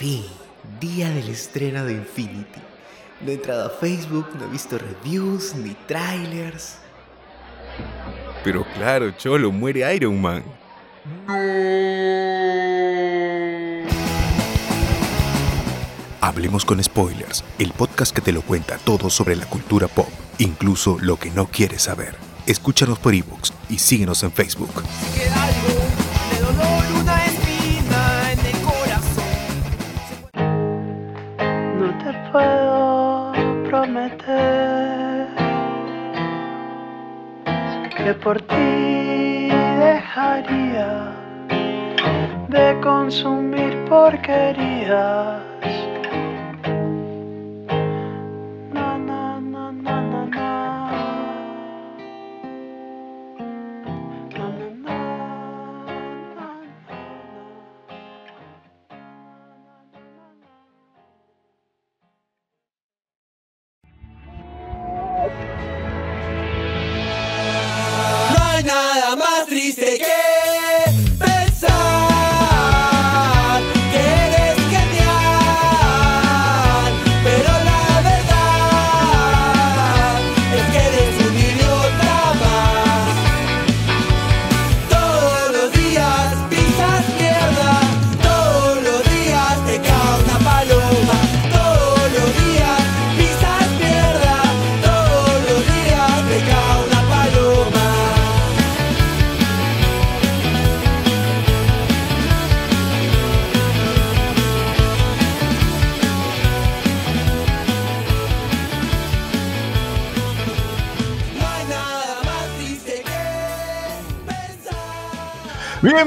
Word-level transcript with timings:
fin, 0.00 0.24
día 0.80 1.10
del 1.10 1.28
estreno 1.28 1.84
de 1.84 1.92
Infinity. 1.92 2.58
No 3.20 3.30
he 3.30 3.34
entrado 3.34 3.66
a 3.66 3.68
Facebook, 3.68 4.28
no 4.38 4.46
he 4.46 4.48
visto 4.48 4.78
reviews 4.78 5.54
ni 5.54 5.74
trailers. 5.86 6.78
Pero 8.42 8.64
claro, 8.72 9.10
Cholo, 9.10 9.52
muere 9.52 9.94
Iron 9.94 10.18
Man. 10.18 10.42
Hablemos 16.22 16.64
con 16.64 16.82
Spoilers, 16.82 17.44
el 17.58 17.70
podcast 17.72 18.14
que 18.14 18.22
te 18.22 18.32
lo 18.32 18.40
cuenta 18.40 18.78
todo 18.78 19.10
sobre 19.10 19.36
la 19.36 19.44
cultura 19.44 19.86
pop, 19.86 20.08
incluso 20.38 20.96
lo 21.02 21.18
que 21.18 21.30
no 21.30 21.48
quieres 21.48 21.82
saber. 21.82 22.14
Escúchanos 22.46 22.98
por 22.98 23.12
ebooks 23.12 23.52
y 23.68 23.76
síguenos 23.76 24.22
en 24.22 24.32
Facebook. 24.32 24.82
Por 38.14 38.40
ti 38.40 39.48
dejaría 39.78 41.12
de 42.48 42.80
consumir 42.80 43.84
porquerías. 43.88 45.49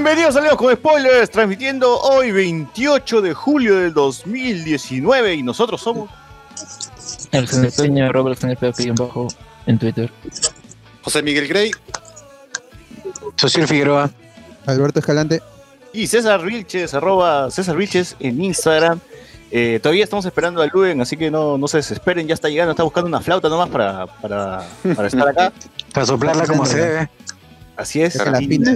Bienvenidos 0.03 0.35
amigos 0.35 0.57
con 0.57 0.75
spoilers, 0.75 1.31
transmitiendo 1.31 1.97
hoy 1.97 2.33
28 2.33 3.21
de 3.21 3.33
julio 3.33 3.77
del 3.77 3.93
2019 3.93 5.35
y 5.35 5.43
nosotros 5.43 5.79
somos... 5.79 6.09
Alexander 7.31 7.71
Peña, 7.71 8.11
Robert 8.11 8.43
Alexander 8.43 8.73
Peña 8.73 8.93
bajo 8.97 9.29
en 9.65 9.79
Twitter. 9.79 10.11
José 11.03 11.23
Miguel 11.23 11.47
Grey. 11.47 11.71
Socio 13.37 13.65
Figueroa. 13.65 14.11
Alberto 14.65 14.99
Escalante. 14.99 15.41
Y 15.93 16.07
César 16.07 16.43
Vilches, 16.43 16.93
arroba 16.93 17.49
César 17.49 17.77
Vilches 17.77 18.17
en 18.19 18.43
Instagram. 18.43 18.99
Eh, 19.51 19.79
todavía 19.81 20.03
estamos 20.03 20.25
esperando 20.25 20.61
a 20.61 20.65
Luen, 20.65 20.99
así 20.99 21.15
que 21.15 21.31
no, 21.31 21.57
no 21.57 21.69
se 21.69 21.77
desesperen, 21.77 22.27
ya 22.27 22.33
está 22.33 22.49
llegando, 22.49 22.71
está 22.71 22.83
buscando 22.83 23.07
una 23.07 23.21
flauta 23.21 23.47
nomás 23.47 23.69
para, 23.69 24.07
para, 24.07 24.67
para 24.97 25.07
estar 25.07 25.29
acá. 25.29 25.53
Para 25.93 26.05
soplarla 26.05 26.45
como 26.45 26.65
se 26.65 26.77
debe. 26.77 27.09
Así 27.77 28.01
es. 28.01 28.21
Que 28.21 28.29
la 28.29 28.39
pinta. 28.39 28.75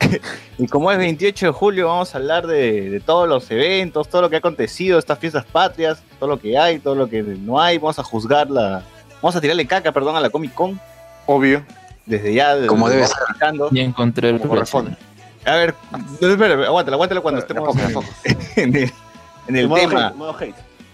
Y 0.58 0.66
como 0.68 0.90
es 0.90 0.96
28 0.96 1.46
de 1.46 1.52
julio, 1.52 1.88
vamos 1.88 2.14
a 2.14 2.18
hablar 2.18 2.46
de, 2.46 2.88
de 2.88 3.00
todos 3.00 3.28
los 3.28 3.50
eventos, 3.50 4.08
todo 4.08 4.22
lo 4.22 4.30
que 4.30 4.36
ha 4.36 4.38
acontecido, 4.38 4.98
estas 4.98 5.18
fiestas 5.18 5.44
patrias, 5.44 6.02
todo 6.18 6.30
lo 6.30 6.40
que 6.40 6.56
hay, 6.56 6.78
todo 6.78 6.94
lo 6.94 7.08
que 7.08 7.22
no 7.22 7.60
hay. 7.60 7.76
Vamos 7.76 7.98
a 7.98 8.02
juzgar 8.02 8.50
la. 8.50 8.82
Vamos 9.20 9.36
a 9.36 9.40
tirarle 9.40 9.66
caca, 9.66 9.92
perdón, 9.92 10.16
a 10.16 10.20
la 10.20 10.30
Comic 10.30 10.54
Con. 10.54 10.80
Obvio. 11.26 11.62
Desde 12.06 12.32
ya. 12.32 12.66
Como 12.66 12.88
debe 12.88 13.06
ser. 13.06 13.18
Ya 13.72 13.82
encontré 13.82 14.30
el 14.30 14.40
corresponde. 14.40 14.96
A 15.44 15.54
ver, 15.54 15.74
espera, 16.20 16.66
aguántala, 16.66 16.96
aguántala 16.96 17.20
cuando 17.20 17.40
estemos 17.40 17.76
el, 18.56 18.92
en 19.46 19.56
el 19.56 19.72
tema. 19.72 20.12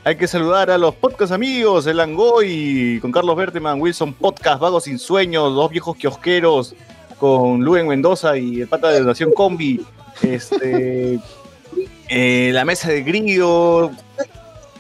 Hay 0.05 0.17
que 0.17 0.27
saludar 0.27 0.71
a 0.71 0.77
los 0.77 0.95
podcast 0.97 1.33
amigos, 1.33 1.87
el 1.87 2.01
Angoy, 2.01 2.99
con 3.01 3.13
Carlos 3.13 3.37
Berteman, 3.37 3.81
Wilson 3.81 4.13
Podcast, 4.13 4.61
Vagos 4.61 4.85
Sin 4.85 4.99
Sueños, 4.99 5.55
dos 5.55 5.71
viejos 5.71 5.97
kiosqueros, 5.97 6.75
con 7.23 7.61
Luen 7.63 7.87
Mendoza 7.87 8.37
y 8.37 8.63
el 8.63 8.67
pata 8.67 8.89
de 8.91 9.01
Nación 9.01 9.31
Combi, 9.33 9.81
este, 10.23 11.21
eh, 12.09 12.51
la 12.53 12.65
mesa 12.65 12.91
de 12.91 13.05
Grillo, 13.05 13.93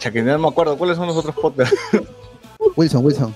ya 0.00 0.10
que 0.10 0.22
no 0.22 0.36
me 0.40 0.48
acuerdo 0.48 0.76
cuáles 0.76 0.96
son 0.96 1.06
los 1.06 1.16
otros 1.16 1.36
podcasts. 1.36 1.76
Wilson, 2.76 3.04
Wilson. 3.04 3.32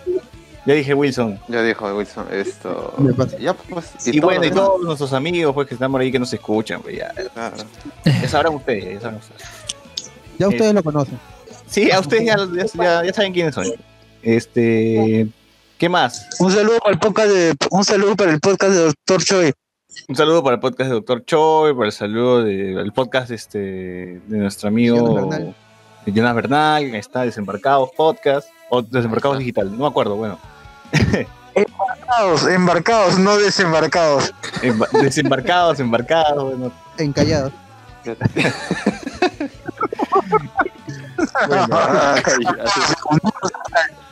ya 0.67 0.75
dije 0.75 0.93
Wilson. 0.93 1.39
Ya 1.47 1.63
dijo 1.63 1.87
Wilson 1.97 2.27
esto. 2.33 2.95
Me 2.99 3.13
pasa. 3.15 3.39
Ya 3.39 3.55
pues. 3.55 4.09
Y, 4.09 4.19
bueno, 4.19 4.45
y 4.45 4.51
todo. 4.51 4.67
todos 4.71 4.83
nuestros 4.83 5.13
amigos 5.13 5.55
pues 5.55 5.69
que 5.69 5.75
están 5.75 5.93
por 5.93 6.01
ahí 6.01 6.11
que 6.11 6.19
nos 6.19 6.33
escuchan, 6.33 6.83
pues 6.83 6.97
ya, 6.99 7.13
Claro. 7.33 7.57
ya 8.05 8.29
sabrán 8.29 8.55
ustedes, 8.57 8.95
ya 8.95 9.01
sabrán 9.03 9.21
ustedes. 9.21 9.43
Ya 10.37 10.49
ustedes 10.49 10.75
lo 10.75 10.83
conocen. 10.83 11.19
Sí, 11.69 11.93
a 11.93 12.01
ustedes 12.01 12.25
ya, 12.27 12.37
ya- 12.37 12.67
ya- 12.83 13.05
ya 13.05 13.13
saben 13.13 13.33
quiénes 13.33 13.55
son. 13.55 13.67
Este, 14.21 15.29
¿qué 15.79 15.89
más? 15.89 16.27
Un 16.39 16.51
saludo 16.53 16.79
para 16.79 16.93
el 16.93 16.99
podcast 16.99 17.29
de 17.29 17.57
un 17.71 17.85
saludo 17.85 18.17
para 18.17 18.31
el 18.33 18.41
podcast 18.41 18.73
de 18.73 18.79
Doctor 18.85 19.23
Choi. 19.25 19.53
Un 20.09 20.17
saludo 20.17 20.43
para 20.43 20.55
el 20.55 20.61
podcast 20.61 20.89
de 20.89 20.95
Doctor 20.95 21.25
Choi, 21.25 21.75
para 21.75 21.87
el 21.87 21.93
saludo 21.93 22.45
del 22.45 22.93
podcast 22.93 23.31
este, 23.31 23.59
de 23.59 24.39
nuestro 24.39 24.69
amigo 24.69 24.97
Jonas 24.99 25.15
Bernal. 25.29 25.55
de 26.05 26.13
Jonas 26.13 26.35
Bernal, 26.35 26.91
que 26.91 26.99
está 26.99 27.23
Desembarcados 27.23 27.91
Podcast, 27.97 28.49
o 28.71 28.83
Desembarcados 28.83 29.39
Digital, 29.39 29.71
no 29.73 29.79
me 29.79 29.87
acuerdo, 29.87 30.17
bueno. 30.17 30.39
Embarcados, 31.55 32.47
embarcados, 32.49 33.19
no 33.19 33.37
desembarcados. 33.39 34.35
Emba- 34.61 34.91
Desembarcados, 35.01 35.81
embarcados, 35.81 36.45
bueno. 36.45 36.71
Encallados. 36.99 37.53
Un 43.11 43.21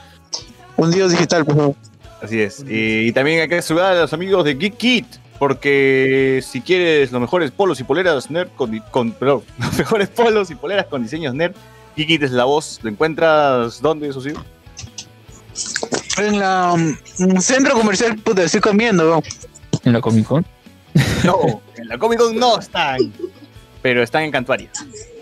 dios 0.90 1.10
digital, 1.10 1.44
por 1.44 1.56
favor. 1.56 1.74
Así 2.22 2.40
es. 2.40 2.64
Y, 2.68 3.08
y 3.08 3.12
también 3.12 3.40
hay 3.40 3.48
que 3.48 3.60
saludar 3.60 3.96
a 3.96 4.00
los 4.02 4.12
amigos 4.12 4.44
de 4.44 4.54
Geek 4.54 4.76
Kit, 4.76 5.06
porque 5.38 6.42
si 6.46 6.60
quieres 6.60 7.12
los 7.12 7.20
mejores 7.20 7.50
polos 7.50 7.80
y 7.80 7.84
poleras 7.84 8.30
nerd 8.30 8.48
con, 8.56 9.12
perdón, 9.12 9.42
los 9.58 9.76
mejores 9.76 10.08
polos 10.08 10.50
y 10.50 10.54
poleras 10.54 10.86
con 10.86 11.02
diseños 11.02 11.34
nerd, 11.34 11.54
Geek 11.96 12.08
Kit 12.08 12.22
es 12.22 12.30
la 12.30 12.44
voz. 12.44 12.80
¿Lo 12.82 12.90
encuentras 12.90 13.80
dónde, 13.80 14.08
eso 14.08 14.20
sí? 14.20 14.32
En 16.18 16.38
la 16.38 16.72
um, 16.72 17.40
centro 17.40 17.74
comercial, 17.74 18.16
puta, 18.18 18.42
estoy 18.42 18.60
comiendo. 18.60 19.04
weón. 19.04 19.22
En 19.84 19.92
la 19.92 20.00
Comic 20.00 20.26
Con. 20.26 20.46
No, 21.24 21.62
en 21.76 21.88
la 21.88 21.98
Comic 21.98 22.18
Con 22.18 22.36
no 22.36 22.58
están, 22.58 23.12
pero 23.82 24.02
están 24.02 24.22
en 24.22 24.30
Cantuarias. 24.30 24.72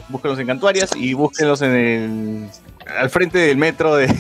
Búsquenlos 0.09 0.39
en 0.39 0.47
Cantuarias 0.47 0.91
y 0.95 1.15
búsquenlos 1.15 1.63
en 1.63 1.71
el 1.73 2.51
al 2.87 3.11
frente 3.11 3.39
del 3.39 3.57
metro 3.57 3.97
de, 3.97 4.15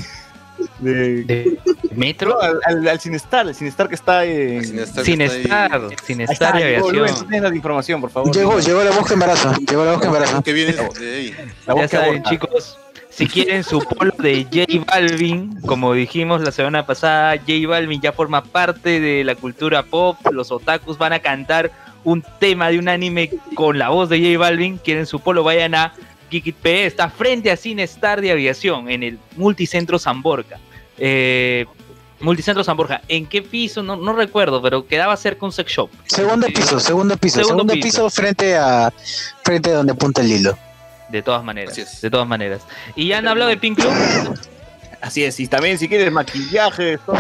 de- 0.83 1.25
¿De 1.25 1.59
metro? 1.95 2.31
no, 2.31 2.41
al, 2.41 2.59
al, 2.67 2.89
al 2.89 3.01
Cinestar, 3.01 3.47
el 3.49 3.55
Cinestar 3.55 3.89
que 3.89 3.95
está 3.95 4.25
en 4.25 4.65
Sin 4.65 4.79
estar, 4.79 5.05
Sin 5.05 5.21
está 5.21 5.35
ahí. 5.35 5.43
estar, 5.43 5.81
sin 6.05 6.21
Ahí 6.21 6.25
está, 6.25 6.33
estar 6.33 6.55
de 6.57 6.71
llegó, 6.73 6.91
Luis, 6.91 6.93
tú 6.93 7.03
aviación. 7.05 7.29
tienes 7.29 7.51
la 7.51 7.57
información, 7.57 8.01
por 8.01 8.11
favor. 8.11 8.35
Llegó, 8.35 8.61
llegó 8.61 8.83
la 8.85 8.91
bosque 8.91 9.15
embarazo. 9.15 9.53
Llegó 9.69 9.85
la 9.85 9.93
bosque 9.93 10.07
embarazo. 10.07 10.43
Que 10.43 10.53
viene 10.53 10.73
de 10.73 10.81
ahí. 11.15 11.35
La 11.67 11.75
Ya 11.77 11.89
saben, 11.89 12.11
aborta. 12.11 12.31
chicos, 12.31 12.79
si 13.11 13.27
quieren 13.27 13.63
su 13.63 13.81
polo 13.81 14.13
de 14.19 14.45
J 14.45 14.85
Balvin, 14.87 15.61
como 15.67 15.93
dijimos 15.95 16.41
la 16.41 16.51
semana 16.53 16.87
pasada, 16.87 17.37
J 17.37 17.53
Balvin 17.69 18.01
ya 18.01 18.13
forma 18.13 18.43
parte 18.43 19.01
de 19.01 19.23
la 19.25 19.35
cultura 19.35 19.83
pop. 19.83 20.17
Los 20.31 20.51
otakus 20.51 20.97
van 20.99 21.13
a 21.13 21.19
cantar 21.21 21.71
un 22.05 22.25
tema 22.41 22.71
de 22.71 22.79
un 22.79 22.89
anime 22.89 23.31
con 23.55 23.79
la 23.79 23.91
voz 23.91 24.09
de 24.09 24.19
J 24.19 24.39
Balvin. 24.39 24.79
Quieren 24.79 25.07
su 25.07 25.21
polo, 25.21 25.45
vayan 25.45 25.75
a 25.75 25.93
Geekit 26.31 26.57
P. 26.57 26.87
Está 26.87 27.11
frente 27.11 27.51
a 27.51 27.57
Cine 27.59 27.83
Star 27.83 28.23
de 28.23 28.31
Aviación 28.33 28.89
en 28.91 29.03
el 29.03 29.19
Multicentro 29.37 29.99
San 29.99 30.23
Borja. 30.23 30.57
Eh, 31.05 31.67
Multicentro 32.21 32.63
San 32.63 32.77
Borja. 32.77 33.03
¿En 33.09 33.27
qué 33.27 33.43
piso? 33.43 33.83
No, 33.83 33.97
no 33.97 34.13
recuerdo, 34.13 34.63
pero 34.63 34.87
quedaba 34.87 35.17
cerca 35.17 35.45
un 35.45 35.51
sex 35.51 35.73
shop. 35.73 35.91
Segundo 36.07 36.47
piso, 36.47 36.79
segundo 36.79 37.17
piso, 37.17 37.41
Segundo 37.41 37.65
segundo, 37.65 37.75
piso. 37.75 38.05
piso. 38.07 38.11
frente 38.11 38.57
a 38.57 38.93
frente 39.45 39.71
a 39.71 39.75
donde 39.75 39.93
apunta 39.93 40.21
el 40.21 40.31
hilo. 40.31 40.57
De 41.09 41.21
todas 41.21 41.43
maneras. 41.43 42.01
De 42.01 42.11
todas 42.11 42.29
maneras. 42.29 42.63
¿Y 42.95 43.09
ya 43.09 43.19
han 43.19 43.27
hablado 43.27 43.51
de 43.51 43.57
Pink 43.57 43.81
Club? 43.81 43.93
Así 45.01 45.25
es, 45.25 45.41
y 45.41 45.49
también 45.49 45.77
si 45.79 45.89
quieres 45.89 46.13
maquillaje, 46.13 46.97
todo 46.99 47.17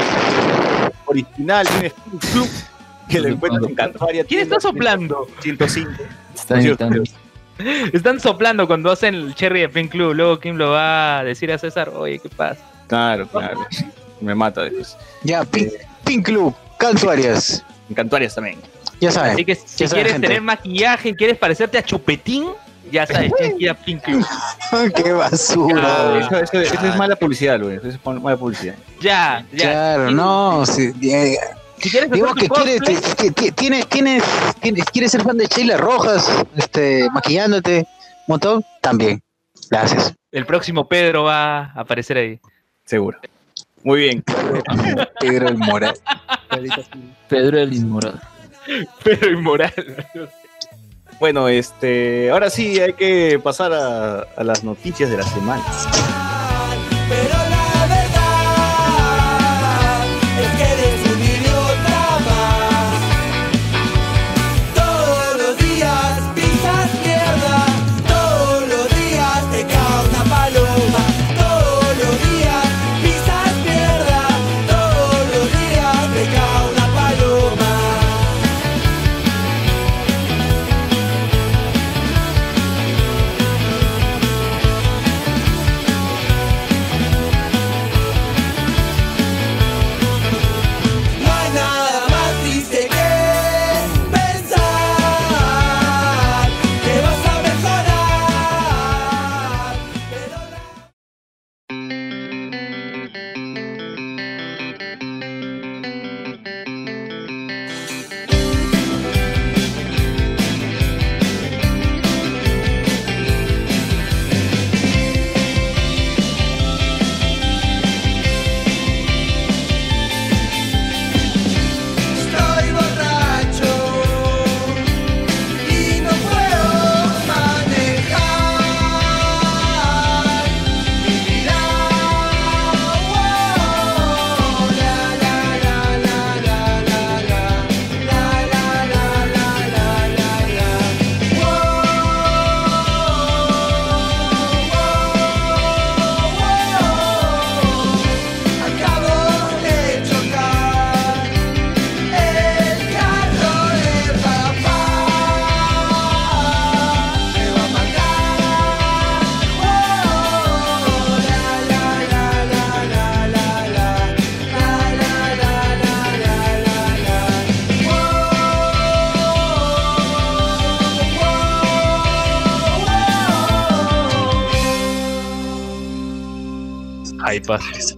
original, 1.07 1.67
tienes 1.67 1.93
un 2.13 2.19
club 2.21 2.49
que 3.09 3.19
lo 3.19 3.29
encuentras 3.29 3.69
en 3.69 3.75
Cantuaria. 3.75 4.25
¿Quién 4.25 4.43
está 4.43 4.61
soplando? 4.61 5.27
105. 5.41 5.91
Está. 6.37 6.61
Están 7.93 8.21
soplando 8.21 8.69
cuando 8.69 8.93
hacen 8.93 9.17
el 9.17 9.35
cherry 9.35 9.63
de 9.63 9.69
Pink 9.69 9.91
Club. 9.91 10.15
Luego, 10.15 10.39
¿quién 10.39 10.59
lo 10.59 10.71
va 10.71 11.19
a 11.19 11.25
decir 11.25 11.51
a 11.51 11.59
César? 11.59 11.89
Oye, 11.89 12.21
¿qué 12.21 12.29
pasa? 12.29 12.72
Claro, 12.93 13.27
claro. 13.27 13.67
Me 14.21 14.35
mata 14.35 14.65
después. 14.65 14.99
Ya, 15.23 15.45
Pink, 15.47 15.73
Pink 16.05 16.27
Club, 16.27 16.55
Cantuarias. 16.79 17.65
En 17.89 17.95
Cantuarias 17.95 18.35
también. 18.35 18.59
Ya 19.01 19.11
saben. 19.11 19.33
Así 19.33 19.47
que 19.47 19.55
si 19.55 19.87
quieres 19.87 20.13
gente. 20.13 20.27
tener 20.29 20.43
maquillaje, 20.43 21.15
quieres 21.17 21.39
parecerte 21.39 21.79
a 21.79 21.83
Chupetín, 21.83 22.49
ya 22.91 23.07
sabes, 23.07 23.33
tienes 23.39 23.57
que 23.57 23.65
ir 23.65 23.71
a 23.71 23.75
Pink 23.75 24.03
Club. 24.03 24.27
Qué 24.95 25.11
basura. 25.13 25.83
Ah, 25.87 26.19
Eso, 26.21 26.37
eso- 26.59 26.61
eso 26.75 26.87
es 26.87 26.97
mala 26.97 27.17
publicidad, 27.17 27.59
Luis. 27.59 27.79
Eso 27.83 27.89
es 27.89 27.99
mala 28.05 28.37
publicidad. 28.37 28.75
Ya, 29.01 29.47
ya. 29.53 29.71
Claro, 29.71 30.11
no. 30.11 30.63
eh, 30.65 31.37
Si 31.79 31.91
quieres 31.91 32.11
digo 32.11 32.35
que 32.35 32.47
quieres, 32.47 32.81
tienes, 33.57 33.89
tienes, 33.89 34.85
quieres 34.93 35.11
ser 35.11 35.23
fan 35.23 35.39
de 35.39 35.47
Sheila 35.47 35.79
Rojas, 35.79 36.31
este, 36.57 37.09
maquillándote 37.11 37.79
un 37.79 37.87
montón, 38.29 38.63
también. 38.83 39.23
Gracias. 39.71 40.13
el 40.31 40.45
próximo 40.45 40.87
Pedro 40.87 41.25
va 41.25 41.73
a 41.75 41.81
aparecer 41.81 42.19
ahí. 42.19 42.39
Seguro. 42.93 43.19
Muy 43.85 44.01
bien. 44.01 44.25
Pedro 45.19 45.49
el 45.49 45.57
Moral. 45.57 45.95
Pedro 47.27 47.59
el 47.59 47.73
Inmorado. 47.73 48.21
Pedro 49.03 49.31
inmoral. 49.31 49.73
Bueno, 51.19 51.49
este, 51.49 52.31
ahora 52.31 52.51
sí 52.51 52.81
hay 52.81 52.93
que 52.93 53.41
pasar 53.43 53.73
a, 53.73 54.21
a 54.37 54.45
las 54.45 54.63
noticias 54.63 55.09
de 55.09 55.17
la 55.17 55.23
semana. 55.23 55.65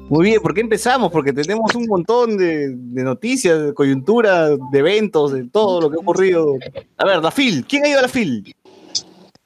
Muy 0.08 0.24
bien, 0.26 0.40
¿por 0.40 0.54
qué 0.54 0.60
empezamos? 0.60 1.10
Porque 1.12 1.32
tenemos 1.32 1.74
un 1.74 1.86
montón 1.86 2.36
de, 2.36 2.68
de 2.76 3.02
noticias, 3.02 3.60
de 3.62 3.74
coyuntura, 3.74 4.48
de 4.50 4.78
eventos, 4.78 5.32
de 5.32 5.44
todo 5.44 5.80
lo 5.82 5.90
que 5.90 5.96
ha 5.96 6.00
ocurrido. 6.00 6.56
A 6.96 7.04
ver, 7.04 7.22
la 7.22 7.30
FIL, 7.30 7.64
¿quién 7.66 7.84
ha 7.84 7.88
ido 7.88 7.98
a 7.98 8.02
la 8.02 8.08
FIL? 8.08 8.54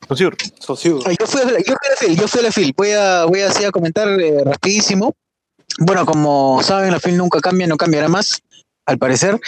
Socio. 0.08 0.30
Socio. 0.58 0.98
Ah, 1.04 1.10
Yo 1.18 1.26
fui, 1.26 1.40
a 1.42 1.44
la- 1.44 1.58
yo 1.58 1.64
fui 1.64 1.74
a 1.74 1.90
la 1.90 1.96
FIL, 1.98 2.16
yo 2.20 2.28
fui 2.28 2.40
a 2.40 2.42
la 2.44 2.52
FIL. 2.52 2.74
Voy 2.76 2.90
a, 2.92 3.24
voy 3.26 3.40
así 3.40 3.64
a 3.64 3.70
comentar 3.70 4.08
eh, 4.20 4.42
rapidísimo. 4.44 5.14
Bueno, 5.80 6.06
como 6.06 6.62
saben, 6.62 6.90
la 6.92 6.98
FIL 7.00 7.16
nunca 7.16 7.40
cambia, 7.40 7.66
no 7.66 7.76
cambiará 7.76 8.08
más, 8.08 8.42
al 8.88 8.98
parecer. 8.98 9.38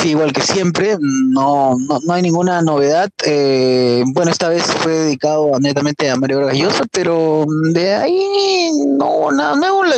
Sí, 0.00 0.10
igual 0.10 0.32
que 0.32 0.40
siempre, 0.40 0.96
no, 1.00 1.76
no, 1.78 1.98
no 2.04 2.12
hay 2.14 2.22
ninguna 2.22 2.62
novedad. 2.62 3.10
Eh, 3.26 4.02
bueno, 4.06 4.30
esta 4.30 4.48
vez 4.48 4.62
fue 4.62 4.92
dedicado 4.92 5.54
a- 5.54 5.58
netamente 5.58 6.08
a 6.08 6.16
Mario 6.16 6.38
Vargas 6.38 6.56
Llosa, 6.56 6.84
pero 6.92 7.44
de 7.72 7.94
ahí 7.94 8.70
no, 8.96 9.30
nada 9.32 9.56
nuevo, 9.56 9.84
la- 9.84 9.96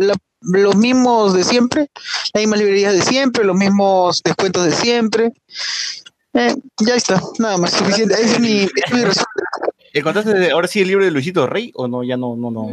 la- 0.00 0.14
los 0.42 0.76
mismos 0.76 1.34
de 1.34 1.42
siempre, 1.42 1.90
las 2.32 2.40
mismas 2.42 2.60
librerías 2.60 2.92
de 2.94 3.02
siempre, 3.02 3.44
los 3.44 3.56
mismos 3.56 4.22
descuentos 4.22 4.64
de 4.66 4.72
siempre. 4.72 5.32
Eh, 6.34 6.54
ya 6.86 6.94
está, 6.94 7.20
nada 7.40 7.58
más, 7.58 7.72
suficiente. 7.72 8.14
Ese 8.14 8.34
es 8.34 8.40
mi, 8.40 8.60
es 8.62 8.92
mi 8.92 9.04
resumen. 9.04 9.26
¿Encontraste 9.92 10.50
ahora 10.52 10.68
sí 10.68 10.80
el 10.80 10.88
libro 10.88 11.04
de 11.04 11.10
Luisito 11.10 11.46
Rey 11.48 11.72
o 11.74 11.88
no? 11.88 12.04
Ya 12.04 12.16
no, 12.16 12.36
no, 12.36 12.52
no. 12.52 12.66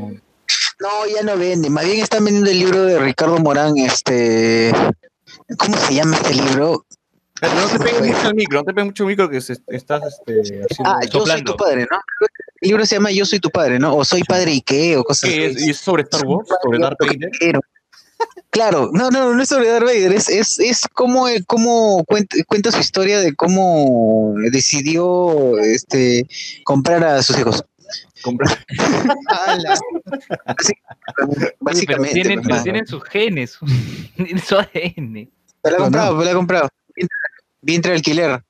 No, 0.79 0.89
ya 1.12 1.24
no 1.24 1.38
vende. 1.38 1.69
Más 1.72 1.86
bien 1.86 2.01
están 2.01 2.24
vendiendo 2.24 2.51
el 2.51 2.60
libro 2.60 2.84
de 2.84 3.00
Ricardo 3.00 3.38
Morán, 3.39 3.77
este... 3.77 4.72
¿Cómo 5.58 5.77
se 5.77 5.94
llama 5.96 6.15
este 6.18 6.34
libro? 6.34 6.86
Pero 7.42 7.54
no 7.54 7.68
te 7.68 7.80
pegues 7.80 8.01
mucho 8.15 8.27
al 8.27 8.36
micro, 8.36 8.60
no 8.60 8.63
te 8.65 8.74
pegues 8.74 8.86
mucho 8.86 9.04
al 9.04 9.08
micro 9.10 9.30
que 9.30 9.42
se- 9.42 9.58
estás 9.68 10.04
este, 10.06 10.39
haciendo. 10.63 10.89
Ah, 10.89 11.00
Yo 11.12 11.25
soy 11.25 11.44
tu 11.44 11.56
padre, 11.58 11.86
¿no? 11.92 12.00
El 12.62 12.70
libro 12.70 12.86
se 12.86 12.96
llama 12.96 13.12
Yo 13.12 13.25
soy 13.25 13.39
tu 13.39 13.50
padre, 13.50 13.77
¿no? 13.77 13.96
O 13.96 14.06
Soy 14.06 14.24
padre 14.24 14.54
y 14.54 14.62
qué, 14.62 14.96
o 14.98 15.04
cosas 15.04 15.30
así. 15.30 15.65
¿Y 15.68 15.70
es 15.72 15.77
sobre 15.77 16.04
Star 16.04 16.25
Wars? 16.25 16.48
¿Sobre 16.63 16.80
Darth 16.80 16.98
Vader? 17.00 17.60
Claro, 18.50 18.89
no, 18.94 19.10
no, 19.10 19.34
no 19.34 19.44
es 19.44 19.50
sobre 19.50 19.68
Darth 19.68 19.84
Vader, 19.84 20.13
es, 20.13 20.30
es, 20.30 20.60
es 20.60 20.82
como, 20.94 21.25
cómo 21.46 22.06
cuenta, 22.06 22.38
cuenta 22.48 22.72
su 22.72 22.80
historia 22.80 23.20
de 23.20 23.36
cómo 23.36 24.34
decidió 24.51 25.58
este, 25.60 26.25
comprar 26.63 27.04
a 27.04 27.22
sus 27.22 27.38
hijos. 27.38 27.65
Comprar. 28.22 28.66
Pero 31.16 31.54
básicamente. 31.60 32.14
tienen, 32.14 32.42
pues, 32.42 32.48
pero 32.48 32.58
¿no? 32.58 32.64
tienen 32.64 32.88
sus 32.88 33.04
genes, 33.04 33.52
su 34.48 34.56
ADN. 34.58 35.30
La 35.64 35.72
he 35.72 35.75
comprado, 35.78 36.16
me 36.16 36.25
la 36.25 36.32
he 36.32 36.34
comprado. 36.34 36.70
Vientre 37.62 37.92
de 37.92 37.98
alquiler. 37.98 38.44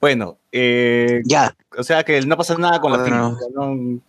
Bueno, 0.00 0.38
eh, 0.52 1.22
ya. 1.24 1.54
O 1.76 1.82
sea 1.82 2.04
que 2.04 2.20
no 2.22 2.36
pasa 2.36 2.54
nada 2.56 2.80
con 2.80 2.92
la 2.92 2.98
No, 2.98 3.04
FIL. 3.04 3.14
no. 3.14 3.36
no- 3.54 4.00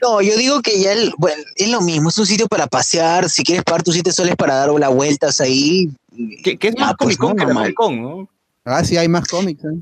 No, 0.00 0.22
yo 0.22 0.36
digo 0.36 0.62
que 0.62 0.80
ya 0.80 0.92
el- 0.92 1.12
bueno, 1.18 1.42
es 1.56 1.68
lo 1.68 1.80
mismo, 1.80 2.08
es 2.10 2.18
un 2.18 2.26
sitio 2.26 2.46
para 2.46 2.66
pasear, 2.68 3.28
si 3.28 3.42
quieres 3.42 3.64
pagar 3.64 3.82
tus 3.82 3.94
siete 3.94 4.12
soles 4.12 4.36
para 4.36 4.54
dar 4.54 4.70
las 4.70 4.94
vueltas 4.94 5.40
ahí. 5.40 5.90
Que, 6.44 6.56
que 6.56 6.68
es 6.68 6.74
ya, 6.76 6.86
más 6.86 6.94
pues, 6.98 7.16
Comic 7.16 7.18
Con 7.18 7.36
no, 7.36 7.46
que 7.46 7.52
la. 7.52 7.54
Comic 7.60 7.74
Con, 7.74 8.02
¿no? 8.02 8.28
Ah, 8.64 8.84
sí, 8.84 8.96
hay 8.96 9.08
más 9.08 9.26
cómics. 9.26 9.64
¿eh? 9.64 9.80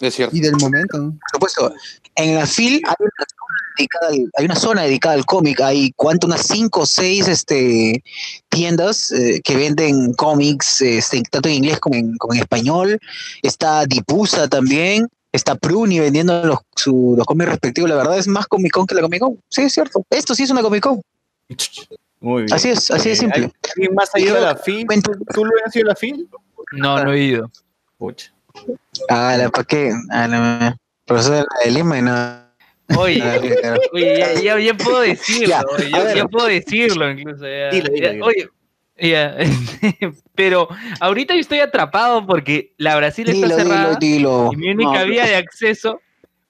Es 0.00 0.14
cierto. 0.14 0.36
Y 0.36 0.40
del 0.40 0.56
momento. 0.56 0.98
¿no? 0.98 1.10
Por 1.10 1.50
supuesto, 1.50 1.74
en 2.16 2.34
la 2.34 2.46
FIL 2.46 2.82
hay 2.84 2.94
una 2.98 3.26
zona 3.28 3.56
dedicada 3.78 4.08
al, 4.08 4.30
hay 4.38 4.44
una 4.46 4.56
zona 4.56 4.82
dedicada 4.82 5.14
al 5.14 5.24
cómic, 5.26 5.60
hay 5.60 5.92
cuánto, 5.96 6.26
unas 6.26 6.42
cinco 6.46 6.80
o 6.80 6.86
seis 6.86 7.28
este, 7.28 8.02
tiendas 8.48 9.10
eh, 9.12 9.40
que 9.44 9.56
venden 9.56 10.12
cómics, 10.14 10.80
este, 10.80 11.22
tanto 11.30 11.48
en 11.48 11.56
inglés 11.56 11.78
como 11.78 11.94
en, 11.96 12.16
como 12.16 12.34
en 12.34 12.40
español. 12.40 12.98
Está 13.42 13.84
Dipusa 13.86 14.48
también, 14.48 15.06
está 15.32 15.54
Pruni 15.54 16.00
vendiendo 16.00 16.42
los, 16.44 16.58
su- 16.74 17.14
los 17.16 17.26
cómics 17.26 17.50
respectivos. 17.50 17.90
La 17.90 17.96
verdad 17.96 18.18
es 18.18 18.26
más 18.26 18.46
Comic 18.46 18.72
Con 18.72 18.86
que 18.86 18.94
la 18.94 19.02
Comic 19.02 19.20
Con. 19.20 19.38
Sí, 19.48 19.62
es 19.62 19.72
cierto. 19.74 20.04
Esto 20.10 20.34
sí 20.34 20.42
es 20.44 20.50
una 20.50 20.62
Comic 20.62 20.82
Con. 20.82 21.02
Muy 22.20 22.42
bien. 22.44 22.54
Así 22.54 22.70
es, 22.70 22.90
así 22.90 23.10
de 23.10 23.16
simple. 23.16 23.52
¿Alguien 23.74 23.94
más 23.94 24.10
ha 24.14 24.18
ido 24.18 24.36
a 24.36 24.40
la 24.40 24.56
FIL? 24.56 24.86
¿Tú 25.34 25.44
lo 25.44 25.50
has 25.64 25.76
ido 25.76 25.86
a 25.86 25.88
la 25.90 25.96
FIL? 25.96 26.28
No, 26.72 27.04
no 27.04 27.12
he 27.12 27.20
ido. 27.22 27.50
Pucha. 27.98 28.32
Ah, 29.10 29.36
la 29.38 29.50
pa' 29.50 29.64
qué. 29.64 29.92
Ah, 30.10 30.26
la 30.26 30.76
profesora 31.06 31.44
de 31.64 31.70
Lima 31.70 31.98
y 31.98 32.02
no. 32.02 32.46
Oye, 32.98 33.22
oye, 33.92 34.18
ya, 34.18 34.34
ya- 34.40 34.58
ya 34.60 34.74
puedo 34.74 35.00
decirlo, 35.00 35.48
Ya, 35.48 35.62
oye, 35.76 35.90
ya, 35.90 36.14
ya 36.14 36.24
puedo 36.26 36.46
decirlo 36.46 37.10
incluso. 37.10 37.44
ya. 37.46 37.70
Dilo, 37.70 37.88
dilo, 37.90 38.06
Ya, 38.06 38.12
dilo. 38.12 38.24
Oye, 38.26 38.48
ya, 38.98 39.36
pero 40.34 40.68
ahorita 41.00 41.34
yo 41.34 41.40
estoy 41.40 41.58
atrapado 41.60 42.24
porque 42.26 42.74
la 42.78 42.96
Brasil 42.96 43.28
está 43.28 43.46
Dilo, 43.46 43.56
dilo, 43.56 43.68
cerrada 43.68 43.98
dilo. 43.98 44.50
y 44.52 44.56
mi 44.56 44.70
única 44.70 45.00
No, 45.04 45.10
vía 45.10 45.24
de 45.26 45.36
acceso. 45.36 46.00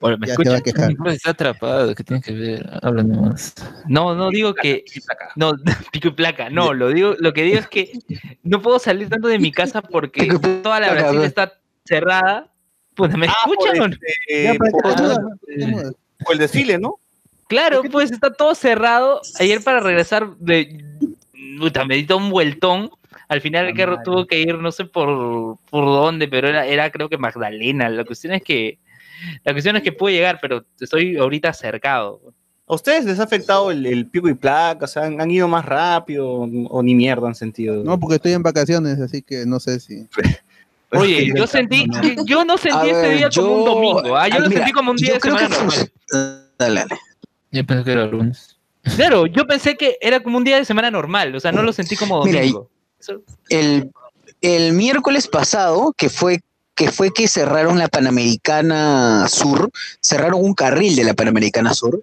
Oye, 0.00 0.16
¿me 0.18 0.26
Ya 0.26 0.34
se 0.34 0.48
va 0.50 0.56
escuchan? 0.56 0.60
a 0.60 0.62
quejar. 0.62 0.94
No, 0.98 1.10
está 1.10 1.30
atrapado, 1.30 1.94
¿qué 1.94 2.04
tiene 2.04 2.22
que 2.22 2.32
ver? 2.32 2.68
Habla 2.82 3.02
nomás. 3.02 3.54
No, 3.88 4.14
no 4.14 4.30
digo 4.30 4.54
que 4.54 4.84
no 5.36 5.54
pico 5.90 6.08
y 6.08 6.10
placa, 6.12 6.50
no, 6.50 6.74
lo 6.74 6.90
digo, 6.90 7.14
lo 7.18 7.32
que 7.32 7.42
digo 7.44 7.58
es 7.58 7.66
que 7.66 7.92
no 8.42 8.60
puedo 8.60 8.78
salir 8.78 9.08
tanto 9.08 9.28
de 9.28 9.38
mi 9.38 9.52
casa 9.52 9.80
porque 9.80 10.28
toda 10.62 10.80
la 10.80 10.92
Brasil 10.92 11.22
está 11.24 11.54
cerrada. 11.86 12.52
Pues 12.96 13.14
me 13.16 13.26
Ah, 13.26 13.34
escuchan 13.46 13.92
este, 14.28 14.58
por- 14.58 15.96
por 16.24 16.32
el 16.32 16.38
desfile, 16.38 16.78
¿no? 16.78 16.96
Claro, 17.48 17.82
pues 17.92 18.10
está 18.10 18.32
todo 18.32 18.54
cerrado. 18.54 19.20
Ayer 19.38 19.62
para 19.62 19.80
regresar 19.80 20.36
de 20.38 20.82
puta, 21.60 21.84
me 21.84 21.96
di 21.96 22.12
un 22.12 22.30
vueltón. 22.30 22.90
Al 23.28 23.40
final 23.40 23.66
el 23.66 23.74
carro 23.74 23.98
tuvo 24.04 24.26
que 24.26 24.40
ir, 24.40 24.56
no 24.58 24.70
sé 24.72 24.84
por, 24.84 25.58
por 25.70 25.84
dónde, 25.84 26.28
pero 26.28 26.48
era, 26.48 26.66
era 26.66 26.90
creo 26.90 27.08
que 27.08 27.18
Magdalena. 27.18 27.88
La 27.88 28.04
cuestión 28.04 28.32
es 28.34 28.42
que 28.42 28.78
la 29.44 29.52
cuestión 29.52 29.76
es 29.76 29.82
que 29.82 29.92
pude 29.92 30.12
llegar, 30.12 30.38
pero 30.40 30.64
estoy 30.80 31.16
ahorita 31.16 31.52
cercado. 31.52 32.20
¿A 32.68 32.74
ustedes 32.74 33.04
les 33.04 33.20
ha 33.20 33.24
afectado 33.24 33.70
el, 33.70 33.86
el 33.86 34.06
pico 34.06 34.28
y 34.28 34.34
placa? 34.34 34.84
O 34.86 34.88
sea, 34.88 35.04
¿han, 35.04 35.20
han 35.20 35.30
ido 35.30 35.46
más 35.46 35.64
rápido 35.64 36.28
o 36.28 36.82
ni 36.82 36.94
mierda 36.96 37.28
han 37.28 37.34
sentido? 37.36 37.84
No, 37.84 37.98
porque 37.98 38.16
estoy 38.16 38.32
en 38.32 38.42
vacaciones, 38.42 38.98
así 39.00 39.22
que 39.22 39.44
no 39.46 39.60
sé 39.60 39.78
si. 39.80 40.08
Oye, 40.92 41.32
yo 41.34 41.46
sentí, 41.46 41.86
yo- 42.24 42.44
no 42.44 42.56
sentí 42.58 42.88
este 42.90 43.02
ver, 43.08 43.16
día 43.18 43.28
como 43.34 43.56
un 43.58 43.64
domingo, 43.64 44.16
¿ah? 44.16 44.28
yo 44.28 44.38
lo 44.38 44.48
mira, 44.48 44.60
sentí 44.60 44.72
como 44.72 44.90
un 44.92 44.96
día 44.96 45.14
de 45.14 45.20
semana 45.20 45.48
normal. 45.48 45.90
Dale, 46.58 46.80
dale. 46.80 47.00
Yo 47.50 47.66
pensé 47.66 47.84
que 47.84 47.92
era 47.92 48.06
lunes. 48.06 48.56
Claro, 48.96 49.26
yo 49.26 49.46
pensé 49.46 49.76
que 49.76 49.98
era 50.00 50.20
como 50.22 50.38
un 50.38 50.44
día 50.44 50.56
de 50.58 50.64
semana 50.64 50.90
normal, 50.90 51.34
o 51.34 51.40
sea, 51.40 51.50
no 51.50 51.62
lo 51.62 51.72
sentí 51.72 51.96
como 51.96 52.18
domingo. 52.24 52.70
El, 53.48 53.90
el 54.40 54.72
miércoles 54.72 55.26
pasado, 55.28 55.92
que 55.96 56.08
fue 56.08 56.40
que 56.76 56.92
fue 56.92 57.10
que 57.10 57.26
cerraron 57.26 57.78
la 57.78 57.88
Panamericana 57.88 59.26
Sur, 59.28 59.70
cerraron 60.02 60.44
un 60.44 60.52
carril 60.52 60.94
de 60.94 61.04
la 61.04 61.14
Panamericana 61.14 61.72
Sur, 61.72 62.02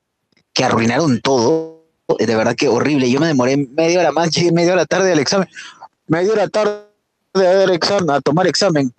que 0.51 0.63
arruinaron 0.63 1.21
todo, 1.21 1.83
de 2.17 2.35
verdad 2.35 2.55
que 2.55 2.67
horrible. 2.67 3.09
Yo 3.09 3.19
me 3.19 3.27
demoré 3.27 3.55
media 3.55 3.99
hora 3.99 4.11
más, 4.11 4.31
llegué 4.31 4.51
media 4.51 4.73
hora 4.73 4.87
tarde 4.87 5.11
al 5.11 5.19
examen, 5.19 5.47
media 6.07 6.31
hora 6.33 6.47
tarde 6.47 6.79
a, 7.33 7.39
ver 7.39 7.71
examen, 7.71 8.09
a 8.09 8.21
tomar 8.21 8.47
examen. 8.47 8.93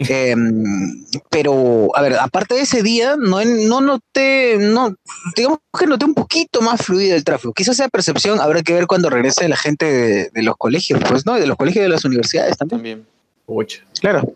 Em, 0.00 1.04
pero, 1.30 1.90
a 1.94 2.02
ver, 2.02 2.14
aparte 2.14 2.54
de 2.54 2.62
ese 2.62 2.82
día, 2.82 3.16
no, 3.16 3.44
no 3.44 3.80
noté, 3.80 4.56
no, 4.58 4.94
digamos 5.36 5.60
que 5.78 5.86
noté 5.86 6.04
un 6.04 6.14
poquito 6.14 6.60
más 6.60 6.82
fluido 6.82 7.14
el 7.14 7.22
tráfico. 7.22 7.52
Quizás 7.52 7.76
sea 7.76 7.88
percepción, 7.88 8.40
habrá 8.40 8.62
que 8.62 8.74
ver 8.74 8.86
cuando 8.86 9.10
regrese 9.10 9.48
la 9.48 9.56
gente 9.56 9.86
de, 9.86 10.30
de 10.30 10.42
los 10.42 10.56
colegios, 10.56 11.00
pues, 11.08 11.24
¿no? 11.24 11.36
Y 11.36 11.40
de 11.40 11.46
los 11.46 11.56
colegios 11.56 11.84
de 11.84 11.88
las 11.88 12.04
universidades 12.04 12.56
también. 12.56 12.78
También. 12.78 13.06
Pucha. 13.46 13.80
Claro. 14.00 14.34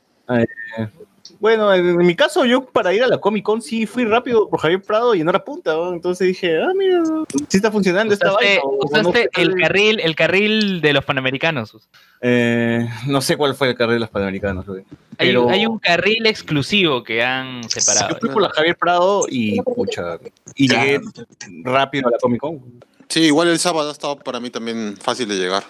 Bueno, 1.40 1.72
en, 1.72 1.96
mi 1.96 2.14
caso, 2.14 2.44
yo 2.44 2.66
para 2.66 2.92
ir 2.92 3.02
a 3.02 3.08
la 3.08 3.16
Comic 3.18 3.42
Con 3.42 3.62
sí 3.62 3.86
fui 3.86 4.04
rápido 4.04 4.50
por 4.50 4.60
Javier 4.60 4.82
Prado 4.82 5.14
y 5.14 5.22
en 5.22 5.28
hora 5.28 5.42
punta, 5.42 5.72
¿no? 5.72 5.94
entonces 5.94 6.28
dije, 6.28 6.60
ah, 6.62 6.72
mira, 6.76 7.02
sí 7.48 7.56
está 7.56 7.72
funcionando 7.72 8.12
esta 8.12 8.28
Usaste, 8.28 8.46
vaina. 8.46 8.62
usaste 8.78 9.02
no 9.02 9.12
sé, 9.12 9.30
el 9.40 9.54
carril, 9.54 10.00
el 10.00 10.14
carril 10.14 10.80
de 10.82 10.92
los 10.92 11.02
panamericanos. 11.02 11.74
eh, 12.20 12.86
no 13.06 13.22
sé 13.22 13.38
cuál 13.38 13.54
fue 13.54 13.70
el 13.70 13.74
carril 13.74 13.94
de 13.94 14.00
los 14.00 14.10
Panamericanos. 14.10 14.66
güey. 14.66 14.84
Hay, 15.16 15.28
Pero 15.28 15.48
hay 15.48 15.64
un 15.64 15.78
carril 15.78 16.26
exclusivo 16.26 17.02
que 17.02 17.22
han 17.22 17.64
separado. 17.70 18.10
yo 18.10 18.16
fui 18.20 18.28
por 18.28 18.42
la 18.42 18.50
Javier 18.50 18.76
Prado 18.76 19.24
y, 19.26 19.62
pucha, 19.62 20.18
y 20.54 20.68
llegué 20.68 21.00
rápido 21.64 22.08
a 22.08 22.10
la 22.10 22.18
Comic 22.18 22.40
Con. 22.40 22.60
Sí, 23.08 23.20
igual 23.22 23.48
el 23.48 23.58
sábado 23.58 23.88
ha 23.88 23.92
estado 23.92 24.18
para 24.18 24.40
mí 24.40 24.50
también 24.50 24.94
fácil 24.98 25.26
de 25.26 25.36
llegar. 25.36 25.64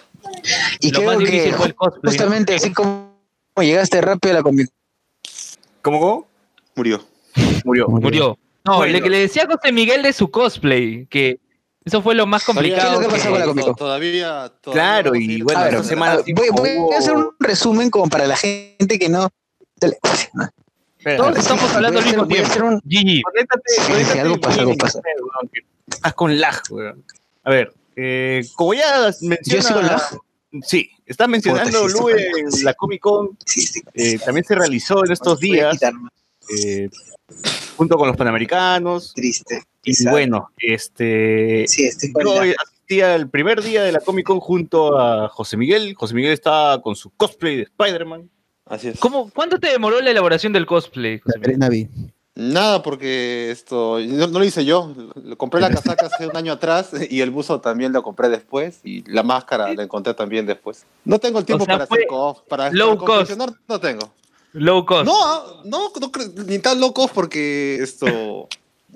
Y 0.81 0.91
Lo 0.91 0.99
creo 0.99 1.11
más 1.11 1.17
que 1.19 1.31
difícil 1.31 1.53
fue 1.53 1.67
el 1.67 1.75
cosplay. 1.75 2.01
¿no? 2.03 2.09
justamente 2.11 2.55
así 2.55 2.73
como 2.73 3.09
llegaste 3.57 4.01
rápido 4.01 4.33
a 4.33 4.37
la 4.39 4.43
Comic 4.43 4.69
¿Cómo, 5.81 5.99
cómo? 5.99 6.27
Murió. 6.75 7.01
Murió. 7.65 7.87
Murió. 7.87 8.37
No, 8.63 8.77
Bueno. 8.77 8.99
le, 8.99 9.09
le 9.09 9.19
decía 9.19 9.43
a 9.43 9.47
José 9.47 9.71
Miguel 9.71 10.03
de 10.03 10.13
su 10.13 10.29
cosplay, 10.29 11.07
que 11.07 11.39
eso 11.83 12.01
fue 12.01 12.13
lo 12.13 12.27
más 12.27 12.43
complicado. 12.45 12.99
¿Qué 12.99 13.05
es 13.05 13.07
lo 13.07 13.07
que 13.07 13.15
pasó 13.15 13.29
con 13.31 13.39
la 13.39 13.45
que- 13.45 13.49
Comic 13.49 13.65
Con? 13.65 13.75
Todavía, 13.75 14.51
todavía 14.61 14.83
Claro, 14.83 15.15
y 15.15 15.41
bueno, 15.41 15.59
A 15.59 15.63
ver, 15.65 15.73
esta 15.73 15.83
semana 15.87 16.13
a- 16.13 16.23
sí 16.23 16.33
voy, 16.33 16.47
a 16.93 16.97
hacer 16.99 17.13
un 17.15 17.31
resumen 17.39 17.89
como 17.89 18.07
para 18.09 18.27
la 18.27 18.37
gente 18.37 18.99
que 18.99 19.09
no. 19.09 19.29
Dale. 19.77 19.97
Todos 21.17 21.35
estamos 21.37 21.63
Sí, 21.69 21.75
hablando 21.75 21.99
al 21.99 22.05
mismo 22.05 22.27
tiempo. 22.27 22.47
hacer 22.47 22.63
un- 22.63 22.79
GG. 22.85 23.21
Conéctate, 23.23 23.63
Sí, 23.65 23.81
sí, 23.81 23.91
conéctate 23.91 24.19
algo 24.21 24.39
pasa, 24.39 24.59
algo 24.61 24.75
pasa. 24.77 25.01
que 25.51 25.61
Estás 25.95 26.13
con 26.13 26.39
lag, 26.39 26.61
weón. 26.69 27.03
A 27.43 27.49
ver, 27.49 27.73
eh, 27.95 28.43
como 28.55 28.75
ya 28.75 29.09
menciona... 29.21 29.69
¿Yo 29.69 29.73
con 29.75 29.87
lag? 29.87 30.01
Sí, 30.65 30.89
estás 31.05 31.29
mencionando, 31.29 31.81
Puta, 31.83 31.93
sí, 31.93 31.99
Lue, 31.99 32.17
sí, 32.17 32.39
en 32.39 32.51
sí. 32.51 32.63
la 32.63 32.73
Comic 32.73 33.01
Con, 33.01 33.37
Sí, 33.45 33.61
sí. 33.61 33.81
eh, 33.93 34.19
también 34.19 34.43
se 34.45 34.55
realizó 34.55 35.05
en 35.05 35.11
estos 35.11 35.39
días, 35.39 35.79
eh, 36.63 36.89
junto 37.77 37.97
con 37.97 38.07
los 38.07 38.17
Panamericanos, 38.17 39.13
Triste. 39.13 39.63
y 39.83 40.05
bueno, 40.09 40.49
este... 40.57 41.65
Sí, 41.67 41.85
estoy 41.85 42.11
Yo 42.21 42.41
asistí 42.41 43.01
al 43.01 43.29
primer 43.29 43.61
día 43.61 43.83
de 43.83 43.93
la 43.93 44.01
Comic 44.01 44.25
Con 44.25 44.39
junto 44.41 44.99
a 44.99 45.29
José 45.29 45.55
Miguel. 45.55 45.95
José 45.95 46.13
Miguel 46.13 46.33
estaba 46.33 46.81
con 46.81 46.95
su 46.95 47.09
cosplay 47.11 47.55
de 47.57 47.63
Spider-Man. 47.63 48.29
Así 48.65 48.89
es. 48.89 48.99
¿Cómo, 48.99 49.31
¿Cuánto 49.31 49.59
te 49.59 49.69
demoró 49.69 50.01
la 50.01 50.11
elaboración 50.11 50.51
del 50.53 50.65
cosplay? 50.65 51.19
José 51.19 51.39
Miguel? 51.39 51.89
Nada, 52.35 52.81
porque 52.81 53.51
esto 53.51 53.99
no, 53.99 54.27
no 54.27 54.39
lo 54.39 54.45
hice 54.45 54.63
yo. 54.63 54.93
Lo- 55.15 55.37
Compré 55.37 55.59
la 55.59 55.69
casaca 55.71 56.05
hace 56.07 56.27
un 56.27 56.35
año 56.37 56.53
atrás 56.53 56.91
y 57.09 57.21
el 57.21 57.29
buzo 57.29 57.59
también 57.59 57.91
lo 57.91 58.03
compré 58.03 58.29
después 58.29 58.79
y 58.83 59.03
la 59.11 59.23
máscara 59.23 59.73
la 59.73 59.83
encontré 59.83 60.13
también 60.13 60.45
después. 60.45 60.85
No 61.03 61.19
tengo 61.19 61.39
el 61.39 61.45
tiempo 61.45 61.65
sea, 61.65 61.73
para 61.75 61.83
hacer 61.83 62.07
cos, 62.07 62.41
para, 62.47 62.71
low 62.71 62.97
para 62.97 63.25
cost. 63.25 63.31
no 63.67 63.79
tengo. 63.79 64.13
Low 64.53 64.85
cost. 64.85 65.05
No, 65.05 65.63
no, 65.65 65.91
no 65.99 66.11
ni 66.47 66.59
tan 66.59 66.79
locos 66.79 67.11
porque 67.11 67.79
esto 67.81 68.47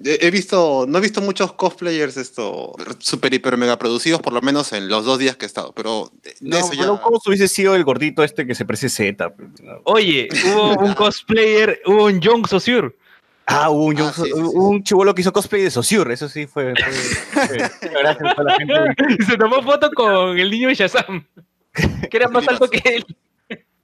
he 0.03 0.29
visto, 0.29 0.85
no 0.87 0.97
he 0.97 1.01
visto 1.01 1.21
muchos 1.21 1.53
cosplayers 1.53 2.17
esto 2.17 2.73
super 2.99 3.33
hiper 3.33 3.55
mega 3.57 3.77
producidos 3.77 4.21
por 4.21 4.33
lo 4.33 4.41
menos 4.41 4.73
en 4.73 4.89
los 4.89 5.05
dos 5.05 5.19
días 5.19 5.37
que 5.37 5.45
he 5.45 5.47
estado, 5.47 5.71
pero 5.73 6.11
de, 6.21 6.35
No, 6.41 6.57
eso 6.57 6.73
ya 6.73 6.87
¿cómo 6.87 7.21
hubiese 7.25 7.47
sido 7.47 7.75
el 7.75 7.83
gordito 7.85 8.23
este 8.23 8.45
que 8.45 8.55
se 8.55 8.65
parece 8.65 8.89
Z? 8.89 9.33
Oye, 9.83 10.27
hubo 10.53 10.77
un 10.83 10.93
cosplayer, 10.93 11.81
hubo 11.85 12.05
un 12.05 12.19
Young 12.19 12.47
Sosur. 12.47 12.95
Ah, 13.47 13.69
hubo 13.69 13.85
un, 13.85 13.99
Ah, 13.99 14.11
sí, 14.13 14.23
sí, 14.23 14.83
chivolo 14.83 15.13
que 15.13 15.21
hizo 15.21 15.31
cosplay 15.31 15.61
de 15.61 15.69
Saussure, 15.71 16.13
eso 16.13 16.27
sí 16.27 16.47
fue. 16.47 16.73
fue- 16.75 17.47
fue- 17.47 17.57
gracias 18.01 18.37
a 18.37 18.43
la 18.43 18.55
gente. 18.55 18.73
Se 19.25 19.37
tomó 19.37 19.61
foto 19.61 19.91
con 19.91 20.37
el 20.39 20.49
niño 20.49 20.67
de 20.69 20.75
Shazam. 20.75 21.25
Que 22.09 22.17
era 22.17 22.29
más 22.29 22.47
alto 22.47 22.67
que 22.69 22.81
él. 22.95 23.05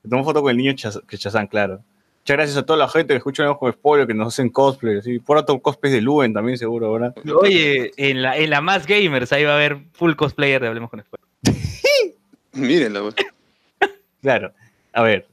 Tomó 0.10 0.24
foto 0.24 0.42
con 0.42 0.50
el 0.52 0.58
niño 0.58 0.72
Chaz- 0.72 1.06
que 1.06 1.18
Chazán, 1.18 1.46
claro. 1.48 1.82
Muchas 2.22 2.38
gracias 2.38 2.58
a 2.58 2.64
toda 2.66 2.78
la 2.78 2.88
gente 2.88 3.14
que 3.14 3.18
escucha 3.18 3.44
el 3.44 3.58
con 3.58 3.72
spoiler, 3.74 4.08
que 4.08 4.14
nos 4.14 4.28
hacen 4.30 4.50
cosplay. 4.50 5.02
¿sí? 5.02 5.20
Por 5.20 5.38
otro 5.38 5.60
cosplay 5.60 5.92
de 5.92 6.02
Luen 6.02 6.34
también, 6.34 6.58
seguro, 6.58 6.86
ahora. 6.88 7.14
Oye, 7.42 7.92
en 7.98 8.22
la, 8.22 8.38
en 8.38 8.50
la 8.50 8.62
Más 8.62 8.86
Gamers 8.88 9.32
ahí 9.34 9.44
va 9.44 9.52
a 9.52 9.56
haber 9.56 9.80
full 9.94 10.14
cosplayer 10.16 10.62
de 10.62 10.68
Hablemos 10.70 10.90
con 10.90 11.04
Spoiler. 11.04 12.16
mírenlo. 12.54 13.02
güey. 13.04 13.14
Claro. 14.22 14.54
A 14.94 15.02
ver. 15.04 15.28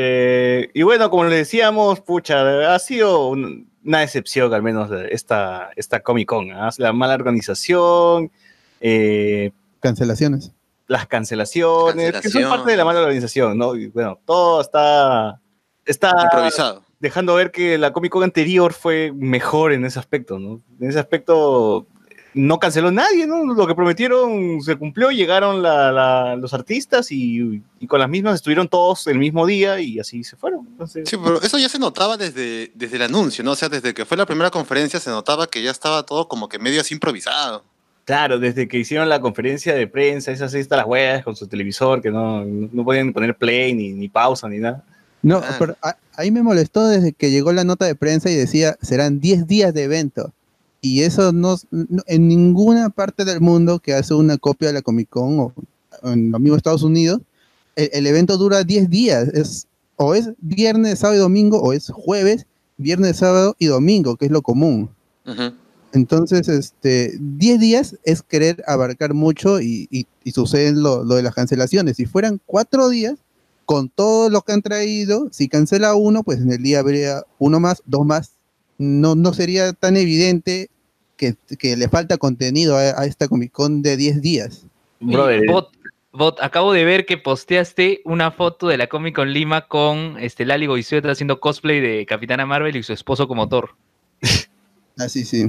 Eh, 0.00 0.70
y 0.74 0.82
bueno, 0.82 1.10
como 1.10 1.24
les 1.24 1.38
decíamos, 1.38 2.00
pucha, 2.00 2.72
ha 2.72 2.78
sido 2.78 3.28
un- 3.30 3.68
una 3.84 4.00
decepción 4.00 4.52
al 4.54 4.62
menos 4.62 4.90
de 4.90 5.08
esta, 5.10 5.70
esta 5.74 6.00
Comic 6.00 6.28
Con. 6.28 6.52
¿ah? 6.52 6.70
La 6.78 6.92
mala 6.92 7.14
organización, 7.14 8.30
eh, 8.80 9.50
Cancelaciones. 9.80 10.52
las 10.86 11.06
cancelaciones, 11.06 12.20
que 12.20 12.28
son 12.28 12.44
parte 12.48 12.70
de 12.70 12.76
la 12.76 12.84
mala 12.84 13.00
organización, 13.00 13.58
¿no? 13.58 13.74
Y 13.74 13.88
bueno, 13.88 14.18
todo 14.24 14.60
está, 14.60 15.40
está 15.84 16.12
Improvisado. 16.22 16.82
dejando 17.00 17.34
ver 17.34 17.50
que 17.50 17.76
la 17.78 17.92
Comic 17.92 18.12
Con 18.12 18.22
anterior 18.22 18.72
fue 18.72 19.12
mejor 19.14 19.72
en 19.72 19.84
ese 19.84 19.98
aspecto, 19.98 20.38
¿no? 20.38 20.60
En 20.80 20.88
ese 20.90 20.98
aspecto 21.00 21.86
no 22.40 22.58
canceló 22.60 22.92
nadie, 22.92 23.26
¿no? 23.26 23.44
Lo 23.44 23.66
que 23.66 23.74
prometieron 23.74 24.60
se 24.62 24.76
cumplió, 24.76 25.10
llegaron 25.10 25.60
la- 25.60 25.90
la- 25.90 26.36
los 26.36 26.54
artistas 26.54 27.10
y, 27.10 27.62
y 27.80 27.86
con 27.88 27.98
las 27.98 28.08
mismas 28.08 28.36
estuvieron 28.36 28.68
todos 28.68 29.06
el 29.08 29.18
mismo 29.18 29.44
día 29.44 29.80
y 29.80 29.98
así 29.98 30.22
se 30.22 30.36
fueron. 30.36 30.66
Entonces, 30.68 31.08
Sí, 31.08 31.16
pero 31.22 31.42
eso 31.42 31.58
ya 31.58 31.68
se 31.68 31.78
notaba 31.80 32.16
desde, 32.16 32.70
desde 32.76 32.96
el 32.96 33.02
anuncio, 33.02 33.42
¿no? 33.42 33.52
O 33.52 33.56
sea, 33.56 33.68
desde 33.68 33.92
que 33.92 34.04
fue 34.04 34.16
la 34.16 34.24
primera 34.26 34.50
conferencia 34.50 35.00
se 35.00 35.10
notaba 35.10 35.48
que 35.48 35.62
ya 35.62 35.70
estaba 35.72 36.04
todo 36.04 36.28
como 36.28 36.48
que 36.48 36.58
medio 36.60 36.80
así 36.80 36.94
improvisado. 36.94 37.64
Claro, 38.04 38.38
desde 38.38 38.68
que 38.68 38.78
hicieron 38.78 39.08
la 39.08 39.20
conferencia 39.20 39.74
de 39.74 39.86
prensa, 39.86 40.30
esas 40.30 40.54
ahí 40.54 40.60
están 40.60 40.78
las 40.78 40.86
huevas 40.86 41.24
con 41.24 41.34
su 41.36 41.46
televisor, 41.48 42.00
que 42.00 42.10
no, 42.10 42.44
no 42.44 42.84
podían 42.84 43.12
poner 43.12 43.36
play 43.36 43.74
ni, 43.74 43.90
ni 43.92 44.08
pausa 44.08 44.48
ni 44.48 44.58
nada. 44.58 44.84
No, 45.22 45.38
Ah. 45.44 45.56
pero 45.58 45.76
a- 45.82 45.96
ahí 46.16 46.30
me 46.30 46.42
molestó 46.42 46.86
desde 46.86 47.12
que 47.12 47.30
llegó 47.32 47.52
la 47.52 47.64
nota 47.64 47.84
de 47.84 47.96
prensa 47.96 48.30
y 48.30 48.34
decía 48.34 48.76
serán 48.80 49.18
10 49.18 49.46
días 49.48 49.74
de 49.74 49.82
evento. 49.82 50.32
Y 50.80 51.02
eso 51.02 51.32
no, 51.32 51.56
no- 51.70 52.02
en 52.06 52.28
ninguna 52.28 52.90
parte 52.90 53.24
del 53.24 53.40
mundo 53.40 53.78
que 53.80 53.94
hace 53.94 54.14
una 54.14 54.38
copia 54.38 54.68
de 54.68 54.74
la 54.74 54.82
Comic 54.82 55.08
Con 55.08 55.38
o 55.40 55.52
en 56.04 56.30
los 56.30 56.40
mismos 56.40 56.58
Estados 56.58 56.82
Unidos, 56.82 57.20
el, 57.76 57.90
el 57.92 58.06
evento 58.06 58.36
dura 58.36 58.62
10 58.64 58.88
días. 58.88 59.28
Es, 59.28 59.66
o 59.96 60.14
es 60.14 60.30
viernes, 60.40 61.00
sábado 61.00 61.16
y 61.18 61.20
domingo, 61.22 61.60
o 61.60 61.72
es 61.72 61.90
jueves, 61.90 62.46
viernes, 62.76 63.16
sábado 63.16 63.56
y 63.58 63.66
domingo, 63.66 64.16
que 64.16 64.26
es 64.26 64.30
lo 64.30 64.42
común. 64.42 64.90
Entonces, 65.92 66.48
este, 66.48 67.16
10 67.20 67.58
días 67.60 67.96
es 68.04 68.22
querer 68.22 68.62
abarcar 68.66 69.14
mucho 69.14 69.60
y, 69.60 69.88
y, 69.90 70.06
y 70.22 70.30
sucede 70.32 70.72
lo, 70.72 71.02
lo 71.02 71.14
de 71.16 71.22
las 71.22 71.34
cancelaciones. 71.34 71.96
Si 71.96 72.06
fueran 72.06 72.40
4 72.46 72.88
días, 72.90 73.14
con 73.64 73.88
todo 73.88 74.30
lo 74.30 74.42
que 74.42 74.52
han 74.52 74.62
traído, 74.62 75.28
si 75.32 75.48
cancela 75.48 75.94
uno, 75.94 76.22
pues 76.22 76.38
en 76.40 76.52
el 76.52 76.62
día 76.62 76.78
habría 76.80 77.22
uno 77.38 77.58
más, 77.58 77.82
dos 77.86 78.06
más. 78.06 78.32
No, 78.78 79.14
no 79.14 79.32
sería 79.34 79.72
tan 79.72 79.96
evidente 79.96 80.70
que, 81.16 81.34
que 81.58 81.76
le 81.76 81.88
falta 81.88 82.16
contenido 82.16 82.76
a, 82.76 82.80
a 82.80 83.04
esta 83.04 83.28
Comic 83.28 83.52
Con 83.52 83.82
de 83.82 83.96
10 83.96 84.22
días. 84.22 84.66
Brother, 85.00 85.46
Bot, 85.50 85.70
Bot, 86.12 86.40
acabo 86.40 86.72
de 86.72 86.84
ver 86.84 87.06
que 87.06 87.18
posteaste 87.18 88.00
una 88.04 88.30
foto 88.30 88.68
de 88.68 88.78
la 88.78 88.86
Comic 88.86 89.14
Con 89.14 89.32
Lima 89.32 89.68
con 89.68 90.16
este 90.18 90.44
Lali 90.46 90.66
Goizueta 90.66 91.10
haciendo 91.10 91.38
cosplay 91.38 91.80
de 91.80 92.06
Capitana 92.06 92.46
Marvel 92.46 92.76
y 92.76 92.82
su 92.82 92.92
esposo 92.92 93.28
como 93.28 93.48
Thor. 93.48 93.70
Así, 94.96 95.24
sí. 95.24 95.48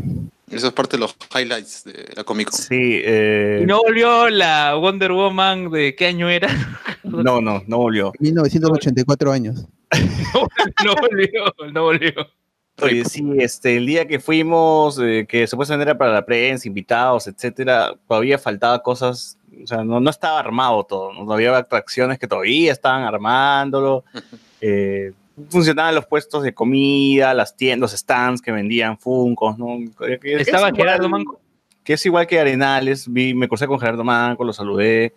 Eso 0.52 0.68
es 0.68 0.74
parte 0.74 0.98
de 0.98 1.02
los 1.02 1.16
highlights 1.36 1.84
de 1.84 2.14
la 2.16 2.24
Comic 2.24 2.50
Con. 2.52 2.60
Sí, 2.60 3.02
eh, 3.04 3.62
Y 3.64 3.66
no 3.66 3.82
volvió 3.82 4.30
la 4.30 4.76
Wonder 4.76 5.12
Woman 5.12 5.72
de 5.72 5.96
qué 5.96 6.08
año 6.08 6.30
era. 6.30 6.50
no, 7.04 7.42
no, 7.42 7.64
no 7.66 7.78
volvió. 7.78 8.12
1984 8.20 9.32
años. 9.32 9.66
no 10.86 10.96
volvió, 10.96 11.72
no 11.74 11.84
volvió. 11.84 12.14
Oye, 12.82 13.06
sí, 13.06 13.24
este, 13.40 13.78
el 13.78 13.86
día 13.86 14.08
que 14.08 14.20
fuimos, 14.20 15.00
eh, 15.00 15.26
que 15.28 15.48
supuestamente 15.48 15.90
era 15.90 15.98
para 15.98 16.14
la 16.14 16.26
prensa, 16.26 16.68
invitados, 16.68 17.28
etcétera, 17.28 17.94
todavía 18.08 18.38
faltaba 18.38 18.82
cosas, 18.82 19.38
o 19.64 19.68
sea, 19.68 19.84
no, 19.84 20.00
no 20.00 20.10
estaba 20.10 20.40
armado 20.40 20.84
todo, 20.84 21.14
¿no? 21.14 21.32
había 21.34 21.56
atracciones 21.58 22.20
que 22.20 22.28
todavía 22.28 22.72
estaban 22.72 23.04
armándolo, 23.04 24.04
eh, 24.62 25.12
funcionaban 25.50 25.96
los 25.96 26.06
puestos 26.06 26.44
de 26.44 26.54
comida, 26.54 27.34
las 27.34 27.56
tiendas, 27.56 27.92
los 27.92 28.00
stands 28.00 28.42
que 28.42 28.52
vendían 28.52 28.98
Funcos, 28.98 29.58
¿no? 29.58 29.78
Que 29.98 30.20
es 30.36 30.42
¿Estaba 30.42 30.70
igual- 30.70 30.76
Gerardo 30.76 31.10
Manco? 31.10 31.40
Que 31.84 31.94
es 31.94 32.06
igual 32.06 32.28
que 32.28 32.40
Arenales, 32.40 33.12
vi, 33.12 33.34
me 33.34 33.48
crucé 33.48 33.66
con 33.66 33.80
Gerardo 33.80 34.04
Manco, 34.04 34.44
lo 34.44 34.54
saludé, 34.54 35.14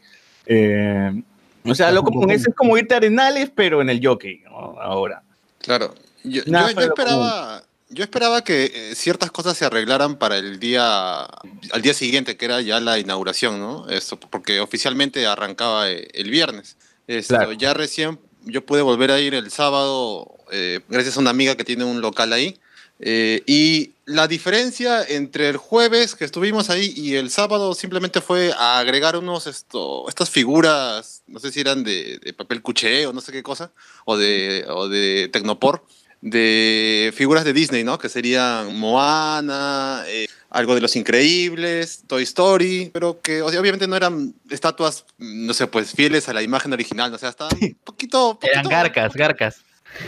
eh, 0.47 1.23
o 1.65 1.75
sea, 1.75 1.91
lo 1.93 2.03
común 2.03 2.31
es 2.31 2.49
como 2.57 2.77
irte 2.77 2.95
a 2.95 2.97
Arenales, 2.97 3.51
pero 3.55 3.81
en 3.83 3.91
el 3.91 4.05
jockey, 4.05 4.43
¿no? 4.45 4.81
Ahora. 4.81 5.23
Claro. 5.59 5.95
Yo, 6.25 6.43
yo- 6.45 6.87
esperaba, 6.89 7.65
yo 7.89 8.05
esperaba 8.05 8.45
que 8.45 8.65
eh, 8.91 8.95
ciertas 8.95 9.31
cosas 9.31 9.57
se 9.57 9.65
arreglaran 9.65 10.17
para 10.17 10.39
el 10.39 10.59
día, 10.59 11.23
al 11.25 11.83
día 11.83 11.95
siguiente, 11.95 12.37
que 12.37 12.45
era 12.47 12.61
ya 12.61 12.81
la 12.81 12.99
inauguración, 12.99 13.61
¿no? 13.61 13.89
Esto, 13.89 14.19
porque 14.19 14.61
oficialmente 14.61 15.27
arrancaba 15.27 15.91
eh, 15.91 16.09
el 16.15 16.31
viernes. 16.31 16.77
Esto, 17.07 17.35
Claro. 17.37 17.53
Ya 17.53 17.75
recién 17.75 18.19
yo 18.45 18.65
pude 18.65 18.83
volver 18.83 19.11
a 19.11 19.21
ir 19.21 19.35
el 19.35 19.51
sábado, 19.51 20.33
eh, 20.51 20.81
gracias 20.89 21.17
a 21.17 21.21
una 21.21 21.31
amiga 21.31 21.55
que 21.57 21.65
tiene 21.65 21.85
un 21.85 22.01
local 22.01 22.33
ahí. 22.33 22.59
eh, 23.05 23.43
y 23.47 23.93
la 24.05 24.29
diferencia 24.29 25.03
entre 25.05 25.49
el 25.49 25.57
jueves 25.57 26.15
que 26.15 26.25
estuvimos 26.25 26.71
ahí 26.71 26.93
y 26.97 27.15
el 27.17 27.31
sábado 27.31 27.75
simplemente 27.75 28.21
fue 28.21 28.53
a 28.57 28.79
agregar 28.79 29.17
unos 29.17 29.47
esto, 29.49 30.09
estas 30.09 30.29
figuras, 30.31 31.23
no 31.27 31.39
sé 31.41 31.51
si 31.51 31.61
eran 31.61 31.83
de, 31.83 32.19
de 32.19 32.33
papel 32.33 32.63
cuché 32.63 33.07
o 33.07 33.13
no 33.13 33.21
sé 33.21 33.33
qué 33.33 33.43
cosa, 33.43 33.73
o 34.05 34.17
de, 34.17 34.65
o 34.69 34.89
de 34.89 35.29
Tecnopor, 35.33 35.85
de 36.23 37.13
figuras 37.15 37.45
de 37.45 37.53
Disney, 37.53 37.85
¿no? 37.85 37.99
Que 37.99 38.09
serían 38.09 38.75
Moana, 38.79 40.05
eh, 40.07 40.27
algo 40.51 40.75
de 40.75 40.81
Los 40.81 40.97
Increíbles, 40.97 42.05
Toy 42.07 42.23
Story, 42.23 42.91
pero 42.95 43.21
que 43.21 43.43
o 43.43 43.51
sea, 43.51 43.61
obviamente 43.61 43.87
no 43.89 43.97
eran 43.97 44.33
estatuas, 44.49 45.05
no 45.19 45.53
sé, 45.53 45.67
pues 45.67 45.93
fieles 45.93 46.29
a 46.29 46.33
la 46.33 46.43
imagen 46.43 46.73
original, 46.73 47.11
¿no? 47.11 47.17
o 47.17 47.19
sea, 47.19 47.29
estaban 47.31 47.59
un 47.61 47.75
poquito, 47.85 48.39
Eran 48.43 48.69
garcas, 48.69 49.13
garcas. 49.15 49.57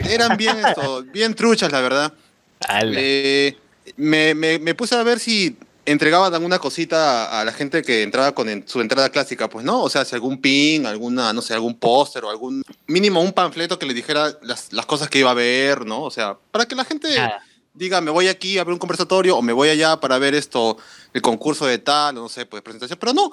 eran 0.09 0.37
bien, 0.37 0.57
esto, 0.67 1.03
bien 1.05 1.35
truchas, 1.35 1.73
la 1.73 1.81
verdad. 1.81 2.15
Eh, 2.97 3.57
me, 3.97 4.35
me- 4.35 4.59
me 4.59 4.75
puse 4.75 4.95
a 4.95 5.03
ver 5.03 5.19
si 5.19 5.57
entregaban 5.87 6.33
alguna 6.35 6.59
cosita 6.59 7.27
a, 7.27 7.41
a 7.41 7.45
la 7.45 7.53
gente 7.53 7.83
que 7.83 8.03
entraba 8.03 8.33
con 8.33 8.49
en- 8.49 8.67
su 8.67 8.81
entrada 8.81 9.11
clásica, 9.11 9.49
pues 9.49 9.65
no, 9.65 9.83
o 9.83 9.91
sea, 9.91 10.05
si 10.05 10.15
algún 10.15 10.41
pin, 10.41 10.87
alguna, 10.87 11.33
no 11.33 11.43
sé, 11.43 11.55
algún 11.55 11.75
póster 11.79 12.25
o 12.25 12.31
algún 12.31 12.63
mínimo 12.87 13.21
un 13.21 13.33
panfleto 13.33 13.79
que 13.79 13.87
le 13.87 13.95
dijera 13.95 14.37
las, 14.43 14.73
las 14.73 14.87
cosas 14.87 15.09
que 15.09 15.19
iba 15.19 15.31
a 15.31 15.35
ver, 15.35 15.85
¿no? 15.87 16.03
O 16.03 16.11
sea, 16.11 16.37
para 16.51 16.67
que 16.67 16.75
la 16.75 16.85
gente 16.85 17.09
Ah, 17.19 17.39
diga, 17.75 18.01
me 18.01 18.11
voy 18.11 18.29
aquí 18.29 18.59
a 18.59 18.65
ver 18.65 18.73
un 18.73 18.79
conversatorio 18.79 19.37
o 19.37 19.43
me 19.43 19.53
voy 19.53 19.69
allá 19.69 19.97
para 19.99 20.19
ver 20.19 20.35
esto, 20.35 20.77
el 21.13 21.21
concurso 21.23 21.67
de 21.67 21.79
tal, 21.79 22.15
no 22.15 22.29
sé, 22.29 22.47
pues 22.47 22.63
presentación, 22.63 22.99
pero 22.99 23.13
no, 23.13 23.31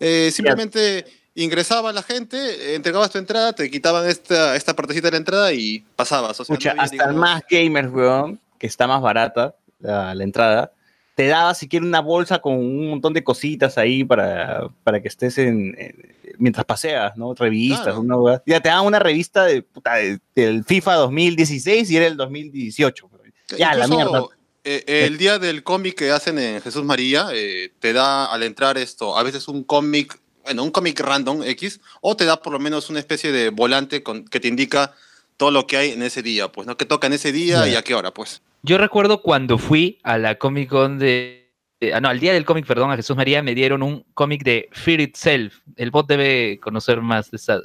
eh, 0.00 0.30
simplemente 0.32 1.04
ingresaba 1.34 1.92
la 1.92 2.02
gente, 2.02 2.74
entregabas 2.74 3.10
tu 3.10 3.18
entrada, 3.18 3.52
te 3.54 3.70
quitaban 3.70 4.06
esta, 4.08 4.54
esta 4.56 4.74
partecita 4.76 5.06
de 5.06 5.12
la 5.12 5.16
entrada 5.18 5.52
y 5.52 5.78
pasabas. 5.96 6.38
O 6.40 6.44
sea, 6.44 6.52
no 6.52 6.54
Escucha, 6.58 6.70
había, 6.72 6.82
hasta 6.82 6.94
el 6.96 7.00
digamos- 7.00 7.20
más 7.20 7.42
gamer, 7.48 7.88
weón, 7.88 8.40
que 8.58 8.66
está 8.66 8.86
más 8.86 9.00
barata 9.00 9.54
la, 9.78 10.14
la 10.14 10.24
entrada, 10.24 10.72
te 11.14 11.26
daba 11.26 11.54
si 11.54 11.68
quieres 11.68 11.86
una 11.86 12.00
bolsa 12.00 12.40
con 12.40 12.54
un 12.54 12.88
montón 12.90 13.12
de 13.12 13.22
cositas 13.22 13.76
ahí 13.78 14.02
para, 14.04 14.68
para 14.84 15.00
que 15.02 15.08
estés 15.08 15.36
en, 15.38 15.74
en- 15.78 16.14
mientras 16.38 16.64
paseas, 16.64 17.16
¿no? 17.16 17.34
Revistas, 17.34 17.82
Claro. 17.94 18.00
una. 18.00 18.42
Ya 18.46 18.60
te 18.60 18.68
daban 18.70 18.86
una 18.86 18.98
revista 18.98 19.44
de, 19.44 19.62
puta, 19.62 19.94
de- 19.96 20.20
del 20.34 20.64
FIFA 20.64 20.94
2016 20.94 21.90
y 21.90 21.96
era 21.96 22.06
el 22.06 22.16
2018. 22.16 23.06
weón. 23.12 23.32
Ya, 23.58 23.74
la 23.74 23.86
mierda. 23.86 24.24
eh, 24.64 24.84
el 24.86 25.18
día 25.18 25.38
del 25.38 25.62
cómic 25.62 25.94
que 25.96 26.10
hacen 26.10 26.38
en 26.38 26.60
Jesús 26.62 26.84
María, 26.84 27.28
eh, 27.34 27.70
te 27.80 27.92
da 27.92 28.24
al 28.26 28.42
entrar 28.44 28.78
esto, 28.78 29.18
a 29.18 29.22
veces 29.22 29.48
un 29.48 29.64
cómic, 29.64 30.18
bueno, 30.44 30.62
un 30.64 30.70
cómic 30.70 30.98
random 31.00 31.42
X, 31.42 31.80
o 32.00 32.16
te 32.16 32.24
da 32.24 32.40
por 32.40 32.52
lo 32.54 32.58
menos 32.58 32.88
una 32.88 32.98
especie 33.00 33.30
de 33.32 33.50
volante 33.50 34.02
con, 34.02 34.24
que 34.24 34.40
te 34.40 34.48
indica 34.48 34.94
todo 35.36 35.50
lo 35.50 35.66
que 35.66 35.76
hay 35.76 35.90
en 35.90 36.02
ese 36.02 36.22
día, 36.22 36.50
pues, 36.50 36.66
¿no? 36.66 36.76
Que 36.76 36.86
toca 36.86 37.08
en 37.08 37.12
ese 37.12 37.32
día 37.32 37.68
y 37.68 37.74
a 37.74 37.82
qué 37.82 37.94
hora, 37.94 38.12
pues. 38.14 38.40
Yo 38.62 38.78
recuerdo 38.78 39.22
cuando 39.22 39.58
fui 39.58 39.98
a 40.02 40.18
la 40.18 40.36
Comic 40.36 40.68
Con 40.70 40.98
de. 40.98 41.50
ah, 41.92 42.00
no, 42.00 42.08
al 42.08 42.20
día 42.20 42.32
del 42.32 42.44
cómic, 42.44 42.66
perdón, 42.66 42.90
a 42.92 42.96
Jesús 42.96 43.16
María, 43.16 43.42
me 43.42 43.54
dieron 43.54 43.82
un 43.82 44.04
cómic 44.14 44.44
de 44.44 44.68
Fear 44.72 45.00
Itself. 45.00 45.54
El 45.76 45.90
bot 45.90 46.06
debe 46.06 46.60
conocer 46.60 47.00
más 47.00 47.30
de 47.30 47.36
esa. 47.38 47.58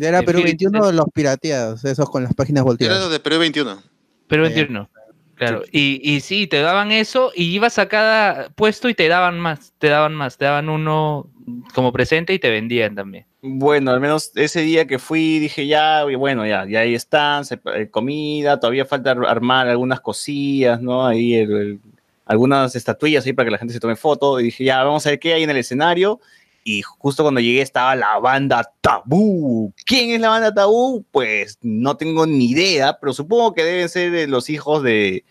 Era 0.00 0.20
De 0.20 0.26
Perú 0.26 0.38
Philip 0.40 0.58
21 0.60 0.92
los 0.92 1.06
pirateados, 1.14 1.84
esos 1.84 2.10
con 2.10 2.22
las 2.22 2.34
páginas 2.34 2.60
Era 2.60 2.64
volteadas. 2.64 3.00
lo 3.00 3.08
de 3.10 3.20
Perú 3.20 3.38
21. 3.38 3.82
Pero 4.26 4.44
Ya. 4.48 4.54
21. 4.54 4.90
Claro. 5.34 5.62
Y, 5.70 6.00
y 6.02 6.20
sí, 6.20 6.48
te 6.48 6.58
daban 6.60 6.90
eso 6.90 7.30
y 7.32 7.44
ibas 7.44 7.78
a 7.78 7.86
cada 7.88 8.48
puesto 8.50 8.88
y 8.88 8.94
te 8.94 9.06
daban 9.06 9.38
más, 9.38 9.72
te 9.78 9.86
daban 9.86 10.12
más, 10.14 10.36
te 10.36 10.46
daban 10.46 10.68
uno 10.68 11.30
como 11.74 11.92
presente 11.92 12.34
y 12.34 12.40
te 12.40 12.50
vendían 12.50 12.96
también. 12.96 13.24
Bueno, 13.40 13.92
al 13.92 14.00
menos 14.00 14.32
ese 14.34 14.62
día 14.62 14.86
que 14.86 14.98
fui 14.98 15.38
dije 15.38 15.66
ya, 15.68 16.04
bueno, 16.18 16.44
ya, 16.44 16.66
ya 16.66 16.80
ahí 16.80 16.94
están, 16.94 17.44
se- 17.44 17.60
eh, 17.76 17.88
comida, 17.88 18.58
todavía 18.58 18.84
falta 18.84 19.12
ar- 19.12 19.26
armar 19.26 19.68
algunas 19.68 20.00
cosillas, 20.00 20.80
¿no? 20.82 21.06
Ahí 21.06 21.46
algunas 22.26 22.74
estatuillas 22.74 23.24
ahí 23.24 23.32
para 23.32 23.46
que 23.46 23.52
la 23.52 23.58
gente 23.58 23.72
se 23.74 23.80
tome 23.80 23.94
foto. 23.96 24.40
Y 24.40 24.44
dije 24.44 24.64
ya, 24.64 24.82
vamos 24.82 25.06
a 25.06 25.10
ver 25.10 25.20
qué 25.20 25.34
hay 25.34 25.44
en 25.44 25.50
el 25.50 25.56
escenario. 25.58 26.20
Y 26.64 26.82
justo 26.82 27.22
cuando 27.22 27.40
llegué 27.40 27.62
estaba 27.62 27.94
la 27.96 28.18
banda 28.18 28.72
Tabú. 28.80 29.72
¿Quién 29.86 30.10
es 30.10 30.20
la 30.20 30.28
banda 30.30 30.52
Tabú? 30.52 31.04
Pues 31.12 31.58
no 31.62 31.96
tengo 31.96 32.26
ni 32.26 32.50
idea, 32.50 32.98
pero 33.00 33.12
supongo 33.12 33.54
que 33.54 33.62
deben 33.64 33.88
ser 33.88 34.28
los 34.28 34.50
hijos 34.50 34.82
de, 34.82 35.24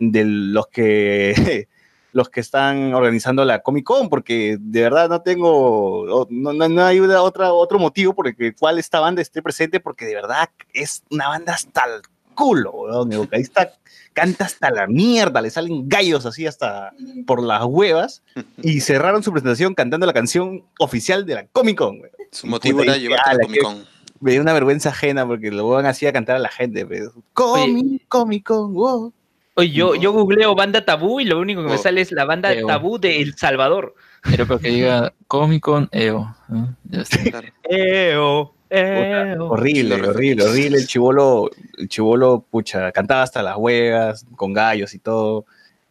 de 0.00 0.24
los 0.24 0.66
que 0.66 1.68
los 2.12 2.28
que 2.28 2.40
están 2.40 2.94
organizando 2.94 3.44
la 3.44 3.60
Comic 3.62 3.84
Con, 3.84 4.08
porque 4.08 4.56
de 4.60 4.82
verdad 4.82 5.08
no 5.08 5.22
tengo, 5.22 6.02
o- 6.02 6.26
no, 6.30 6.52
no, 6.52 6.68
no 6.68 6.84
hay 6.84 7.00
una 7.00 7.22
otra, 7.22 7.52
otro 7.52 7.78
motivo 7.78 8.14
por 8.14 8.28
el 8.28 8.54
cual 8.56 8.78
esta 8.78 9.00
banda 9.00 9.22
esté 9.22 9.42
presente, 9.42 9.80
porque 9.80 10.04
de 10.06 10.14
verdad 10.14 10.48
es 10.72 11.02
una 11.10 11.28
banda 11.28 11.54
hasta 11.54 11.82
el 11.86 12.02
culo, 12.34 12.70
weón. 12.72 13.12
El 13.12 13.18
vocalista 13.18 13.72
canta 14.12 14.44
hasta 14.44 14.70
la 14.70 14.86
mierda, 14.86 15.40
le 15.40 15.50
salen 15.50 15.88
gallos 15.88 16.26
así 16.26 16.46
hasta 16.46 16.92
por 17.26 17.42
las 17.42 17.64
huevas, 17.64 18.22
y 18.62 18.80
cerraron 18.80 19.22
su 19.22 19.32
presentación 19.32 19.74
cantando 19.74 20.06
la 20.06 20.12
canción 20.12 20.64
oficial 20.78 21.24
de 21.26 21.34
la 21.34 21.46
Comic 21.46 21.78
Con. 21.78 22.00
Su 22.30 22.46
motivo 22.46 22.82
era 22.82 22.96
llevarte 22.96 23.30
a 23.30 23.34
la 23.34 23.44
Comic 23.44 23.62
Con. 23.62 23.84
Me 24.20 24.32
dio 24.32 24.40
una 24.40 24.52
vergüenza 24.52 24.90
ajena 24.90 25.26
porque 25.26 25.50
lo 25.50 25.68
van 25.68 25.84
así 25.86 26.06
a 26.06 26.12
cantar 26.12 26.36
a 26.36 26.38
la 26.38 26.48
gente, 26.48 26.86
pero 26.86 27.12
Comic, 27.32 28.06
Comic 28.08 28.44
Con, 28.46 28.72
wow. 28.74 29.12
Oye, 29.54 29.70
yo, 29.70 29.94
yo 29.94 30.12
googleo 30.12 30.54
banda 30.54 30.84
tabú 30.84 31.20
y 31.20 31.24
lo 31.24 31.38
único 31.38 31.62
que 31.62 31.68
me 31.68 31.74
Oh. 31.74 31.78
sale 31.78 32.00
es 32.00 32.10
la 32.12 32.24
banda 32.24 32.50
tabú 32.66 32.98
de 32.98 33.20
El 33.20 33.34
Salvador. 33.36 33.94
Pero 34.22 34.46
para 34.46 34.60
que 34.60 34.68
diga 34.70 35.12
Comic 35.26 35.62
Con 35.62 35.88
EO. 35.92 36.34
¿no? 36.48 36.76
Ya 36.84 37.00
está. 37.02 37.18
Claro. 37.22 37.48
Eo, 37.64 38.54
eo. 38.70 39.48
Horrible, 39.50 39.96
horrible, 39.96 40.44
horrible. 40.44 40.78
El 40.78 40.86
chivolo, 40.86 41.50
el 41.76 41.88
chivolo, 41.88 42.46
pucha, 42.50 42.92
cantaba 42.92 43.22
hasta 43.22 43.42
las 43.42 43.56
huevas, 43.56 44.24
con 44.36 44.52
gallos 44.52 44.94
y 44.94 44.98
todo. 44.98 45.44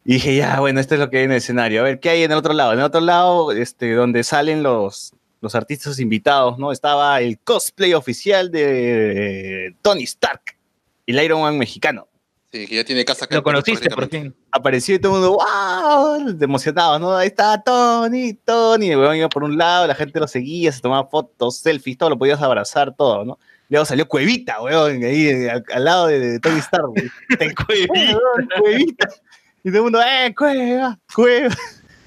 Y 0.04 0.14
dije, 0.14 0.36
ya, 0.38 0.60
bueno, 0.60 0.80
esto 0.80 0.96
es 0.96 1.00
lo 1.00 1.10
que 1.12 1.20
hay 1.20 1.24
en 1.26 1.32
el 1.32 1.38
escenario. 1.38 1.82
A 1.82 1.84
ver, 1.84 2.00
¿qué 2.00 2.10
hay 2.10 2.24
en 2.24 2.32
el 2.32 2.38
otro 2.40 2.54
lado? 2.54 2.74
En 2.74 2.80
el 2.80 2.86
otro 2.86 3.02
lado, 3.02 3.52
este, 3.52 3.94
donde 3.94 4.24
salen 4.24 4.64
los, 4.64 5.14
los 5.42 5.54
artistas 5.54 6.00
invitados, 6.00 6.58
¿no? 6.58 6.72
Estaba 6.72 7.22
el 7.22 7.38
cosplay 7.38 7.94
oficial 7.94 8.50
de 8.50 9.76
Tony 9.84 10.04
Stark. 10.04 10.42
el 11.06 11.22
Iron 11.24 11.42
Man 11.42 11.58
mexicano. 11.58 12.08
Sí, 12.52 12.68
que 12.68 12.76
ya 12.76 12.84
tiene 12.84 13.06
casa 13.06 13.24
acá 13.24 13.36
Lo 13.36 13.44
conociste 13.44 13.90
por 13.90 14.10
fin. 14.10 14.36
Apareció 14.52 14.96
y 14.96 15.00
todo 15.00 15.16
el 15.16 15.22
mundo, 15.22 15.38
¡wow! 15.38 16.38
Emocionado, 16.42 17.00
¿no? 17.00 17.16
Ahí 17.16 17.28
está 17.28 17.62
Tony, 17.64 18.34
Tony. 18.34 18.92
El 18.92 18.98
weón 18.98 19.16
iba 19.16 19.30
por 19.30 19.46
un 19.46 19.58
lado, 19.58 19.88
la 19.88 19.96
gente 19.96 20.20
lo 20.20 20.28
seguía, 20.28 20.72
se 20.72 20.82
tomaba 20.82 21.08
fotos, 21.08 21.60
selfies, 21.60 21.98
todo, 21.98 22.10
lo 22.10 22.18
podías 22.18 22.42
abrazar, 22.42 22.94
todo, 22.94 23.24
¿no? 23.24 23.40
Luego 23.70 23.86
salió 23.86 24.06
Cuevita, 24.06 24.62
weón, 24.62 25.02
ahí 25.02 25.28
eh, 25.28 25.50
al, 25.50 25.64
al 25.74 25.86
lado 25.86 26.08
de, 26.08 26.20
de 26.20 26.40
Tony 26.42 26.60
Stark. 26.60 26.92
Cuevita. 27.66 27.94
Weón, 27.94 28.50
Cuevita. 28.60 29.10
Y 29.64 29.70
todo 29.70 29.78
el 29.78 29.84
mundo, 29.84 30.02
¡eh, 30.02 30.34
Cueva! 30.36 31.00
¡Cueva! 31.16 31.56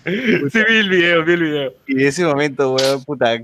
Sí, 0.04 0.58
vi 0.68 0.76
el 0.76 0.90
video, 0.90 1.24
vi 1.24 1.32
el 1.32 1.42
video. 1.42 1.72
Y 1.86 2.02
en 2.02 2.08
ese 2.08 2.22
momento, 2.26 2.74
weón, 2.74 3.02
puta, 3.04 3.38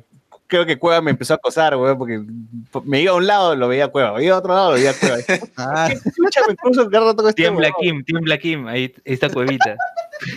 creo 0.50 0.66
que 0.66 0.78
Cueva 0.78 1.00
me 1.00 1.12
empezó 1.12 1.32
a 1.32 1.36
acosar, 1.36 1.74
weón, 1.76 1.96
porque 1.96 2.22
me 2.84 3.00
iba 3.00 3.12
a 3.12 3.16
un 3.16 3.26
lado, 3.26 3.56
lo 3.56 3.68
veía 3.68 3.88
Cueva, 3.88 4.12
me 4.12 4.24
iba 4.24 4.34
a 4.34 4.38
otro 4.40 4.52
lado, 4.52 4.72
lo 4.72 4.76
veía 4.76 4.92
Cueva. 4.92 5.16
Ah, 5.56 5.88
Escucha, 5.90 6.40
me 6.46 6.56
cruzo 6.56 6.90
cada 6.90 7.06
rato 7.06 7.22
con 7.22 7.28
este 7.28 7.42
Tiembla 7.42 7.68
weón. 7.68 7.74
Kim, 7.80 8.04
tiembla 8.04 8.38
Kim, 8.38 8.66
ahí 8.66 8.94
está 9.04 9.30
Cuevita. 9.30 9.76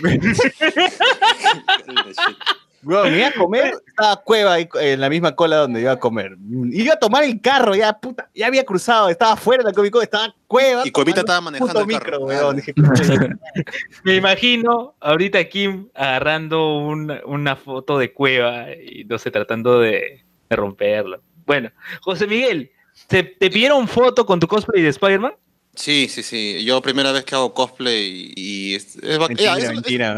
Me 2.84 3.18
iba 3.18 3.28
a 3.28 3.32
comer, 3.32 3.74
estaba 3.86 4.16
Cueva 4.22 4.52
ahí 4.54 4.68
en 4.80 5.00
la 5.00 5.08
misma 5.08 5.34
cola 5.34 5.56
donde 5.56 5.80
iba 5.80 5.92
a 5.92 5.98
comer. 5.98 6.36
Iba 6.70 6.94
a 6.94 6.98
tomar 6.98 7.24
el 7.24 7.40
carro, 7.40 7.74
ya, 7.74 7.92
puta, 7.98 8.28
ya 8.34 8.46
había 8.46 8.64
cruzado, 8.64 9.08
estaba 9.08 9.36
fuera 9.36 9.62
de 9.62 9.70
la 9.70 9.74
Comic 9.74 9.92
Con, 9.92 10.02
estaba 10.02 10.34
Cueva. 10.46 10.82
Y 10.86 10.90
Cuevita 10.90 11.22
tomando 11.24 11.32
estaba 11.32 11.40
manejando 11.40 11.80
el 11.80 11.86
micro, 11.86 12.04
carro. 12.04 12.24
weón. 12.26 12.56
Dije, 12.56 12.74
"Puta, 12.74 12.92
Me 14.04 14.16
imagino 14.16 14.94
ahorita 15.00 15.44
Kim 15.48 15.88
agarrando 15.94 16.78
una, 16.78 17.20
una 17.26 17.56
foto 17.56 17.98
de 17.98 18.12
cueva 18.12 18.66
y 18.72 19.04
no 19.04 19.18
sé, 19.18 19.30
tratando 19.30 19.80
de, 19.80 20.24
de 20.50 20.56
romperlo. 20.56 21.22
Bueno, 21.46 21.70
José 22.00 22.26
Miguel, 22.26 22.70
¿te, 23.06 23.22
te 23.22 23.50
pidieron 23.50 23.86
foto 23.88 24.24
con 24.26 24.40
tu 24.40 24.46
cosplay 24.48 24.82
de 24.82 24.88
Spider-Man? 24.90 25.34
Sí, 25.74 26.06
sí, 26.08 26.22
sí. 26.22 26.64
Yo 26.64 26.80
primera 26.80 27.10
vez 27.12 27.24
que 27.24 27.34
hago 27.34 27.52
cosplay 27.52 28.32
y, 28.36 28.70
y 28.70 28.74
es, 28.76 28.96
es 28.96 29.18
mentira, 29.18 29.56
eso- 29.58 29.66
es- 29.66 29.72
mentira. 29.72 30.14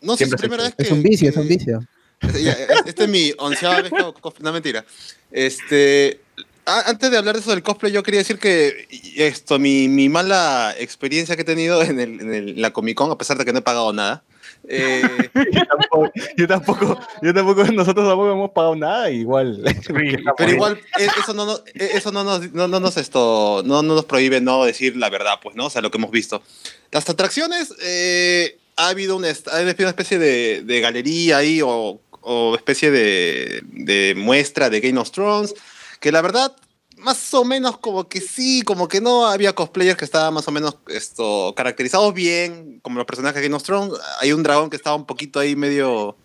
no 0.00 0.16
sé, 0.16 0.24
es 0.24 0.28
Siempre 0.30 0.36
la 0.36 0.36
primera 0.38 0.62
se 0.64 0.68
vez 0.70 0.74
que... 0.76 0.82
es 0.82 0.90
un 0.90 1.02
vicio, 1.02 1.28
es 1.30 1.36
un 1.36 1.48
vicio. 1.48 1.80
Ya, 2.20 2.52
es- 2.52 2.86
Este 2.86 3.04
es 3.04 3.08
mi 3.08 3.32
onceava 3.38 3.80
vez 3.82 3.90
que 3.92 3.98
hago 3.98 4.14
cosplay. 4.14 4.44
No, 4.44 4.52
mentira. 4.52 4.84
Este, 5.30 6.20
antes 6.64 7.10
de 7.10 7.16
hablar 7.16 7.34
de 7.34 7.40
eso 7.40 7.50
del 7.50 7.62
cosplay, 7.62 7.92
yo 7.92 8.02
quería 8.02 8.18
decir 8.20 8.38
que 8.38 8.86
esto, 9.16 9.58
mi, 9.58 9.88
mi 9.88 10.08
mala 10.08 10.74
experiencia 10.78 11.36
que 11.36 11.42
he 11.42 11.44
tenido 11.44 11.82
en, 11.82 12.00
el- 12.00 12.20
en 12.20 12.34
el- 12.34 12.60
la 12.62 12.72
Comic 12.72 12.96
Con, 12.96 13.10
a 13.10 13.18
pesar 13.18 13.38
de 13.38 13.44
que 13.44 13.52
no 13.52 13.60
he 13.60 13.62
pagado 13.62 13.92
nada. 13.92 14.22
eh, 14.68 15.00
Yo 15.52 15.66
tampoco, 15.66 16.12
yo 16.36 16.48
tampoco, 16.48 17.00
yo 17.22 17.32
tampoco, 17.34 17.64
nosotros 17.64 18.06
tampoco 18.08 18.32
hemos 18.32 18.50
pagado 18.50 18.74
nada, 18.76 19.10
igual. 19.10 19.62
pero 20.36 20.50
igual, 20.50 20.80
e- 20.98 21.06
eso 21.20 21.32
no, 21.34 21.46
nos- 21.46 21.62
e- 21.74 21.90
eso 21.96 22.10
no 22.12 22.24
nos, 22.24 22.52
no, 22.52 22.66
no 22.68 22.80
nos 22.80 22.96
esto, 22.96 23.62
no, 23.64 23.82
no 23.82 23.94
nos 23.94 24.04
prohíbe 24.04 24.40
no 24.40 24.64
decir 24.64 24.96
la 24.96 25.08
verdad, 25.10 25.34
pues, 25.42 25.54
¿no? 25.56 25.66
O 25.66 25.70
sea, 25.70 25.80
lo 25.80 25.90
que 25.90 25.98
hemos 25.98 26.10
visto. 26.10 26.42
Las 26.90 27.08
atracciones, 27.08 27.72
eh, 27.82 28.58
ha 28.76 28.88
habido 28.88 29.16
una, 29.16 29.28
ha 29.28 29.56
habido 29.56 29.74
una 29.80 29.88
especie 29.90 30.18
de, 30.18 30.62
de 30.62 30.80
galería 30.80 31.38
ahí 31.38 31.60
o, 31.62 32.00
o 32.30 32.54
especie 32.54 32.90
de, 32.90 33.62
de 33.64 34.14
muestra 34.16 34.68
de 34.68 34.80
Game 34.80 34.98
of 35.00 35.10
Thrones, 35.10 35.54
que 35.98 36.12
la 36.12 36.20
verdad, 36.20 36.54
más 36.98 37.32
o 37.32 37.42
menos 37.44 37.78
como 37.78 38.06
que 38.06 38.20
sí, 38.20 38.60
como 38.62 38.86
que 38.86 39.00
no, 39.00 39.26
había 39.26 39.54
cosplayers 39.54 39.96
que 39.96 40.04
estaban 40.04 40.34
más 40.34 40.46
o 40.46 40.50
menos 40.52 40.76
esto, 40.88 41.54
caracterizados 41.56 42.12
bien, 42.12 42.80
como 42.82 42.98
los 42.98 43.06
personajes 43.06 43.36
de 43.40 43.48
Game 43.48 43.56
of 43.56 43.62
Thrones. 43.62 43.94
Hay 44.20 44.32
un 44.32 44.42
dragón 44.42 44.68
que 44.68 44.76
estaba 44.76 44.94
un 44.96 45.06
poquito 45.06 45.40
ahí 45.40 45.56
medio, 45.56 46.16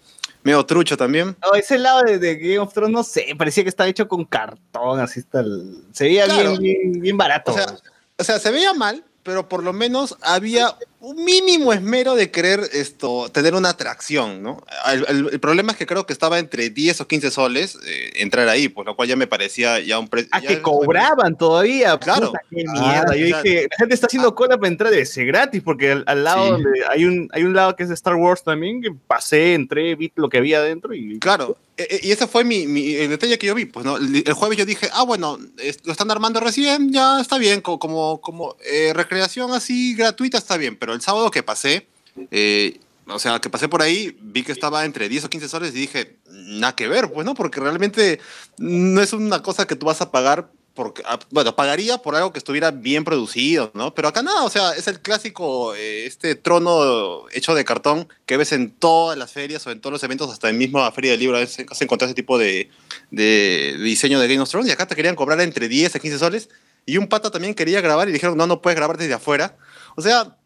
medio 0.43 0.65
trucho 0.65 0.97
también. 0.97 1.37
No, 1.41 1.53
ese 1.57 1.77
lado 1.77 2.01
de, 2.01 2.19
de 2.19 2.35
Game 2.35 2.59
of 2.59 2.73
Thrones, 2.73 2.93
no 2.93 3.03
sé, 3.03 3.27
parecía 3.37 3.63
que 3.63 3.69
estaba 3.69 3.87
hecho 3.89 4.07
con 4.09 4.25
cartón, 4.25 4.99
así 4.99 5.21
está 5.21 5.39
el- 5.39 5.85
Se 5.93 6.03
veía 6.03 6.25
Claro. 6.25 6.57
bien, 6.57 6.61
bien, 6.91 7.01
bien 7.01 7.17
barato. 7.17 7.51
O 7.51 7.55
sea, 7.55 7.77
o 8.17 8.23
sea, 8.25 8.39
se 8.39 8.51
veía 8.51 8.73
mal, 8.73 9.05
pero 9.23 9.47
por 9.47 9.63
lo 9.63 9.71
menos 9.71 10.17
había 10.21 10.75
un 11.05 11.23
mínimo 11.25 11.73
esmero 11.73 12.15
de 12.15 12.31
querer 12.31 12.61
esto, 12.71 13.29
tener 13.29 13.55
una 13.55 13.69
atracción, 13.69 14.41
¿no? 14.41 14.63
El, 14.91 15.05
el- 15.09 15.29
el 15.33 15.39
problema 15.41 15.73
es 15.73 15.77
que 15.77 15.85
creo 15.85 16.05
que 16.05 16.13
estaba 16.13 16.39
entre 16.39 16.69
10 16.69 17.01
o 17.01 17.07
15 17.07 17.29
soles 17.29 17.77
eh, 17.85 18.11
entrar 18.15 18.47
ahí, 18.47 18.69
por 18.69 18.85
lo 18.85 18.95
cual 18.95 19.09
ya 19.09 19.15
me 19.17 19.27
parecía 19.27 19.79
ya 19.81 19.99
un 19.99 20.07
precio. 20.07 20.29
Ah, 20.31 20.39
que 20.39 20.61
cobraban 20.61 21.37
todavía. 21.37 21.97
Claro. 21.99 22.27
Puta, 22.27 22.39
qué 22.49 22.63
Ah, 22.69 22.71
mierda. 22.81 23.15
Yo 23.17 23.27
claro. 23.27 23.43
dije, 23.43 23.67
la 23.69 23.77
gente 23.77 23.93
está 23.95 24.07
haciendo 24.07 24.33
cola 24.33 24.57
para 24.57 24.69
entrar 24.69 24.91
de 24.91 25.01
ese 25.01 25.25
gratis, 25.25 25.61
porque 25.61 25.91
al, 25.91 26.03
al 26.07 26.23
lado 26.23 26.45
Sí. 26.45 26.51
donde 26.63 26.69
hay 26.89 27.03
un, 27.05 27.29
hay 27.33 27.43
un 27.43 27.53
lado 27.53 27.75
que 27.75 27.83
es 27.83 27.89
de 27.89 27.95
Star 27.95 28.15
Wars 28.15 28.41
también, 28.43 28.81
que 28.81 28.91
pasé, 29.05 29.55
entré, 29.55 29.95
vi 29.95 30.09
lo 30.15 30.29
que 30.29 30.37
había 30.37 30.59
adentro 30.59 30.93
y. 30.93 31.19
Claro, 31.19 31.57
e- 31.75 31.83
e- 31.89 31.99
y 32.07 32.11
ese 32.11 32.27
fue 32.27 32.43
mi, 32.45 32.65
mi- 32.67 32.95
el 32.95 33.09
detalle 33.09 33.37
que 33.37 33.47
yo 33.47 33.55
vi. 33.55 33.65
Pues, 33.65 33.85
¿no? 33.85 33.97
El 33.97 34.31
jueves 34.33 34.57
yo 34.57 34.65
dije, 34.65 34.89
ah, 34.93 35.03
bueno, 35.03 35.37
lo 35.83 35.91
están 35.91 36.09
armando 36.11 36.39
recién, 36.39 36.93
ya 36.93 37.19
está 37.19 37.37
bien, 37.37 37.59
co- 37.61 37.77
como, 37.79 38.21
como 38.21 38.55
eh, 38.63 38.93
recreación 38.93 39.51
así 39.53 39.95
gratuita 39.95 40.37
está 40.37 40.55
bien, 40.55 40.77
pero 40.77 40.92
el 40.93 41.01
sábado 41.01 41.31
que 41.31 41.43
pasé, 41.43 41.87
eh, 42.31 42.79
o 43.07 43.19
sea, 43.19 43.39
que 43.39 43.49
pasé 43.49 43.67
por 43.67 43.81
ahí, 43.81 44.15
vi 44.21 44.43
que 44.43 44.51
estaba 44.51 44.85
entre 44.85 45.09
10 45.09 45.25
o 45.25 45.29
15 45.29 45.49
soles 45.49 45.75
y 45.75 45.79
dije, 45.79 46.17
nada 46.29 46.75
que 46.75 46.87
ver, 46.87 47.11
pues, 47.11 47.25
¿no? 47.25 47.33
Porque 47.33 47.59
realmente 47.59 48.19
no 48.57 49.01
es 49.01 49.13
una 49.13 49.41
cosa 49.41 49.67
que 49.67 49.75
tú 49.75 49.85
vas 49.85 50.01
a 50.01 50.11
pagar. 50.11 50.49
Porque, 50.73 51.03
ah, 51.05 51.19
bueno, 51.29 51.55
pagaría 51.55 51.99
por 51.99 52.15
algo 52.15 52.33
que 52.33 52.39
estuviera 52.39 52.71
bien 52.71 53.03
producido, 53.03 53.69
¿no? 53.75 53.93
Pero 53.93 54.07
acá 54.07 54.23
nada, 54.23 54.43
o 54.43 54.49
sea, 54.49 54.71
es 54.71 54.87
el 54.87 55.01
clásico, 55.01 55.75
eh, 55.75 56.07
este 56.07 56.33
trono 56.33 57.29
hecho 57.31 57.53
de 57.53 57.63
cartón 57.63 58.07
que 58.25 58.37
ves 58.37 58.53
en 58.53 58.71
todas 58.71 59.15
las 59.15 59.31
ferias 59.31 59.67
o 59.67 59.71
en 59.71 59.81
todos 59.81 59.91
los 59.91 60.03
eventos, 60.03 60.31
hasta 60.31 60.49
en 60.49 60.57
misma 60.57 60.91
feria 60.91 61.11
del 61.11 61.19
libro, 61.19 61.37
a 61.37 61.43
encontrar 61.79 62.07
ese 62.07 62.15
tipo 62.15 62.39
de, 62.39 62.71
de 63.11 63.77
diseño 63.83 64.19
de 64.19 64.27
Game 64.27 64.41
of 64.41 64.49
Thrones 64.49 64.67
y 64.67 64.71
acá 64.71 64.87
te 64.87 64.95
querían 64.95 65.15
cobrar 65.15 65.39
entre 65.41 65.67
10 65.67 65.95
a 65.95 65.99
15 65.99 66.17
soles 66.17 66.49
y 66.87 66.97
un 66.97 67.07
pata 67.07 67.29
también 67.29 67.53
quería 67.53 67.79
grabar 67.81 68.09
y 68.09 68.11
dijeron, 68.11 68.35
no, 68.35 68.47
no 68.47 68.61
puedes 68.61 68.75
grabar 68.75 68.97
desde 68.97 69.13
afuera. 69.13 69.55
O 69.95 70.01
sea, 70.01 70.37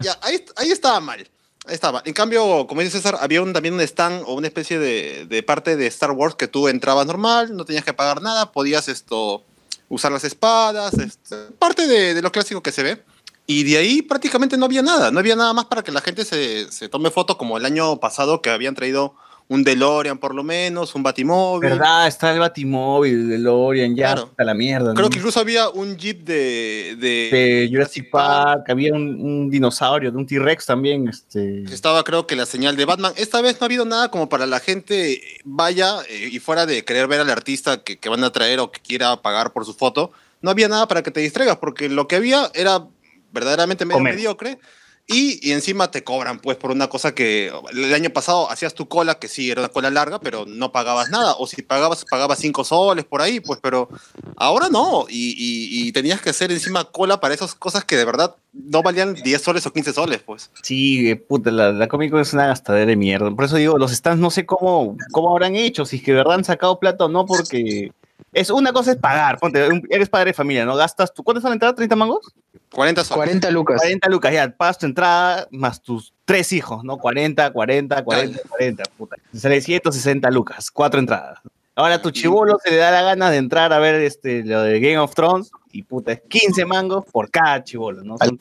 ya, 0.00 0.18
ahí, 0.22 0.44
ahí 0.56 0.70
estaba 0.70 1.00
mal. 1.00 1.28
Ahí 1.66 1.74
estaba. 1.74 2.02
En 2.04 2.14
cambio, 2.14 2.66
como 2.66 2.80
dice 2.80 2.98
César, 2.98 3.18
había 3.20 3.42
un, 3.42 3.52
también 3.52 3.74
un 3.74 3.80
stand 3.80 4.22
o 4.26 4.34
una 4.34 4.46
especie 4.46 4.78
de, 4.78 5.26
de 5.26 5.42
parte 5.42 5.76
de 5.76 5.86
Star 5.86 6.12
Wars 6.12 6.34
que 6.34 6.48
tú 6.48 6.68
entrabas 6.68 7.06
normal, 7.06 7.54
no 7.56 7.64
tenías 7.64 7.84
que 7.84 7.92
pagar 7.92 8.22
nada, 8.22 8.52
podías 8.52 8.88
esto 8.88 9.42
usar 9.88 10.12
las 10.12 10.24
espadas, 10.24 10.94
este, 10.94 11.36
parte 11.58 11.86
de, 11.86 12.14
de 12.14 12.22
lo 12.22 12.32
clásico 12.32 12.62
que 12.62 12.72
se 12.72 12.82
ve. 12.82 13.02
Y 13.46 13.64
de 13.64 13.78
ahí 13.78 14.02
prácticamente 14.02 14.58
no 14.58 14.66
había 14.66 14.82
nada, 14.82 15.10
no 15.10 15.18
había 15.18 15.34
nada 15.34 15.54
más 15.54 15.66
para 15.66 15.82
que 15.82 15.90
la 15.90 16.02
gente 16.02 16.24
se, 16.24 16.70
se 16.70 16.88
tome 16.88 17.10
foto 17.10 17.38
como 17.38 17.56
el 17.56 17.64
año 17.64 17.98
pasado 17.98 18.42
que 18.42 18.50
habían 18.50 18.74
traído 18.74 19.14
un 19.50 19.64
DeLorean 19.64 20.18
por 20.18 20.34
lo 20.34 20.44
menos, 20.44 20.94
un 20.94 21.02
Batimóvil. 21.02 21.70
¿Verdad? 21.70 22.06
Está 22.06 22.32
el 22.32 22.38
Batimóvil, 22.38 23.12
el 23.14 23.28
DeLorean, 23.30 23.96
ya, 23.96 24.12
Claro. 24.12 24.28
está 24.30 24.44
la 24.44 24.52
mierda. 24.54 24.92
Creo 24.94 25.08
que 25.08 25.16
incluso 25.18 25.40
había 25.40 25.70
un 25.70 25.96
jeep 25.96 26.22
de, 26.22 26.96
de, 26.98 27.30
de 27.32 27.68
Jurassic 27.72 28.10
Park, 28.10 28.68
había 28.68 28.92
un, 28.92 29.18
un 29.20 29.48
dinosaurio, 29.50 30.10
de 30.12 30.18
un 30.18 30.26
T-Rex 30.26 30.66
también. 30.66 31.08
Este... 31.08 31.62
estaba 31.64 32.04
creo 32.04 32.26
que 32.26 32.36
la 32.36 32.44
señal 32.44 32.76
de 32.76 32.84
Batman. 32.84 33.12
Esta 33.16 33.40
vez 33.40 33.58
no 33.58 33.64
ha 33.64 33.66
habido 33.66 33.84
nada 33.86 34.10
como 34.10 34.28
para 34.28 34.44
la 34.44 34.60
gente 34.60 35.22
vaya 35.44 35.96
eh, 36.10 36.28
y 36.30 36.38
fuera 36.40 36.66
de 36.66 36.84
querer 36.84 37.06
ver 37.06 37.20
al 37.20 37.30
artista 37.30 37.82
que, 37.82 37.96
que 37.98 38.08
van 38.10 38.22
a 38.24 38.30
traer 38.30 38.60
o 38.60 38.70
que 38.70 38.80
quiera 38.80 39.22
pagar 39.22 39.52
por 39.54 39.64
su 39.64 39.72
foto, 39.72 40.12
no 40.42 40.50
había 40.50 40.68
nada 40.68 40.86
para 40.86 41.02
que 41.02 41.10
te 41.10 41.20
distraigas 41.20 41.56
porque 41.56 41.88
lo 41.88 42.06
que 42.06 42.16
había 42.16 42.50
era 42.54 42.84
verdaderamente 43.32 43.84
medio 43.84 44.00
mediocre. 44.00 44.58
Y, 45.10 45.52
encima 45.52 45.90
te 45.90 46.04
cobran, 46.04 46.38
pues, 46.38 46.58
por 46.58 46.70
una 46.70 46.88
cosa 46.88 47.14
que 47.14 47.50
el 47.72 47.94
año 47.94 48.10
pasado 48.10 48.50
hacías 48.50 48.74
tu 48.74 48.88
cola, 48.88 49.18
que 49.18 49.26
sí, 49.26 49.50
era 49.50 49.62
una 49.62 49.70
cola 49.70 49.90
larga, 49.90 50.20
pero 50.20 50.44
no 50.46 50.70
pagabas 50.70 51.08
nada. 51.08 51.34
O 51.38 51.46
si 51.46 51.62
pagabas, 51.62 52.04
pagabas 52.04 52.38
cinco 52.38 52.62
soles 52.62 53.06
por 53.06 53.22
ahí, 53.22 53.40
pues, 53.40 53.58
pero 53.62 53.88
ahora 54.36 54.68
no. 54.68 55.06
Y 55.08 55.90
tenías 55.92 56.20
que 56.20 56.30
hacer 56.30 56.52
encima 56.52 56.84
cola 56.84 57.20
para 57.20 57.32
esas 57.34 57.54
cosas 57.54 57.86
que 57.86 57.96
de 57.96 58.04
verdad 58.04 58.36
no 58.52 58.82
valían 58.82 59.14
10 59.14 59.40
soles 59.40 59.66
o 59.66 59.72
15 59.72 59.92
soles, 59.92 60.20
pues. 60.24 60.50
Sí, 60.62 61.10
eh, 61.10 61.16
puta, 61.16 61.50
la, 61.50 61.72
la 61.72 61.88
Comic 61.88 62.10
Con 62.10 62.20
es 62.20 62.32
una 62.32 62.46
gastadera 62.46 62.86
de 62.86 62.96
mierda. 62.96 63.30
Por 63.30 63.44
eso 63.44 63.56
digo, 63.56 63.78
los 63.78 63.92
stands 63.92 64.20
no 64.20 64.30
sé 64.30 64.46
cómo, 64.46 64.96
cómo 65.12 65.30
habrán 65.30 65.56
hecho, 65.56 65.84
si 65.84 65.96
es 65.96 66.02
que 66.02 66.12
de 66.12 66.18
verdad 66.18 66.34
han 66.34 66.44
sacado 66.44 66.78
plata 66.78 67.04
o 67.04 67.08
no, 67.08 67.26
porque 67.26 67.92
es 68.32 68.50
una 68.50 68.72
cosa 68.72 68.92
es 68.92 68.96
pagar. 68.98 69.38
Ponte, 69.38 69.66
un- 69.68 69.86
eres 69.90 70.08
padre 70.08 70.26
de 70.30 70.34
familia, 70.34 70.64
¿no? 70.64 70.76
Gastas 70.76 71.12
tu. 71.12 71.22
¿Cuánto 71.22 71.38
es 71.38 71.44
la 71.44 71.52
entrada? 71.52 71.74
¿30 71.74 71.96
mangos? 71.96 72.32
40 72.72 73.02
soles. 73.04 73.16
40 73.16 73.50
lucas. 73.50 73.78
40 73.80 74.08
lucas, 74.10 74.32
ya, 74.32 74.50
pagas 74.50 74.78
tu 74.78 74.86
entrada 74.86 75.48
más 75.50 75.80
tus 75.82 76.12
tres 76.24 76.52
hijos, 76.52 76.84
¿no? 76.84 76.98
40, 76.98 77.50
40, 77.52 78.04
40, 78.04 78.40
40, 78.48 78.82
puta. 78.96 79.16
Te 79.32 79.38
Sale 79.38 79.60
160 79.60 80.30
lucas, 80.30 80.70
cuatro 80.70 81.00
entradas. 81.00 81.38
Ahora 81.74 81.94
a 81.94 82.02
tu 82.02 82.10
chivolo 82.10 82.58
se 82.62 82.70
le 82.72 82.76
da 82.76 82.90
la 82.90 83.02
gana 83.02 83.30
de 83.30 83.36
entrar 83.36 83.72
a 83.72 83.78
ver 83.78 83.94
este, 84.02 84.42
lo 84.44 84.62
de 84.62 84.80
Game 84.80 84.98
of 84.98 85.14
Thrones 85.14 85.50
y 85.70 85.84
puta, 85.84 86.10
es 86.12 86.22
15 86.28 86.64
mangos 86.64 87.04
por 87.10 87.30
cada 87.30 87.62
chivolo, 87.62 88.02
¿no? 88.02 88.18
Son- 88.18 88.38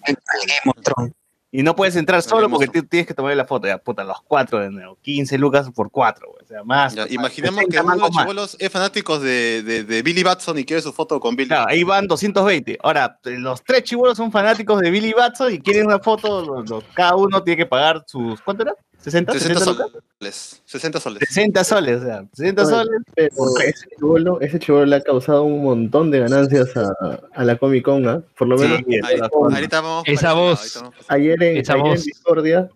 y 1.52 1.64
no 1.64 1.76
puedes 1.76 1.96
entrar 1.96 2.22
solo 2.22 2.50
porque 2.50 2.82
tienes 2.84 3.08
que 3.08 3.14
tomar 3.14 3.36
la 3.38 3.46
foto, 3.46 3.68
ya, 3.68 3.78
puta, 3.78 4.04
los 4.04 4.22
cuatro 4.22 4.60
de 4.60 4.70
nuevo. 4.70 4.98
15 5.02 5.38
lucas 5.38 5.70
por 5.74 5.90
cuatro, 5.92 6.30
güey, 6.32 6.44
o 6.44 6.48
sea, 6.48 6.64
más. 6.64 6.94
Ya, 6.94 7.06
imaginemos 7.10 7.56
60 7.60 7.72
que 7.78 7.82
uno 7.84 7.94
de 7.94 8.00
los 8.00 8.10
chibolos 8.24 8.58
es 8.60 8.70
fanático 8.70 9.20
de, 9.20 9.64
de, 9.64 9.84
de 9.86 10.02
Billy 10.02 10.24
Batson 10.24 10.58
y 10.60 10.66
quiere 10.66 10.82
su 10.82 10.92
foto 10.92 11.20
con 11.20 11.36
Billy. 11.36 11.48
Claro, 11.50 11.66
ahí 11.70 11.84
van 11.84 12.06
220. 12.08 12.78
Ahora, 12.84 13.18
los 13.24 13.64
tres 13.64 13.84
chibolos 13.84 14.18
son 14.18 14.32
fanáticos 14.32 14.82
de 14.82 14.92
Billy 14.92 15.14
Batson 15.14 15.54
y 15.54 15.60
quieren 15.60 15.86
una 15.88 16.00
foto, 16.00 16.46
los- 16.46 16.70
los- 16.70 16.84
cada 16.94 17.16
uno 17.16 17.42
tiene 17.44 17.58
que 17.58 17.66
pagar 17.66 18.04
sus. 18.08 18.42
¿Cuánto 18.42 18.64
era? 18.64 18.74
¿60? 19.04 19.32
60 19.34 19.34
¿60 19.34 19.38
soles. 19.38 19.68
lucas? 19.68 19.92
soles. 20.20 20.62
60 20.66 21.00
soles. 21.00 21.24
60 21.30 21.64
soles, 21.64 22.02
o 22.02 22.06
sea, 22.06 22.26
60 22.34 22.62
Oye, 22.64 22.72
soles. 22.72 23.02
Pero 23.16 23.30
ese 23.66 23.86
chivolo, 23.96 24.42
ese 24.42 24.60
chivolo 24.60 24.86
le 24.86 24.96
ha 24.98 25.02
causado 25.02 25.44
un 25.44 25.64
montón 25.64 26.12
de 26.12 26.20
ganancias 26.20 26.76
a, 26.76 26.92
a 27.34 27.44
la 27.46 27.58
Comic 27.58 27.86
Con, 27.86 28.08
¿ah? 28.08 28.22
Por 28.38 28.48
lo 28.48 28.58
Sí, 28.58 28.64
menos 28.66 28.82
Ahorita, 29.04 29.30
con- 29.30 29.54
ahorita 29.54 29.82
vamos 29.82 30.04
Esa 30.08 30.28
lado, 30.28 30.40
voz. 30.42 30.60
ahorita 30.60 30.80
vamos 30.82 31.06
ayer 31.10 31.44
en, 31.44 31.58
Esa 31.58 31.74
ayer 31.74 31.86
en 31.86 31.92
voz. 31.94 32.04
Discordia 32.04 32.70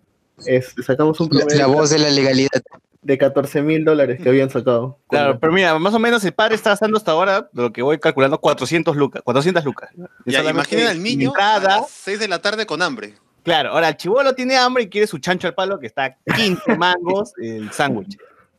es- 0.46 0.74
sacamos 0.86 1.20
un 1.20 1.28
La, 1.32 1.40
promedio 1.40 1.58
la 1.58 1.66
voz 1.66 1.90
de 1.90 1.98
la 1.98 2.10
legalidad. 2.10 2.62
de 3.02 3.18
14 3.18 3.62
mil 3.62 3.84
dólares 3.84 4.20
que 4.22 4.28
habían 4.28 4.48
sacado. 4.48 4.96
Claro, 5.10 5.38
pero 5.40 5.52
mira, 5.52 5.76
más 5.78 5.92
o 5.92 5.98
menos 5.98 6.24
el 6.24 6.32
padre 6.32 6.54
está 6.54 6.70
gastando 6.70 6.96
hasta 6.96 7.10
ahora, 7.10 7.50
lo 7.52 7.72
que 7.72 7.82
voy 7.82 7.98
calculando, 7.98 8.38
400 8.40 8.94
lucas. 8.96 9.22
400 9.24 9.64
lucas. 9.64 9.90
Ya, 10.24 10.48
imaginen 10.48 10.86
al 10.86 11.02
niño 11.02 11.30
a 11.30 11.56
entrada, 11.56 11.76
las 11.80 11.90
6 11.90 12.20
de 12.20 12.28
la 12.28 12.40
tarde 12.40 12.64
con 12.64 12.80
hambre. 12.80 13.14
Claro, 13.42 13.70
ahora 13.70 13.88
el 13.88 13.96
chivolo 13.96 14.34
tiene 14.34 14.56
hambre 14.56 14.84
y 14.84 14.88
quiere 14.88 15.06
su 15.06 15.18
chancho 15.18 15.48
al 15.48 15.54
palo 15.54 15.78
que 15.78 15.86
está 15.86 16.04
a 16.04 16.16
15 16.36 16.76
mangos 16.76 17.32
el 17.38 17.70
sándwich. 17.72 18.16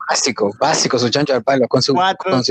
Básico, 0.09 0.51
básico 0.59 0.99
su 0.99 1.09
chancho 1.09 1.33
al 1.33 1.43
palo 1.43 1.65
con 1.67 1.81
su 1.81 1.93
Cuatro 1.93 2.31
con 2.31 2.41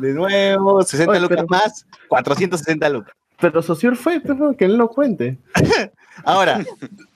de 0.00 0.14
nuevo, 0.14 0.82
60 0.82 1.18
lucas 1.18 1.38
pero, 1.38 1.48
más, 1.48 1.86
460 2.08 2.88
lucas. 2.88 3.14
Pero 3.40 3.62
Sosur 3.62 3.96
fue, 3.96 4.20
pues, 4.20 4.36
pero 4.38 4.56
que 4.56 4.64
él 4.64 4.78
no 4.78 4.88
cuente. 4.88 5.38
ahora, 6.24 6.64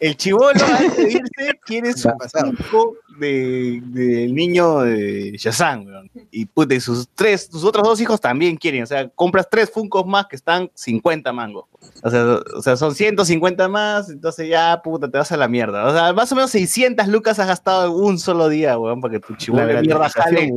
el 0.00 0.16
chivolo 0.16 0.50
antes 0.50 0.96
de 0.96 1.12
irse 1.12 1.60
quiere 1.64 1.92
su 1.92 2.10
5 2.58 2.94
de, 3.22 3.80
de 3.84 4.28
niño 4.28 4.80
de 4.80 5.32
Shazam, 5.38 5.86
weón. 5.86 6.10
Y 6.30 6.46
pues, 6.46 6.66
puta, 6.66 6.74
y 6.74 6.80
sus 6.80 7.08
tres, 7.14 7.48
sus 7.50 7.64
otros 7.64 7.84
dos 7.84 8.00
hijos 8.00 8.20
también 8.20 8.56
quieren. 8.56 8.82
O 8.82 8.86
sea, 8.86 9.08
compras 9.08 9.48
tres 9.50 9.70
Funcos 9.70 10.06
más 10.06 10.26
que 10.26 10.36
están 10.36 10.70
50 10.74 11.32
mangos. 11.32 11.64
O 12.02 12.10
sea, 12.10 12.40
o 12.56 12.62
sea, 12.62 12.76
son 12.76 12.94
150 12.94 13.68
más, 13.68 14.10
entonces 14.10 14.48
ya, 14.48 14.80
puta, 14.82 15.10
te 15.10 15.18
vas 15.18 15.30
a 15.32 15.36
la 15.36 15.48
mierda. 15.48 15.84
O 15.86 15.92
sea, 15.92 16.12
más 16.12 16.30
o 16.32 16.34
menos 16.34 16.50
600 16.50 17.08
lucas 17.08 17.38
has 17.38 17.46
gastado 17.46 17.86
en 17.86 17.92
un 17.92 18.18
solo 18.18 18.48
día, 18.48 18.78
weón, 18.78 19.00
para 19.00 19.12
que 19.12 19.20
tu 19.20 19.34
chihuahua 19.34 19.80
mierda 19.80 20.08
jale, 20.08 20.50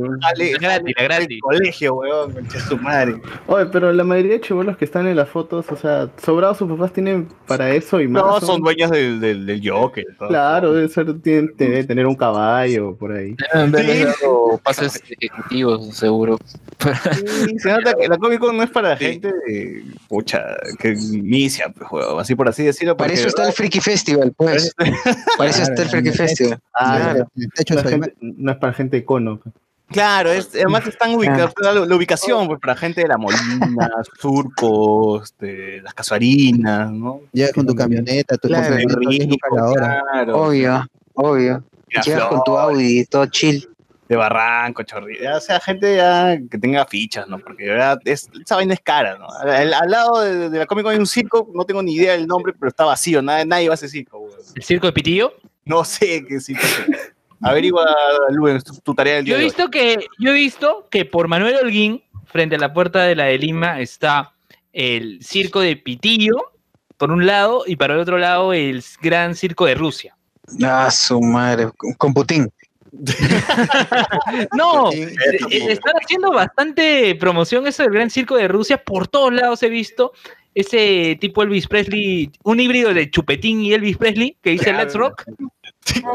gratis, 0.60 0.94
gratis. 0.96 1.28
El 1.30 1.40
colegio, 1.40 1.94
weón, 1.94 2.32
concha 2.32 2.60
su 2.60 2.76
madre. 2.78 3.20
Oye, 3.46 3.66
pero 3.66 3.92
la 3.92 4.04
mayoría 4.04 4.32
de 4.32 4.40
chivolos 4.40 4.76
que 4.76 4.84
están 4.84 5.06
en 5.06 5.16
las 5.16 5.28
fotos, 5.28 5.66
o 5.70 5.76
sea, 5.76 6.10
sobrados 6.22 6.58
sus 6.58 6.68
papás 6.68 6.92
tienen 6.92 7.28
para 7.46 7.70
eso 7.70 8.00
y 8.00 8.08
más. 8.08 8.22
No, 8.22 8.40
son, 8.40 8.46
son 8.46 8.62
dueños 8.62 8.90
del, 8.90 9.20
del, 9.20 9.46
del 9.46 9.60
yoke, 9.60 10.04
Claro, 10.28 10.72
debe 10.72 10.88
tiene, 11.22 11.84
tener 11.84 12.06
un 12.06 12.14
caballo 12.14 12.55
por 12.98 13.12
ahí. 13.12 13.34
Deben 13.70 14.08
pases 14.62 15.02
ejecutivos, 15.08 15.96
seguro. 15.96 16.38
Sí, 17.46 17.58
se 17.58 17.70
nota 17.72 17.94
que 17.94 18.06
la 18.08 18.18
Comic 18.18 18.38
Con 18.38 18.56
no 18.56 18.62
es 18.62 18.70
para 18.70 18.96
gente 18.96 19.28
de, 19.46 19.84
pucha, 20.08 20.42
que 20.78 20.90
inicia, 20.92 21.68
pues, 21.70 21.88
juego, 21.88 22.20
así 22.20 22.34
por 22.34 22.48
así 22.48 22.64
decirlo. 22.64 22.96
Para 22.96 23.12
eso 23.12 23.28
está 23.28 23.46
el 23.46 23.52
Freaky 23.54 23.80
Festival, 23.80 24.32
pues. 24.36 24.74
Para 25.38 25.50
eso 25.50 25.62
está 25.62 25.82
el 25.82 25.88
Freaky 25.88 26.10
Festival. 26.12 26.58
Ah, 26.74 26.96
Claro. 27.12 27.28
No, 27.34 27.42
de 27.44 27.82
es 27.82 27.82
gente- 27.90 28.14
no 28.20 28.52
es 28.52 28.58
para 28.58 28.72
gente 28.72 28.96
icono. 28.98 29.38
pues. 29.38 29.54
Claro, 29.88 30.32
es, 30.32 30.50
además 30.52 30.84
están 30.88 31.14
ubicados, 31.14 31.52
la, 31.62 31.72
la 31.72 31.94
ubicación 31.96 32.48
pues, 32.48 32.58
para 32.60 32.74
gente 32.74 33.02
de 33.02 33.06
la 33.08 33.16
Molina, 33.18 33.88
Surcos, 34.18 35.32
de 35.38 35.80
las 35.82 35.94
Casuarinas, 35.94 36.90
¿no? 36.90 37.20
Llegas 37.32 37.52
con 37.52 37.66
tu 37.66 37.74
camioneta, 37.74 38.36
tu 38.36 38.48
Claro, 38.48 38.64
cosa 38.66 38.76
de 38.76 39.06
10 39.08 39.28
lucas 39.28 39.50
la 39.54 39.68
hora. 39.68 40.02
claro, 40.10 40.42
Obvio, 40.42 40.86
obvio. 41.14 41.64
Llegas 42.04 42.24
con 42.26 42.42
tu 42.44 42.56
Audi, 42.58 43.04
todo 43.06 43.26
chill. 43.26 43.68
de 44.08 44.14
Barranco, 44.16 44.82
Chorrillos, 44.84 45.36
o 45.36 45.40
sea, 45.40 45.58
gente 45.58 45.96
ya 45.96 46.38
que 46.48 46.58
tenga 46.58 46.86
fichas, 46.86 47.26
¿no? 47.26 47.38
Porque 47.40 47.64
de 47.64 47.70
verdad, 47.70 47.98
es, 48.04 48.28
esa 48.40 48.54
vaina 48.54 48.74
es 48.74 48.80
cara, 48.80 49.18
¿no? 49.18 49.26
Al, 49.28 49.74
al 49.74 49.90
lado 49.90 50.20
de, 50.20 50.48
de 50.48 50.58
la 50.60 50.66
Comic 50.66 50.84
Con 50.84 50.92
hay 50.92 50.98
un 51.00 51.06
circo, 51.08 51.50
no 51.52 51.64
tengo 51.64 51.82
ni 51.82 51.94
idea 51.94 52.12
del 52.12 52.26
nombre, 52.28 52.52
pero 52.52 52.68
está 52.68 52.84
vacío, 52.84 53.20
nadie, 53.20 53.44
nadie 53.44 53.68
va 53.68 53.74
a 53.74 53.76
ese 53.76 53.88
circo. 53.88 54.28
¿El 54.54 54.62
circo 54.62 54.86
de 54.86 54.92
Pitillo? 54.92 55.34
No 55.64 55.84
sé 55.84 56.24
qué 56.28 56.38
circo 56.40 56.62
es. 56.68 57.12
Averigua, 57.42 57.84
Luen, 58.30 58.60
tu, 58.62 58.74
tu 58.80 58.94
tarea 58.94 59.16
del 59.16 59.24
día 59.24 59.32
Yo 59.32 59.34
he 59.34 59.38
de 59.38 59.44
hoy. 59.44 59.44
visto 59.44 59.70
que, 59.70 60.06
yo 60.18 60.30
he 60.30 60.34
visto 60.34 60.86
que 60.90 61.04
por 61.04 61.26
Manuel 61.28 61.56
Holguín, 61.56 62.02
frente 62.26 62.54
a 62.56 62.58
la 62.58 62.72
puerta 62.72 63.02
de 63.02 63.16
la 63.16 63.24
de 63.24 63.38
Lima, 63.38 63.80
está 63.80 64.34
el 64.72 65.18
circo 65.22 65.60
de 65.60 65.76
Pitillo, 65.76 66.34
por 66.96 67.10
un 67.10 67.26
lado, 67.26 67.64
y 67.66 67.76
para 67.76 67.94
el 67.94 68.00
otro 68.00 68.18
lado 68.18 68.52
el 68.52 68.82
gran 69.02 69.34
circo 69.34 69.66
de 69.66 69.74
Rusia. 69.74 70.15
Ah, 70.62 70.90
su 70.90 71.20
madre. 71.20 71.68
Con- 71.98 72.14
Putin. 72.14 72.50
No, 74.56 74.90
eh, 74.92 75.14
eh, 75.50 75.66
están 75.70 75.94
haciendo 76.02 76.32
bastante 76.32 77.14
promoción 77.16 77.66
eso 77.66 77.82
del 77.82 77.92
gran 77.92 78.10
circo 78.10 78.36
de 78.36 78.48
Rusia. 78.48 78.82
Por 78.82 79.08
todos 79.08 79.32
lados 79.32 79.62
he 79.62 79.68
visto 79.68 80.12
ese 80.54 81.16
tipo 81.20 81.42
Elvis 81.42 81.66
Presley, 81.66 82.30
un 82.44 82.60
híbrido 82.60 82.94
de 82.94 83.10
Chupetín 83.10 83.60
y 83.60 83.74
Elvis 83.74 83.96
Presley 83.98 84.36
que 84.42 84.50
dice. 84.50 84.72
Let's 84.72 84.94
Rock. 84.94 85.24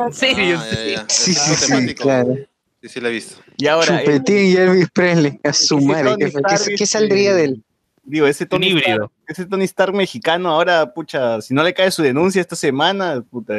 En 0.06 0.13
serio, 0.13 0.58
Ah, 0.60 0.65
ya, 0.74 0.86
ya. 0.86 1.06
Sí, 1.08 1.34
sí, 1.34 1.56
sí, 1.56 1.96
claro. 1.96 2.36
Sí, 2.82 2.89
sí, 2.89 3.00
la 3.00 3.10
he 3.10 3.12
visto. 3.12 3.36
Y 3.58 3.67
ahora, 3.67 4.02
el- 4.02 4.06
Chupetín 4.06 4.46
y 4.48 4.54
Elvis 4.56 4.89
Presley. 4.91 5.39
A 5.44 5.54
su 5.54 5.80
madre. 5.80 6.15
¿Qué, 6.17 6.32
qué- 6.32 6.76
qué 6.78 6.86
saldría 6.86 7.36
de 7.36 7.44
él? 7.46 7.63
Digo, 8.03 8.25
ese 8.27 8.45
Tony, 8.45 8.67
híbrido. 8.69 9.05
Stark, 9.05 9.11
ese 9.27 9.45
Tony 9.45 9.63
Stark 9.65 9.93
mexicano 9.93 10.49
ahora, 10.49 10.93
pucha, 10.93 11.41
si 11.41 11.53
no 11.53 11.63
le 11.63 11.73
cae 11.73 11.91
su 11.91 12.01
denuncia 12.01 12.41
esta 12.41 12.55
semana, 12.55 13.23
puta, 13.29 13.53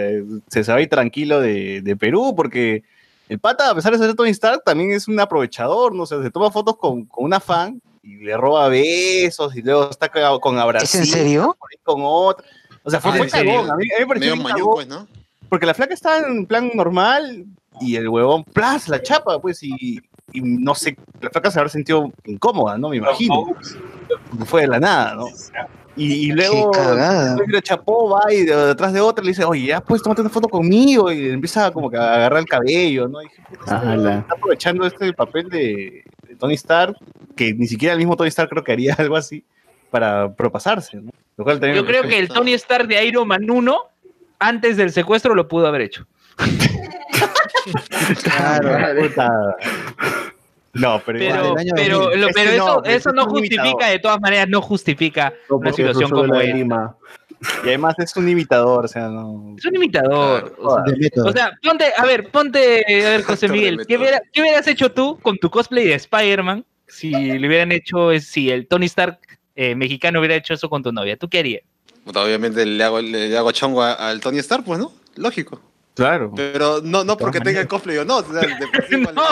se 0.49 0.65
sabe 0.65 0.83
ir 0.83 0.89
tranquilo 0.89 1.41
de, 1.41 1.81
de 1.81 1.97
Perú, 1.97 2.35
porque 2.37 2.83
el 3.29 3.39
pata, 3.39 3.71
a 3.71 3.75
pesar 3.75 3.93
de 3.93 3.99
ser 3.99 4.15
Tony 4.15 4.31
Stark, 4.31 4.63
también 4.65 4.93
es 4.93 5.09
un 5.09 5.19
aprovechador, 5.21 5.95
¿no? 5.95 6.03
O 6.03 6.07
sea, 6.07 6.23
se 6.23 6.31
toma 6.31 6.51
fotos 6.51 6.77
con, 6.77 7.05
con 7.05 7.25
una 7.25 7.41
fan 7.41 7.81
y 8.03 8.17
le 8.17 8.37
roba 8.37 8.69
besos 8.69 9.55
y 9.55 9.63
luego 9.63 9.91
está 9.91 10.11
con 10.41 10.59
abrazos. 10.59 10.95
¿Es 10.95 11.01
en 11.01 11.07
serio? 11.07 11.57
Con 11.85 12.01
otra. 12.03 12.47
O 12.83 12.91
sea, 12.91 13.01
fue 13.01 13.13
Ah, 13.13 13.17
muy 13.17 13.29
cagón. 13.29 13.71
A 13.71 13.77
mí, 13.77 13.87
a 13.97 14.01
mí 14.01 14.01
me 14.01 14.07
pareció 14.07 14.31
Medio 14.33 14.37
mañón, 14.37 14.59
cagón, 14.59 14.75
pues, 14.75 14.89
¿no? 14.89 15.09
porque 15.49 15.67
la 15.67 15.75
flaca 15.75 15.93
estaba 15.95 16.27
en 16.27 16.47
plan 16.47 16.71
normal 16.75 17.45
y 17.81 17.97
el 17.97 18.09
huevón, 18.09 18.43
plas, 18.43 18.89
la 18.89 19.03
chapa, 19.03 19.39
pues, 19.39 19.63
y, 19.63 20.01
y 20.33 20.41
no 20.41 20.75
sé, 20.75 20.97
la 21.21 21.31
flaca 21.31 21.51
se 21.51 21.59
habrá 21.59 21.69
sentido 21.69 22.11
incómoda, 22.25 22.79
¿no? 22.79 22.89
Me 22.91 22.97
imagino. 22.97 23.47
Fue 24.47 24.63
de 24.63 24.69
la 24.69 24.81
nada, 24.81 25.15
¿no? 25.15 25.27
Y, 25.95 26.29
y 26.29 26.33
luego 26.33 26.71
la 27.49 27.61
chapó, 27.61 28.09
va 28.09 28.33
y 28.33 28.45
de- 28.45 28.57
detrás 28.69 28.95
de 28.95 29.01
otra 29.01 29.23
le 29.23 29.31
dice, 29.33 29.45
oye, 29.45 29.67
ya 29.67 29.81
puedes 29.83 30.03
tomarte 30.03 30.23
una 30.23 30.31
foto 30.31 30.49
conmigo 30.49 31.13
y 31.13 31.29
empieza 31.29 31.71
como 31.71 31.91
que 31.91 31.99
a 31.99 32.15
agarrar 32.15 32.39
el 32.41 32.47
cabello, 32.47 33.09
¿no? 33.09 33.21
Y 33.21 33.27
dije, 33.27 33.43
este 33.51 33.65
está 33.65 34.35
aprovechando 34.35 34.87
este 34.87 35.13
papel 35.13 35.51
de, 35.51 36.03
de 36.27 36.37
Tony 36.37 36.55
Stark, 36.55 36.97
que 37.37 37.53
ni 37.53 37.67
siquiera 37.67 37.93
el 37.93 37.99
mismo 37.99 38.17
Tony 38.17 38.29
Stark 38.29 38.49
creo 38.49 38.65
que 38.65 38.73
haría 38.73 38.95
algo 38.99 39.17
así 39.17 39.45
para 39.91 40.33
propasarse, 40.33 40.97
¿no? 40.97 41.11
Lo 41.37 41.45
cual 41.45 41.61
también 41.61 41.77
Yo 41.77 41.87
creo 41.87 42.03
que 42.05 42.19
el 42.19 42.29
Tony 42.29 42.55
Stark 42.55 42.87
de 42.89 43.05
Iron 43.05 43.29
Man 43.29 43.51
1, 43.51 43.77
antes 44.39 44.79
del 44.79 44.93
secuestro, 44.93 45.35
lo 45.35 45.47
pudo 45.47 45.67
haber 45.67 45.83
hecho. 45.83 46.07
Claro, 48.23 49.01
puta. 49.01 49.31
No, 50.75 51.03
pero, 51.05 51.19
Pero, 51.19 51.55
pero, 51.75 51.99
2000. 51.99 52.21
lo- 52.21 52.29
Es 52.29 52.35
pero 52.35 52.51
que 52.51 52.57
no, 52.57 52.65
eso, 52.65 52.81
pero 52.83 52.97
eso 52.97 53.09
es 53.11 53.15
no 53.15 53.25
justifica, 53.27 53.63
imitador. 53.67 53.93
de 53.93 53.99
todas 53.99 54.21
maneras, 54.21 54.49
no 54.49 54.63
justifica 54.63 55.33
No, 55.51 55.57
una 55.57 55.73
situación 55.73 56.11
como 56.11 56.27
la 56.27 56.43
esta. 56.45 56.57
Lima. 56.57 56.97
y 57.65 57.69
además 57.69 57.95
es 57.99 58.17
un 58.17 58.29
imitador, 58.29 58.85
o 58.87 58.89
sea, 58.89 59.09
no. 59.09 59.55
Es 59.59 59.65
un 59.67 59.75
imitador. 59.77 60.55
o 60.59 61.33
sea. 61.33 61.49
O 61.49 61.69
ponte, 61.69 61.85
a 61.97 62.05
ver, 62.07 62.31
ponte, 62.31 62.85
a 63.05 63.11
ver, 63.11 63.23
José 63.23 63.49
Miguel, 63.49 63.85
¿qué, 63.87 63.99
hubiera- 63.99 64.23
qué 64.33 64.41
hubieras 64.41 64.67
hecho 64.67 64.91
tú 64.93 65.19
con 65.21 65.37
tu 65.39 65.51
cosplay 65.51 65.85
de 65.87 65.95
Spider-Man 65.95 66.65
si 66.87 67.11
le 67.11 67.47
hubieran 67.47 67.71
hecho, 67.73 68.19
si 68.21 68.51
el 68.51 68.67
Tony 68.67 68.87
Stark 68.87 69.19
eh, 69.55 69.75
mexicano 69.75 70.21
hubiera 70.21 70.37
hecho 70.37 70.55
eso 70.55 70.71
con 70.71 70.83
tu 70.83 70.91
novia? 70.93 71.19
¿Tú 71.19 71.29
qué 71.29 71.41
harías? 71.41 71.63
Obviamente 72.07 72.65
le 72.65 72.83
hago, 72.83 73.01
le 73.03 73.37
hago 73.37 73.53
chongo 73.53 73.83
al 73.83 74.21
Tony 74.21 74.39
Stark, 74.39 74.65
pues, 74.65 74.79
¿no? 74.79 74.91
Lógico. 75.17 75.61
Claro. 75.95 76.33
Pero 76.35 76.81
no, 76.83 77.05
no 77.05 77.17
porque 77.17 77.41
tenga 77.41 77.61
el 77.61 77.69
cosplay 77.69 77.99
o 77.99 78.05
no. 78.05 78.19
o 78.19 78.25
sea, 78.25 78.41
de 78.41 78.67
por 78.67 78.87
sí, 78.89 78.97
No, 79.15 79.23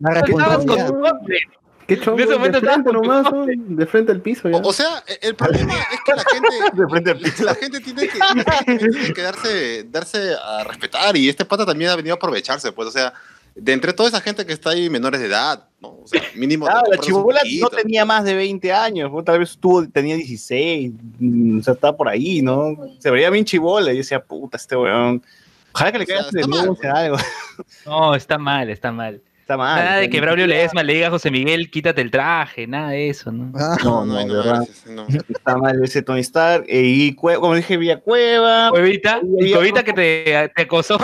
La 0.00 0.20
estabas 0.20 0.64
con 0.64 0.86
tu 0.86 1.00
cosplay. 1.00 1.40
¿Qué 1.86 2.00
chongo? 2.00 2.18
En 2.18 2.24
ese 2.28 2.38
momento 2.38 2.60
de 2.60 2.66
frente 2.66 2.80
estabas 2.80 2.84
con 2.84 2.94
tu 2.94 3.02
nomás, 3.02 3.76
de 3.76 3.86
frente 3.86 4.12
al 4.12 4.20
piso. 4.20 4.48
ya. 4.48 4.56
O, 4.56 4.68
o 4.68 4.72
sea, 4.72 5.02
e- 5.06 5.18
el 5.28 5.34
problema 5.34 5.74
es 5.74 6.00
que 6.04 6.12
la 6.14 6.24
gente, 6.24 6.48
De 6.82 6.88
frente 6.88 7.10
al 7.10 7.18
piso. 7.18 7.44
la 7.44 7.54
gente 7.54 7.80
tiene 7.80 8.08
que, 8.08 8.18
tiene 8.88 9.12
que 9.12 9.22
darse, 9.22 9.84
darse 9.84 10.34
a 10.42 10.64
respetar 10.64 11.16
y 11.16 11.28
este 11.28 11.44
pata 11.44 11.66
también 11.66 11.90
ha 11.90 11.96
venido 11.96 12.14
a 12.14 12.16
aprovecharse, 12.16 12.72
pues, 12.72 12.88
o 12.88 12.90
sea, 12.90 13.12
de 13.54 13.72
entre 13.72 13.92
toda 13.92 14.08
esa 14.08 14.20
gente 14.20 14.46
que 14.46 14.52
está 14.52 14.70
ahí 14.70 14.88
menores 14.88 15.20
de 15.20 15.26
edad, 15.26 15.68
¿no? 15.80 15.88
O 16.02 16.06
sea, 16.06 16.22
mínimo. 16.34 16.66
Ah, 16.66 16.82
la 16.90 16.96
chibola 16.98 17.40
no 17.60 17.68
tenía 17.68 18.04
más 18.04 18.24
de 18.24 18.34
20 18.34 18.72
años, 18.72 19.12
¿no? 19.12 19.22
tal 19.22 19.40
vez 19.40 19.56
tuvo, 19.58 19.86
tenía 19.86 20.16
16, 20.16 20.92
mm, 21.20 21.58
o 21.58 21.62
sea, 21.62 21.74
estaba 21.74 21.96
por 21.96 22.08
ahí, 22.08 22.40
¿no? 22.40 22.76
Se 22.98 23.10
veía 23.10 23.28
bien 23.30 23.44
chibola 23.44 23.92
y 23.92 23.98
decía, 23.98 24.22
puta, 24.24 24.56
este 24.56 24.74
weón. 24.76 25.22
Ojalá 25.74 25.92
que 25.92 25.98
le 25.98 26.04
O 26.04 26.06
sea, 26.06 26.16
caiga 26.16 26.30
su 26.30 26.36
está 26.38 26.48
mal, 26.48 26.60
denuncia, 26.60 26.90
pues. 26.90 27.02
algo. 27.02 27.16
No, 27.86 28.14
está 28.14 28.38
mal, 28.38 28.70
está 28.70 28.92
mal. 28.92 29.20
Está 29.40 29.56
mal. 29.58 29.84
nada 29.84 29.96
de 29.98 30.06
o 30.06 30.10
que 30.10 30.20
Braulio 30.22 30.46
Ledesma 30.46 30.82
le 30.82 30.94
diga 30.94 31.08
a 31.08 31.10
José 31.10 31.30
Miguel, 31.30 31.70
quítate 31.70 32.00
el 32.00 32.10
traje, 32.10 32.66
nada 32.66 32.90
de 32.90 33.10
eso, 33.10 33.30
¿no? 33.30 33.52
Ah, 33.58 33.76
No, 33.84 34.04
No, 34.06 34.14
no, 34.14 34.18
de 34.26 34.34
verdad. 34.34 34.54
gracias, 34.66 34.86
no. 34.86 35.06
Está 35.28 35.58
mal 35.58 35.84
ese 35.84 36.00
Tony 36.02 36.20
Stark. 36.20 36.64
eh, 36.66 36.82
y 36.82 37.14
como 37.14 37.54
dije, 37.54 37.76
Villa 37.76 38.00
Cueva. 38.00 38.70
Cuevita, 38.70 39.20
y 39.38 39.52
Cuevita 39.52 39.80
otro- 39.80 39.84
que 39.84 39.92
te, 39.92 40.48
te 40.54 40.62
acosó. 40.62 40.98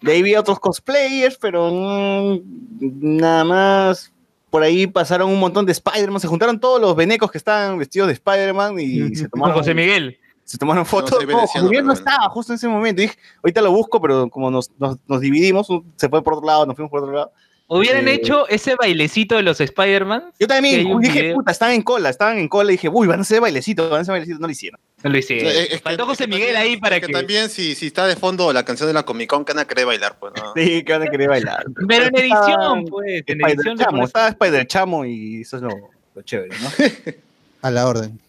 De 0.00 0.12
ahí 0.12 0.22
vi 0.22 0.34
a 0.34 0.40
otros 0.40 0.58
cosplayers, 0.58 1.36
pero 1.36 1.70
mm, 1.70 2.40
nada 2.80 3.44
más. 3.44 4.12
Por 4.50 4.62
ahí 4.62 4.86
pasaron 4.86 5.30
un 5.30 5.38
montón 5.40 5.64
de 5.64 5.72
Spider-Man. 5.72 6.20
Se 6.20 6.26
juntaron 6.28 6.60
todos 6.60 6.80
los 6.80 6.94
venecos 6.96 7.30
que 7.30 7.38
estaban 7.38 7.78
vestidos 7.78 8.08
de 8.08 8.14
Spider-Man 8.14 8.78
y 8.80 9.14
se 9.14 9.22
Con 9.28 9.40
tomaron. 9.40 9.56
José 9.58 9.74
Miguel. 9.74 10.18
Se 10.52 10.58
tomaron 10.58 10.84
fotos. 10.86 11.18
No, 11.26 11.46
Julián 11.46 11.86
no 11.86 11.94
estaba 11.94 12.28
justo 12.28 12.52
en 12.52 12.56
ese 12.56 12.68
momento. 12.68 13.00
Dije, 13.00 13.16
ahorita 13.42 13.62
lo 13.62 13.72
busco, 13.72 14.02
pero 14.02 14.28
como 14.28 14.50
nos, 14.50 14.70
nos, 14.78 14.98
nos 15.08 15.20
dividimos, 15.22 15.66
se 15.96 16.10
fue 16.10 16.22
por 16.22 16.34
otro 16.34 16.46
lado, 16.46 16.66
nos 16.66 16.76
fuimos 16.76 16.90
por 16.90 17.02
otro 17.02 17.14
lado. 17.14 17.32
Hubieran 17.68 18.06
Eh, 18.06 18.12
hecho 18.14 18.46
ese 18.48 18.74
bailecito 18.74 19.34
de 19.36 19.42
los 19.42 19.58
Spider-Man. 19.58 20.24
Yo 20.32 20.32
que 20.40 20.46
también 20.46 21.00
dije, 21.00 21.22
video. 21.22 21.36
puta, 21.36 21.52
estaban 21.52 21.72
en 21.74 21.80
cola, 21.80 22.10
estaban 22.10 22.36
en 22.36 22.46
cola 22.48 22.70
y 22.70 22.74
dije, 22.74 22.90
uy, 22.90 23.06
van 23.06 23.20
a 23.20 23.22
hacer 23.22 23.40
bailecito, 23.40 23.88
van 23.88 24.00
a 24.00 24.02
hacer 24.02 24.12
bailecito. 24.12 24.38
No 24.40 24.46
lo 24.46 24.52
hicieron. 24.52 24.78
No 25.02 25.08
lo 25.10 25.16
hicieron. 25.16 25.48
Es 25.50 25.68
que- 25.68 25.78
Faltó 25.78 26.04
José 26.04 26.24
que 26.24 26.32
Miguel 26.34 26.52
también- 26.52 26.72
ahí 26.74 26.76
para 26.78 26.96
es 26.96 27.06
que. 27.06 27.12
también 27.14 27.48
si, 27.48 27.74
si 27.74 27.86
está 27.86 28.06
de 28.06 28.16
fondo 28.16 28.52
la 28.52 28.62
canción 28.66 28.88
de 28.88 28.92
la 28.92 29.04
Comic 29.04 29.30
Con 29.30 29.46
que 29.46 29.54
van 29.54 29.60
a 29.60 29.64
querer 29.66 29.86
bailar, 29.86 30.18
pues 30.20 30.34
no. 30.36 30.52
Sí, 30.54 30.84
que 30.84 30.92
van 30.92 31.02
a 31.02 31.06
querer 31.06 31.30
bailar. 31.30 31.64
Pero 31.88 32.04
en 32.08 32.14
Estaba 32.14 32.44
edición, 32.46 32.84
pues. 32.90 33.06
En 33.26 33.40
Spider 33.40 33.48
edición 33.56 33.78
Chamo, 33.78 34.04
estaba 34.04 34.28
Spider 34.28 34.66
Chamo 34.66 35.04
y 35.06 35.40
eso 35.40 35.56
es 35.56 35.62
lo, 35.62 35.70
lo 36.14 36.22
chévere, 36.22 36.54
¿no? 36.60 36.68
A 37.62 37.70
la 37.70 37.86
orden. 37.86 38.20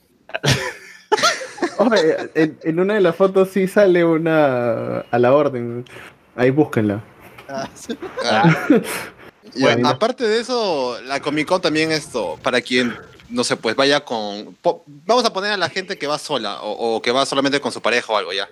Oye, 1.78 2.16
en, 2.36 2.58
en 2.64 2.80
una 2.80 2.94
de 2.96 3.02
las 3.02 3.16
fotos 3.16 3.50
sí 3.52 3.68
sale 3.68 4.04
una 4.04 5.00
a 5.00 5.20
la 5.20 5.34
orden. 5.34 5.86
Ahí 6.36 6.50
búsquenla. 6.50 7.04
Ah. 7.50 7.70
Y 9.56 9.62
Bueno. 9.62 9.88
aparte 9.90 10.28
de 10.28 10.40
eso, 10.40 10.98
la 11.06 11.20
Comic 11.22 11.48
Con 11.48 11.62
también 11.62 11.92
esto, 11.92 12.40
para 12.42 12.60
quien, 12.62 12.96
no 13.30 13.44
sé, 13.44 13.56
pues 13.56 13.76
vaya 13.76 14.04
con... 14.04 14.56
po- 14.62 14.84
vamos 14.88 15.24
a 15.26 15.34
poner 15.34 15.52
a 15.52 15.58
la 15.58 15.70
gente 15.70 15.98
que 15.98 16.08
va 16.08 16.18
sola 16.18 16.62
o, 16.64 16.96
o 16.96 17.02
que 17.02 17.12
va 17.12 17.26
solamente 17.26 17.60
con 17.60 17.72
su 17.72 17.80
pareja 17.82 18.12
o 18.14 18.18
algo 18.18 18.34
ya. 18.34 18.48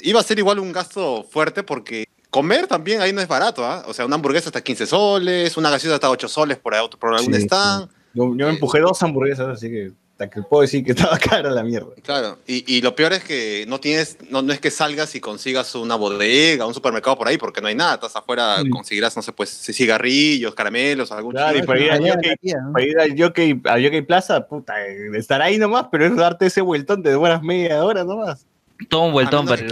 Iba 0.00 0.20
a 0.20 0.22
ser 0.22 0.38
igual 0.38 0.58
un 0.58 0.72
gasto 0.72 1.24
fuerte 1.24 1.62
porque 1.62 2.06
comer 2.30 2.66
también 2.66 3.02
ahí 3.02 3.12
no 3.12 3.20
es 3.20 3.28
barato, 3.28 3.66
¿ah? 3.66 3.84
O 3.86 3.92
sea, 3.92 4.06
una 4.06 4.14
hamburguesa 4.14 4.48
hasta 4.48 4.62
15 4.62 4.86
soles, 4.86 5.56
una 5.58 5.68
gaseosa 5.70 5.96
hasta 5.96 6.08
8 6.10 6.26
soles 6.28 6.56
por, 6.58 6.74
auto- 6.74 6.98
por 6.98 7.14
algún 7.14 7.34
Sí, 7.34 7.42
stand. 7.42 7.88
Yo, 8.14 8.24
yo 8.34 8.46
me 8.46 8.50
empujé 8.50 8.80
dos 8.80 9.02
hamburguesas, 9.02 9.48
así 9.48 9.68
que, 9.68 9.92
hasta 10.18 10.30
que 10.30 10.40
puedo 10.40 10.62
decir 10.62 10.82
que 10.82 10.92
estaba 10.92 11.18
cara 11.18 11.50
la 11.50 11.62
mierda. 11.62 11.88
Claro, 12.02 12.38
y, 12.46 12.64
y 12.74 12.80
lo 12.80 12.94
peor 12.94 13.12
es 13.12 13.22
que 13.22 13.66
no 13.68 13.78
tienes, 13.80 14.16
no, 14.30 14.40
no 14.40 14.50
es 14.54 14.60
que 14.60 14.70
salgas 14.70 15.14
y 15.14 15.20
consigas 15.20 15.74
una 15.74 15.94
bodega, 15.94 16.64
un 16.64 16.72
supermercado 16.72 17.18
por 17.18 17.28
ahí, 17.28 17.36
porque 17.36 17.60
no 17.60 17.68
hay 17.68 17.74
nada, 17.74 17.96
estás 17.96 18.16
afuera, 18.16 18.56
conseguirás, 18.70 19.14
no 19.14 19.20
sé, 19.20 19.32
pues 19.34 19.50
cigarrillos, 19.50 20.54
caramelos, 20.54 21.12
algún 21.12 21.32
Claro, 21.32 21.50
y 21.58 21.60
chile. 21.60 21.66
para 21.66 21.80
ir, 21.80 21.90
Jockey, 22.14 22.54
para 22.72 22.84
ir 22.86 22.98
al 22.98 23.14
Jockey, 23.22 23.60
al 23.64 23.84
Jockey 23.84 24.02
Plaza, 24.02 24.46
puta, 24.46 24.86
eh, 24.86 25.10
estar 25.16 25.42
ahí 25.42 25.58
nomás, 25.58 25.88
pero 25.92 26.06
es 26.06 26.16
darte 26.16 26.46
ese 26.46 26.62
vueltón 26.62 27.02
de 27.02 27.14
buenas 27.14 27.42
media 27.42 27.84
hora 27.84 28.02
nomás. 28.02 28.46
Todo 28.88 29.02
un 29.02 29.12
vueltón 29.12 29.44
para 29.46 29.62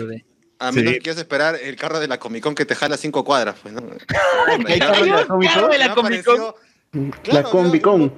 A 0.59 0.73
menos 0.73 0.93
Sí. 0.93 0.99
que 0.99 0.99
quieras 0.99 1.19
esperar 1.19 1.57
el 1.63 1.77
carro 1.77 2.01
de 2.01 2.07
la 2.09 2.19
Comic 2.19 2.43
Con 2.43 2.55
que 2.55 2.67
te 2.67 2.75
jala 2.75 2.99
cinco 2.99 3.25
cuadras, 3.25 3.57
pues, 3.63 3.73
¿no? 3.73 3.81
Hay 4.69 4.79
carro 4.79 5.05
de 5.69 5.79
la 5.79 5.95
Comic 5.95 6.23
Con. 6.23 6.55
Claro, 7.23 7.43
la 7.43 7.51
Combi 7.51 7.81
Con. 7.81 8.13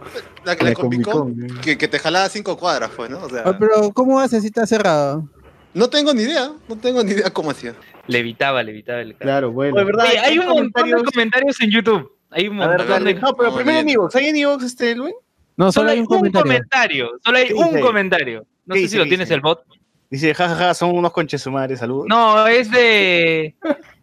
La, 0.45 0.55
la 0.55 0.62
La 0.65 0.73
Comic 0.75 1.03
Con 1.03 1.35
Con, 1.35 1.61
que, 1.61 1.77
que 1.79 1.89
te 1.89 1.99
jalaba 1.99 2.29
cinco 2.29 2.57
cuadras, 2.57 2.91
pues, 2.97 3.11
¿no? 3.11 3.21
O 3.23 3.29
sea, 3.31 3.43
Ah, 3.45 3.57
pero 3.59 3.91
¿cómo 3.93 4.21
haces 4.21 4.43
si 4.43 4.49
está 4.49 4.67
cerrado? 4.67 5.29
no 5.75 5.91
tengo 5.91 6.15
ni 6.15 6.23
idea, 6.23 6.53
no 6.69 6.77
tengo 6.77 7.03
ni 7.05 7.12
idea 7.12 7.31
cómo 7.31 7.51
hacía. 7.51 7.75
Levitaba, 8.07 8.62
levitaba 8.62 9.01
el 9.01 9.12
carro. 9.12 9.19
Claro, 9.25 9.53
bueno. 9.53 9.77
De 9.77 9.85
verdad, 9.85 10.07
Oye, 10.09 10.19
hay 10.19 10.39
un 10.39 10.47
montón 10.47 10.89
de 10.91 11.05
comentarios. 11.05 11.61
en 11.61 11.71
YouTube. 11.71 12.12
Hay 12.31 12.49
un 12.49 12.61
A 12.62 12.67
ver, 12.69 12.79
montón 12.79 12.89
dale. 13.05 13.15
de. 13.15 13.21
No, 13.21 13.35
pero 13.35 13.51
No, 13.51 13.57
primero 13.57 13.79
en. 13.81 13.89
Evox. 13.91 14.15
¿Hay 14.17 14.27
en 14.29 14.37
Evox, 14.37 14.65
este, 14.65 14.95
Luis? 14.95 15.15
No, 15.57 15.71
Solo 15.73 15.91
hay 15.91 16.01
un 16.01 16.07
comentario. 16.07 17.11
Solo 17.25 17.39
hay 17.39 17.49
¿Qué 17.49 17.55
un 17.55 17.69
dice? 17.69 17.81
comentario. 17.81 18.47
No 18.67 18.75
¿Qué 18.75 18.79
sé 18.81 18.83
dice? 18.83 18.93
si 18.93 18.99
lo 18.99 19.05
¿Qué 19.05 19.09
tienes 19.11 19.29
dice? 19.29 19.35
el 19.35 19.41
bot. 19.41 19.65
Dice, 20.09 20.35
jajaja, 20.35 20.73
son 20.75 20.97
unos 20.97 21.12
conches 21.12 21.43
su 21.43 21.51
madre, 21.51 21.77
saludos. 21.77 22.07
No, 22.09 22.47
es 22.47 22.71
de, 22.71 23.55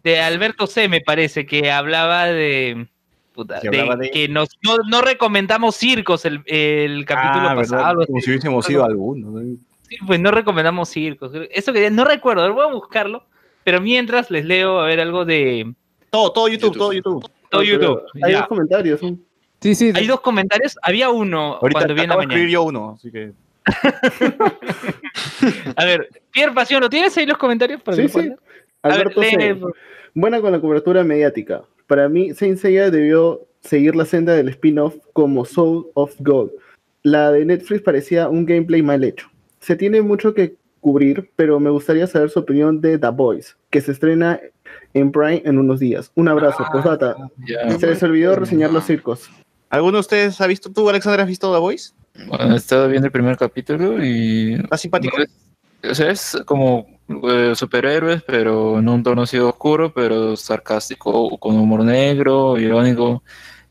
de 0.04 0.20
Alberto 0.20 0.66
C, 0.66 0.88
me 0.88 1.00
parece, 1.00 1.46
que 1.46 1.72
hablaba 1.72 2.26
de. 2.26 2.88
Puta, 3.34 3.60
Que 3.60 3.68
de 3.68 4.10
que 4.10 4.28
nos, 4.28 4.48
no, 4.62 4.78
no 4.88 5.02
recomendamos 5.02 5.76
circos 5.76 6.24
el, 6.24 6.40
el 6.46 7.04
capítulo 7.04 7.48
Ah, 7.50 7.54
¿verdad? 7.54 7.76
pasado. 7.78 8.06
Como 8.06 8.20
si 8.20 8.30
hubiésemos 8.30 8.68
ido 8.70 8.82
a 8.82 8.86
alguno. 8.86 9.30
¿no? 9.30 9.56
Sí, 9.88 9.96
pues 10.06 10.20
no 10.20 10.30
recomendamos 10.30 10.88
circos. 10.88 11.32
Eso 11.50 11.72
que 11.72 11.90
no 11.90 12.04
recuerdo, 12.04 12.42
ver, 12.44 12.52
voy 12.52 12.64
a 12.66 12.72
buscarlo. 12.72 13.24
Pero 13.64 13.80
mientras 13.80 14.30
les 14.30 14.44
leo 14.44 14.78
a 14.80 14.86
ver 14.86 15.00
algo 15.00 15.24
de 15.24 15.72
Todo, 16.10 16.32
todo 16.32 16.48
YouTube, 16.48 16.74
YouTube. 16.74 16.78
todo 16.78 16.92
YouTube. 16.92 17.30
todo 17.50 17.62
YouTube. 17.62 18.02
Hay 18.22 18.32
Ya. 18.32 18.38
dos 18.40 18.48
comentarios. 18.48 19.00
Sí, 19.60 19.74
sí. 19.74 19.92
Hay 19.94 20.06
dos 20.06 20.20
comentarios. 20.20 20.76
Había 20.82 21.08
uno 21.10 21.54
Ahorita 21.60 21.80
cuando 21.80 21.94
vi 21.94 22.00
en 22.02 22.08
la 22.10 22.16
de 22.16 22.22
escribir 22.22 22.44
mañana. 22.44 22.52
yo 22.52 22.62
uno, 22.62 22.94
así 22.98 23.10
que... 23.10 23.32
A 25.76 25.84
ver, 25.84 26.08
Pierre 26.30 26.52
Pasión, 26.52 26.80
¿lo 26.82 26.90
tienes 26.90 27.16
ahí 27.16 27.26
los 27.26 27.38
comentarios? 27.38 27.80
Para 27.82 27.96
Sí, 27.96 28.08
sí. 28.08 28.18
ver, 28.20 28.36
Alberto 28.82 29.20
lee, 29.22 29.54
por- 29.54 29.74
Buena 30.14 30.40
con 30.40 30.52
la 30.52 30.60
cobertura 30.60 31.02
mediática. 31.02 31.62
Para 31.86 32.08
mí, 32.08 32.32
Saint 32.34 32.58
Seiya 32.58 32.90
debió 32.90 33.46
seguir 33.60 33.94
la 33.96 34.04
senda 34.04 34.34
del 34.34 34.48
spin-off 34.48 34.94
como 35.12 35.44
Soul 35.44 35.86
of 35.94 36.14
God. 36.20 36.50
La 37.02 37.30
de 37.32 37.44
Netflix 37.44 37.82
parecía 37.82 38.28
un 38.28 38.46
gameplay 38.46 38.82
mal 38.82 39.04
hecho. 39.04 39.28
Se 39.60 39.76
tiene 39.76 40.02
mucho 40.02 40.34
que 40.34 40.56
cubrir, 40.80 41.30
pero 41.36 41.60
me 41.60 41.70
gustaría 41.70 42.06
saber 42.06 42.30
su 42.30 42.38
opinión 42.40 42.80
de 42.80 42.98
The 42.98 43.08
Boys, 43.08 43.56
que 43.70 43.80
se 43.80 43.92
estrena 43.92 44.40
en 44.92 45.10
Prime 45.12 45.42
en 45.44 45.58
unos 45.58 45.80
días. 45.80 46.10
Un 46.14 46.28
abrazo, 46.28 46.64
postdata. 46.72 47.16
Ya, 47.46 47.70
Se 47.78 47.86
les 47.86 48.02
olvidó 48.02 48.36
reseñar 48.36 48.70
los 48.72 48.84
circos. 48.84 49.30
¿Alguno 49.70 49.96
de 49.96 50.00
ustedes 50.00 50.40
ha 50.40 50.46
visto, 50.46 50.70
tú, 50.70 50.88
Alexander, 50.88 51.20
has 51.20 51.26
visto 51.28 51.52
The 51.52 51.58
Voice? 51.58 51.92
bueno, 52.28 52.54
he 52.54 52.56
estado 52.56 52.88
viendo 52.88 53.06
el 53.06 53.12
primer 53.12 53.36
capítulo 53.36 54.02
y. 54.04 54.54
¿Está 54.54 54.76
simpático? 54.76 55.16
no 55.18 55.24
es- 55.24 55.30
o 55.90 55.94
sea, 55.94 56.10
es 56.10 56.38
como 56.46 56.86
eh, 57.08 57.52
superhéroes, 57.54 58.22
pero 58.22 58.78
en 58.78 58.88
un 58.88 59.02
tono 59.02 59.22
así 59.22 59.38
oscuro, 59.38 59.92
pero 59.92 60.36
sarcástico, 60.36 61.36
con 61.38 61.56
humor 61.56 61.84
negro, 61.84 62.58
irónico, 62.58 63.22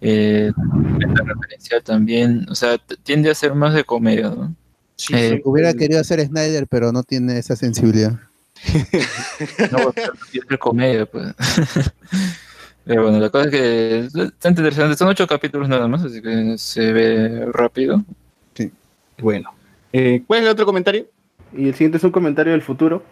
eh, 0.02 0.52
referencial 1.00 1.82
también. 1.84 2.46
O 2.50 2.56
sea, 2.56 2.78
tiende 3.04 3.30
a 3.32 3.36
ser 3.36 3.56
más 3.56 3.74
de 3.74 3.84
comedia, 3.84 4.30
¿no? 4.30 4.54
Sí, 4.96 5.13
Eh, 5.15 5.30
sí. 5.36 5.41
Hubiera 5.43 5.74
querido 5.74 6.00
hacer 6.00 6.26
Snyder, 6.26 6.67
pero 6.67 6.91
no 6.91 7.04
tiene 7.04 7.38
esa 7.39 7.56
sensibilidad. 7.56 8.13
No, 9.72 9.91
pero 9.93 10.13
siempre 10.32 10.58
comedia, 10.58 11.06
pues. 11.06 11.34
Pero 12.86 13.04
bueno, 13.04 13.19
la 13.19 13.30
cosa 13.30 13.46
es 13.46 13.52
que 13.52 14.00
está 14.26 14.50
interesante. 14.50 14.96
Son 14.96 15.08
ocho 15.10 15.28
capítulos 15.28 15.67
nada 15.67 15.88
más, 15.88 16.04
así 16.04 16.22
que 16.22 16.56
se 16.58 16.93
ve 16.93 17.46
rápido. 17.52 18.04
Bueno. 19.19 19.50
Eh, 19.91 20.24
¿Cuál 20.26 20.39
es 20.39 20.46
el 20.46 20.52
otro 20.52 20.65
comentario? 20.65 21.08
Y 21.56 21.67
el 21.67 21.74
siguiente 21.74 21.98
es 21.98 22.04
un 22.04 22.12
comentario 22.12 22.52
del 22.54 22.62
futuro. 22.62 23.04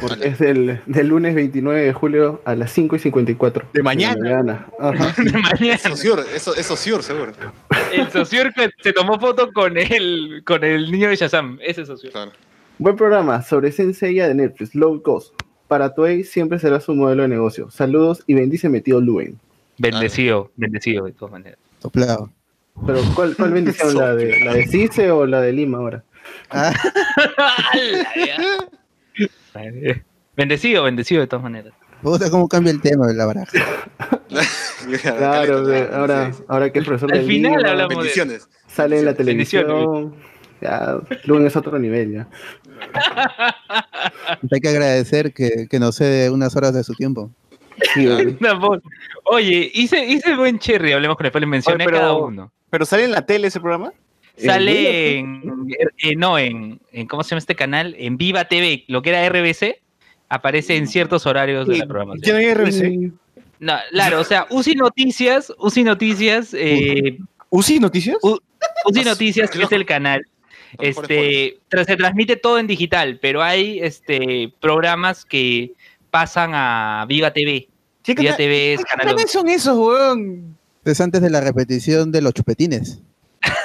Porque 0.00 0.28
es 0.28 0.38
del, 0.38 0.80
del 0.86 1.08
lunes 1.08 1.34
29 1.34 1.80
de 1.80 1.92
julio 1.92 2.40
a 2.44 2.54
las 2.54 2.72
5 2.72 2.96
y 2.96 2.98
54. 2.98 3.68
De 3.72 3.82
mañana. 3.82 4.20
mañana. 4.20 4.66
Ajá. 4.78 5.14
de 5.22 5.32
mañana. 5.32 5.74
Eso 5.74 5.96
Ciur, 5.96 6.24
eso, 6.34 6.54
eso 6.54 6.76
Ciur, 6.76 7.02
seguro. 7.02 7.32
El 7.92 8.10
Sociur 8.10 8.52
que 8.54 8.70
se 8.82 8.92
tomó 8.92 9.18
foto 9.18 9.52
con 9.52 9.76
el, 9.76 10.42
con 10.44 10.64
el 10.64 10.90
niño 10.90 11.08
de 11.08 11.16
Shazam. 11.16 11.58
Ese 11.62 11.84
Sociur. 11.84 12.12
Claro. 12.12 12.32
Buen 12.78 12.96
programa 12.96 13.42
sobre 13.42 13.72
Senseiya 13.72 14.28
de 14.28 14.34
Netflix, 14.34 14.74
Low 14.74 15.02
Cost. 15.02 15.34
Para 15.68 15.94
Toei 15.94 16.24
siempre 16.24 16.58
será 16.58 16.80
su 16.80 16.94
modelo 16.94 17.22
de 17.22 17.28
negocio. 17.28 17.70
Saludos 17.70 18.22
y 18.26 18.34
bendíceme 18.34 18.80
tío 18.80 19.00
Luen. 19.00 19.38
Bendecido, 19.78 20.50
bendecido 20.56 21.06
de 21.06 21.12
todas 21.12 21.32
maneras. 21.32 21.58
Soplado. 21.80 22.30
Pero 22.86 23.00
¿cuál, 23.14 23.36
cuál 23.36 23.52
bendición? 23.52 23.94
¿La 23.94 24.14
de, 24.14 24.44
¿La 24.44 24.54
de 24.54 24.66
Cice 24.66 25.10
o 25.10 25.26
la 25.26 25.40
de 25.40 25.52
Lima 25.52 25.78
ahora? 25.78 26.04
Ah, 26.50 26.72
bendecido, 30.36 30.84
bendecido 30.84 31.20
de 31.20 31.26
todas 31.26 31.42
maneras. 31.42 31.72
puta, 32.02 32.30
cómo 32.30 32.48
cambia 32.48 32.72
el 32.72 32.80
tema 32.80 33.06
de 33.06 33.14
la 33.14 33.26
baraja. 33.26 33.52
Claro, 35.02 35.64
de- 35.64 35.88
ahora, 35.92 36.32
ahora 36.48 36.70
que 36.72 36.80
es 36.80 36.84
profesor 36.84 37.12
Al 37.12 37.20
de 37.20 37.24
final 37.26 37.52
Lima, 37.58 37.70
hablamos 37.70 37.90
de- 37.90 37.96
Bendiciones. 37.96 38.48
sale 38.66 38.98
en 38.98 39.04
la 39.04 39.14
televisión. 39.14 40.14
Ya, 40.60 40.98
Luen 41.24 41.46
es 41.46 41.54
otro 41.54 41.78
nivel 41.78 42.12
ya. 42.12 42.28
Hay 44.50 44.60
que 44.60 44.68
agradecer 44.68 45.32
que, 45.32 45.66
que 45.70 45.78
nos 45.78 45.96
cede 45.96 46.30
unas 46.30 46.56
horas 46.56 46.74
de 46.74 46.82
su 46.82 46.94
tiempo. 46.94 47.30
Sí. 47.94 48.08
Oye, 49.24 49.70
hice, 49.74 50.04
hice 50.06 50.34
buen 50.34 50.58
cherry, 50.58 50.92
hablemos 50.92 51.16
con 51.16 51.26
el 51.26 51.46
mencioné 51.46 51.84
Oye, 51.84 51.84
a 51.84 51.86
pero- 51.86 51.98
cada 51.98 52.12
uno. 52.14 52.52
¿Pero 52.70 52.86
sale 52.86 53.04
en 53.04 53.12
la 53.12 53.26
tele 53.26 53.48
ese 53.48 53.60
programa? 53.60 53.92
Sale 54.46 55.18
en, 55.18 55.42
eh, 56.02 56.16
no, 56.16 56.38
en, 56.38 56.80
en, 56.92 57.06
¿cómo 57.06 57.22
se 57.22 57.30
llama 57.30 57.38
este 57.38 57.54
canal? 57.54 57.94
En 57.98 58.16
Viva 58.16 58.46
TV, 58.46 58.84
lo 58.88 59.02
que 59.02 59.10
era 59.10 59.28
RBC, 59.28 59.80
aparece 60.28 60.76
en 60.76 60.86
ciertos 60.88 61.26
horarios 61.26 61.66
de 61.66 61.72
la 61.74 61.78
¿Quién 61.78 61.88
programación. 61.88 62.36
hay 62.36 62.54
RBC? 62.54 63.12
No, 63.60 63.74
claro, 63.90 64.20
o 64.20 64.24
sea, 64.24 64.46
UCI 64.50 64.74
Noticias, 64.74 65.52
UCI 65.58 65.84
Noticias, 65.84 66.52
eh, 66.54 67.18
¿UCI 67.50 67.78
Noticias? 67.80 68.16
U- 68.22 68.38
UCI 68.86 69.04
Noticias, 69.04 69.50
que 69.50 69.62
es 69.62 69.72
el 69.72 69.86
canal, 69.86 70.26
este, 70.80 71.58
se 71.70 71.96
transmite 71.96 72.36
todo 72.36 72.58
en 72.58 72.66
digital, 72.66 73.18
pero 73.20 73.42
hay 73.42 73.78
este 73.80 74.52
programas 74.60 75.24
que 75.24 75.72
pasan 76.10 76.52
a 76.54 77.04
Viva 77.08 77.32
TV. 77.32 77.68
¿Qué 78.02 78.14
Viva 78.14 78.34
TV 78.36 78.74
es 78.74 78.78
¿Qué 78.80 78.84
canal 78.84 79.06
canales 79.06 79.30
son 79.30 79.48
esos, 79.48 79.76
weón? 79.78 80.56
Es 80.84 81.00
antes 81.00 81.20
de 81.22 81.30
la 81.30 81.40
repetición 81.40 82.10
de 82.10 82.22
los 82.22 82.34
chupetines. 82.34 83.00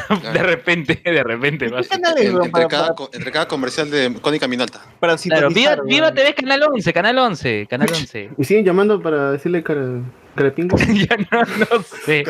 11. 0.09 0.31
De 0.33 0.43
repente, 0.43 1.01
de 1.03 1.23
repente. 1.23 1.67
¿Qué 1.69 1.87
canales, 1.87 2.25
weón? 2.25 2.35
entre, 2.45 2.51
Para, 2.51 2.67
cada, 2.67 2.95
para, 2.95 3.09
entre 3.13 3.31
cada 3.31 3.47
comercial 3.47 3.89
de 3.89 4.13
Cónica 4.21 4.47
Minolta. 4.47 4.81
para 4.99 5.15
Claro, 5.17 5.49
Viva, 5.49 5.75
Viva. 5.85 6.13
TV 6.13 6.33
Canal 6.33 6.63
11, 6.63 6.93
Canal 6.93 7.17
11, 7.17 7.67
Canal 7.69 7.89
11. 7.91 8.29
Y 8.37 8.43
siguen 8.43 8.65
llamando 8.65 9.01
para 9.01 9.31
decirle 9.31 9.63
cara, 9.63 10.01
carapingo. 10.35 10.77
ya 10.93 11.17
no, 11.31 11.41
no 11.41 11.83
sé. 12.05 12.23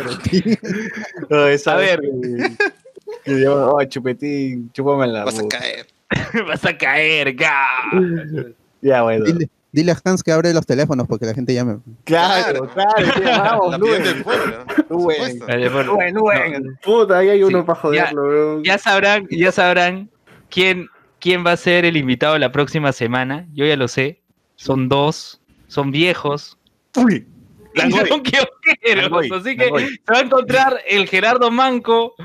No, 1.30 1.48
esa 1.48 1.74
A 1.74 1.78
ver. 1.78 2.00
que- 2.02 2.52
que 3.24 3.42
yo, 3.42 3.72
oh, 3.74 3.84
chupetín, 3.86 4.70
chúpame 4.74 5.08
la 5.08 5.24
Vas 5.24 5.40
a 5.40 5.48
caer. 5.48 5.88
Vas 6.48 6.66
a 6.66 6.78
caer, 6.78 7.34
ga. 7.36 7.66
Ya, 8.82 9.02
bueno. 9.04 9.26
Dile, 9.26 9.50
dile 9.72 9.92
a 9.92 9.98
Hans 10.04 10.24
que 10.24 10.32
abre 10.32 10.54
los 10.54 10.66
teléfonos 10.66 11.08
porque 11.08 11.26
la 11.26 11.34
gente 11.34 11.54
llame. 11.54 11.78
Claro, 12.04 12.70
claro. 12.74 12.92
sí, 13.16 13.22
vamos, 13.26 13.80
Luen. 13.80 14.04
del 14.04 14.24
pueblo. 14.24 14.66
por 14.88 15.02
Luen. 15.02 15.40
Luen, 16.14 16.14
Luen. 16.14 16.80
Puta, 16.84 17.18
ahí 17.20 17.30
hay 17.30 17.44
uno 17.44 17.60
Sí, 17.60 17.66
para 17.66 17.80
joderlo, 17.80 18.22
weón. 18.24 18.64
Ya 18.64 18.78
sabrán, 18.78 19.28
ya 19.30 19.52
sabrán 19.52 20.10
quién, 20.50 20.88
quién 21.20 21.46
va 21.46 21.52
a 21.54 21.58
ser 21.58 21.86
el 21.86 21.98
invitado 21.98 22.38
la 22.38 22.52
próxima 22.52 22.92
semana. 22.92 23.46
Yo 23.54 23.66
ya 23.66 23.76
lo 23.76 23.88
sé. 23.88 24.22
Son 24.56 24.90
dos, 24.90 25.40
son 25.68 25.92
viejos. 25.92 26.58
Uy. 26.96 27.28
Langoy. 27.76 28.08
son 28.08 28.24
kiosqueros. 28.24 29.04
Langoy, 29.04 29.30
Así 29.32 29.56
que 29.56 29.66
Langoy. 29.66 29.84
se 29.88 30.12
va 30.12 30.18
a 30.18 30.22
encontrar 30.22 30.82
el 30.88 31.08
Gerardo 31.08 31.52
Manco 31.52 32.16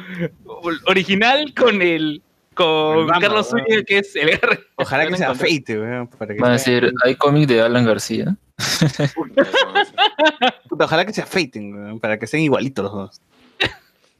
original 0.86 1.52
con 1.54 1.82
el 1.82 2.22
con 2.54 3.06
Bamba, 3.06 3.20
Carlos. 3.20 3.48
Zúñiga, 3.48 3.82
que 3.84 3.98
es 3.98 4.14
el 4.16 4.30
R. 4.30 4.60
Ojalá 4.76 5.06
que 5.06 5.16
se 5.16 5.24
afeite, 5.24 5.78
weón. 5.78 6.08
para 6.08 6.34
que 6.34 6.40
Van 6.40 6.50
a 6.50 6.54
decir, 6.54 6.92
hay 7.04 7.14
cómic 7.16 7.48
de 7.48 7.62
Alan 7.62 7.84
García. 7.84 8.36
Puta, 10.68 10.84
ojalá 10.84 11.04
que 11.04 11.12
se 11.12 11.22
afeiten, 11.22 11.74
weón, 11.74 12.00
para 12.00 12.18
que 12.18 12.26
sean 12.26 12.42
igualitos 12.42 12.84
los 12.84 12.92
dos. 12.92 13.20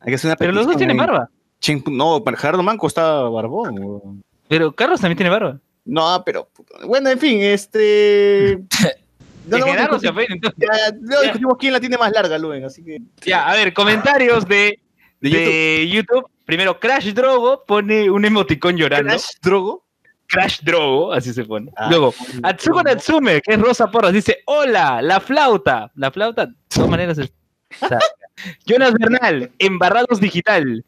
Hay 0.00 0.10
que 0.10 0.14
hacer 0.14 0.28
una 0.28 0.36
Pero 0.36 0.52
los 0.52 0.66
dos 0.66 0.76
tienen 0.76 0.96
barba. 0.96 1.28
Chin, 1.60 1.82
no, 1.86 2.24
para 2.24 2.36
Gerardo 2.36 2.62
Manco 2.62 2.88
está 2.88 3.20
barbón. 3.22 3.78
weón. 3.78 4.22
Pero 4.48 4.72
Carlos 4.72 5.00
también 5.00 5.16
tiene 5.16 5.30
barba. 5.30 5.58
No, 5.84 6.22
pero. 6.24 6.48
Bueno, 6.86 7.10
en 7.10 7.18
fin, 7.18 7.40
este. 7.42 8.62
No, 9.44 9.60
Gerardo 9.60 9.94
no, 9.94 9.98
se 9.98 10.06
afeite, 10.06 10.34
entonces. 10.34 10.60
ya, 10.60 10.90
ya, 10.90 10.96
luego 11.00 11.22
discutimos 11.24 11.56
quién 11.58 11.72
la 11.72 11.80
tiene 11.80 11.98
más 11.98 12.12
larga, 12.12 12.38
Luen, 12.38 12.64
así 12.64 12.84
que. 12.84 12.98
Ya, 13.22 13.48
a 13.48 13.54
ver, 13.54 13.74
comentarios 13.74 14.46
de, 14.46 14.78
De 15.22 15.30
de 15.30 15.88
YouTube. 15.88 16.26
Primero, 16.44 16.78
Crash 16.78 17.12
Drogo 17.12 17.64
pone 17.64 18.10
un 18.10 18.24
emoticón 18.24 18.76
llorando. 18.76 19.08
Crash 19.08 19.30
Drogo. 19.40 19.86
Crash 20.26 20.60
Drogo, 20.62 21.12
así 21.12 21.32
se 21.32 21.44
pone. 21.44 21.70
Ah. 21.76 21.88
Luego, 21.90 22.14
Atsuko 22.42 22.82
Natsume, 22.82 23.40
que 23.42 23.54
es 23.54 23.60
Rosa 23.60 23.90
Porras, 23.90 24.12
dice, 24.12 24.38
hola, 24.46 25.02
la 25.02 25.20
flauta. 25.20 25.92
La 25.94 26.10
flauta, 26.10 26.46
de 26.46 26.54
todas 26.68 26.90
maneras 26.90 27.18
es... 27.18 27.32
Jonas 28.66 28.94
Bernal, 28.94 29.50
embarrados 29.58 30.20
digital. 30.20 30.84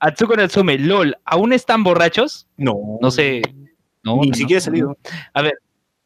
Atsuko 0.00 0.34
Natsume, 0.36 0.78
LOL, 0.78 1.16
¿aún 1.24 1.52
están 1.52 1.84
borrachos? 1.84 2.46
No. 2.56 2.98
No 3.00 3.10
sé. 3.10 3.42
No, 4.02 4.20
Ni 4.20 4.30
no, 4.30 4.34
siquiera 4.34 4.60
no. 4.60 4.64
salido. 4.64 4.98
A 5.34 5.42
ver, 5.42 5.54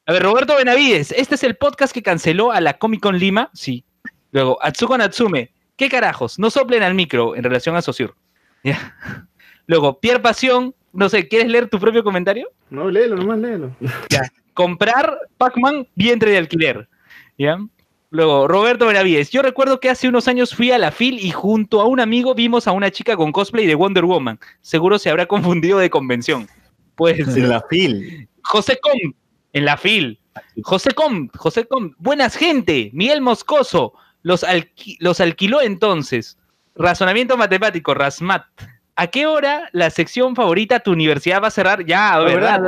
a 0.07 0.13
ver, 0.13 0.23
Roberto 0.23 0.57
Benavides, 0.57 1.13
¿este 1.13 1.37
es 1.37 1.45
el 1.45 1.57
podcast 1.57 1.93
que 1.93 2.03
canceló 2.03 2.51
a 2.51 2.61
la 2.61 2.79
Comic 2.79 3.01
Con 3.01 3.19
Lima? 3.19 3.51
Sí. 3.55 3.85
Luego, 4.33 4.59
Atsuko 4.63 4.99
Natsume, 4.99 5.53
¿qué 5.81 5.89
carajos? 5.89 6.39
No 6.39 6.51
soplen 6.51 6.83
al 6.83 6.93
micro 6.95 7.35
en 7.35 7.43
relación 7.43 7.75
a 7.75 7.81
Sociur. 7.81 8.15
Ya. 8.63 8.95
Luego, 9.67 9.99
Pierre 9.99 10.21
Pasión, 10.21 10.75
no 10.93 11.09
sé, 11.09 11.27
¿quieres 11.27 11.49
leer 11.49 11.71
tu 11.71 11.81
propio 11.81 12.05
comentario? 12.05 12.51
No, 12.69 12.91
léelo, 12.91 13.17
nomás 13.17 13.39
léelo. 13.39 13.75
comprar 14.53 15.19
Pac-Man 15.39 15.89
vientre 15.95 16.33
de 16.33 16.37
alquiler. 16.37 16.87
¿Ya? 17.39 17.57
Luego, 18.11 18.47
Roberto 18.47 18.85
Benavides. 18.89 19.31
Yo 19.31 19.41
recuerdo 19.41 19.81
que 19.81 19.89
hace 19.89 20.07
unos 20.07 20.29
años 20.29 20.55
fui 20.55 20.71
a 20.71 20.77
la 20.77 20.91
FIL 20.91 21.19
y 21.19 21.31
junto 21.31 21.81
a 21.81 21.87
un 21.87 21.99
amigo 21.99 22.35
vimos 22.35 22.69
a 22.69 22.73
una 22.73 22.91
chica 22.91 23.17
con 23.17 23.33
cosplay 23.33 23.67
de 23.67 23.75
Wonder 23.75 24.05
Woman. 24.05 24.39
Seguro 24.61 24.99
se 24.99 25.09
habrá 25.09 25.25
confundido 25.29 25.79
de 25.79 25.89
convención. 25.89 26.47
Pues, 26.95 27.19
En 27.21 27.49
la 27.49 27.63
fil. 27.71 28.29
José 28.43 28.79
Com, 28.83 29.15
en 29.55 29.65
la 29.65 29.79
FIL. 29.79 30.21
José 30.63 30.91
Com, 30.91 31.31
José 31.35 31.65
Com. 31.65 31.93
Buenas 31.97 32.37
gente. 32.37 32.91
Miguel 32.93 33.23
Moscoso. 33.23 33.95
Los, 34.23 34.45
alqui- 34.45 34.97
los 35.01 35.21
alquiló 35.21 35.61
entonces. 35.63 36.39
Razonamiento 36.75 37.37
matemático, 37.37 37.95
Rasmat. 37.95 38.45
¿A 38.97 39.07
qué 39.07 39.27
hora 39.27 39.69
la 39.73 39.89
sección 39.91 40.37
favorita 40.37 40.81
tu 40.81 40.93
universidad 40.93 41.43
va 41.43 41.49
a 41.49 41.51
cerrar? 41.53 41.85
Ya, 41.87 42.15
Ah, 42.15 42.21
¿verdad? 42.21 42.65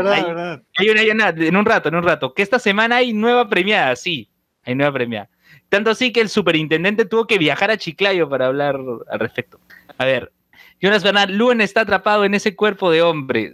hay 0.76 0.88
una, 0.88 1.00
hay 1.00 1.10
una- 1.10 1.28
en 1.28 1.56
un 1.56 1.64
rato, 1.66 1.88
en 1.88 1.96
un 1.96 2.02
rato. 2.04 2.32
Que 2.32 2.42
esta 2.42 2.58
semana 2.58 2.96
hay 2.96 3.12
nueva 3.12 3.48
premiada, 3.48 3.94
sí. 3.96 4.30
Hay 4.64 4.74
nueva 4.74 4.92
premiada. 4.92 5.28
Tanto 5.68 5.90
así 5.90 6.12
que 6.12 6.20
el 6.20 6.28
superintendente 6.28 7.04
tuvo 7.04 7.26
que 7.26 7.38
viajar 7.38 7.70
a 7.70 7.76
Chiclayo 7.76 8.28
para 8.28 8.46
hablar 8.46 8.78
al 9.10 9.18
respecto. 9.20 9.60
A 9.98 10.04
ver, 10.04 10.32
Jonas 10.80 11.02
Bernal, 11.02 11.36
Luen 11.36 11.60
está 11.60 11.82
atrapado 11.82 12.24
en 12.24 12.34
ese 12.34 12.56
cuerpo 12.56 12.90
de 12.90 13.02
hombre. 13.02 13.52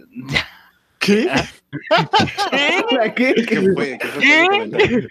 ¿Qué? 0.99 1.29
¿Qué? 2.51 3.13
¿Qué? 3.15 3.33
¿Qué 3.45 3.61
fue? 3.73 3.97
¿Qué? 4.19 4.47
¿Qué? 4.77 5.07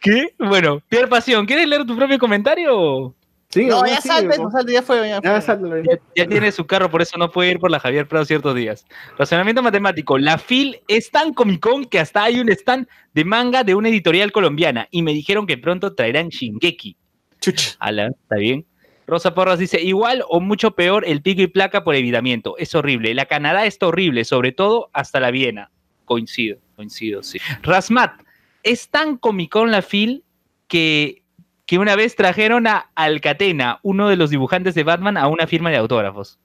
¿Qué? 0.00 0.34
Bueno, 0.38 0.80
Pierre 0.88 1.08
Pasión, 1.08 1.46
¿quieres 1.46 1.68
leer 1.68 1.84
tu 1.84 1.96
propio 1.96 2.18
comentario? 2.18 3.14
Sí, 3.50 3.64
No, 3.64 3.86
ya 3.86 4.00
salte, 4.00 4.36
no 4.36 4.50
salte, 4.50 4.72
ya 4.74 4.82
fue. 4.82 5.08
Ya 5.08 5.20
Ya, 5.22 5.40
fue. 5.40 5.82
Ya, 5.82 5.98
ya 6.14 6.28
tiene 6.28 6.52
su 6.52 6.66
carro, 6.66 6.90
por 6.90 7.00
eso 7.00 7.16
no 7.16 7.30
puede 7.30 7.52
ir 7.52 7.58
por 7.58 7.70
la 7.70 7.80
Javier 7.80 8.06
Prado 8.06 8.26
ciertos 8.26 8.54
días. 8.54 8.84
Razonamiento 9.16 9.62
matemático. 9.62 10.18
La 10.18 10.36
FIL 10.36 10.80
es 10.86 11.10
tan 11.10 11.32
Comic 11.32 11.60
Con 11.60 11.86
que 11.86 11.98
hasta 11.98 12.24
hay 12.24 12.40
un 12.40 12.50
stand 12.50 12.86
de 13.14 13.24
manga 13.24 13.64
de 13.64 13.74
una 13.74 13.88
editorial 13.88 14.32
colombiana 14.32 14.86
y 14.90 15.02
me 15.02 15.14
dijeron 15.14 15.46
que 15.46 15.56
pronto 15.56 15.94
traerán 15.94 16.28
Shingeki. 16.28 16.96
Chuch. 17.40 17.76
Ala, 17.78 18.08
está 18.08 18.36
bien. 18.36 18.66
Rosa 19.06 19.34
Porras 19.34 19.58
dice, 19.58 19.80
igual 19.80 20.22
o 20.28 20.38
mucho 20.38 20.72
peor 20.72 21.04
el 21.06 21.22
pico 21.22 21.40
y 21.40 21.46
placa 21.46 21.82
por 21.82 21.94
evitamiento. 21.94 22.58
Es 22.58 22.74
horrible. 22.74 23.14
La 23.14 23.24
Canadá 23.24 23.64
está 23.64 23.86
horrible, 23.86 24.26
sobre 24.26 24.52
todo 24.52 24.90
hasta 24.92 25.18
la 25.18 25.30
Viena. 25.30 25.70
Coincido, 26.04 26.58
coincido, 26.76 27.22
sí. 27.22 27.38
Rasmat, 27.62 28.20
es 28.68 28.88
tan 28.90 29.16
Comic 29.16 29.50
Con 29.50 29.70
la 29.70 29.82
FIL 29.82 30.24
que, 30.68 31.22
que 31.66 31.78
una 31.78 31.96
vez 31.96 32.16
trajeron 32.16 32.66
a 32.66 32.90
Alcatena, 32.94 33.80
uno 33.82 34.08
de 34.08 34.16
los 34.16 34.30
dibujantes 34.30 34.74
de 34.74 34.82
Batman, 34.82 35.16
a 35.16 35.26
una 35.26 35.46
firma 35.46 35.70
de 35.70 35.78
autógrafos. 35.78 36.38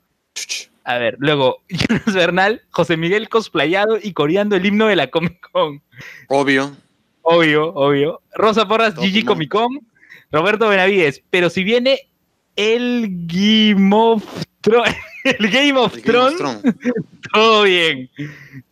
A 0.85 0.97
ver, 0.97 1.17
luego, 1.19 1.57
Jonas 1.69 2.13
Bernal, 2.13 2.61
José 2.69 2.97
Miguel 2.97 3.29
cosplayado 3.29 3.97
y 4.01 4.13
coreando 4.13 4.55
el 4.55 4.65
himno 4.65 4.87
de 4.87 4.95
la 4.95 5.07
Comic 5.07 5.49
Con. 5.51 5.81
Obvio. 6.29 6.75
Obvio, 7.21 7.73
obvio. 7.73 8.21
Rosa 8.35 8.67
Porras, 8.67 8.95
Todo 8.95 9.05
Gigi. 9.05 9.23
Comic 9.23 9.49
Con. 9.49 9.81
Roberto 10.31 10.69
Benavides. 10.69 11.21
Pero 11.29 11.49
si 11.49 11.63
viene 11.63 12.07
el 12.55 13.07
Game 13.27 13.93
of 13.93 14.23
Thrones, 14.61 14.95
el 15.25 15.49
Game 15.49 15.77
of 15.77 16.01
Thrones. 16.01 16.37
todo 17.33 17.63
bien. 17.63 18.09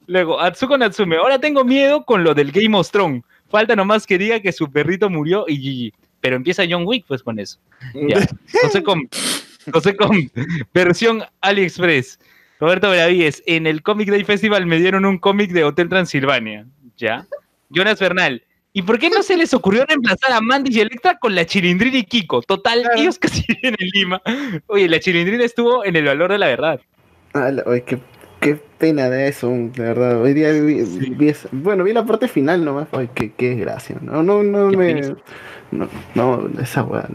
Luego, 0.08 0.39
Atsuko 0.39 0.78
Natsume. 0.78 1.18
Ahora 1.18 1.39
tengo 1.39 1.64
miedo 1.64 2.06
con 2.06 2.24
lo 2.24 2.34
del 2.34 2.52
Game 2.52 2.78
of 2.78 2.89
Thrones. 2.91 3.24
Falta 3.52 3.76
nomás 3.76 4.08
que 4.08 4.18
diga 4.18 4.39
que 4.39 4.52
su 4.52 4.72
perrito 4.72 5.10
murió 5.10 5.45
y 5.47 5.58
Gigi. 5.58 5.93
Pero 6.22 6.36
empieza 6.36 6.64
John 6.70 6.84
Wick, 6.86 7.06
pues 7.08 7.22
con 7.24 7.39
eso. 7.39 7.60
Ya. 7.93 8.28
José 8.64 8.82
Com. 8.84 9.08
José 9.72 9.95
Com. 9.95 10.30
Versión 10.74 11.24
AliExpress. 11.41 12.20
Roberto 12.60 12.89
Benavides. 12.91 13.41
En 13.45 13.66
el 13.68 13.82
Comic 13.82 14.10
Day 14.10 14.24
Festival 14.24 14.66
me 14.66 14.78
dieron 14.80 15.06
un 15.06 15.18
cómic 15.18 15.52
de 15.52 15.64
Hotel 15.64 15.89
Transilvania. 15.89 16.66
Ya. 16.97 17.26
Jonas 17.70 17.99
Bernal. 17.99 18.43
¿Y 18.74 18.84
por 18.84 18.99
qué 18.99 19.10
no 19.10 19.22
se 19.24 19.36
les 19.36 19.54
ocurrió 19.54 19.86
reemplazar 19.86 20.32
a 20.32 20.39
Mandy 20.39 20.78
y 20.78 20.80
Electra 20.80 21.18
con 21.20 21.36
la 21.36 21.45
Chilindrina 21.45 21.97
y 21.97 22.04
Kiko? 22.04 22.41
Total, 22.41 22.84
ellos 22.95 23.20
casi 23.20 23.43
viven 23.47 23.76
en 23.80 23.88
Lima. 23.93 24.22
Oye, 24.68 24.88
la 24.88 24.99
Chilindrina 24.99 25.43
estuvo 25.43 25.84
en 25.84 25.95
el 25.97 26.06
valor 26.06 26.32
de 26.32 26.38
la 26.38 26.47
verdad. 26.47 26.80
Ah, 27.34 27.52
la- 27.52 27.64
oye, 27.66 27.84
qué, 27.84 27.97
qué 28.42 28.60
pena 28.78 29.10
de 29.10 29.30
eso, 29.30 29.50
de 29.50 29.70
verdad. 29.84 30.22
Hoy 30.22 30.34
día 30.34 30.52
vi, 30.52 30.84
vi 30.84 31.30
esa- 31.30 31.48
bueno, 31.52 31.84
vi 31.86 31.94
la 31.94 32.06
parte 32.06 32.28
final 32.28 32.66
nomás. 32.66 32.88
Ay, 32.92 33.10
qué, 33.14 33.32
qué 33.32 33.50
desgracia. 33.56 33.98
No, 34.02 34.22
no, 34.24 34.44
no 34.44 34.68
me. 34.72 35.02
No, 35.72 35.88
no, 36.16 36.50
esa 36.60 36.84
weá. 36.84 37.08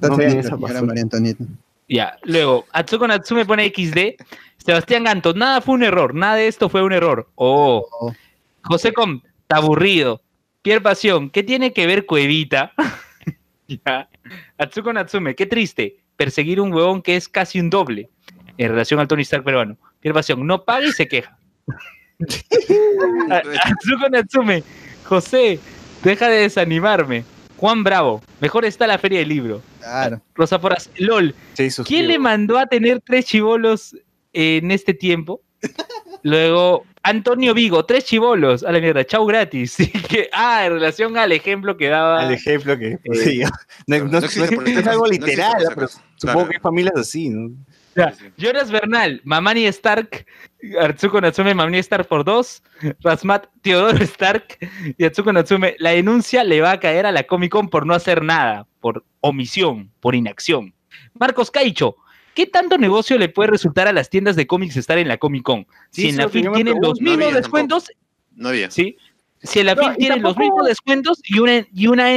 No 0.00 0.18
esa. 0.18 0.56
María 0.56 1.02
Antonieta. 1.02 1.44
Ya, 1.88 2.16
luego, 2.24 2.64
Atsuko 2.72 3.06
Natsume 3.06 3.44
pone 3.44 3.68
XD. 3.68 4.22
Sebastián 4.58 5.04
Ganto, 5.04 5.32
nada 5.34 5.60
fue 5.60 5.74
un 5.74 5.82
error, 5.82 6.14
nada 6.14 6.34
de 6.36 6.46
esto 6.48 6.68
fue 6.68 6.82
un 6.82 6.92
error. 6.92 7.28
Oh. 7.34 7.86
Oh. 8.00 8.12
José 8.62 8.92
Com, 8.92 9.20
está 9.42 9.56
aburrido. 9.56 10.20
Pierre 10.62 10.82
Pasión, 10.82 11.30
¿qué 11.30 11.42
tiene 11.42 11.72
que 11.72 11.86
ver 11.86 12.06
Cuevita? 12.06 12.72
ya. 13.68 14.08
Atsuko 14.58 14.92
Natsume, 14.92 15.34
qué 15.34 15.46
triste. 15.46 15.98
Perseguir 16.16 16.60
un 16.60 16.72
huevón 16.72 17.00
que 17.02 17.16
es 17.16 17.28
casi 17.28 17.58
un 17.58 17.70
doble 17.70 18.10
en 18.58 18.68
relación 18.70 19.00
al 19.00 19.08
Tony 19.08 19.22
Stark 19.22 19.44
peruano. 19.44 19.76
Pierre 20.00 20.14
Pasión, 20.14 20.46
no 20.46 20.64
paga 20.64 20.86
y 20.86 20.92
se 20.92 21.06
queja. 21.08 21.36
Atsuko 23.30 24.08
Natsume, 24.10 24.62
José, 25.04 25.58
deja 26.02 26.28
de 26.28 26.38
desanimarme. 26.42 27.24
Juan 27.56 27.84
Bravo, 27.84 28.22
mejor 28.40 28.64
está 28.64 28.86
la 28.86 28.98
feria 28.98 29.18
del 29.18 29.28
libro. 29.28 29.62
Claro. 29.80 30.20
Rosa 30.34 30.58
Porras, 30.60 30.90
LOL, 30.96 31.34
Sí, 31.54 31.68
¿Quién 31.84 32.08
le 32.08 32.18
mandó 32.18 32.58
a 32.58 32.66
tener 32.66 33.00
tres 33.04 33.26
chivolos 33.26 33.94
en 34.32 34.70
este 34.70 34.94
tiempo? 34.94 35.42
Luego, 36.22 36.84
Antonio 37.02 37.52
Vigo, 37.54 37.84
tres 37.84 38.04
chivolos. 38.04 38.62
A 38.62 38.72
la 38.72 38.80
mierda, 38.80 39.04
chau 39.04 39.26
gratis. 39.26 39.76
Que- 40.08 40.28
ah, 40.32 40.64
en 40.66 40.72
relación 40.74 41.16
al 41.18 41.32
ejemplo 41.32 41.76
que 41.76 41.88
daba. 41.88 42.20
Al 42.20 42.32
ejemplo 42.32 42.78
que 42.78 42.98
pues, 43.04 43.24
sí, 43.24 43.40
no, 43.86 43.98
no- 43.98 44.04
No 44.06 44.18
existe 44.18 44.54
por 44.54 44.68
no 44.68 44.80
es 44.80 44.86
algo 44.86 45.06
literal, 45.06 45.62
pero 45.74 45.88
supongo 45.88 46.08
Claro. 46.20 46.48
que 46.48 46.56
hay 46.56 46.60
familias 46.60 46.94
así, 46.96 47.28
¿no? 47.28 47.50
Ya, 47.96 48.14
Jonas 48.36 48.70
Bernal, 48.70 49.20
Mamani 49.24 49.66
Stark, 49.66 50.26
Atsuko 50.80 51.20
Natsume, 51.20 51.54
Mamani 51.54 51.78
Stark 51.78 52.06
por 52.06 52.24
dos, 52.24 52.62
Rasmat, 53.00 53.46
Teodoro 53.62 53.98
Stark 54.04 54.58
y 54.96 55.04
Atsuko 55.04 55.32
Natsume. 55.32 55.74
La 55.78 55.90
denuncia 55.90 56.44
le 56.44 56.60
va 56.60 56.72
a 56.72 56.80
caer 56.80 57.06
a 57.06 57.12
la 57.12 57.24
Comic 57.24 57.50
Con 57.52 57.68
por 57.68 57.86
no 57.86 57.94
hacer 57.94 58.22
nada, 58.22 58.66
por 58.80 59.04
omisión, 59.20 59.90
por 60.00 60.14
inacción. 60.14 60.72
Marcos 61.14 61.50
Caicho, 61.50 61.96
¿qué 62.34 62.46
tanto 62.46 62.78
negocio 62.78 63.18
le 63.18 63.28
puede 63.28 63.50
resultar 63.50 63.88
a 63.88 63.92
las 63.92 64.08
tiendas 64.08 64.36
de 64.36 64.46
cómics 64.46 64.76
estar 64.76 64.98
en 64.98 65.08
la 65.08 65.18
Comic 65.18 65.42
Con? 65.42 65.66
Si 65.90 66.02
Sí, 66.02 66.08
en 66.10 66.16
la 66.16 66.28
FIL 66.28 66.50
tienen 66.52 66.80
los. 66.80 67.00
No 67.00 67.10
mismos 67.10 67.26
había 67.26 67.36
descuentos, 67.36 67.90
No 68.32 68.50
había. 68.50 68.70
¿sí? 68.70 68.96
Si 69.42 69.58
en 69.58 69.66
la 69.66 69.74
No, 69.74 69.82
FIL 69.82 69.92
y 69.92 69.96
tienen 69.96 70.22
los 70.22 70.36
mismos 70.36 70.66
descuentos 70.66 71.20
y 71.24 71.38
una, 71.40 71.66
y 71.72 71.86
una 71.88 72.12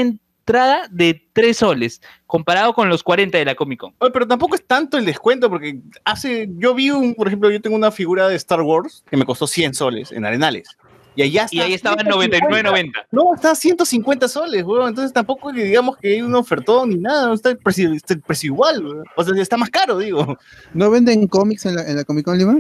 entrada 0.46 0.88
de 0.92 1.26
3 1.32 1.56
soles, 1.56 2.02
comparado 2.28 2.74
con 2.74 2.90
los 2.90 3.02
40 3.02 3.38
de 3.38 3.46
la 3.46 3.56
Comic 3.56 3.80
Con. 3.80 3.94
Oye, 4.00 4.12
pero 4.12 4.28
tampoco 4.28 4.56
es 4.56 4.66
tanto 4.66 4.98
el 4.98 5.06
descuento, 5.06 5.50
porque 5.50 5.80
hace. 6.04 6.50
Yo 6.58 6.74
vi 6.74 6.92
un, 6.92 7.16
por 7.16 7.28
ejemplo, 7.28 7.50
yo 7.50 7.62
tengo 7.62 7.76
una 7.76 7.92
figura 7.92 8.28
de 8.28 8.36
Star 8.36 8.62
Wars 8.62 9.04
que 9.10 9.18
me 9.18 9.26
costó 9.26 9.48
100 9.48 9.74
soles 9.74 10.12
en 10.12 10.26
Arenales. 10.26 10.68
Y 11.16 11.22
allá 11.22 11.46
Y 11.52 11.60
ahí 11.60 11.74
estaba 11.74 12.02
en 12.02 12.12
150. 12.12 12.72
99.90. 12.72 12.92
No, 13.12 13.36
está 13.36 13.52
a 13.52 13.56
150 13.56 14.28
soles, 14.28 14.64
weón. 14.64 14.90
Entonces 14.90 15.14
tampoco 15.14 15.52
le 15.52 15.64
digamos 15.64 15.98
que 15.98 16.16
hay 16.16 16.22
un 16.22 16.34
ofertón 16.36 16.90
ni 16.90 16.96
nada. 16.96 17.28
no 17.28 17.34
Está 17.34 17.52
el 17.52 17.58
precio, 17.58 17.94
está 17.94 18.16
el 18.16 18.22
precio 18.22 18.48
igual, 18.48 18.84
weón. 18.84 19.04
O 19.16 19.24
sea, 19.24 19.40
está 19.42 19.56
más 19.56 19.70
caro, 19.70 20.00
digo. 20.00 20.38
¿No 20.74 20.90
venden 20.90 21.28
cómics 21.28 21.66
en 21.68 21.76
la, 21.76 21.88
en 21.88 21.98
la 21.98 22.04
Comic 22.04 22.26
Con 22.26 22.38
Lima? 22.38 22.60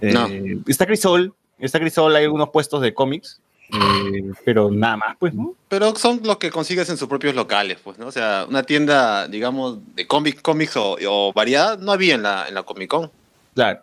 No. 0.00 0.28
Eh, 0.28 0.60
está 0.68 0.86
Crisol. 0.86 1.34
Está 1.58 1.80
Crisol, 1.80 2.14
hay 2.14 2.24
algunos 2.24 2.50
puestos 2.50 2.80
de 2.80 2.94
cómics. 2.94 3.40
Eh, 3.72 4.32
pero 4.44 4.70
nada 4.70 4.96
más, 4.96 5.16
pues, 5.18 5.34
¿no? 5.34 5.54
Pero 5.68 5.94
son 5.96 6.20
los 6.24 6.38
que 6.38 6.50
consigues 6.50 6.88
en 6.90 6.96
sus 6.96 7.08
propios 7.08 7.34
locales, 7.34 7.78
pues, 7.82 7.98
¿no? 7.98 8.06
O 8.06 8.12
sea, 8.12 8.46
una 8.48 8.62
tienda, 8.62 9.28
digamos, 9.28 9.78
de 9.94 10.06
cómics, 10.06 10.42
cómics 10.42 10.76
o, 10.76 10.96
o 11.08 11.32
variedad 11.32 11.78
no 11.78 11.92
había 11.92 12.14
en 12.14 12.22
la, 12.22 12.46
en 12.48 12.54
la 12.54 12.62
Comic 12.62 12.90
Con. 12.90 13.10
Claro. 13.54 13.80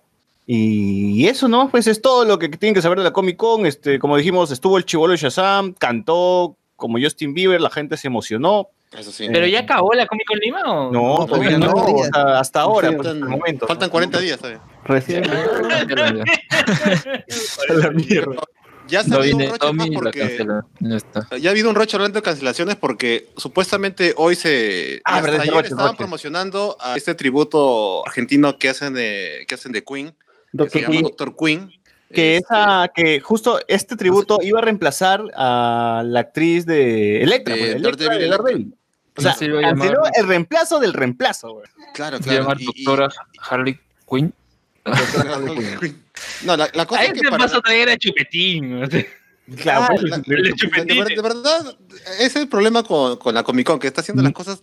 Y 0.48 1.28
eso, 1.28 1.48
¿no? 1.48 1.70
Pues 1.70 1.88
es 1.88 2.02
todo 2.02 2.24
lo 2.24 2.38
que 2.38 2.50
tienen 2.50 2.76
que 2.76 2.82
saber 2.82 3.00
de 3.00 3.04
la 3.04 3.14
Comic 3.14 3.38
Con. 3.38 3.66
Este, 3.66 4.00
como 4.00 4.18
dijimos, 4.18 4.52
estuvo 4.52 4.78
el 4.78 4.86
chivolo 4.86 5.12
de 5.12 5.18
Shazam, 5.18 5.74
cantó 5.74 6.56
como 6.76 7.00
Justin 7.00 7.34
Bieber, 7.34 7.62
la 7.62 7.70
gente 7.70 7.98
se 7.98 8.08
emocionó. 8.08 8.68
Eso 8.96 9.12
sí. 9.12 9.28
¿Pero 9.32 9.48
ya 9.48 9.62
acabó 9.62 9.94
la 9.94 10.06
Comic 10.06 10.28
Con 10.28 10.38
Lima 10.40 10.62
o 10.66 10.92
No, 10.92 11.26
todavía 11.26 11.58
no, 11.58 11.68
no, 11.68 11.72
o 11.72 11.86
todavía. 11.86 12.06
sea, 12.14 12.40
hasta 12.40 12.62
ahora, 12.62 12.90
Faltan- 12.92 12.96
pues, 12.98 13.08
hasta 13.08 13.20
el 13.20 13.26
momento. 13.30 13.68
Faltan 13.68 13.90
40 13.90 14.20
días 14.20 14.38
todavía. 14.38 14.62
Recién. 14.86 15.24
La 17.70 17.90
mierda. 17.92 18.42
Ya 18.88 19.04
se 19.04 19.08
ha 19.08 19.14
No 19.16 19.18
habido 19.22 19.38
un 19.38 19.44
roche 19.44 19.52
más 19.52 19.60
Tommy 19.60 19.86
y 19.86 19.90
la 19.92 19.96
porque. 20.00 20.46
Ya 20.80 20.96
está. 20.98 21.28
ya 21.38 21.50
ha 21.50 21.52
habido 21.52 21.70
un 21.70 21.76
roche 21.76 21.96
hablando 21.98 22.20
de 22.20 22.24
cancelaciones 22.24 22.76
porque 22.76 23.30
supuestamente 23.38 24.14
hoy 24.18 24.36
se 24.36 25.02
Ah, 25.04 25.22
verdad, 25.22 25.42
ayer 25.42 25.54
roche, 25.54 25.68
estaban 25.70 25.88
roche. 25.88 25.98
promocionando 25.98 26.78
a 26.80 26.96
este 26.96 27.16
tributo 27.16 28.06
argentino 28.06 28.58
que 28.60 28.70
hacen 28.70 28.94
de 28.94 29.46
que 29.48 29.56
hacen 29.56 29.72
de 29.72 29.84
Queen, 29.84 30.10
que 30.12 30.16
Doctor 30.52 30.72
se 30.72 30.80
llama 30.82 30.92
Queen. 30.92 31.04
Doctor 31.04 31.36
Queen. 31.36 31.72
Que, 32.14 32.38
Este, 32.38 32.46
esa, 32.54 32.92
que 32.94 33.20
justo 33.20 33.60
este 33.68 33.96
tributo 33.96 34.38
iba 34.42 34.60
a 34.60 34.62
reemplazar 34.62 35.24
a 35.36 36.04
la 36.06 36.20
actriz 36.20 36.66
de 36.66 37.24
Electra, 37.24 37.56
De 37.56 37.60
pues, 37.62 37.76
Electra 37.76 38.16
de 38.18 38.28
Daredevil. 38.28 38.76
O 39.18 39.22
sea, 39.22 39.32
No 39.32 39.38
se 39.38 39.62
canceló 39.62 40.02
el 40.16 40.28
reemplazo 40.28 40.80
del 40.80 40.94
reemplazo, 40.94 41.54
güey. 41.54 41.66
Claro, 41.94 42.18
Se 42.18 42.24
claro. 42.24 42.42
llama 42.44 42.56
y- 42.60 42.64
y- 42.64 42.84
doctora 42.84 43.10
Harley 43.40 43.80
Quinn. 44.08 44.34
No, 46.44 46.56
la, 46.58 46.70
la 46.74 46.86
cosa 46.86 47.02
A 47.02 47.06
es 47.06 47.14
que 47.14 47.22
para, 47.30 47.38
paso 47.38 47.62
traer 47.62 47.90
a 47.90 47.98
Chupetín. 47.98 48.84
o 48.84 48.88
sea. 48.88 49.04
Claro, 49.58 49.86
Ah, 49.92 49.96
la- 50.02 50.18
de, 50.18 50.54
chupetín. 50.56 51.04
ver- 51.04 51.16
de 51.16 51.22
verdad, 51.22 51.78
ese 52.18 52.26
es 52.26 52.36
el 52.36 52.48
problema 52.50 52.82
con, 52.84 53.18
con 53.18 53.36
la 53.36 53.44
Comic 53.44 53.68
Con, 53.68 53.78
que 53.78 53.86
está 53.88 54.02
haciendo 54.02 54.24
las 54.24 54.32
cosas 54.34 54.62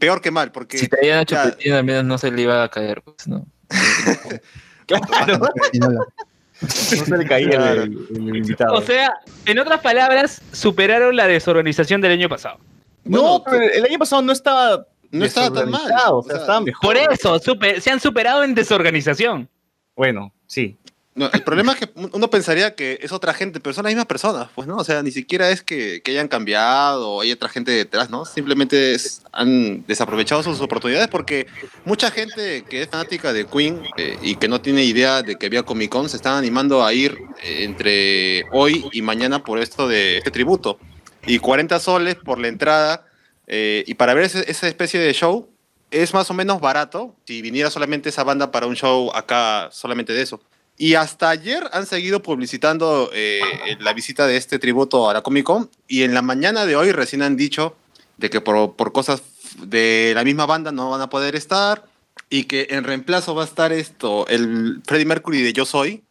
peor 0.00 0.20
que 0.20 0.32
mal, 0.32 0.50
porque 0.50 0.76
Si 0.78 0.88
traían 0.88 1.18
a 1.20 1.22
ya- 1.24 1.44
Chupetín, 1.50 1.72
al 1.74 1.84
menos 1.84 2.04
no 2.04 2.18
se 2.18 2.32
le 2.32 2.42
iba 2.42 2.64
a 2.64 2.68
caer, 2.68 3.00
pues, 3.02 3.28
¿no? 3.28 3.46
claro, 4.86 5.38
no 5.38 6.68
se 6.68 7.16
le 7.16 7.26
caía 7.26 7.48
Claro. 7.50 7.82
el, 7.82 8.06
el 8.10 8.36
invitado. 8.36 8.74
O 8.74 8.82
sea, 8.82 9.14
en 9.46 9.58
otras 9.58 9.80
palabras, 9.80 10.40
superaron 10.52 11.14
la 11.16 11.26
desorganización 11.26 12.00
del 12.00 12.12
año 12.12 12.28
pasado. 12.28 12.58
no, 13.04 13.42
pero 13.48 13.62
el 13.62 13.84
año 13.84 13.98
pasado 13.98 14.22
no 14.22 14.32
estaba 14.32 14.86
no 15.10 15.24
estaba 15.24 15.46
tan 15.52 15.70
mal. 15.70 15.82
desorganizado, 15.82 16.18
O 16.18 16.22
sea, 16.22 16.32
O 16.32 16.36
sea, 16.36 16.40
estaba 16.40 16.60
mejor. 16.60 16.80
Por 16.82 16.96
eso, 16.96 17.38
super- 17.38 17.80
se 17.80 17.90
han 17.90 18.00
superado 18.00 18.42
en 18.42 18.54
desorganización. 18.54 19.48
Bueno, 19.94 20.32
sí. 20.46 20.76
No, 21.16 21.30
el 21.32 21.44
problema 21.44 21.72
es 21.74 21.78
que 21.78 21.90
uno 21.94 22.28
pensaría 22.28 22.74
que 22.74 22.98
es 23.00 23.12
otra 23.12 23.32
gente, 23.34 23.60
pero 23.60 23.72
son 23.72 23.84
las 23.84 23.92
mismas 23.92 24.06
personas, 24.06 24.48
pues, 24.52 24.66
¿no? 24.66 24.76
O 24.78 24.84
sea, 24.84 25.00
ni 25.00 25.12
siquiera 25.12 25.48
es 25.50 25.62
que, 25.62 26.02
que 26.02 26.10
hayan 26.10 26.26
cambiado 26.26 27.08
o 27.08 27.20
hay 27.20 27.30
otra 27.30 27.48
gente 27.48 27.70
detrás, 27.70 28.10
¿no? 28.10 28.24
Simplemente 28.24 28.96
han 29.30 29.86
desaprovechado 29.86 30.42
sus 30.42 30.60
oportunidades 30.60 31.06
porque 31.06 31.46
mucha 31.84 32.10
gente 32.10 32.64
que 32.68 32.82
es 32.82 32.88
fanática 32.88 33.32
de 33.32 33.46
Queen 33.46 33.80
eh, 33.96 34.18
y 34.22 34.34
que 34.34 34.48
no 34.48 34.60
tiene 34.60 34.82
idea 34.82 35.22
de 35.22 35.36
que 35.36 35.46
había 35.46 35.62
Comic 35.62 35.90
Con 35.90 36.08
se 36.08 36.16
están 36.16 36.36
animando 36.36 36.84
a 36.84 36.92
ir 36.92 37.16
eh, 37.44 37.62
entre 37.62 38.46
hoy 38.50 38.84
y 38.90 39.00
mañana 39.00 39.44
por 39.44 39.60
esto 39.60 39.86
de 39.86 40.18
este 40.18 40.32
tributo. 40.32 40.80
Y 41.26 41.38
40 41.38 41.78
soles 41.78 42.16
por 42.16 42.40
la 42.40 42.48
entrada 42.48 43.06
eh, 43.46 43.84
y 43.86 43.94
para 43.94 44.14
ver 44.14 44.24
esa 44.24 44.66
especie 44.66 44.98
de 44.98 45.12
show 45.12 45.48
es 45.92 46.12
más 46.12 46.28
o 46.28 46.34
menos 46.34 46.60
barato 46.60 47.14
si 47.24 47.40
viniera 47.40 47.70
solamente 47.70 48.08
esa 48.08 48.24
banda 48.24 48.50
para 48.50 48.66
un 48.66 48.74
show 48.74 49.12
acá 49.14 49.68
solamente 49.70 50.12
de 50.12 50.22
eso. 50.22 50.40
Y 50.76 50.94
hasta 50.94 51.30
ayer 51.30 51.68
han 51.72 51.86
seguido 51.86 52.20
publicitando 52.22 53.10
eh, 53.12 53.40
la 53.78 53.92
visita 53.92 54.26
de 54.26 54.36
este 54.36 54.58
tributo 54.58 55.08
a 55.08 55.14
la 55.14 55.22
Comic 55.22 55.44
Con 55.44 55.70
y 55.86 56.02
en 56.02 56.14
la 56.14 56.22
mañana 56.22 56.66
de 56.66 56.74
hoy 56.74 56.90
recién 56.90 57.22
han 57.22 57.36
dicho 57.36 57.76
de 58.16 58.28
que 58.28 58.40
por, 58.40 58.74
por 58.74 58.92
cosas 58.92 59.22
de 59.62 60.12
la 60.16 60.24
misma 60.24 60.46
banda 60.46 60.72
no 60.72 60.90
van 60.90 61.00
a 61.00 61.10
poder 61.10 61.36
estar 61.36 61.84
y 62.28 62.44
que 62.44 62.66
en 62.70 62.82
reemplazo 62.82 63.34
va 63.34 63.42
a 63.42 63.46
estar 63.46 63.72
esto, 63.72 64.26
el 64.26 64.80
Freddie 64.84 65.06
Mercury 65.06 65.42
de 65.42 65.52
Yo 65.52 65.64
Soy. 65.64 66.02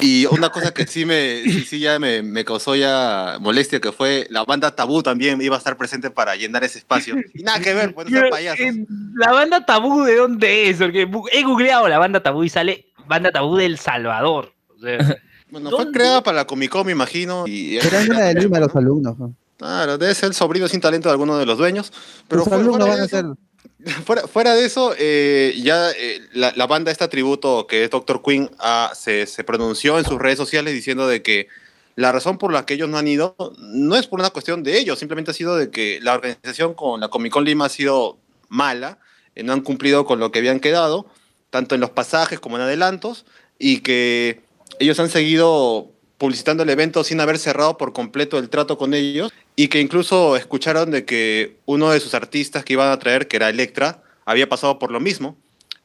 Y 0.00 0.24
una 0.26 0.48
cosa 0.48 0.72
que 0.72 0.86
sí 0.86 1.04
me 1.04 1.42
sí, 1.44 1.64
sí 1.64 1.78
ya 1.80 1.98
me, 1.98 2.22
me 2.22 2.44
causó 2.44 2.74
ya 2.74 3.36
molestia 3.40 3.80
que 3.80 3.92
fue 3.92 4.26
la 4.30 4.42
banda 4.44 4.74
Tabú 4.74 5.02
también 5.02 5.42
iba 5.42 5.56
a 5.56 5.58
estar 5.58 5.76
presente 5.76 6.10
para 6.10 6.36
llenar 6.36 6.62
ese 6.62 6.78
espacio. 6.78 7.16
Y 7.34 7.42
nada 7.42 7.60
que 7.60 7.74
ver, 7.74 7.92
pues 7.92 8.08
no 8.08 8.30
payasos. 8.30 8.60
Eh, 8.60 8.86
La 9.16 9.32
banda 9.32 9.66
tabú, 9.66 10.04
¿de 10.04 10.16
dónde 10.16 10.70
es? 10.70 10.78
Porque 10.78 11.08
he 11.32 11.42
googleado 11.42 11.88
la 11.88 11.98
banda 11.98 12.22
tabú 12.22 12.44
y 12.44 12.48
sale 12.48 12.86
banda 13.06 13.30
tabú 13.32 13.56
del 13.56 13.78
Salvador. 13.78 14.52
O 14.74 14.78
sea, 14.78 15.16
Bueno, 15.50 15.70
fue 15.70 15.90
creada 15.92 16.22
para 16.22 16.38
la 16.38 16.46
Comic 16.46 16.70
Con, 16.70 16.86
me 16.86 16.92
imagino. 16.92 17.44
Y 17.46 17.76
Eran 17.76 18.10
una 18.10 18.20
de 18.20 18.34
Lima 18.34 18.58
los 18.58 18.74
alumnos. 18.74 19.18
¿no? 19.18 19.34
Claro, 19.56 19.98
debe 19.98 20.14
ser 20.14 20.28
el 20.28 20.34
sobrino 20.34 20.66
sin 20.68 20.80
talento 20.80 21.08
de 21.08 21.12
alguno 21.12 21.38
de 21.38 21.46
los 21.46 21.58
dueños. 21.58 21.92
Pero 22.28 22.40
Los 22.40 22.48
fuera, 22.48 22.62
alumnos 22.62 22.86
fuera 22.88 22.96
van 22.96 22.98
de 22.98 23.04
a 23.04 23.08
ser. 23.08 23.24
eso, 23.24 24.02
fuera, 24.04 24.26
fuera 24.26 24.54
de 24.54 24.64
eso, 24.64 24.94
eh, 24.98 25.54
ya 25.62 25.90
eh, 25.92 26.20
la, 26.32 26.52
la 26.56 26.66
banda 26.66 26.90
esta 26.90 27.08
tributo 27.08 27.66
que 27.66 27.84
es 27.84 27.90
Doctor 27.90 28.20
Queen 28.22 28.50
ah, 28.58 28.90
se, 28.94 29.26
se 29.26 29.44
pronunció 29.44 29.98
en 29.98 30.04
sus 30.04 30.18
redes 30.18 30.38
sociales 30.38 30.74
diciendo 30.74 31.06
de 31.06 31.22
que 31.22 31.48
la 31.96 32.10
razón 32.10 32.38
por 32.38 32.52
la 32.52 32.66
que 32.66 32.74
ellos 32.74 32.88
no 32.88 32.98
han 32.98 33.06
ido 33.06 33.36
no 33.58 33.94
es 33.94 34.06
por 34.08 34.18
una 34.20 34.30
cuestión 34.30 34.64
de 34.64 34.78
ellos, 34.78 34.98
simplemente 34.98 35.30
ha 35.30 35.34
sido 35.34 35.56
de 35.56 35.70
que 35.70 36.00
la 36.02 36.14
organización 36.14 36.74
con 36.74 37.00
la 37.00 37.08
Comic 37.08 37.32
Con 37.32 37.44
Lima 37.44 37.66
ha 37.66 37.68
sido 37.68 38.18
mala, 38.48 38.98
eh, 39.36 39.44
no 39.44 39.52
han 39.52 39.60
cumplido 39.60 40.04
con 40.04 40.18
lo 40.18 40.32
que 40.32 40.40
habían 40.40 40.58
quedado, 40.60 41.06
tanto 41.54 41.76
en 41.76 41.80
los 41.80 41.90
pasajes 41.90 42.40
como 42.40 42.56
en 42.56 42.62
adelantos, 42.62 43.24
y 43.60 43.78
que 43.78 44.40
ellos 44.80 44.98
han 44.98 45.08
seguido 45.08 45.92
publicitando 46.18 46.64
el 46.64 46.70
evento 46.70 47.04
sin 47.04 47.20
haber 47.20 47.38
cerrado 47.38 47.78
por 47.78 47.92
completo 47.92 48.40
el 48.40 48.48
trato 48.48 48.76
con 48.76 48.92
ellos 48.92 49.32
y 49.54 49.68
que 49.68 49.80
incluso 49.80 50.34
escucharon 50.36 50.90
de 50.90 51.04
que 51.04 51.58
uno 51.64 51.90
de 51.90 52.00
sus 52.00 52.14
artistas 52.14 52.64
que 52.64 52.72
iban 52.72 52.90
a 52.90 52.98
traer, 52.98 53.28
que 53.28 53.36
era 53.36 53.48
Electra, 53.50 54.02
había 54.24 54.48
pasado 54.48 54.80
por 54.80 54.90
lo 54.90 54.98
mismo 54.98 55.36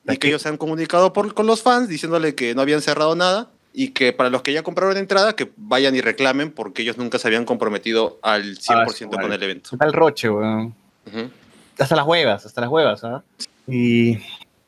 y 0.08 0.18
que 0.18 0.30
ellos 0.30 0.42
se 0.42 0.50
han 0.50 0.58
comunicado 0.58 1.14
por, 1.14 1.36
con 1.36 1.46
los 1.46 1.62
fans 1.62 1.88
diciéndole 1.88 2.34
que 2.34 2.56
no 2.56 2.62
habían 2.64 2.82
cerrado 2.82 3.16
nada 3.16 3.52
y 3.72 3.90
que 3.90 4.12
para 4.12 4.32
los 4.32 4.42
que 4.42 4.54
ya 4.54 4.64
compraron 4.64 4.98
entrada 4.98 5.36
que 5.36 5.52
vayan 5.56 5.96
y 5.96 6.02
reclamen 6.02 6.52
porque 6.52 6.82
ellos 6.82 6.98
nunca 6.98 7.20
se 7.20 7.28
habían 7.28 7.46
comprometido 7.46 8.18
al 8.24 8.58
100% 8.58 8.62
Ah, 8.70 8.86
sí, 8.92 9.06
con 9.06 9.22
vale. 9.22 9.36
el 9.36 9.44
evento. 9.44 9.70
Está 9.74 9.86
el 9.86 9.94
roche, 9.94 10.32
weón. 10.32 10.74
Ujú. 11.06 11.30
Hasta 11.78 11.96
las 11.96 12.08
huevas, 12.08 12.44
hasta 12.44 12.62
las 12.62 12.70
huevas, 12.72 13.04
¿ah? 13.04 13.24
Y 13.68 14.18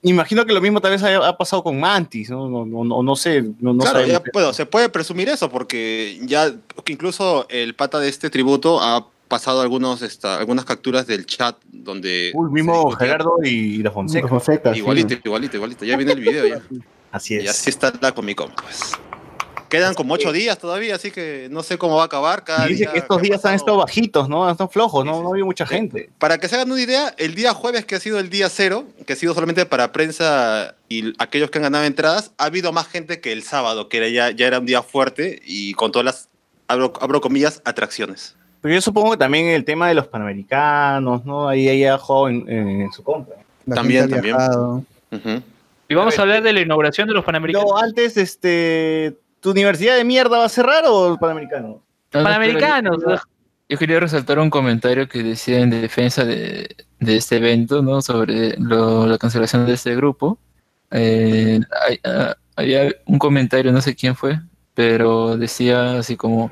imagino 0.04 0.46
que 0.46 0.54
lo 0.54 0.62
mismo 0.62 0.82
tal 0.82 0.92
vez 0.92 1.04
haya 1.04 1.28
ha 1.28 1.38
pasado 1.38 1.64
con 1.64 1.80
Mantis, 1.80 2.30
¿no? 2.30 2.50
No, 2.50 2.66
no, 2.66 2.84
no, 2.84 3.04
no 3.04 3.16
sé, 3.16 3.42
no, 3.60 3.74
no 3.74 3.80
claro, 3.84 4.06
ya, 4.06 4.22
bueno, 4.34 4.54
se 4.54 4.66
puede 4.66 4.90
presumir 4.90 5.30
eso 5.30 5.50
porque 5.50 6.20
ya 6.24 6.52
que 6.84 6.94
incluso 6.94 7.46
el 7.50 7.76
pata 7.76 8.00
de 8.00 8.10
este 8.10 8.30
tributo 8.30 8.82
ha 8.82 9.08
pasado 9.28 9.62
algunos, 9.62 10.02
esta, 10.02 10.38
algunas 10.38 10.66
capturas 10.66 11.08
del 11.08 11.26
chat 11.26 11.56
donde... 11.72 12.32
Uy, 12.34 12.52
mismo. 12.52 12.92
Gerardo 12.92 13.38
y 13.44 13.78
la 13.78 13.90
Fonseca. 13.90 14.28
Fonseca, 14.28 14.74
sí. 14.74 14.80
Igualito, 14.80 15.14
igualito, 15.24 15.56
igualito. 15.56 15.86
Ya 15.86 15.96
viene 15.96 16.12
el 16.12 16.20
video 16.20 16.48
ya. 16.48 16.62
Así 17.12 17.36
Y 17.36 17.38
es. 17.38 17.50
así 17.50 17.70
está 17.70 17.94
la 18.02 18.14
Comic 18.14 18.38
Con, 18.38 18.52
pues. 18.52 18.94
Quedan 19.72 19.94
como 19.94 20.16
ocho 20.16 20.34
días 20.34 20.60
todavía, 20.60 20.96
así 20.96 21.12
que 21.12 21.48
no 21.50 21.64
sé 21.64 21.78
cómo 21.78 21.96
va 21.96 22.02
a 22.02 22.06
acabar. 22.08 22.44
Cada 22.44 22.66
Y 22.66 22.74
dice 22.74 22.84
día 22.84 22.92
que 22.92 23.00
estos 23.00 23.22
días 23.22 23.46
han 23.46 23.54
estado 23.54 23.78
bajitos, 23.78 24.28
¿no? 24.28 24.44
Han 24.44 24.52
estado 24.52 24.70
flojos, 24.70 25.06
¿no? 25.06 25.16
Sí. 25.16 25.24
No 25.24 25.30
había 25.30 25.46
mucha 25.46 25.66
gente. 25.66 26.10
Para 26.20 26.40
que 26.40 26.50
se 26.50 26.56
hagan 26.56 26.70
una 26.70 26.82
idea, 26.82 27.16
el 27.18 27.36
día 27.36 27.54
jueves, 27.54 27.86
que 27.86 27.96
ha 27.96 28.02
sido 28.02 28.20
el 28.20 28.30
día 28.30 28.50
cero, 28.50 28.84
que 29.08 29.14
ha 29.14 29.16
sido 29.16 29.34
solamente 29.34 29.66
para 29.66 29.94
prensa 29.94 30.76
y 30.90 31.14
aquellos 31.20 31.50
que 31.52 31.60
han 31.60 31.64
ganado 31.64 31.86
entradas, 31.86 32.34
ha 32.38 32.46
habido 32.48 32.74
más 32.74 32.90
gente 32.90 33.22
que 33.22 33.32
el 33.32 33.44
sábado, 33.44 33.88
que 33.88 33.96
era 33.96 34.10
ya, 34.10 34.32
ya 34.32 34.46
era 34.46 34.60
un 34.60 34.66
día 34.66 34.84
fuerte 34.84 35.42
y 35.46 35.74
con 35.76 35.94
todas 35.94 36.06
las, 36.06 36.30
abro, 36.68 36.92
abro 37.00 37.22
comillas, 37.22 37.62
atracciones. 37.64 38.36
Pero 38.60 38.76
yo 38.76 38.82
supongo 38.82 39.12
que 39.12 39.18
también 39.18 39.48
el 39.48 39.64
tema 39.64 39.88
de 39.88 39.94
los 39.94 40.08
panamericanos, 40.08 41.24
¿no? 41.24 41.48
Ahí 41.48 41.70
ella 41.70 41.94
ha 41.94 41.98
jugado 41.98 42.28
en, 42.28 42.50
en 42.50 42.92
su 42.92 43.04
contra. 43.04 43.38
La 43.66 43.76
También, 43.76 44.10
también. 44.10 44.36
y 45.88 45.96
vamos 45.96 46.20
a 46.20 46.22
hablar 46.24 46.44
de 46.44 46.52
la 46.52 46.60
inauguración 46.60 47.08
de 47.08 47.14
los 47.14 47.24
Panamericanos. 47.24 47.70
No, 47.70 47.78
antes, 47.78 48.18
este, 48.18 49.16
¿tu 49.42 49.52
universidad 49.52 49.96
de 49.98 50.04
mierda 50.06 50.38
va 50.38 50.46
a 50.46 50.50
cerrar 50.50 50.84
o 50.88 51.12
el 51.14 51.20
panamericano? 51.20 51.68
No, 52.14 52.20
no, 52.20 52.24
Panamericanos. 52.24 52.98
pero 53.04 53.16
Yo, 53.18 53.22
yo 53.70 53.78
quería 53.78 54.00
resaltar 54.00 54.40
un 54.40 54.50
comentario 54.50 55.08
que 55.10 55.24
decía 55.24 55.60
en 55.60 55.70
defensa 55.70 56.24
de, 56.26 56.76
de 57.00 57.18
este 57.18 57.38
evento, 57.38 57.82
¿no? 57.82 58.02
Sobre 58.02 58.56
lo- 58.58 59.08
la 59.08 59.18
cancelación 59.18 59.66
de 59.66 59.74
este 59.74 59.96
grupo. 59.96 60.38
eh, 60.92 61.60
hay- 61.88 62.00
ah, 62.04 62.36
había 62.58 62.94
un 63.06 63.18
comentario, 63.18 63.72
no 63.72 63.82
sé 63.82 63.96
quién 63.96 64.16
fue, 64.16 64.40
pero 64.74 65.38
decía 65.38 66.00
así 66.00 66.18
como, 66.18 66.52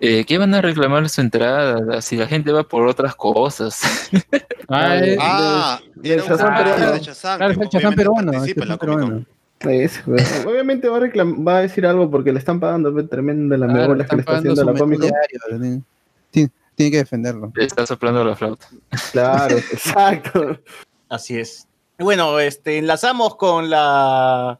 eh, 0.00 0.24
¿qué 0.24 0.38
van 0.38 0.54
a 0.54 0.62
reclamar 0.62 1.06
su 1.10 1.20
entrada 1.20 2.00
si 2.00 2.16
la 2.16 2.26
gente 2.26 2.50
va 2.50 2.62
por 2.64 2.86
otras 2.88 3.14
cosas? 3.14 3.82
Ah, 4.68 4.96
Ah, 5.20 5.80
de 5.94 6.18
Shazam, 6.18 6.54
Claro, 7.36 7.54
que 7.54 7.60
es 7.60 7.60
el 7.60 7.68
Chazán 7.68 7.94
peruano. 7.94 8.32
peruano. 8.78 9.24
Es, 9.60 10.00
pues, 10.04 10.44
obviamente 10.46 10.88
va 10.88 10.98
a, 10.98 11.00
reclam- 11.00 11.46
va 11.46 11.58
a 11.58 11.60
decir 11.62 11.84
algo 11.86 12.10
porque 12.10 12.32
le 12.32 12.38
están 12.38 12.60
pagando 12.60 12.92
pues, 12.92 13.08
tremendo 13.10 13.56
la 13.56 13.66
Claro, 13.66 13.92
que 13.92 13.96
le 13.96 14.02
están 14.04 14.20
está 14.20 14.36
haciendo 14.38 14.64
la 14.64 14.72
menú 14.72 14.84
Comic 14.84 15.00
Con. 15.00 15.08
diario, 15.10 15.82
tiene- 16.30 16.50
tiene, 16.74 16.90
que 16.92 16.98
defenderlo. 16.98 17.52
Le 17.56 17.64
está 17.64 17.84
soplando 17.86 18.24
la 18.24 18.36
flauta. 18.36 18.68
Claro, 19.12 19.56
exacto. 19.72 20.60
Así 21.08 21.38
es. 21.38 21.66
Y 21.98 22.04
Bueno, 22.04 22.38
este, 22.38 22.78
enlazamos 22.78 23.34
con 23.36 23.68
la 23.68 24.58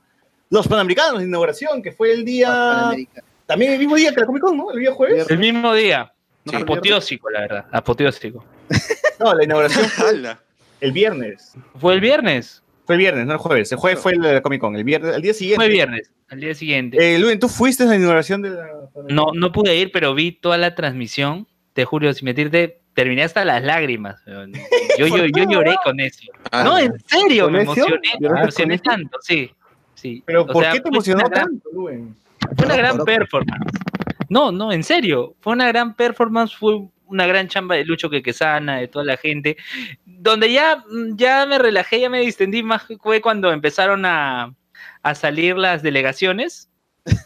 los 0.50 0.66
Panamericanos 0.66 1.20
de 1.20 1.26
inauguración, 1.26 1.82
que 1.82 1.92
fue 1.92 2.12
el 2.12 2.24
día. 2.24 2.90
También 3.46 3.72
el 3.72 3.78
mismo 3.78 3.94
día 3.96 4.12
que 4.14 4.20
la 4.20 4.26
Comic 4.26 4.42
Con, 4.42 4.56
¿no? 4.56 4.72
El 4.72 4.80
día 4.80 4.92
jueves. 4.92 5.26
El 5.30 5.38
mismo 5.38 5.74
día. 5.74 6.12
Sí. 6.46 6.56
Apoteósico, 6.56 7.28
la 7.30 7.40
verdad. 7.40 7.66
Apoteósico. 7.70 8.44
No, 9.20 9.34
la 9.34 9.44
inauguración 9.44 9.84
fue 9.86 10.10
el 10.80 10.92
viernes. 10.92 11.52
Fue 11.78 11.94
el 11.94 12.00
viernes. 12.00 12.62
Fue 12.88 12.94
el 12.94 13.00
viernes, 13.00 13.26
no 13.26 13.34
el 13.34 13.38
jueves. 13.38 13.70
El 13.70 13.76
jueves 13.76 14.00
fue 14.00 14.12
el 14.14 14.40
Comic 14.40 14.62
Con. 14.62 14.74
El 14.74 14.82
viernes, 14.82 15.14
el 15.14 15.20
día 15.20 15.34
siguiente. 15.34 15.62
Fue 15.62 15.68
viernes. 15.70 16.10
Al 16.30 16.40
día 16.40 16.54
siguiente. 16.54 16.96
Eh, 17.14 17.18
Luen, 17.18 17.38
¿tú 17.38 17.46
fuiste 17.50 17.82
a 17.82 17.86
la 17.86 17.96
inauguración 17.96 18.40
de 18.40 18.48
la 18.48 18.66
No, 19.10 19.26
no 19.34 19.52
pude 19.52 19.76
ir, 19.76 19.92
pero 19.92 20.14
vi 20.14 20.32
toda 20.32 20.56
la 20.56 20.74
transmisión. 20.74 21.46
Te 21.74 21.84
juro, 21.84 22.10
sin 22.14 22.24
mentirte, 22.24 22.80
terminé 22.94 23.24
hasta 23.24 23.44
las 23.44 23.62
lágrimas. 23.62 24.22
Yo, 24.98 25.06
yo, 25.06 25.26
yo 25.26 25.44
lloré 25.50 25.76
con 25.84 26.00
eso. 26.00 26.22
Ah, 26.50 26.64
No, 26.64 26.78
en 26.78 26.94
serio, 27.06 27.44
¿Con 27.44 27.52
me 27.52 27.60
emocioné. 27.62 27.98
Me 28.20 28.26
¿Lloraste 28.26 28.62
emocioné 28.62 28.78
tanto, 28.78 29.18
sí. 29.20 29.50
sí. 29.94 30.22
Pero 30.24 30.44
O 30.44 30.46
¿por 30.46 30.62
sea, 30.64 30.72
qué 30.72 30.78
te 30.78 30.82
fue 30.84 30.90
emocionó 30.96 31.20
una 31.20 31.28
gran- 31.28 31.44
tanto, 31.44 31.68
Luen? 31.74 32.16
Fue 32.56 32.64
una 32.66 32.76
gran 32.76 33.04
performance. 33.04 33.72
No, 34.30 34.50
no, 34.50 34.72
en 34.72 34.82
serio. 34.82 35.34
Fue 35.40 35.52
una 35.52 35.68
gran 35.68 35.94
performance, 35.94 36.54
fue 36.56 36.80
una 37.04 37.26
gran 37.26 37.48
chamba 37.48 37.74
de 37.74 37.84
Lucho 37.84 38.08
Quequesana, 38.08 38.78
de 38.78 38.88
toda 38.88 39.04
la 39.04 39.18
gente. 39.18 39.56
Donde 40.30 40.52
ya, 40.52 40.84
ya 41.14 41.46
me 41.46 41.58
relajé, 41.58 42.00
ya 42.00 42.10
me 42.10 42.20
distendí 42.20 42.62
más 42.62 42.82
fue 43.02 43.20
cuando 43.20 43.50
empezaron 43.50 44.04
a, 44.04 44.54
a 45.02 45.14
salir 45.14 45.56
las 45.56 45.82
delegaciones. 45.82 46.68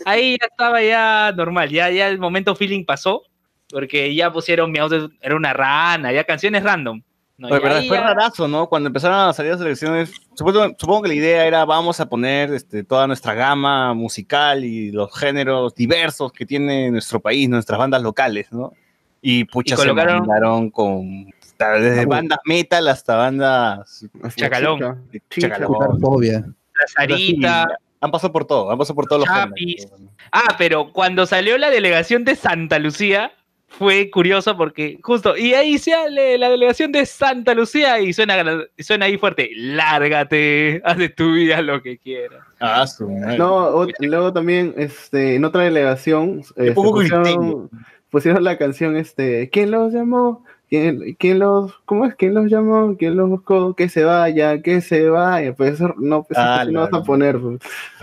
Ahí 0.05 0.37
ya 0.41 0.47
estaba 0.47 0.81
ya 0.83 1.33
normal, 1.37 1.69
ya, 1.71 1.91
ya 1.91 2.07
el 2.09 2.19
momento 2.19 2.55
feeling 2.55 2.85
pasó, 2.85 3.23
porque 3.69 4.15
ya 4.15 4.33
pusieron 4.33 4.71
mi 4.71 4.79
auto, 4.79 5.11
era 5.21 5.35
una 5.35 5.53
rana, 5.53 6.13
ya 6.13 6.23
canciones 6.25 6.63
random. 6.63 7.03
No, 7.39 7.49
Oye, 7.49 7.57
y 7.57 7.61
pero 7.61 7.75
ahí 7.75 7.89
fue 7.89 7.97
ya- 7.97 8.05
rarazo, 8.05 8.47
¿no? 8.47 8.69
Cuando 8.69 8.87
empezaron 8.89 9.19
a 9.29 9.33
salir 9.33 9.51
las 9.53 9.61
elecciones, 9.61 10.13
supongo, 10.37 10.77
supongo 10.79 11.03
que 11.03 11.09
la 11.09 11.15
idea 11.15 11.45
era 11.47 11.65
vamos 11.65 11.99
a 11.99 12.09
poner 12.09 12.53
este, 12.53 12.85
toda 12.85 13.09
nuestra 13.09 13.35
gama 13.35 13.93
musical 13.95 14.65
y 14.65 14.93
los 14.93 15.13
géneros 15.19 15.75
diversos 15.75 16.31
que 16.33 16.47
tiene 16.47 16.91
nuestro 16.93 17.19
país, 17.19 17.49
nuestras 17.49 17.79
bandas 17.81 18.03
locales, 18.03 18.53
¿no? 18.53 18.73
Y 19.21 19.45
pucha, 19.45 19.75
Y 19.75 19.77
colocaron- 19.79 20.25
se 20.25 20.71
con 20.71 21.33
desde 21.71 22.07
bandas 22.07 22.39
metal 22.45 22.89
hasta 22.89 23.17
bandas 23.17 24.07
Chacalón. 24.37 25.09
Chacalón. 25.31 26.57
La 26.75 26.87
Sarita, 26.87 27.67
Han 28.01 28.11
pasado 28.11 28.33
por 28.33 28.45
todo, 28.45 28.71
han 28.71 28.79
pasado 28.79 28.95
por 28.95 29.07
todos 29.07 29.27
los 29.27 29.37
géneros. 29.37 29.93
Ah, 30.33 30.55
pero 30.59 30.93
cuando 30.93 31.27
salió 31.27 31.59
la 31.59 31.71
delegación 31.71 32.25
de 32.25 32.37
Santa 32.37 32.79
Lucía, 32.79 33.33
fue 33.79 34.11
curioso 34.11 34.57
porque 34.57 34.99
justo, 35.03 35.37
y 35.37 35.55
ahí 35.55 35.79
sale 35.79 36.37
la 36.37 36.51
delegación 36.51 36.93
de 36.93 37.07
Santa 37.07 37.55
Lucía 37.55 38.01
y 38.01 38.13
suena, 38.13 38.37
suena 38.79 39.07
ahí 39.07 39.17
fuerte, 39.17 39.51
lárgate, 39.57 40.83
haz 40.85 40.99
de 40.99 41.09
tu 41.09 41.33
vida 41.33 41.63
lo 41.63 41.83
que 41.83 41.99
quieras. 41.99 42.41
Ah, 42.61 42.87
su 42.87 43.09
madre. 43.09 43.39
No, 43.39 43.87
luego 44.01 44.33
también 44.33 44.75
este, 44.77 45.37
en 45.37 45.45
otra 45.45 45.63
delegación 45.63 46.41
este, 46.41 46.73
pusieron, 46.73 47.71
pusieron 48.11 48.45
la 48.45 48.59
canción 48.59 48.97
este, 48.97 49.49
¿Quién 49.51 49.71
los 49.71 49.93
llamó? 49.93 50.45
¿Quién, 50.73 51.17
quién 51.19 51.39
los, 51.39 51.71
¿Cómo 51.85 52.07
es? 52.07 52.15
¿Quién 52.15 52.33
los 52.33 52.51
llamó? 52.51 52.97
¿Quién 52.97 53.15
los 53.15 53.29
buscó? 53.29 53.77
Que 53.77 53.91
se 53.91 54.05
vaya, 54.05 54.63
que 54.63 54.81
se 54.81 55.07
vaya. 55.11 55.53
Pues 55.55 55.75
eso 55.75 55.95
no, 55.99 56.23
pues, 56.23 56.39
Ah, 56.39 56.61
eso 56.63 56.73
no 56.73 56.81
vas 56.81 56.95
a 56.95 57.03
poner. 57.03 57.39
pues. 57.39 57.59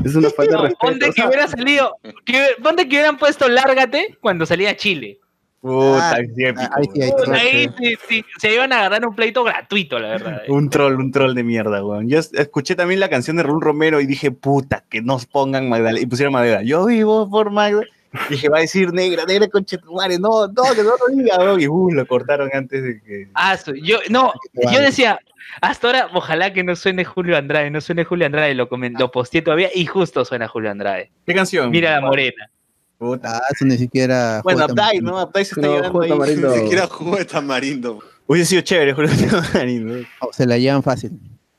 Es 0.06 0.14
una 0.14 0.30
falta 0.30 0.56
de 0.56 0.62
respeto. 0.68 0.78
ponte 0.80 1.10
o 1.10 1.12
que 1.14 1.24
hubiera 1.26 1.48
salido, 1.48 1.98
que, 2.26 2.46
ponte 2.62 2.84
que 2.88 2.98
hubieran 2.98 3.18
puesto 3.18 3.50
lárgate 3.50 4.20
cuando 4.22 4.46
salía 4.46 4.78
Chile. 4.78 5.18
Puta, 5.62 6.12
Ah, 6.12 6.16
ahí 6.18 6.28
sí, 6.28 6.44
sí. 6.46 7.32
Ahí 7.32 7.70
sí, 7.80 7.96
sí, 8.08 8.26
se 8.38 8.54
iban 8.54 8.72
a 8.72 8.78
agarrar 8.82 9.04
un 9.08 9.16
pleito 9.16 9.44
gratuito, 9.44 9.98
la 9.98 10.10
verdad. 10.10 10.42
eh. 10.48 10.52
Un 10.52 10.70
troll, 10.70 10.94
un 11.00 11.12
troll 11.12 11.34
de 11.34 11.44
mierda, 11.44 11.84
weón. 11.84 12.08
Yo 12.08 12.20
es- 12.20 12.32
escuché 12.36 12.76
también 12.76 13.00
la 13.00 13.10
canción 13.10 13.36
de 13.38 13.42
Raúl 13.44 13.62
Romero 13.64 14.00
y 14.00 14.06
dije, 14.06 14.30
puta, 14.30 14.86
que 14.90 15.02
nos 15.02 15.26
pongan 15.26 15.68
Magdalena. 15.70 16.02
Y 16.02 16.06
pusieron 16.06 16.34
Magdalena. 16.34 16.62
Yo 16.62 16.86
vivo 16.86 17.28
por 17.32 17.50
Magdalena. 17.50 17.92
Dije, 18.30 18.50
va 18.50 18.58
a 18.58 18.62
decir 18.62 18.92
negra, 18.92 19.24
negra 19.26 19.48
conchetumare. 19.48 20.18
No, 20.18 20.48
no, 20.48 20.64
que 20.76 20.84
no 20.84 20.92
lo 20.98 21.16
diga. 21.16 21.62
Y 21.62 21.68
uh, 21.68 21.92
lo 21.92 22.06
cortaron 22.08 22.50
antes 22.54 22.82
de 22.84 23.02
que. 23.02 23.28
Ah, 23.36 23.58
yo, 23.84 24.00
no, 24.10 24.34
yo 24.72 24.80
decía, 24.82 25.20
hasta 25.62 25.88
ahora, 25.88 26.10
ojalá 26.14 26.52
que 26.52 26.64
no 26.64 26.76
suene 26.76 27.06
Julio 27.06 27.38
Andrade, 27.38 27.70
no 27.70 27.82
suene 27.82 28.04
Julio 28.04 28.26
Andrade, 28.26 28.56
lo, 28.56 28.68
comen- 28.70 28.98
lo 28.98 29.12
posteé 29.12 29.42
todavía 29.44 29.70
y 29.74 29.86
justo 29.86 30.26
suena 30.26 30.48
Julio 30.48 30.72
Andrade. 30.72 31.12
¿Qué 31.26 31.34
canción? 31.36 31.70
Mira 31.70 31.92
la 31.92 32.02
morena. 32.02 32.50
Puta. 32.98 33.38
Ah, 33.38 33.42
eso 33.54 33.64
ni 33.66 33.78
siquiera. 33.78 34.42
Bueno, 34.44 34.64
Abdai, 34.64 35.00
¿no? 35.00 35.18
Abdai 35.20 35.46
se 35.46 35.52
está 35.56 35.62
No, 35.68 35.74
llevando 35.76 35.92
juego 35.92 36.04
ahí. 36.04 36.10
tamarindo. 36.10 36.50
Ni 36.56 36.62
siquiera 36.64 36.88
jugo 36.88 37.16
de 37.16 37.26
tamarindo. 37.26 38.00
Hubiese 38.28 38.50
sido 38.50 38.62
chévere, 38.64 38.94
Julio 38.94 39.10
Tamarindo. 39.52 40.08
Oh, 40.20 40.30
se 40.34 40.46
la 40.46 40.58
llevan 40.58 40.84
fácil. 40.84 41.12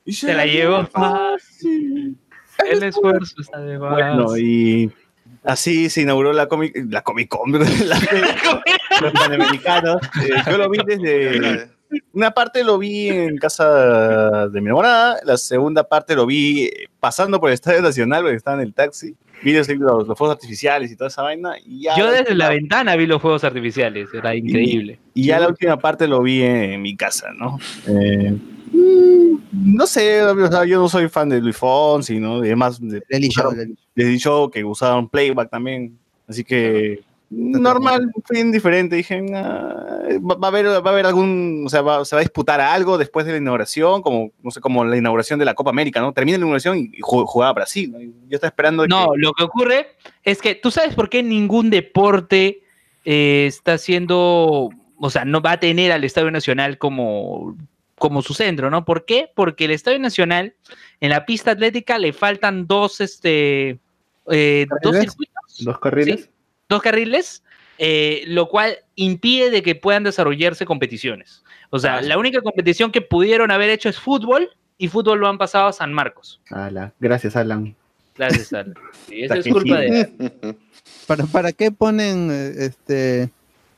Se 0.05 0.33
la 0.33 0.45
llevó 0.45 0.85
fácil. 0.87 2.17
El 2.69 2.83
esfuerzo 2.83 3.35
está 3.41 3.59
de 3.59 3.79
más. 3.79 3.91
Bueno, 3.93 4.37
y 4.37 4.91
así 5.43 5.89
se 5.89 6.01
inauguró 6.01 6.33
la 6.33 6.47
Comic, 6.47 6.75
la 6.89 7.01
Comic 7.01 7.29
Con, 7.29 7.51
la- 7.85 7.99
los 9.01 9.11
Panamericanos. 9.13 9.97
Eh, 10.23 10.29
yo 10.49 10.57
lo 10.57 10.69
vi 10.69 10.79
desde. 10.85 11.69
Una 12.13 12.31
parte 12.31 12.63
lo 12.63 12.77
vi 12.77 13.09
en 13.09 13.37
casa 13.37 14.47
de 14.47 14.61
mi 14.61 14.67
enamorada, 14.67 15.17
la 15.25 15.35
segunda 15.35 15.83
parte 15.83 16.15
lo 16.15 16.25
vi 16.25 16.63
eh, 16.63 16.87
pasando 17.01 17.39
por 17.41 17.49
el 17.49 17.53
Estadio 17.53 17.81
Nacional, 17.81 18.21
porque 18.23 18.37
estaba 18.37 18.55
en 18.61 18.63
el 18.67 18.73
taxi. 18.73 19.13
Vi 19.43 19.53
los, 19.53 19.67
los, 19.67 20.07
los 20.07 20.17
fuegos 20.17 20.35
artificiales 20.35 20.89
y 20.91 20.95
toda 20.95 21.09
esa 21.09 21.23
vaina. 21.23 21.55
Y 21.65 21.83
ya 21.83 21.97
Yo 21.97 22.05
la 22.05 22.11
desde 22.11 22.35
la 22.35 22.49
ventana 22.49 22.95
vi 22.95 23.07
los 23.07 23.21
fuegos 23.21 23.43
artificiales, 23.43 24.07
era 24.13 24.33
increíble. 24.35 24.99
Y 25.13 25.25
ya 25.25 25.39
la 25.39 25.47
última 25.49 25.77
parte 25.77 26.07
lo 26.07 26.21
vi 26.21 26.43
en, 26.43 26.81
mi 26.81 26.95
casa, 26.95 27.29
¿no? 27.37 27.59
Eh, 27.87 28.37
no 28.73 29.85
sé, 29.87 30.21
o 30.23 30.51
sea, 30.51 30.65
yo 30.65 30.79
no 30.79 30.89
soy 30.89 31.09
fan 31.09 31.29
de 31.29 31.41
Luis 31.41 31.57
Fonsi, 31.57 32.19
¿no? 32.19 32.37
Y 32.43 32.47
además 32.47 32.79
de, 32.79 33.01
Lely 33.09 33.29
Show, 33.29 33.51
usaron- 33.95 34.51
que 34.51 34.63
usaron 34.63 35.09
playback 35.09 35.49
también. 35.49 35.97
Así 36.27 36.43
que 36.43 37.01
normal, 37.29 38.11
fue 38.25 38.39
indiferente. 38.39 38.95
Dije, 38.95 39.25
"Ah, 39.33 40.03
va, 40.19 40.35
va 40.35 40.47
a 40.47 40.51
haber, 40.51 40.65
va 40.67 40.75
a 40.89 40.93
haber 40.93 41.05
algún, 41.05 41.63
o 41.65 41.69
sea, 41.69 41.81
va- 41.81 42.03
se 42.05 42.15
va 42.15 42.21
a 42.21 42.23
disputar 42.23 42.59
algo 42.61 42.97
después 42.97 43.25
de 43.25 43.33
la 43.33 43.37
inauguración, 43.37 44.01
como, 44.01 44.31
no 44.41 44.51
sé, 44.51 44.59
como 44.61 44.83
la 44.85 44.97
inauguración 44.97 45.39
de 45.39 45.45
la 45.45 45.53
Copa 45.53 45.69
América, 45.69 45.99
¿no? 46.01 46.13
Termina 46.13 46.37
la 46.37 46.41
inauguración 46.41 46.77
y, 46.77 46.81
y 46.93 46.99
ju- 47.01 47.25
jugaba 47.25 47.53
Brasil. 47.53 47.91
¿no? 47.91 47.99
Yo 47.99 48.09
estaba 48.31 48.49
esperando 48.49 48.87
No, 48.87 49.11
que- 49.13 49.19
lo 49.19 49.33
que 49.33 49.43
ocurre 49.43 49.87
es 50.23 50.41
que 50.41 50.55
tú 50.55 50.71
sabes 50.71 50.95
por 50.95 51.09
qué 51.09 51.23
ningún 51.23 51.69
deporte 51.69 52.63
eh, 53.03 53.45
está 53.47 53.73
haciendo, 53.73 54.69
o 54.99 55.09
sea, 55.09 55.25
no 55.25 55.41
va 55.41 55.53
a 55.53 55.59
tener 55.59 55.91
al 55.91 56.03
Estadio 56.03 56.29
Nacional 56.31 56.77
como, 56.77 57.57
como 58.01 58.23
su 58.23 58.33
centro, 58.33 58.71
¿no? 58.71 58.83
¿Por 58.83 59.05
qué? 59.05 59.29
Porque 59.35 59.65
el 59.65 59.71
Estadio 59.71 59.99
Nacional, 59.99 60.55
en 61.01 61.11
la 61.11 61.23
pista 61.27 61.51
atlética 61.51 61.99
le 61.99 62.13
faltan 62.13 62.65
dos, 62.65 62.99
este, 62.99 63.77
eh, 64.31 64.65
dos 64.67 64.79
¿Carriles? 64.81 65.01
circuitos, 65.11 65.63
Dos 65.63 65.79
carriles. 65.79 66.21
Sí. 66.21 66.29
dos 66.67 66.81
carriles, 66.81 67.43
eh, 67.77 68.23
lo 68.25 68.49
cual 68.49 68.77
impide 68.95 69.51
de 69.51 69.61
que 69.61 69.75
puedan 69.75 70.03
desarrollarse 70.03 70.65
competiciones. 70.65 71.43
O 71.69 71.77
sea, 71.77 71.97
Ah, 71.97 72.01
la 72.01 72.17
única 72.17 72.41
competición 72.41 72.91
que 72.91 73.01
pudieron 73.01 73.51
haber 73.51 73.69
hecho 73.69 73.87
es 73.87 73.99
fútbol 73.99 74.49
y 74.79 74.87
fútbol 74.87 75.19
lo 75.19 75.27
han 75.27 75.37
pasado 75.37 75.67
a 75.67 75.73
San 75.73 75.93
Marcos. 75.93 76.41
Ala, 76.49 76.93
Gracias, 76.99 77.35
Alan. 77.35 77.75
Gracias, 78.17 78.51
Alan. 78.51 78.73
Sí, 79.07 79.21
eso 79.21 79.35
es 79.35 79.47
culpa 79.47 79.77
de... 79.77 80.09
¿Para, 81.07 81.25
¿Para 81.27 81.51
qué 81.51 81.69
ponen 81.71 82.29
eh, 82.31 82.65
este, 82.65 83.29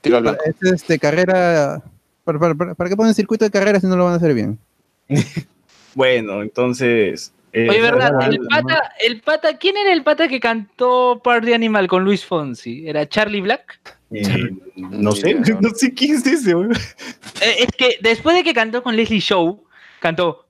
para- 0.01 0.37
este, 0.45 0.69
este, 0.75 0.97
carrera? 0.97 1.81
Para, 2.23 2.39
para- 2.39 2.55
para- 2.55 2.75
¿Para 2.75 2.89
qué 2.89 2.95
ponen 2.95 3.13
circuito 3.13 3.45
de 3.45 3.51
carrera 3.51 3.79
si 3.79 3.87
no 3.87 3.95
lo 3.95 4.05
van 4.05 4.13
a 4.13 4.17
hacer 4.17 4.33
bien? 4.33 4.57
Bueno, 5.95 6.41
entonces... 6.41 7.31
eh, 7.51 7.67
Oye, 7.69 7.79
¿verdad? 7.81 8.13
El 8.27 8.39
pata, 8.47 8.91
el 9.05 9.21
pata, 9.21 9.57
¿quién 9.59 9.77
era 9.77 9.93
el 9.93 10.01
pata 10.03 10.27
que 10.27 10.39
cantó 10.39 11.21
Party 11.23 11.53
Animal 11.53 11.87
con 11.87 12.03
Luis 12.03 12.25
Fonsi? 12.25 12.87
¿Era 12.87 13.07
Charlie 13.07 13.41
Black? 13.41 13.79
eh, 14.09 14.49
no 14.75 15.11
sé, 15.11 15.35
no 15.61 15.69
sé 15.69 15.93
quién 15.93 16.15
es 16.15 16.25
ese, 16.25 16.55
güey. 16.55 16.71
Eh, 17.41 17.55
es 17.59 17.67
que 17.77 17.97
después 18.01 18.35
de 18.35 18.43
que 18.43 18.55
cantó 18.55 18.81
con 18.81 18.95
Leslie 18.95 19.19
Show, 19.19 19.63
cantó 20.03 20.45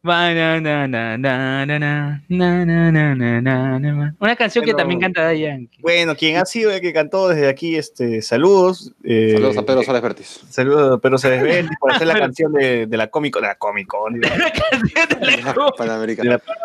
una 4.20 4.36
canción 4.36 4.66
que 4.66 4.74
también 4.74 4.99
canta 4.99 5.22
Dayan. 5.22 5.70
Bueno, 5.80 6.16
quien 6.16 6.38
ha 6.38 6.45
sido 6.45 6.72
el 6.72 6.82
que 6.82 6.91
cantó 6.91 7.28
desde 7.28 7.47
aquí, 7.47 7.76
este, 7.76 8.24
saludos. 8.24 8.91
Eh, 9.04 9.34
saludos 9.36 9.58
a 9.60 9.64
Pedro 9.64 9.84
Sales 9.84 10.41
Saludos 10.49 10.97
a 10.97 10.97
Pedro 10.97 11.20
Sales 11.20 11.68
por 11.80 11.91
hacer 11.91 12.08
la 12.08 12.18
canción 12.18 12.51
de, 12.54 12.88
la 12.89 13.12
cómico, 13.12 13.39
de 13.39 13.45
la 13.45 13.54
cómico, 13.54 14.08
de, 14.10 14.28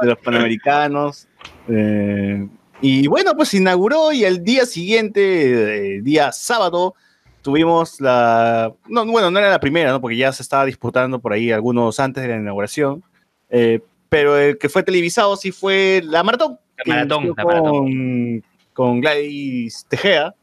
los 0.00 0.18
panamericanos. 0.24 1.28
Y 2.80 3.06
bueno, 3.06 3.34
pues 3.36 3.52
inauguró 3.52 4.12
y 4.12 4.24
el 4.24 4.42
día 4.42 4.64
siguiente, 4.64 6.00
día 6.00 6.32
sábado, 6.32 6.94
tuvimos 7.48 7.98
la. 7.98 8.74
No, 8.88 9.06
bueno, 9.06 9.30
no 9.30 9.38
era 9.38 9.48
la 9.48 9.58
primera, 9.58 9.90
¿no? 9.90 10.02
Porque 10.02 10.18
ya 10.18 10.30
se 10.32 10.42
estaba 10.42 10.66
disputando 10.66 11.18
por 11.18 11.32
ahí 11.32 11.50
algunos 11.50 11.98
antes 11.98 12.22
de 12.22 12.28
la 12.28 12.36
inauguración. 12.36 13.02
eh, 13.48 13.80
pero 14.10 14.36
el 14.38 14.58
que 14.58 14.68
fue 14.68 14.82
televisado 14.82 15.34
sí 15.36 15.50
fue 15.50 16.02
la 16.04 16.22
maratón. 16.22 16.58
La 16.84 16.94
maratón, 16.94 17.34
la 17.36 17.44
maratón. 17.44 17.72
con, 17.72 18.44
con 18.74 19.00
Gladys 19.00 19.86
Tejeda. 19.88 20.34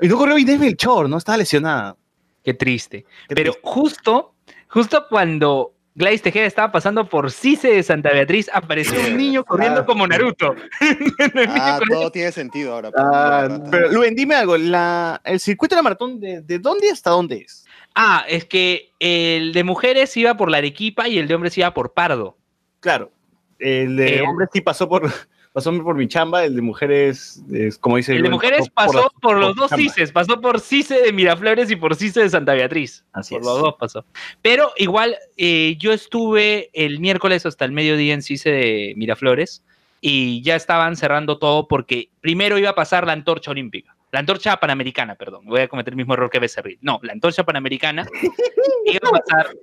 Y 0.00 0.06
no 0.06 0.16
corrió 0.16 0.38
Inés 0.38 0.58
Melchor, 0.60 1.08
¿no? 1.08 1.16
Estaba 1.16 1.38
lesionada. 1.38 1.96
Qué 2.44 2.54
triste. 2.54 3.04
Pero 3.28 3.54
justo, 3.62 4.34
justo 4.68 5.06
cuando 5.08 5.72
Gladys 5.94 6.22
Tejeda 6.22 6.46
estaba 6.46 6.72
pasando 6.72 7.06
por 7.08 7.30
Cise 7.30 7.68
de 7.68 7.82
Santa 7.82 8.10
Beatriz, 8.12 8.48
apareció 8.52 8.98
un 9.00 9.16
niño 9.16 9.44
corriendo 9.44 9.80
Ah. 9.82 9.86
como 9.86 10.06
Naruto. 10.06 10.54
Ah, 11.48 11.78
todo 11.88 12.10
tiene 12.10 12.32
sentido 12.32 12.72
ahora. 12.72 12.90
Ah, 12.96 13.60
pero 13.70 13.90
Luen, 13.92 14.14
dime 14.14 14.34
algo, 14.34 14.56
la, 14.56 15.20
el 15.24 15.38
circuito 15.40 15.74
de 15.74 15.78
la 15.78 15.82
maratón, 15.82 16.18
de, 16.18 16.40
de 16.40 16.58
dónde 16.58 16.90
hasta 16.90 17.10
dónde 17.10 17.38
es? 17.46 17.64
Ah, 17.94 18.24
es 18.26 18.46
que 18.46 18.90
el 19.00 19.52
de 19.52 19.64
mujeres 19.64 20.16
iba 20.16 20.34
por 20.36 20.50
la 20.50 20.58
Arequipa 20.58 21.08
y 21.08 21.18
el 21.18 21.28
de 21.28 21.34
hombres 21.34 21.56
iba 21.58 21.74
por 21.74 21.92
Pardo. 21.92 22.38
Claro, 22.80 23.12
el 23.58 23.96
de 23.96 24.16
Eh, 24.18 24.22
hombres 24.22 24.48
sí 24.52 24.60
pasó 24.62 24.88
por, 24.88 25.10
pasó 25.52 25.72
por 25.82 25.96
mi 25.96 26.08
chamba, 26.08 26.44
el 26.44 26.56
de 26.56 26.62
mujeres, 26.62 27.42
es 27.52 27.78
como 27.78 27.96
dice 27.96 28.14
El 28.16 28.22
de 28.22 28.30
mujeres 28.30 28.60
la- 28.60 28.72
pasó 28.74 29.12
por 29.20 29.36
los 29.38 29.54
mi 29.54 29.60
dos. 29.62 29.70
CISES, 29.70 30.12
pasó 30.12 30.40
por 30.40 30.60
CISE 30.60 31.00
de 31.02 31.12
Miraflores 31.12 31.70
y 31.70 31.76
por 31.76 31.94
CISE 31.94 32.20
de 32.20 32.30
Santa 32.30 32.54
Beatriz. 32.54 33.04
Así 33.12 33.34
por 33.34 33.40
es. 33.42 33.46
los 33.46 33.60
dos 33.60 33.74
pasó. 33.78 34.04
Pero 34.40 34.72
igual 34.76 35.16
eh, 35.36 35.76
yo 35.78 35.92
estuve 35.92 36.70
el 36.72 37.00
miércoles 37.00 37.44
hasta 37.46 37.64
el 37.64 37.72
mediodía 37.72 38.14
en 38.14 38.22
CISE 38.22 38.50
de 38.50 38.94
Miraflores 38.96 39.62
y 40.00 40.42
ya 40.42 40.56
estaban 40.56 40.96
cerrando 40.96 41.38
todo 41.38 41.68
porque 41.68 42.08
primero 42.20 42.58
iba 42.58 42.70
a 42.70 42.74
pasar 42.74 43.06
la 43.06 43.12
antorcha 43.12 43.50
olímpica. 43.50 43.94
La 44.10 44.18
antorcha 44.20 44.56
panamericana, 44.58 45.14
perdón. 45.14 45.46
Voy 45.46 45.60
a 45.60 45.68
cometer 45.68 45.92
el 45.92 45.96
mismo 45.96 46.12
error 46.14 46.28
que 46.28 46.38
Becerril. 46.38 46.78
No, 46.82 46.98
la 47.02 47.12
antorcha 47.14 47.44
panamericana 47.44 48.06
iba 48.86 49.08
a 49.08 49.10
pasar. 49.12 49.54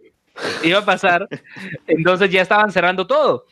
Iba 0.64 0.80
a 0.80 0.86
pasar. 0.86 1.28
Entonces 1.88 2.32
ya 2.32 2.42
estaban 2.42 2.72
cerrando 2.72 3.06
todo 3.06 3.46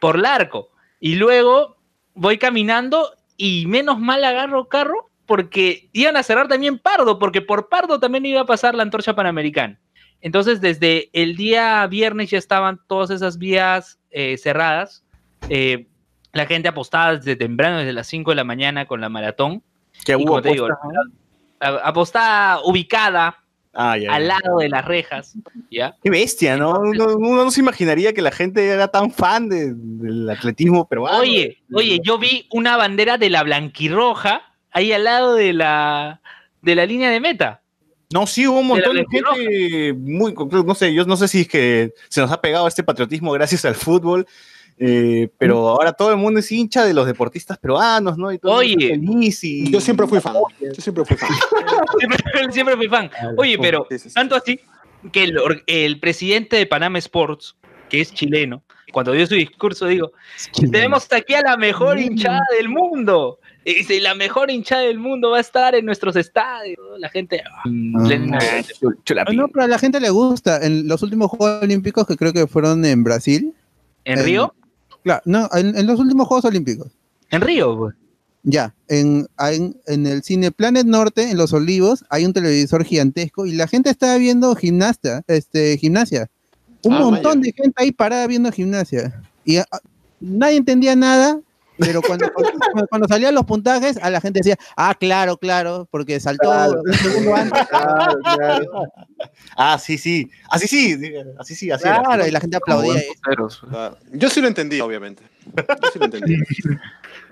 por 0.00 0.16
el 0.16 0.24
arco. 0.26 0.70
Y 1.04 1.16
luego 1.16 1.78
voy 2.14 2.38
caminando 2.38 3.10
y 3.36 3.66
menos 3.66 3.98
mal 3.98 4.22
agarro 4.22 4.68
carro 4.68 5.10
porque 5.26 5.88
iban 5.92 6.16
a 6.16 6.22
cerrar 6.22 6.46
también 6.46 6.78
Pardo, 6.78 7.18
porque 7.18 7.42
por 7.42 7.68
Pardo 7.68 7.98
también 7.98 8.24
iba 8.24 8.42
a 8.42 8.46
pasar 8.46 8.76
la 8.76 8.84
antorcha 8.84 9.12
panamericana. 9.12 9.80
Entonces, 10.20 10.60
desde 10.60 11.10
el 11.12 11.34
día 11.34 11.84
viernes 11.88 12.30
ya 12.30 12.38
estaban 12.38 12.78
todas 12.86 13.10
esas 13.10 13.38
vías 13.38 13.98
eh, 14.12 14.38
cerradas. 14.38 15.04
Eh, 15.48 15.88
la 16.32 16.46
gente 16.46 16.68
apostaba 16.68 17.16
desde 17.16 17.34
temprano, 17.34 17.78
desde 17.78 17.94
las 17.94 18.06
5 18.06 18.30
de 18.30 18.36
la 18.36 18.44
mañana 18.44 18.86
con 18.86 19.00
la 19.00 19.08
maratón. 19.08 19.64
Que 20.04 20.14
hubo 20.14 20.40
digo, 20.40 20.68
apostada 21.58 22.60
ubicada 22.62 23.41
Ah, 23.74 23.96
ya, 23.96 24.12
al 24.12 24.28
lado 24.28 24.58
de 24.58 24.68
las 24.68 24.84
rejas, 24.84 25.34
¿ya? 25.70 25.96
Qué 26.02 26.10
bestia, 26.10 26.58
¿no? 26.58 26.78
Uno, 26.78 27.16
uno 27.16 27.44
no 27.44 27.50
se 27.50 27.60
imaginaría 27.60 28.12
que 28.12 28.20
la 28.20 28.30
gente 28.30 28.66
era 28.66 28.88
tan 28.88 29.10
fan 29.10 29.48
de- 29.48 29.72
del 29.74 30.28
atletismo 30.28 30.86
peruano. 30.86 31.18
Oye, 31.18 31.58
oye, 31.72 31.98
yo 32.04 32.18
vi 32.18 32.46
una 32.50 32.76
bandera 32.76 33.16
de 33.16 33.30
la 33.30 33.42
blanquirroja 33.42 34.42
ahí 34.72 34.92
al 34.92 35.04
lado 35.04 35.34
de 35.34 35.54
la, 35.54 36.20
de 36.60 36.74
la 36.74 36.84
línea 36.84 37.10
de 37.10 37.20
meta. 37.20 37.62
No, 38.12 38.26
sí, 38.26 38.46
hubo 38.46 38.60
un 38.60 38.66
montón 38.66 38.94
de 38.94 39.06
gente 39.10 39.94
muy, 39.94 40.34
no 40.34 40.74
sé, 40.74 40.92
yo 40.92 41.06
no 41.06 41.16
sé 41.16 41.28
si 41.28 41.40
es 41.42 41.48
que 41.48 41.92
se 42.10 42.20
nos 42.20 42.30
ha 42.30 42.42
pegado 42.42 42.68
este 42.68 42.82
patriotismo 42.82 43.32
gracias 43.32 43.64
al 43.64 43.74
fútbol, 43.74 44.26
eh, 44.84 45.28
pero 45.38 45.68
ahora 45.68 45.92
todo 45.92 46.10
el 46.10 46.16
mundo 46.16 46.40
es 46.40 46.50
hincha 46.50 46.84
de 46.84 46.92
los 46.92 47.06
deportistas 47.06 47.56
peruanos, 47.56 48.18
¿no? 48.18 48.32
Y 48.32 48.38
todo 48.38 48.60
el 48.60 48.76
mundo 48.76 48.86
Oye. 49.18 49.36
y... 49.40 49.70
Yo 49.70 49.80
siempre 49.80 50.08
fui 50.08 50.20
fan. 50.20 50.34
Yo 50.60 50.82
siempre 50.82 51.04
fui 51.04 51.16
fan. 51.16 51.30
Siempre, 52.00 52.52
siempre 52.52 52.76
fui 52.76 52.88
fan. 52.88 53.08
Oye, 53.36 53.56
pero 53.58 53.86
tanto 54.12 54.34
así 54.34 54.58
que 55.12 55.32
el, 55.68 56.00
presidente 56.00 56.56
de 56.56 56.66
Panama 56.66 56.98
Sports, 56.98 57.54
que 57.88 58.00
es 58.00 58.12
chileno, 58.12 58.64
cuando 58.92 59.12
dio 59.12 59.24
su 59.24 59.36
discurso, 59.36 59.86
digo, 59.86 60.10
tenemos 60.72 61.06
aquí 61.12 61.34
a 61.34 61.42
la 61.42 61.56
mejor 61.56 62.00
hinchada 62.00 62.42
del 62.58 62.68
mundo. 62.68 63.38
Y 63.64 63.74
dice, 63.74 64.00
la 64.00 64.16
mejor 64.16 64.50
hinchada 64.50 64.82
del 64.82 64.98
mundo 64.98 65.30
va 65.30 65.36
a 65.36 65.40
estar 65.42 65.76
en 65.76 65.86
nuestros 65.86 66.16
estadios. 66.16 66.80
La 66.98 67.08
gente... 67.08 67.40
ah, 67.46 67.62
plena- 68.04 68.38
Ah, 68.40 69.32
No, 69.32 69.46
pero 69.46 69.64
a 69.64 69.68
la 69.68 69.78
gente 69.78 70.00
le 70.00 70.10
gusta. 70.10 70.66
En 70.66 70.88
los 70.88 71.04
últimos 71.04 71.30
Juegos 71.30 71.62
Olímpicos, 71.62 72.04
que 72.04 72.16
creo 72.16 72.32
que 72.32 72.48
fueron 72.48 72.84
en 72.84 73.04
Brasil. 73.04 73.54
¿En 74.04 74.24
Río? 74.24 74.52
Claro, 75.02 75.22
no, 75.24 75.48
en, 75.54 75.76
en 75.76 75.86
los 75.86 75.98
últimos 75.98 76.28
Juegos 76.28 76.44
Olímpicos. 76.44 76.88
En 77.30 77.40
Río, 77.40 77.76
pues. 77.76 77.94
Ya, 78.44 78.74
en, 78.88 79.28
en, 79.38 79.76
en 79.86 80.06
el 80.06 80.22
Cine 80.24 80.50
Planet 80.50 80.84
Norte, 80.84 81.30
en 81.30 81.38
Los 81.38 81.52
Olivos, 81.52 82.04
hay 82.10 82.24
un 82.24 82.32
televisor 82.32 82.84
gigantesco 82.84 83.46
y 83.46 83.52
la 83.52 83.68
gente 83.68 83.88
estaba 83.88 84.16
viendo 84.16 84.54
gimnasta, 84.56 85.22
este, 85.28 85.78
gimnasia. 85.78 86.28
Un 86.82 86.94
Ah, 86.94 86.98
montón 87.00 87.40
de 87.40 87.52
gente 87.52 87.72
ahí 87.76 87.92
parada 87.92 88.26
viendo 88.26 88.50
gimnasia. 88.50 89.22
Y 89.44 89.58
ah, 89.58 89.66
nadie 90.20 90.56
entendía 90.56 90.96
nada, 90.96 91.40
pero 91.78 92.02
cuando, 92.02 92.30
cuando, 92.32 92.86
cuando 92.88 93.08
salían 93.08 93.34
los 93.34 93.44
puntajes, 93.44 93.96
a 93.96 94.10
la 94.10 94.20
gente 94.20 94.40
decía, 94.40 94.56
ah, 94.76 94.94
claro, 94.98 95.36
claro, 95.36 95.88
porque 95.90 96.20
saltó 96.20 96.50
Claro. 96.50 96.82
un 96.84 96.92
segundo 96.94 97.34
antes. 97.34 97.66
Claro, 97.68 98.18
claro. 98.36 98.64
Ah, 99.56 99.78
sí, 99.78 99.98
sí. 99.98 100.30
Así 100.50 100.66
sí, 100.68 100.96
así 101.38 101.54
sí, 101.54 101.70
así 101.70 101.86
era. 101.88 102.02
Claro, 102.02 102.26
y 102.26 102.30
la 102.30 102.40
gente 102.40 102.56
aplaudía. 102.56 103.02
Ah, 103.72 103.94
Yo 104.12 104.28
sí 104.28 104.40
lo 104.40 104.48
entendí, 104.48 104.80
obviamente. 104.80 105.22
Yo 105.56 105.90
sí 105.92 105.98
lo 105.98 106.04
entendí. 106.06 106.36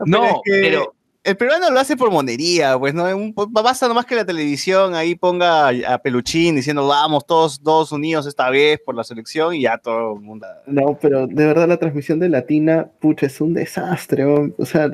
No, 0.07 0.41
pero 0.47 0.95
el 1.23 1.37
peruano 1.37 1.71
lo 1.71 1.79
hace 1.81 1.97
por 1.97 2.11
monería, 2.11 2.79
pues 2.79 2.95
no 2.95 3.05
Un- 3.15 3.35
basta 3.51 3.87
nomás 3.89 4.07
que 4.07 4.15
la 4.17 4.25
televisión 4.25 4.95
ahí 4.95 5.15
ponga 5.15 5.69
a 5.69 5.99
Peluchín 5.99 6.57
diciendo 6.57 6.87
vamos 6.87 7.27
todos, 7.27 7.61
todos 7.63 7.93
unidos 7.93 8.27
esta 8.27 8.49
vez 8.49 8.81
por 8.85 8.95
la 8.95 9.05
selección 9.05 9.55
y 9.55 9.63
ya 9.63 9.77
todo 9.79 10.15
el 10.15 10.21
mundo. 10.21 10.47
No, 10.67 10.99
pero 11.01 11.27
de 11.27 11.47
verdad 11.47 11.69
la 11.69 11.77
transmisión 11.77 12.21
de 12.21 12.29
Latina, 12.31 12.89
pucha, 13.01 13.27
es 13.27 13.41
un 13.41 13.53
desastre. 13.55 14.25
¿no? 14.25 14.51
O 14.59 14.65
sea, 14.65 14.91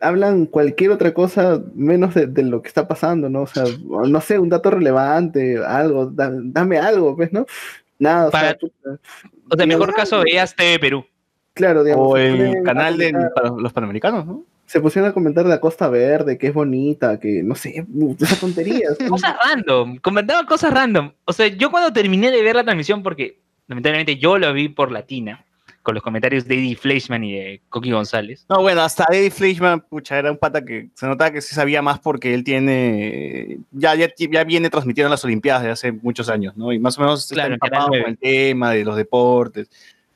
hablan 0.00 0.46
cualquier 0.46 0.90
otra 0.90 1.14
cosa 1.14 1.60
menos 1.74 2.14
de, 2.14 2.26
de 2.26 2.42
lo 2.42 2.60
que 2.60 2.68
está 2.68 2.86
pasando, 2.86 3.28
¿no? 3.30 3.42
O 3.42 3.46
sea, 3.46 3.64
no 4.06 4.20
sé, 4.20 4.38
un 4.38 4.48
dato 4.50 4.70
relevante, 4.70 5.58
algo, 5.64 6.06
da- 6.06 6.30
dame 6.32 6.78
algo, 6.78 7.16
pues, 7.16 7.32
¿no? 7.32 7.46
Nada, 7.98 8.28
o 8.28 8.30
sea, 8.30 8.40
Para- 8.40 8.58
pucha, 8.58 8.74
O 9.50 9.56
sea, 9.56 9.66
mejor 9.66 9.94
caso 9.94 10.20
veías 10.22 10.54
TV 10.54 10.78
Perú. 10.78 11.04
Claro, 11.54 11.82
digamos. 11.84 12.06
O 12.08 12.16
el 12.16 12.62
canal 12.62 12.96
de 12.96 13.12
para 13.34 13.50
los 13.50 13.72
panamericanos, 13.72 14.24
¿no? 14.26 14.44
Se 14.70 14.80
pusieron 14.80 15.10
a 15.10 15.12
comentar 15.12 15.42
de 15.42 15.50
la 15.50 15.58
Costa 15.58 15.88
Verde, 15.88 16.38
que 16.38 16.46
es 16.46 16.54
bonita, 16.54 17.18
que 17.18 17.42
no 17.42 17.56
sé, 17.56 17.84
esas 18.20 18.38
tonterías. 18.38 18.96
Cosas 19.08 19.34
random, 19.44 19.96
comentaban 19.96 20.46
cosas 20.46 20.72
random. 20.72 21.10
O 21.24 21.32
sea, 21.32 21.48
yo 21.48 21.72
cuando 21.72 21.92
terminé 21.92 22.30
de 22.30 22.40
ver 22.40 22.54
la 22.54 22.62
transmisión, 22.62 23.02
porque 23.02 23.40
lamentablemente 23.66 24.16
yo 24.16 24.38
lo 24.38 24.52
vi 24.52 24.68
por 24.68 24.92
latina, 24.92 25.44
con 25.82 25.96
los 25.96 26.04
comentarios 26.04 26.46
de 26.46 26.54
Eddie 26.54 26.76
Fleischman 26.76 27.24
y 27.24 27.32
de 27.32 27.62
Coqui 27.68 27.90
González. 27.90 28.46
No, 28.48 28.62
bueno, 28.62 28.82
hasta 28.82 29.06
Eddie 29.10 29.32
Fleischman, 29.32 29.80
pucha, 29.80 30.16
era 30.16 30.30
un 30.30 30.38
pata 30.38 30.64
que 30.64 30.90
se 30.94 31.08
notaba 31.08 31.32
que 31.32 31.40
sí 31.40 31.52
sabía 31.52 31.82
más 31.82 31.98
porque 31.98 32.32
él 32.32 32.44
tiene, 32.44 33.58
ya, 33.72 33.96
ya, 33.96 34.08
ya 34.16 34.44
viene 34.44 34.70
transmitiendo 34.70 35.10
las 35.10 35.24
Olimpiadas 35.24 35.64
de 35.64 35.70
hace 35.70 35.90
muchos 35.90 36.28
años, 36.28 36.56
¿no? 36.56 36.72
Y 36.72 36.78
más 36.78 36.96
o 36.96 37.00
menos 37.00 37.26
Claro, 37.26 37.54
está 37.54 37.66
empapado 37.66 37.88
con 37.88 37.98
9. 37.98 38.10
el 38.10 38.18
tema 38.18 38.70
de 38.70 38.84
los 38.84 38.94
deportes. 38.94 39.68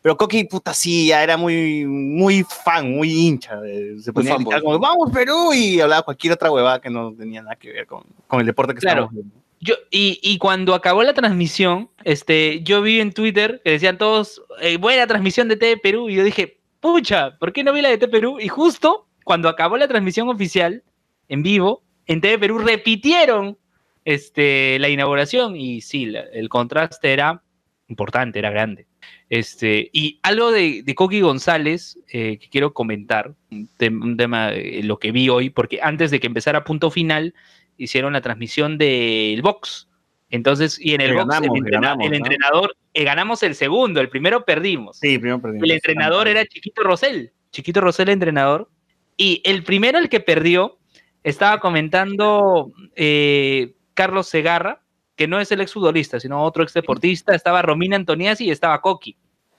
Pero 0.05 0.19
Coqui, 0.19 0.45
puta, 0.45 0.75
sí, 0.75 1.07
ya 1.07 1.23
era 1.23 1.39
muy, 1.39 1.87
muy 1.87 2.45
fan, 2.45 2.91
muy 2.91 3.11
hincha. 3.11 3.59
de- 3.59 3.99
se 4.03 4.13
ponía 4.13 4.35
a 4.35 4.61
como, 4.61 4.79
vamos 4.79 5.11
Perú, 5.11 5.55
y 5.55 5.81
hablaba 5.81 6.03
cualquier 6.03 6.35
otra 6.35 6.51
huevada 6.53 6.79
que 6.79 6.91
no 6.91 7.15
tenía 7.15 7.41
nada 7.41 7.57
que 7.57 7.73
ver 7.73 7.87
con, 7.87 8.03
con 8.27 8.41
el 8.41 8.45
deporte 8.45 8.75
que 8.75 8.81
Claro. 8.81 9.05
estábamos 9.05 9.15
viendo. 9.15 9.35
Yo, 9.61 9.75
y, 9.91 10.21
y 10.23 10.37
cuando 10.37 10.75
acabó 10.75 11.03
la 11.05 11.15
transmisión, 11.15 11.89
este, 12.05 12.61
yo 12.65 12.83
vi 12.83 13.01
en 13.01 13.15
Twitter 13.15 13.63
que 13.65 13.71
decían 13.71 13.97
todos, 13.97 14.43
eh, 14.61 14.77
buena 14.77 15.07
transmisión 15.07 15.49
de 15.49 15.57
TV 15.57 15.79
Perú, 15.79 16.11
y 16.11 16.17
yo 16.17 16.23
dije, 16.23 16.59
pucha, 16.81 17.39
¿por 17.39 17.55
qué 17.55 17.65
no 17.65 17.73
vi 17.73 17.81
la 17.81 17.89
de 17.89 17.97
TV 17.97 18.11
Perú? 18.13 18.37
Y 18.39 18.49
justo 18.49 19.07
cuando 19.25 19.49
acabó 19.49 19.79
la 19.79 19.89
transmisión 19.89 20.29
oficial, 20.29 20.83
en 21.31 21.43
vivo, 21.43 21.83
en 22.05 22.21
TV 22.21 22.39
Perú 22.39 22.59
repitieron 22.59 23.57
este, 24.05 24.79
la 24.81 24.91
inauguración, 24.91 25.57
y 25.57 25.81
sí, 25.81 26.05
la- 26.05 26.21
el 26.31 26.51
contraste 26.51 27.11
era 27.11 27.43
importante, 27.89 28.39
era 28.39 28.51
grande. 28.51 28.87
Este, 29.31 29.91
y 29.93 30.21
algo 30.23 30.53
de, 30.53 30.83
de 30.85 30.95
Coqui 30.95 31.21
González 31.21 31.99
eh, 32.09 32.39
que 32.39 32.49
quiero 32.51 32.73
comentar, 32.75 33.33
un, 33.51 33.69
tem- 33.79 34.03
un 34.03 34.17
tema 34.17 34.51
de 34.51 34.83
lo 34.85 34.99
que 34.99 35.13
vi 35.13 35.29
hoy, 35.29 35.51
porque 35.51 35.81
antes 35.83 36.11
de 36.11 36.21
que 36.21 36.27
empezara 36.27 36.63
punto 36.65 36.91
final, 36.91 37.35
hicieron 37.77 38.13
la 38.13 38.21
transmisión 38.21 38.79
del 38.79 39.41
box 39.43 39.89
Entonces, 40.31 40.79
y 40.81 40.95
en 40.95 41.01
el 41.01 41.15
box, 41.15 41.27
ganamos, 41.27 41.43
el, 41.49 41.53
le 41.53 41.59
entrena- 41.59 41.81
ganamos, 41.89 42.05
el 42.05 42.11
¿no? 42.11 42.17
entrenador, 42.19 42.77
eh, 42.93 43.05
ganamos 43.05 43.43
el 43.43 43.55
segundo, 43.55 44.01
el 44.01 44.09
primero 44.11 44.45
perdimos. 44.45 44.99
Sí, 44.99 45.19
primero 45.19 45.41
perdimos. 45.41 45.65
El 45.65 45.71
entrenador 45.73 46.29
era 46.29 46.45
Chiquito 46.47 46.83
Rosell. 46.83 47.33
Chiquito 47.51 47.81
Rosell, 47.81 48.11
entrenador. 48.11 48.69
Y 49.17 49.41
el 49.45 49.63
primero, 49.65 49.99
el 49.99 50.09
que 50.09 50.21
perdió, 50.21 50.79
estaba 51.23 51.59
comentando 51.61 52.73
eh, 52.95 53.75
Carlos 53.95 54.29
Segarra, 54.29 54.83
que 55.17 55.29
no 55.29 55.41
es 55.41 55.51
el 55.53 55.61
exfutbolista, 55.61 56.19
sino 56.21 56.43
otro 56.43 56.63
exdeportista. 56.63 57.35
Estaba 57.35 57.63
Romina 57.63 57.97
Antoniazzi 57.97 58.47
y 58.47 58.51
estaba 58.51 58.81
Coqui. 58.81 59.17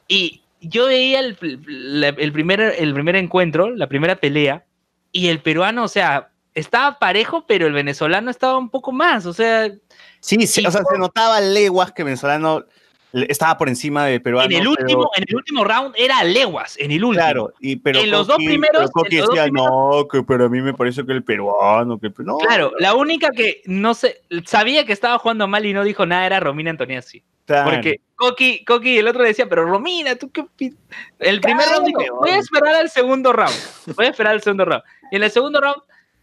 Y 0.08 0.42
yo 0.62 0.88
veía 0.88 1.20
el, 1.20 1.38
la- 1.66 2.10
el 2.10 2.32
primer, 2.32 2.60
el 2.62 2.94
primer 2.94 3.16
encuentro, 3.16 3.70
la 3.70 3.88
primera 3.88 4.16
pelea, 4.16 4.66
y 5.12 5.28
el 5.30 5.40
peruano, 5.40 5.84
o 5.84 5.88
sea, 5.88 6.32
estaba 6.54 7.00
parejo, 7.00 7.46
pero 7.48 7.68
el 7.68 7.74
venezolano 7.74 8.30
estaba 8.32 8.58
un 8.58 8.70
poco 8.70 8.92
más. 8.92 9.26
O 9.26 9.34
sea, 9.34 9.70
Sí, 10.20 10.46
sí, 10.48 10.66
o 10.66 10.72
sea, 10.72 10.82
se 10.90 10.98
notaba 10.98 11.40
leguas 11.40 11.92
que 11.92 12.04
venezolano 12.04 12.60
le- 12.60 12.66
estaba 13.30 13.58
por 13.58 13.70
encima 13.70 14.06
de 14.06 14.20
peruano. 14.20 14.46
en 14.48 14.54
el, 14.54 14.60
pero- 14.60 14.72
último, 14.72 15.12
en 15.16 15.24
el 15.28 15.36
último 15.36 15.64
round 15.64 15.96
era 15.98 16.24
leguas, 16.24 16.78
en 16.78 16.92
el 16.92 17.04
último. 17.04 17.24
Claro, 17.24 17.54
y, 17.60 17.78
pero 17.78 18.00
En 18.00 18.12
los 18.12 18.28
dos 18.28 18.38
primeros- 18.38 18.78
pero 18.78 18.90
Coqui 18.92 19.16
en 19.16 19.22
los 19.22 19.28
dos 19.30 19.36
decía, 19.36 19.52
no, 19.52 20.08
que 20.12 20.24
pero 20.24 20.46
a 20.46 20.50
mí 20.50 20.62
me 20.62 20.74
parece 20.74 21.06
que 21.06 21.12
el 21.14 21.24
peruano, 21.24 22.00
que 22.00 22.12
no. 22.20 22.38
Claro, 22.38 22.72
la 22.80 22.94
única 22.96 23.30
que 23.32 23.62
no 23.66 23.94
sé, 23.94 24.22
sabía 24.46 24.86
que 24.86 24.94
estaba 24.94 25.18
jugando 25.20 25.48
mal 25.48 25.66
y 25.66 25.74
no 25.74 25.84
dijo 25.84 26.06
nada 26.06 26.26
era 26.26 26.40
Romina 26.40 26.72
Antoniazzi. 26.72 27.24
Claro. 27.46 27.70
Porque 27.72 28.00
Coqui, 28.16 28.66
Coqui 28.66 28.98
el 28.98 29.08
otro 29.08 29.24
decía, 29.24 29.48
pero 29.48 29.66
Romina, 29.66 30.16
tú 30.16 30.32
qué 30.32 30.42
opi-?" 30.42 30.76
El 31.20 31.42
primer 31.42 31.68
round 31.70 31.86
dijo, 31.86 32.00
voy 32.20 32.32
a 32.32 32.38
esperar 32.40 32.76
al 32.76 32.90
segundo 32.90 33.32
round. 33.32 33.56
Voy 33.96 34.08
a 34.08 34.10
esperar 34.10 34.34
al 34.34 34.42
segundo 34.42 34.66
round. 34.66 34.84
Y 35.12 35.18
en 35.18 35.24
el 35.24 35.30
segundo 35.32 35.62
round, 35.62 35.78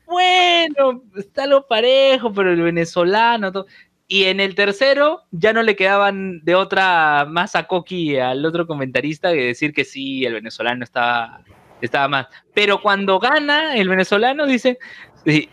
bueno, 0.07 1.03
está 1.17 1.47
lo 1.47 1.67
parejo, 1.67 2.33
pero 2.33 2.51
el 2.53 2.61
venezolano. 2.61 3.53
todo. 3.53 3.67
Y 4.13 4.25
en 4.25 4.41
el 4.41 4.55
tercero 4.55 5.23
ya 5.31 5.55
no 5.55 5.63
le 5.63 5.75
quedaban 5.75 6.45
de 6.45 6.55
otra 6.55 7.25
más 7.27 7.57
a 7.57 7.67
Coqui 7.67 8.19
al 8.19 8.45
otro 8.45 8.67
comentarista 8.67 9.33
que 9.33 9.47
decir 9.47 9.73
que 9.73 9.87
sí, 9.87 10.27
el 10.27 10.35
venezolano 10.35 10.85
estaba, 10.85 11.41
estaba 11.81 12.09
más. 12.09 12.27
Pero 12.53 12.83
cuando 12.83 13.19
gana 13.19 13.75
el 13.75 13.89
venezolano, 13.89 14.45
dice, 14.45 14.79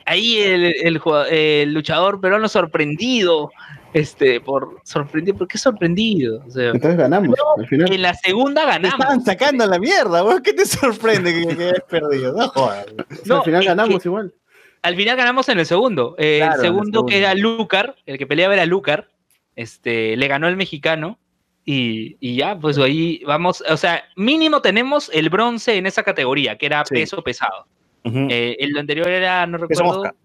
ahí 0.05 0.39
el, 0.39 0.65
el 0.83 1.01
el 1.31 1.73
luchador 1.73 2.19
peruano 2.19 2.49
sorprendido. 2.49 3.49
Este, 3.93 4.41
por 4.41 4.81
sorprendido, 4.83 5.37
¿por 5.37 5.47
qué 5.47 5.57
sorprendido? 5.57 6.43
O 6.45 6.51
sea, 6.51 6.71
Entonces 6.71 6.97
ganamos, 6.97 7.35
al 7.57 7.65
final. 7.65 7.91
en 7.93 8.01
la 8.01 8.13
segunda 8.13 8.63
Te 8.63 8.67
ganamos. 8.71 8.99
estaban 8.99 9.23
sacando 9.23 9.65
la 9.67 9.79
mierda, 9.79 10.21
weón. 10.21 10.43
¿Qué 10.43 10.51
te 10.51 10.65
sorprende 10.65 11.33
que, 11.33 11.55
que 11.55 11.63
hayas 11.63 11.83
perdido? 11.89 12.33
No 12.33 12.49
jodas. 12.49 12.85
No, 13.25 13.37
al 13.37 13.43
final 13.45 13.63
ganamos 13.63 14.03
que- 14.03 14.09
igual. 14.09 14.33
Al 14.81 14.95
final 14.95 15.17
ganamos 15.17 15.49
en 15.49 15.59
el 15.59 15.65
segundo. 15.65 16.15
Eh, 16.17 16.37
Claro, 16.39 16.55
el 16.55 16.61
segundo 16.61 17.05
que 17.05 17.17
era 17.17 17.33
Lucar, 17.35 17.95
el 18.05 18.17
que 18.17 18.25
peleaba 18.27 18.53
era 18.53 18.65
Lucar, 18.65 19.09
este, 19.55 20.15
le 20.15 20.27
ganó 20.27 20.47
el 20.47 20.55
mexicano. 20.57 21.17
Y, 21.65 22.15
y 22.19 22.35
ya, 22.37 22.57
pues 22.57 22.77
ahí 22.79 23.21
vamos, 23.27 23.61
o 23.69 23.77
sea, 23.77 24.03
mínimo 24.15 24.61
tenemos 24.61 25.11
el 25.13 25.29
bronce 25.29 25.75
en 25.75 25.85
esa 25.85 26.01
categoría, 26.01 26.57
que 26.57 26.65
era 26.65 26.83
Sí. 26.85 26.95
peso 26.95 27.21
pesado. 27.23 27.67
Ujú. 28.03 28.27
Eh, 28.29 28.55
el 28.59 28.75
anterior 28.77 29.07
era, 29.07 29.45
no 29.45 29.59
Peso 29.59 29.81
recuerdo, 29.83 29.99
mosca. 30.03 30.15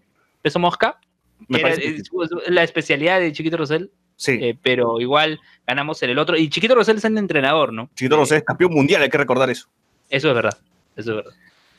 peso 0.41 0.59
mosca, 0.59 0.99
Me 1.47 1.57
que 1.59 1.61
era 1.61 1.69
parece 1.75 1.81
que 1.93 1.99
eh, 1.99 2.03
su- 2.03 2.25
su- 2.27 2.51
la 2.51 2.63
especialidad 2.63 3.19
de 3.19 3.31
Chiquito 3.31 3.57
Rosell, 3.57 3.91
Sí. 4.15 4.31
eh, 4.41 4.57
pero 4.63 4.99
igual 5.01 5.39
ganamos 5.67 6.01
en 6.01 6.09
el 6.11 6.17
otro. 6.17 6.35
Y 6.35 6.49
Chiquito 6.49 6.73
Rosell 6.73 6.97
es 6.97 7.05
el 7.05 7.17
entrenador, 7.17 7.73
¿no? 7.73 7.89
Chiquito 7.93 8.15
Rosell 8.15 8.37
es 8.39 8.43
campeón 8.43 8.73
mundial, 8.73 9.03
hay 9.03 9.09
que 9.09 9.17
recordar 9.17 9.49
eso. 9.51 9.67
Eso 10.09 10.29
es 10.29 10.33
verdad, 10.35 10.57
eso 10.95 11.11
es 11.11 11.15
verdad. 11.17 11.33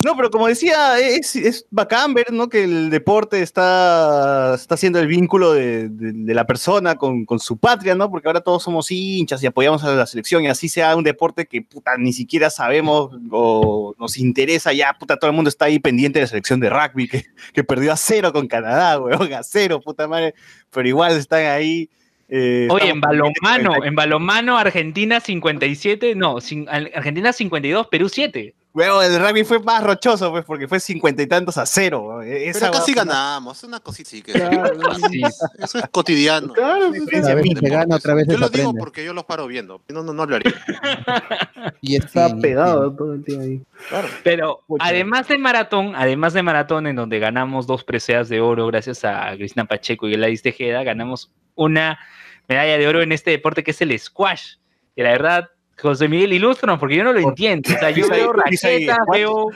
No, 0.04 0.14
pero 0.14 0.30
como 0.30 0.46
decía, 0.46 0.98
es, 1.00 1.34
es 1.34 1.66
bacán 1.70 2.14
ver 2.14 2.30
¿no? 2.32 2.48
que 2.48 2.62
el 2.64 2.90
deporte 2.90 3.40
está, 3.42 4.54
está 4.54 4.74
haciendo 4.74 5.00
el 5.00 5.06
vínculo 5.08 5.52
de, 5.52 5.88
de- 5.88 6.12
de 6.12 6.34
la 6.34 6.46
persona 6.46 6.94
con, 6.96 7.24
con 7.24 7.38
su 7.40 7.56
patria, 7.56 7.94
¿no? 7.94 8.10
Porque 8.10 8.28
ahora 8.28 8.40
todos 8.40 8.62
somos 8.62 8.90
hinchas 8.90 9.42
y 9.42 9.46
apoyamos 9.46 9.82
a 9.84 9.94
la 9.94 10.06
selección 10.06 10.44
y 10.44 10.48
así 10.48 10.68
sea 10.68 10.94
un 10.96 11.02
deporte 11.02 11.46
que 11.46 11.62
puta, 11.62 11.96
ni 11.98 12.12
siquiera 12.12 12.50
sabemos 12.50 13.10
o 13.30 13.94
nos 13.98 14.18
interesa 14.18 14.72
ya, 14.72 14.92
puta, 14.98 15.16
todo 15.16 15.30
el 15.30 15.34
mundo 15.34 15.48
está 15.48 15.64
ahí 15.64 15.78
pendiente 15.78 16.18
de 16.18 16.24
la 16.24 16.28
selección 16.28 16.60
de 16.60 16.70
rugby 16.70 17.08
que, 17.08 17.24
que 17.52 17.64
perdió 17.64 17.92
a 17.92 17.96
cero 17.96 18.32
con 18.32 18.46
Canadá, 18.48 19.00
weón, 19.00 19.32
a 19.32 19.42
cero, 19.42 19.80
puta 19.80 20.06
madre, 20.06 20.34
pero 20.70 20.86
igual 20.86 21.16
están 21.16 21.46
ahí. 21.46 21.88
eh, 22.28 22.68
Oye, 22.70 22.90
en 22.90 23.00
balonmano, 23.00 23.82
en 23.84 23.94
balonmano, 23.94 24.58
Argentina 24.58 25.20
57, 25.20 26.14
no, 26.14 26.36
Argentina 26.94 27.32
52, 27.32 27.86
Perú 27.88 28.08
7. 28.08 28.54
Weón, 28.76 29.02
el 29.04 29.18
rugby 29.18 29.42
fue 29.42 29.58
más 29.60 29.82
rochoso, 29.82 30.30
pues, 30.30 30.44
porque 30.44 30.68
fue 30.68 30.78
cincuenta 30.80 31.22
y 31.22 31.26
tantos 31.26 31.56
a 31.56 31.64
cero. 31.64 32.08
weón. 32.08 32.26
Esa 32.28 32.60
Pero 32.60 32.72
casi 32.72 32.92
weá- 32.92 32.96
ganamos, 32.96 33.64
una 33.64 33.80
cosita 33.80 34.10
sí 34.10 34.20
que 34.22 34.32
Claro, 34.32 34.70
eso 35.58 35.78
es 35.78 35.84
cotidiano. 35.90 36.52
claro, 36.52 36.88
Una 36.88 37.34
vez 37.34 37.58
se 37.58 37.68
gana, 37.70 37.96
otra 37.96 38.12
vez 38.14 38.26
Yo 38.28 38.36
lo 38.36 38.50
digo 38.50 38.74
porque 38.78 39.02
yo 39.02 39.14
los 39.14 39.24
paro 39.24 39.46
viendo. 39.46 39.80
No, 39.88 40.02
no, 40.02 40.12
no 40.12 40.22
hablaría. 40.24 40.52
Y 41.80 41.96
es 41.96 42.04
Está 42.04 42.28
fin, 42.28 42.40
pegado 42.42 42.92
todo 42.94 43.14
el 43.14 43.24
día 43.24 43.40
ahí. 43.40 43.62
Pero 44.22 44.62
Pucha. 44.66 44.84
además 44.86 45.26
de 45.28 45.38
maratón, 45.38 45.94
además 45.96 46.32
de 46.34 46.42
maratón, 46.42 46.86
en 46.86 46.96
donde 46.96 47.18
ganamos 47.18 47.66
dos 47.66 47.82
preseas 47.82 48.28
de 48.28 48.40
oro 48.40 48.66
gracias 48.66 49.04
a 49.04 49.32
Cristina 49.36 49.64
Pacheco 49.64 50.06
y 50.06 50.12
Gladys 50.12 50.42
Tejeda, 50.42 50.82
ganamos 50.84 51.30
una 51.54 51.98
medalla 52.48 52.76
de 52.78 52.86
oro 52.86 53.02
en 53.02 53.12
este 53.12 53.30
deporte 53.30 53.62
que 53.64 53.70
es 53.70 53.80
el 53.80 53.98
squash. 53.98 54.56
Y 54.94 55.02
la 55.02 55.10
verdad, 55.10 55.48
José 55.80 56.08
Miguel, 56.08 56.32
ilústranos, 56.32 56.78
porque 56.80 56.96
yo 56.96 57.04
no 57.04 57.12
lo 57.12 57.20
entiendo. 57.20 57.70
O 57.74 57.78
sea, 57.78 57.90
yo 57.90 58.08
veo 58.08 58.32
raquetas, 58.32 58.98
veo. 59.12 59.48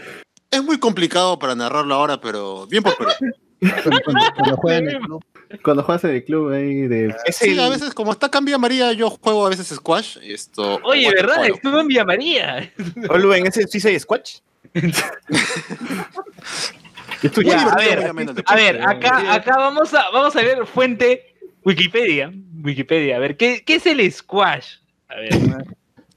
Es 0.50 0.62
muy 0.62 0.78
complicado 0.78 1.38
para 1.38 1.54
narrarlo 1.54 1.94
ahora, 1.94 2.20
pero 2.20 2.66
bien 2.66 2.82
por 2.82 2.96
Perú. 2.96 3.10
Cuando, 3.60 4.00
cuando- 4.04 4.22
cuando 4.34 4.56
juegan 4.56 4.88
en 4.88 4.96
el 4.96 5.00
club. 5.02 5.24
Cuando 5.62 5.82
juegas 5.82 6.04
en 6.04 6.10
el 6.10 6.24
club 6.24 6.52
ahí 6.52 6.86
de. 6.88 7.14
Sí, 7.32 7.58
a 7.58 7.68
veces, 7.68 7.92
como 7.92 8.12
está 8.12 8.30
Cambia 8.30 8.56
María, 8.58 8.92
yo 8.92 9.10
juego 9.10 9.46
a 9.46 9.50
veces 9.50 9.66
squash. 9.68 10.16
Esto, 10.22 10.80
Oye, 10.84 11.10
¿verdad? 11.10 11.44
Estuvo 11.46 11.80
en 11.80 11.88
Villa 11.88 12.04
María. 12.04 12.72
Oh, 13.08 13.18
Luen, 13.18 13.46
¿ese 13.46 13.66
sí 13.66 13.80
se 13.80 13.98
squash? 13.98 14.38
Esto 17.22 17.42
Ya, 17.42 17.62
a 17.62 17.76
ver, 17.76 18.10
A 18.46 18.54
ver, 18.54 18.82
acá, 18.82 19.34
acá 19.34 19.56
vamos 19.58 19.92
a, 19.92 20.10
vamos 20.10 20.34
a 20.36 20.40
ver 20.42 20.64
fuente 20.66 21.34
Wikipedia. 21.64 22.32
Wikipedia, 22.62 23.16
a 23.16 23.18
ver, 23.18 23.36
¿qué, 23.36 23.62
qué 23.64 23.74
es 23.76 23.86
el 23.86 24.10
squash? 24.12 24.76
A 25.08 25.16
ver, 25.16 25.34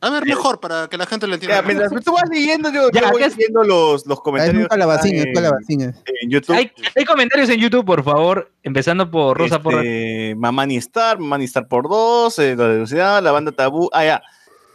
A 0.06 0.10
ver, 0.10 0.26
mejor, 0.26 0.60
para 0.60 0.88
que 0.90 0.98
la 0.98 1.06
gente 1.06 1.28
lo 1.28 1.34
entienda. 1.36 1.58
Ya, 1.58 1.62
mientras 1.62 1.92
tú 2.04 2.12
vas 2.14 2.24
leyendo, 2.30 2.70
yo, 2.72 2.90
Ya, 2.92 3.02
yo 3.02 3.12
voy 3.12 3.24
es- 3.24 3.36
viendo 3.38 3.64
los, 3.64 4.06
los 4.06 4.18
Es 4.18 4.22
comentarios 4.24 4.64
un 4.64 4.68
calabacín, 4.68 5.16
es 5.16 5.26
en, 5.28 5.34
calabacín. 5.34 5.82
es. 5.82 5.96
en 6.22 6.30
YouTube. 6.30 6.56
hay, 6.56 6.72
hay 6.96 7.06
comentarios 7.06 7.50
en 7.50 7.60
YouTube, 7.60 7.86
por 7.86 8.04
favor, 8.04 8.52
empezando 8.64 9.10
por 9.10 9.38
Rosa 9.38 9.62
Porra. 9.62 9.78
este, 9.78 10.36
Mamani 10.38 10.76
Star, 10.78 11.18
Mamani 11.20 11.46
Star 11.46 11.68
por 11.68 11.88
dos, 11.88 12.38
eh, 12.40 12.56
la 12.56 12.68
velocidad, 12.68 13.24
la 13.24 13.32
banda 13.32 13.52
tabú. 13.54 13.90
Ah, 13.94 14.04
ya. 14.06 14.22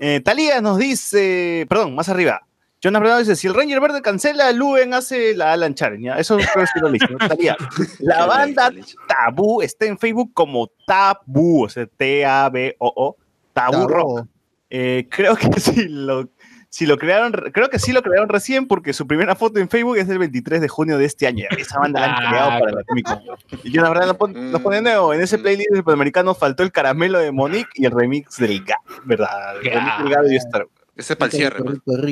Eh, 0.01 0.21
Talía 0.25 0.61
nos 0.61 0.79
dice, 0.79 1.67
perdón, 1.69 1.95
más 1.95 2.09
arriba. 2.09 2.43
Jonas 2.81 3.03
Bernardo 3.03 3.19
dice, 3.25 3.35
si 3.35 3.49
el 3.49 3.55
Ranger 3.55 3.81
Verde 3.81 4.01
cancela, 4.03 4.53
Luen 4.53 4.95
hace 4.95 5.35
la 5.35 5.53
Alan 5.53 5.75
Charen, 5.75 6.01
¿ya? 6.01 6.15
Eso 6.15 6.37
creo 6.37 6.65
que 6.73 6.81
lo 6.81 6.89
listo, 6.89 7.09
¿no? 7.11 7.19
Talía. 7.29 7.57
La 7.99 8.25
banda 8.27 8.71
Tabú 9.09 9.61
está 9.63 9.87
en 9.87 9.99
Facebook 9.99 10.31
como 10.33 10.69
Tabú, 10.87 11.65
o 11.65 11.69
sea, 11.69 11.87
T-A-B-O-O, 11.87 13.17
Tabú 13.53 13.73
Tabú. 13.73 13.89
Rock. 13.89 14.27
Eh, 14.71 15.07
creo 15.11 15.37
que 15.37 15.49
sí 15.61 15.89
lo, 15.89 16.29
si 16.71 16.85
lo 16.87 16.99
crearon, 16.99 17.33
creo 17.53 17.71
que 17.71 17.79
sí 17.79 17.93
lo 17.93 18.03
crearon 18.03 18.29
recién 18.29 18.67
porque 18.67 18.93
su 18.93 19.07
primera 19.07 19.35
foto 19.35 19.59
en 19.59 19.69
Facebook 19.69 19.97
es 19.97 20.07
del 20.09 20.19
23 20.19 20.61
de 20.61 20.69
junio 20.69 20.99
de 20.99 21.07
este 21.07 21.27
año. 21.27 21.47
Esa 21.57 21.79
banda 21.79 22.01
la 22.01 22.07
han 22.07 22.13
Ah, 22.25 22.29
creado 22.31 22.51
para 22.61 22.73
la 22.73 22.85
Comic 22.85 23.07
Con. 23.07 23.21
Y 23.65 23.71
yo 23.71 23.83
la 23.83 23.89
verdad 23.89 24.07
lo, 24.09 24.19
pon- 24.19 24.53
lo 24.53 24.63
pone 24.63 24.77
de 24.77 24.83
nuevo. 24.83 25.15
En 25.15 25.21
ese 25.23 25.39
playlist 25.39 25.71
del 25.71 25.85
Panamericano 25.85 26.35
faltó 26.35 26.63
el 26.63 26.71
caramelo 26.73 27.19
de 27.19 27.33
Monique 27.33 27.71
y 27.75 27.87
el 27.87 27.93
remix 27.93 28.37
del 28.37 28.63
GA, 28.65 28.77
¿verdad? 29.05 29.57
El 29.63 29.71
remix 29.73 30.21
del 30.23 30.33
y 30.33 30.37
Star. 30.37 30.67
Ese 30.97 31.13
es 31.15 31.17
para 31.17 31.31
el 31.31 31.37
cierre. 31.39 31.65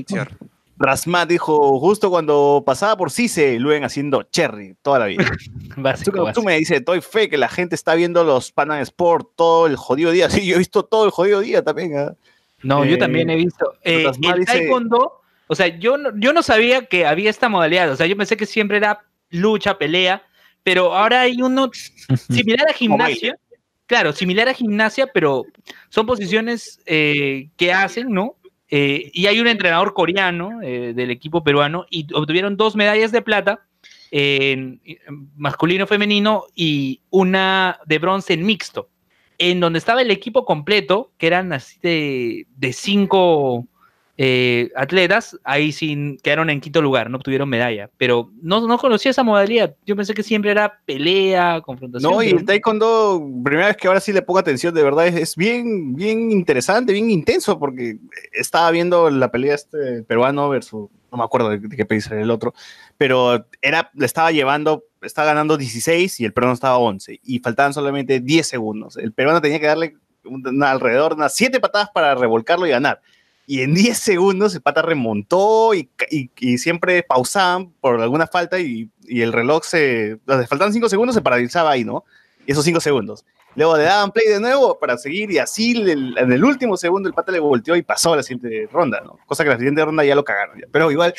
Cierre. 0.06 0.36
Rasmat 0.78 1.26
dijo, 1.28 1.80
justo 1.80 2.10
cuando 2.10 2.62
pasaba 2.64 2.96
por 2.98 3.10
Cise, 3.10 3.58
Luen 3.58 3.82
haciendo 3.84 4.24
Cherry 4.24 4.76
toda 4.82 4.98
la 4.98 5.06
vida. 5.06 5.24
Básico, 5.76 6.30
Tú, 6.32 6.42
me 6.42 6.56
dices, 6.58 6.84
doy 6.84 7.00
fe 7.00 7.30
que 7.30 7.38
la 7.38 7.48
gente 7.48 7.74
está 7.74 7.94
viendo 7.94 8.24
los 8.24 8.52
Panam 8.52 8.80
Sport 8.80 9.30
todo 9.36 9.66
el 9.66 9.76
jodido 9.76 10.10
día. 10.10 10.28
Sí, 10.28 10.46
yo 10.46 10.54
he 10.54 10.58
visto 10.58 10.84
todo 10.84 11.06
el 11.06 11.10
jodido 11.10 11.40
día 11.40 11.62
también. 11.64 11.96
¿ah? 11.98 12.14
No, 12.66 12.84
yo 12.84 12.96
Eh, 12.96 12.98
también 12.98 13.30
he 13.30 13.36
visto. 13.36 13.74
Eh, 13.82 14.10
el 14.22 14.44
taekwondo, 14.44 15.20
o 15.46 15.54
sea, 15.54 15.68
yo 15.78 15.96
no, 15.96 16.10
yo 16.16 16.32
no 16.32 16.42
sabía 16.42 16.86
que 16.86 17.06
había 17.06 17.30
esta 17.30 17.48
modalidad. 17.48 17.90
O 17.90 17.96
sea, 17.96 18.06
yo 18.06 18.16
pensé 18.16 18.36
que 18.36 18.46
siempre 18.46 18.78
era 18.78 19.04
lucha, 19.30 19.78
pelea, 19.78 20.22
pero 20.62 20.94
ahora 20.94 21.20
hay 21.22 21.40
uno 21.40 21.70
similar 22.30 22.68
a 22.68 22.72
gimnasia. 22.72 23.38
Claro, 23.86 24.12
similar 24.12 24.48
a 24.48 24.54
gimnasia, 24.54 25.06
pero 25.14 25.44
son 25.90 26.06
posiciones 26.06 26.80
eh, 26.86 27.50
que 27.56 27.72
hacen, 27.72 28.10
¿no? 28.10 28.36
Eh, 28.68 29.12
y 29.14 29.26
hay 29.26 29.38
un 29.38 29.46
entrenador 29.46 29.94
coreano 29.94 30.60
eh, 30.60 30.92
del 30.92 31.12
equipo 31.12 31.44
peruano 31.44 31.86
y 31.88 32.12
obtuvieron 32.12 32.56
dos 32.56 32.74
medallas 32.74 33.12
de 33.12 33.22
plata 33.22 33.60
en 34.10 34.80
en 34.84 35.30
masculino, 35.36 35.86
femenino 35.86 36.46
y 36.56 37.00
una 37.10 37.78
de 37.86 38.00
bronce 38.00 38.32
en 38.32 38.44
mixto, 38.44 38.88
en 39.38 39.60
donde 39.60 39.78
estaba 39.78 40.02
el 40.02 40.10
equipo 40.10 40.44
completo, 40.44 41.10
que 41.18 41.26
eran 41.26 41.52
así 41.52 41.78
de, 41.82 42.46
de 42.56 42.72
cinco, 42.72 43.66
eh, 44.18 44.70
atletas, 44.74 45.38
ahí 45.44 45.72
sí 45.72 46.16
quedaron 46.22 46.48
en 46.48 46.60
quinto 46.60 46.80
lugar, 46.80 47.10
no 47.10 47.18
obtuvieron 47.18 47.48
medalla. 47.48 47.90
Pero 47.98 48.30
no, 48.40 48.66
no 48.66 48.78
conocía 48.78 49.10
esa 49.10 49.22
modalidad. 49.22 49.74
Yo 49.84 49.94
pensé 49.94 50.14
que 50.14 50.22
siempre 50.22 50.50
era 50.50 50.80
pelea, 50.86 51.60
confrontación. 51.60 52.10
No, 52.10 52.22
y 52.22 52.30
el 52.30 52.44
taekwondo, 52.44 53.22
primera 53.44 53.68
vez 53.68 53.76
que 53.76 53.88
ahora 53.88 54.00
sí 54.00 54.12
le 54.12 54.22
pongo 54.22 54.38
atención, 54.38 54.74
de 54.74 54.82
verdad, 54.82 55.06
es, 55.06 55.16
es 55.16 55.36
bien, 55.36 55.94
bien 55.94 56.30
interesante, 56.30 56.92
bien 56.92 57.10
intenso, 57.10 57.58
porque 57.58 57.98
estaba 58.32 58.70
viendo 58.70 59.10
la 59.10 59.30
pelea 59.30 59.54
este 59.54 60.02
peruano 60.04 60.48
versus, 60.48 60.88
no 61.10 61.18
me 61.18 61.24
acuerdo 61.24 61.50
de, 61.50 61.58
de 61.58 61.76
qué 61.76 61.84
país 61.84 62.06
era 62.10 62.20
el 62.20 62.30
otro, 62.30 62.54
pero 62.98 63.46
era, 63.62 63.90
le 63.94 64.06
estaba 64.06 64.30
llevando, 64.32 64.84
estaba 65.02 65.28
ganando 65.28 65.56
16 65.56 66.20
y 66.20 66.24
el 66.24 66.32
peruano 66.32 66.54
estaba 66.54 66.78
11, 66.78 67.20
y 67.22 67.38
faltaban 67.40 67.72
solamente 67.74 68.20
10 68.20 68.46
segundos. 68.46 68.96
El 68.96 69.12
peruano 69.12 69.40
tenía 69.40 69.60
que 69.60 69.66
darle 69.66 69.96
alrededor 70.62 71.12
de 71.12 71.16
unas 71.16 71.34
7 71.34 71.60
patadas 71.60 71.90
para 71.94 72.14
revolcarlo 72.14 72.66
y 72.66 72.70
ganar. 72.70 73.00
Y 73.48 73.60
en 73.62 73.74
10 73.74 73.96
segundos 73.96 74.54
el 74.56 74.60
pata 74.62 74.82
remontó 74.82 75.72
y, 75.74 75.88
y- 76.10 76.30
y 76.38 76.58
siempre 76.58 77.04
pausaban 77.04 77.70
por 77.80 78.00
alguna 78.00 78.26
falta 78.26 78.58
y, 78.58 78.90
y 79.04 79.20
el 79.20 79.32
reloj 79.32 79.62
se... 79.64 80.18
faltaban 80.48 80.72
5 80.72 80.88
segundos, 80.88 81.14
se 81.14 81.22
paralizaba 81.22 81.70
ahí, 81.70 81.84
¿no? 81.84 82.04
Esos 82.46 82.64
5 82.64 82.80
segundos. 82.80 83.24
Luego 83.56 83.76
le 83.76 83.84
daban 83.84 84.10
play 84.12 84.28
de 84.28 84.38
nuevo 84.38 84.78
para 84.78 84.98
seguir 84.98 85.30
y 85.30 85.38
así 85.38 85.72
el- 85.76 86.16
en 86.18 86.30
el 86.30 86.44
último 86.44 86.76
segundo 86.76 87.08
el 87.08 87.14
pata 87.14 87.32
le 87.32 87.40
volteó 87.40 87.74
y 87.74 87.82
pasó 87.82 88.12
a 88.12 88.16
la 88.16 88.22
siguiente 88.22 88.68
ronda, 88.70 89.00
¿no? 89.02 89.18
Cosa 89.26 89.42
que 89.44 89.50
la 89.50 89.56
siguiente 89.56 89.84
ronda 89.84 90.04
ya 90.04 90.14
lo 90.14 90.24
cagaron. 90.24 90.58
ya. 90.60 90.66
Pero 90.70 90.90
igual 90.90 91.14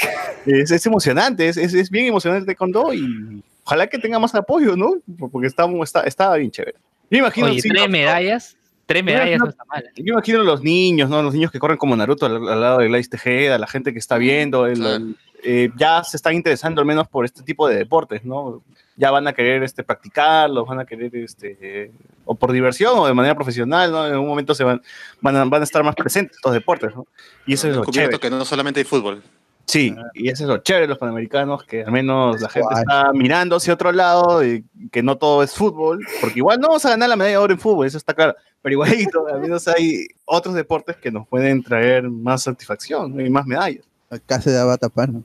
es, 0.45 0.71
es 0.71 0.85
emocionante, 0.85 1.47
es, 1.49 1.57
es, 1.57 1.73
es 1.73 1.89
bien 1.89 2.05
emocionante 2.05 2.41
el 2.41 2.45
taekwondo 2.45 2.93
y 2.93 3.41
ojalá 3.63 3.87
que 3.87 3.97
tenga 3.97 4.19
más 4.19 4.33
apoyo, 4.35 4.75
¿no? 4.75 4.97
Porque 5.31 5.47
está, 5.47 5.65
está, 5.83 6.01
estaba 6.01 6.35
bien 6.37 6.51
chévere. 6.51 6.77
Yo 7.09 7.19
imagino... 7.19 7.47
Oye, 7.47 7.61
tres 7.61 7.73
no- 7.81 7.87
medallas, 7.89 8.57
tres 8.85 9.03
medallas 9.03 9.39
no 9.39 9.49
está 9.49 9.63
mal. 9.65 9.83
yo 9.95 10.13
imagino 10.13 10.43
los 10.43 10.61
niños, 10.61 11.09
¿no? 11.09 11.21
Los 11.23 11.33
niños 11.33 11.51
que 11.51 11.59
corren 11.59 11.77
como 11.77 11.95
Naruto 11.95 12.25
al, 12.27 12.47
al 12.47 12.61
lado 12.61 12.77
de 12.79 12.87
Gladys 12.87 13.09
Tejeda, 13.09 13.57
la 13.57 13.67
gente 13.67 13.93
que 13.93 13.99
está 13.99 14.17
viendo, 14.17 14.67
el- 14.67 14.85
el- 14.85 15.15
eh, 15.43 15.69
ya 15.77 16.03
se 16.03 16.17
están 16.17 16.33
interesando 16.33 16.81
al 16.81 16.87
menos 16.87 17.07
por 17.07 17.23
este 17.25 17.41
tipo 17.43 17.67
de 17.67 17.75
deportes, 17.77 18.25
¿no? 18.25 18.61
Ya 18.97 19.11
van 19.11 19.27
a 19.27 19.33
querer 19.33 19.63
este, 19.63 19.83
practicarlos, 19.83 20.67
van 20.67 20.79
a 20.79 20.85
querer, 20.85 21.15
este, 21.15 21.57
eh, 21.61 21.91
o 22.25 22.35
por 22.35 22.51
diversión 22.51 22.97
o 22.97 23.07
de 23.07 23.13
manera 23.13 23.35
profesional, 23.35 23.91
¿no? 23.91 24.07
En 24.07 24.17
un 24.17 24.27
momento 24.27 24.53
se 24.53 24.63
van, 24.63 24.81
van, 25.21 25.35
a, 25.35 25.45
van 25.45 25.61
a 25.61 25.63
estar 25.63 25.83
más 25.83 25.95
presentes 25.95 26.37
estos 26.37 26.53
deportes, 26.53 26.95
¿no? 26.95 27.05
Y 27.45 27.53
eso 27.53 27.69
es 27.69 27.75
lo 27.75 27.85
chévere. 27.85 28.19
que 28.19 28.29
no 28.29 28.43
solamente 28.43 28.79
hay 28.79 28.85
fútbol. 28.85 29.21
Sí, 29.67 29.93
y 30.13 30.29
eso 30.29 30.45
es 30.45 30.47
lo 30.47 30.59
chévere 30.59 30.83
de 30.83 30.87
los 30.87 30.97
panamericanos, 30.97 31.65
que 31.65 31.83
al 31.83 31.91
menos 31.91 32.39
la 32.39 32.47
gente 32.47 32.69
Guay. 32.69 32.79
está 32.79 33.11
mirando 33.11 33.57
hacia 33.57 33.73
otro 33.73 33.91
lado, 33.91 34.45
y 34.45 34.63
que 34.93 35.03
no 35.03 35.17
todo 35.17 35.43
es 35.43 35.53
fútbol, 35.53 35.99
porque 36.21 36.39
igual 36.39 36.61
no 36.61 36.69
vamos 36.69 36.85
a 36.85 36.91
ganar 36.91 37.09
la 37.09 37.17
medalla 37.17 37.33
de 37.33 37.43
oro 37.43 37.53
en 37.53 37.59
fútbol, 37.59 37.85
eso 37.85 37.97
está 37.97 38.13
claro, 38.13 38.33
pero 38.61 38.71
igualito, 38.71 39.27
al 39.33 39.41
menos 39.41 39.67
hay 39.67 40.07
otros 40.23 40.55
deportes 40.55 40.95
que 40.95 41.11
nos 41.11 41.27
pueden 41.27 41.63
traer 41.63 42.09
más 42.09 42.43
satisfacción 42.43 43.19
y 43.19 43.29
más 43.29 43.45
medallas. 43.45 43.83
Acá 44.09 44.39
se 44.39 44.51
daba 44.51 44.75
a 44.75 44.77
tapar, 44.77 45.09
¿no? 45.09 45.23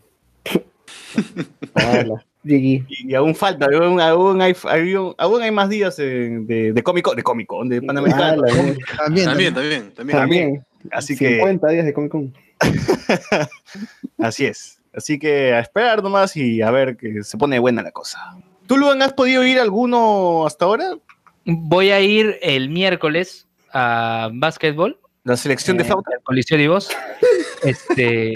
Y, 2.44 2.84
y 2.88 3.14
aún 3.14 3.34
falta, 3.34 3.66
aún, 3.66 4.00
aún 4.00 4.42
hay, 4.42 4.54
aún 5.16 5.42
hay 5.42 5.50
más 5.52 5.68
días 5.68 5.96
eh, 6.00 6.38
de, 6.40 6.72
de 6.72 6.82
cómico, 6.82 7.14
de 7.14 7.22
cómico, 7.22 7.64
de 7.64 7.80
panamericano. 7.80 8.42
También, 8.96 9.26
También, 9.26 9.54
también, 9.54 9.92
también. 9.92 10.18
También. 10.18 10.64
Así 10.90 11.16
que 11.16 11.36
50 11.36 11.68
días 11.68 11.84
de 11.84 11.92
Comic 11.92 12.10
Con. 12.10 12.34
así 14.18 14.46
es. 14.46 14.80
Así 14.94 15.18
que 15.18 15.52
a 15.54 15.60
esperar 15.60 16.02
nomás 16.02 16.36
y 16.36 16.60
a 16.60 16.70
ver 16.70 16.96
que 16.96 17.22
se 17.22 17.38
pone 17.38 17.58
buena 17.58 17.82
la 17.82 17.92
cosa. 17.92 18.36
¿Tú, 18.66 18.76
Luan, 18.76 19.02
has 19.02 19.12
podido 19.12 19.44
ir 19.44 19.58
alguno 19.58 20.46
hasta 20.46 20.64
ahora? 20.64 20.96
Voy 21.44 21.90
a 21.90 22.00
ir 22.00 22.38
el 22.42 22.68
miércoles 22.68 23.46
a 23.72 24.30
básquetbol. 24.32 24.98
La 25.24 25.36
selección 25.36 25.76
de 25.76 25.84
flauta. 25.84 26.10
Coliseo 26.24 26.58
de 26.58 26.68
Voz. 26.68 26.88
Este, 27.62 28.32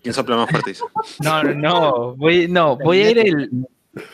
¿Quién 0.00 0.14
sopla 0.14 0.36
más 0.36 0.48
fuerte? 0.48 0.72
no, 1.18 1.42
no, 1.42 2.14
voy, 2.14 2.46
no, 2.46 2.76
voy 2.76 3.00
a 3.00 3.10
ir 3.10 3.18
el, 3.18 3.50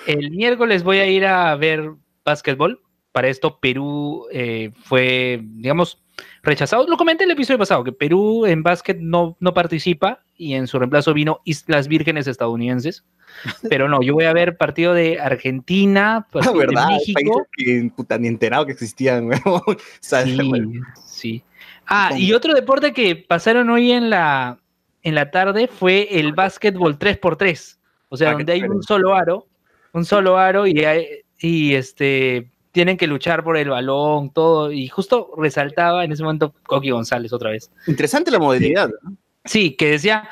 el 0.07 0.31
miércoles 0.31 0.83
voy 0.83 1.01
a 1.01 1.07
ir 1.07 1.27
a 1.27 1.55
ver 1.57 1.93
básquetbol. 2.25 2.81
Para 3.13 3.29
esto 3.29 3.61
Perú 3.61 4.27
eh, 4.33 4.71
fue, 4.85 5.41
digamos, 5.43 6.03
rechazado. 6.43 6.86
Lo 6.88 6.97
comenté 6.97 7.24
el 7.24 7.30
episodio 7.30 7.59
pasado, 7.59 7.84
que 7.84 7.93
Perú 7.93 8.47
en 8.47 8.62
básquet 8.62 8.99
no, 8.99 9.36
no 9.40 9.55
participa 9.55 10.20
y 10.36 10.55
en 10.55 10.66
su 10.66 10.78
reemplazo 10.78 11.14
vino 11.14 11.40
Islas 11.45 11.88
Vírgenes 11.88 12.26
estadounidenses. 12.26 13.05
Pero 13.70 13.88
no, 13.88 14.03
yo 14.03 14.14
voy 14.14 14.24
a 14.24 14.32
ver 14.32 14.57
partido 14.57 14.93
de 14.95 15.20
Argentina, 15.20 16.26
La 16.32 16.40
partido 16.40 16.53
de 16.55 16.66
verdad, 16.66 16.88
México. 16.88 17.14
países 17.14 17.49
que 17.57 17.90
puta, 17.95 18.18
ni 18.18 18.28
enterado 18.28 18.66
que 18.66 18.72
existían. 18.72 19.26
weón. 19.45 19.62
¿Sabes? 20.01 20.34
Sí, 20.36 20.80
sí. 21.05 21.43
Ah, 21.86 22.11
y 22.16 22.32
otro 22.32 22.55
deporte 22.55 22.93
que 22.93 23.16
pasaron 23.16 23.68
hoy 23.70 23.93
en 23.93 24.11
la, 24.11 24.59
en 25.03 25.14
la 25.14 25.30
tarde 25.30 25.68
fue 25.68 26.09
el 26.18 26.32
básquetbol 26.32 26.99
3x3. 26.99 27.78
O 28.09 28.16
sea, 28.16 28.30
Ah, 28.30 28.32
donde 28.34 28.53
hay 28.53 28.62
un 28.62 28.82
solo 28.82 29.14
aro, 29.14 29.47
un 29.93 30.05
solo 30.05 30.36
aro 30.38 30.66
y, 30.66 30.84
hay- 30.84 31.07
y 31.38 31.74
este 31.74 32.49
tienen 32.73 32.97
que 32.97 33.07
luchar 33.07 33.45
por 33.45 33.57
el 33.57 33.68
balón, 33.68 34.31
todo. 34.31 34.73
Y 34.73 34.89
justo 34.89 35.31
resaltaba 35.37 36.05
en 36.05 36.12
ese 36.12 36.23
momento 36.23 36.55
Coqui 36.64 36.91
González 36.91 37.33
otra 37.33 37.51
vez. 37.51 37.70
Interesante 37.87 38.31
la 38.31 38.39
modalidad. 38.39 38.91
¿no? 39.03 39.16
Sí, 39.45 39.73
que 39.73 39.91
decía, 39.91 40.29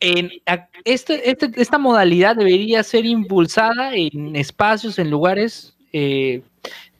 en, 0.00 0.30
este, 0.84 1.30
este- 1.30 1.52
esta 1.56 1.78
modalidad 1.78 2.36
debería 2.36 2.82
ser 2.82 3.06
impulsada 3.06 3.94
en 3.94 4.36
espacios, 4.36 4.98
en 4.98 5.10
lugares 5.10 5.76
eh, 5.92 6.42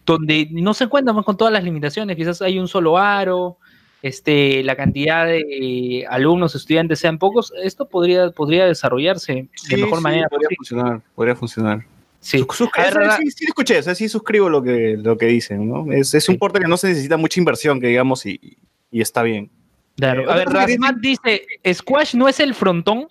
donde 0.07 0.49
no 0.53 0.75
se 0.75 0.85
encuentran 0.85 1.23
con 1.23 1.37
todas 1.37 1.53
las 1.53 1.65
limitaciones. 1.65 2.17
Quizás 2.17 2.41
hay 2.41 2.59
un 2.59 2.69
solo 2.69 2.97
aro, 2.97 3.59
este, 4.03 4.63
la 4.63 4.77
cantidad 4.77 5.27
de 5.27 5.41
eh, 5.41 6.07
alumnos, 6.07 6.55
estudiantes 6.55 7.01
sean 7.01 7.19
pocos. 7.19 7.53
Esto 7.63 7.89
podría, 7.89 8.31
podría 8.31 8.67
desarrollarse 8.67 9.49
de 9.69 9.77
mejor 9.77 9.99
sí, 9.99 10.03
manera. 10.05 10.29
Podría 10.29 10.49
funcionar, 10.57 11.01
podría 11.15 11.35
funcionar. 11.35 11.94
Sí. 12.25 12.39
Sus- 12.51 12.71
A 12.75 12.83
ver, 12.91 13.11
sí, 13.19 13.23
sí, 13.27 13.31
sí, 13.33 13.45
escuché, 13.49 13.79
o 13.79 13.83
sea, 13.83 13.95
sí 13.95 14.09
suscribo 14.09 14.49
lo 14.49 14.63
que, 14.63 14.97
lo 14.99 15.19
que 15.19 15.27
dicen, 15.27 15.69
¿no? 15.69 15.93
Es, 15.93 16.15
es 16.15 16.27
un 16.31 16.39
porte 16.39 16.59
que 16.59 16.67
no 16.67 16.79
se 16.79 16.89
necesita 16.89 17.19
mucha 17.19 17.39
inversión, 17.39 17.79
que 17.81 17.89
digamos, 17.89 18.25
y, 18.25 18.57
y 18.91 19.01
está 19.03 19.23
bien. 19.23 19.51
Claro. 19.97 20.23
Eh, 20.23 20.33
A 20.33 20.37
ver, 20.37 20.49
Rasmat 20.49 20.97
dice, 20.97 21.47
Squash 21.75 22.15
no 22.15 22.27
es 22.27 22.41
el 22.41 22.55
frontón. 22.55 23.07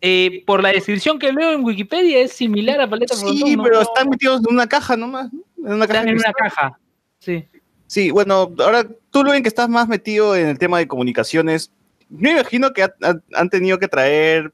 Eh, 0.00 0.42
por 0.46 0.62
la 0.62 0.70
descripción 0.70 1.18
que 1.18 1.32
leo 1.32 1.52
en 1.52 1.64
Wikipedia 1.64 2.18
es 2.18 2.32
similar 2.32 2.80
a 2.80 2.90
paleta 2.90 3.14
frontón. 3.16 3.36
Sí, 3.48 3.56
¿no? 3.56 3.62
pero 3.62 3.80
están 3.80 4.08
metidos 4.10 4.40
en 4.46 4.52
una 4.54 4.66
caja 4.66 4.96
nomás, 4.96 5.32
¿no? 5.32 5.40
En 5.68 5.72
una 5.74 5.86
caja 5.86 6.02
en 6.02 6.16
una 6.16 6.32
caja. 6.32 6.78
Sí. 7.20 7.44
Sí, 7.86 8.10
bueno, 8.10 8.52
ahora 8.58 8.84
tú, 9.12 9.22
Luen, 9.22 9.42
que 9.42 9.48
estás 9.48 9.68
más 9.68 9.86
metido 9.88 10.34
en 10.36 10.48
el 10.48 10.58
tema 10.58 10.78
de 10.78 10.88
comunicaciones, 10.88 11.70
me 12.10 12.32
imagino 12.32 12.72
que 12.72 12.82
ha- 12.82 12.94
ha- 13.02 13.20
han 13.34 13.48
tenido 13.48 13.78
que 13.78 13.86
traer 13.88 14.52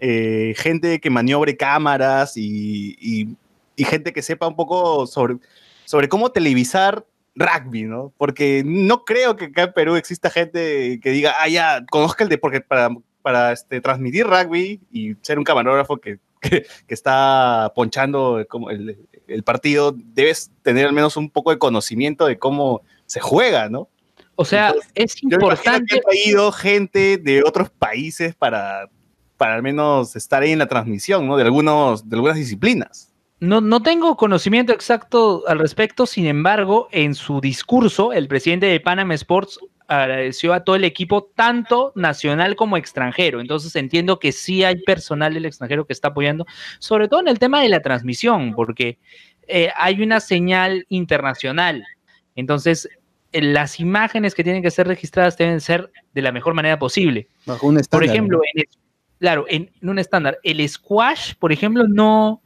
eh, 0.00 0.54
gente 0.56 1.00
que 1.00 1.10
maniobre 1.10 1.56
cámaras 1.56 2.36
y, 2.36 2.96
y- 3.00 3.36
y 3.82 3.84
gente 3.84 4.12
que 4.12 4.22
sepa 4.22 4.46
un 4.46 4.54
poco 4.54 5.06
sobre, 5.06 5.36
sobre 5.84 6.08
cómo 6.08 6.30
televisar 6.30 7.04
rugby, 7.34 7.82
¿no? 7.84 8.12
Porque 8.16 8.62
no 8.64 9.04
creo 9.04 9.36
que 9.36 9.46
acá 9.46 9.64
en 9.64 9.72
Perú 9.72 9.96
exista 9.96 10.30
gente 10.30 11.00
que 11.00 11.10
diga, 11.10 11.34
ah, 11.38 11.48
ya, 11.48 11.84
conozca 11.90 12.22
el 12.22 12.30
deporte 12.30 12.60
para, 12.60 12.90
para 13.22 13.52
este, 13.52 13.80
transmitir 13.80 14.26
rugby 14.26 14.80
y 14.92 15.14
ser 15.22 15.38
un 15.38 15.44
camarógrafo 15.44 15.96
que, 15.98 16.18
que, 16.40 16.64
que 16.86 16.94
está 16.94 17.72
ponchando 17.74 18.44
como 18.48 18.70
el, 18.70 18.98
el 19.26 19.42
partido, 19.42 19.92
debes 19.96 20.52
tener 20.62 20.86
al 20.86 20.92
menos 20.92 21.16
un 21.16 21.28
poco 21.28 21.50
de 21.50 21.58
conocimiento 21.58 22.26
de 22.26 22.38
cómo 22.38 22.82
se 23.06 23.20
juega, 23.20 23.68
¿no? 23.68 23.88
O 24.36 24.44
sea, 24.44 24.74
es 24.94 25.16
Yo 25.16 25.38
me 25.38 25.44
imagino 25.44 25.76
importante. 25.76 25.86
que 25.86 25.94
han 25.96 26.02
traído 26.02 26.52
gente 26.52 27.18
de 27.18 27.42
otros 27.42 27.70
países 27.70 28.34
para, 28.34 28.88
para 29.36 29.54
al 29.54 29.62
menos 29.62 30.16
estar 30.16 30.42
ahí 30.42 30.52
en 30.52 30.58
la 30.58 30.66
transmisión, 30.66 31.26
¿no? 31.26 31.36
De, 31.36 31.42
algunos, 31.42 32.08
de 32.08 32.16
algunas 32.16 32.36
disciplinas. 32.36 33.11
No, 33.42 33.60
no 33.60 33.82
tengo 33.82 34.16
conocimiento 34.16 34.72
exacto 34.72 35.42
al 35.48 35.58
respecto, 35.58 36.06
sin 36.06 36.26
embargo, 36.26 36.86
en 36.92 37.16
su 37.16 37.40
discurso, 37.40 38.12
el 38.12 38.28
presidente 38.28 38.66
de 38.66 38.78
Panama 38.78 39.14
Sports 39.14 39.58
agradeció 39.88 40.52
a 40.52 40.62
todo 40.62 40.76
el 40.76 40.84
equipo, 40.84 41.24
tanto 41.34 41.90
nacional 41.96 42.54
como 42.54 42.76
extranjero. 42.76 43.40
Entonces 43.40 43.74
entiendo 43.74 44.20
que 44.20 44.30
sí 44.30 44.62
hay 44.62 44.80
personal 44.84 45.34
del 45.34 45.46
extranjero 45.46 45.88
que 45.88 45.92
está 45.92 46.06
apoyando, 46.06 46.46
sobre 46.78 47.08
todo 47.08 47.18
en 47.18 47.26
el 47.26 47.40
tema 47.40 47.60
de 47.60 47.68
la 47.68 47.80
transmisión, 47.80 48.54
porque 48.54 49.00
eh, 49.48 49.70
hay 49.74 50.00
una 50.00 50.20
señal 50.20 50.86
internacional. 50.88 51.84
Entonces, 52.36 52.88
eh, 53.32 53.42
las 53.42 53.80
imágenes 53.80 54.36
que 54.36 54.44
tienen 54.44 54.62
que 54.62 54.70
ser 54.70 54.86
registradas 54.86 55.36
deben 55.36 55.60
ser 55.60 55.90
de 56.14 56.22
la 56.22 56.30
mejor 56.30 56.54
manera 56.54 56.78
posible. 56.78 57.26
Bajo 57.44 57.66
un 57.66 57.74
Por 57.74 57.80
estándar. 57.80 58.08
ejemplo, 58.08 58.40
en 58.54 58.64
claro, 59.18 59.46
en, 59.48 59.68
en 59.80 59.88
un 59.88 59.98
estándar, 59.98 60.38
el 60.44 60.68
squash, 60.68 61.34
por 61.40 61.50
ejemplo, 61.50 61.84
no, 61.88 62.41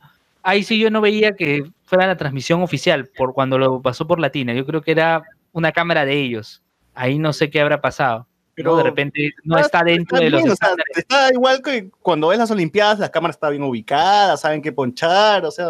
ahí 0.46 0.62
sí 0.62 0.78
yo 0.78 0.90
no 0.90 1.00
veía 1.00 1.34
que 1.34 1.64
fuera 1.84 2.06
la 2.06 2.16
transmisión 2.16 2.62
oficial 2.62 3.08
por 3.16 3.34
cuando 3.34 3.58
lo 3.58 3.82
pasó 3.82 4.06
por 4.06 4.20
Latina. 4.20 4.54
Yo 4.54 4.64
creo 4.64 4.80
que 4.80 4.92
era 4.92 5.22
una 5.52 5.72
cámara 5.72 6.04
de 6.04 6.14
ellos. 6.20 6.62
Ahí 6.94 7.18
no 7.18 7.32
sé 7.32 7.50
qué 7.50 7.60
habrá 7.60 7.80
pasado. 7.80 8.26
Pero 8.54 8.70
Pero- 8.70 8.76
de 8.78 8.82
repente 8.84 9.30
no 9.44 9.58
está 9.58 9.82
dentro 9.82 10.16
Está 10.16 10.24
de 10.24 10.30
los 10.30 10.42
bien, 10.42 10.52
o 10.52 10.56
sea, 10.56 10.68
está 10.94 11.32
igual 11.32 11.60
que 11.62 11.90
cuando 12.00 12.28
ves 12.28 12.38
las 12.38 12.50
Olimpiadas, 12.50 12.98
la 12.98 13.10
cámara 13.10 13.32
está 13.32 13.50
bien 13.50 13.62
ubicada, 13.62 14.36
saben 14.38 14.62
qué 14.62 14.72
ponchar, 14.72 15.44
o 15.44 15.50
sea, 15.50 15.66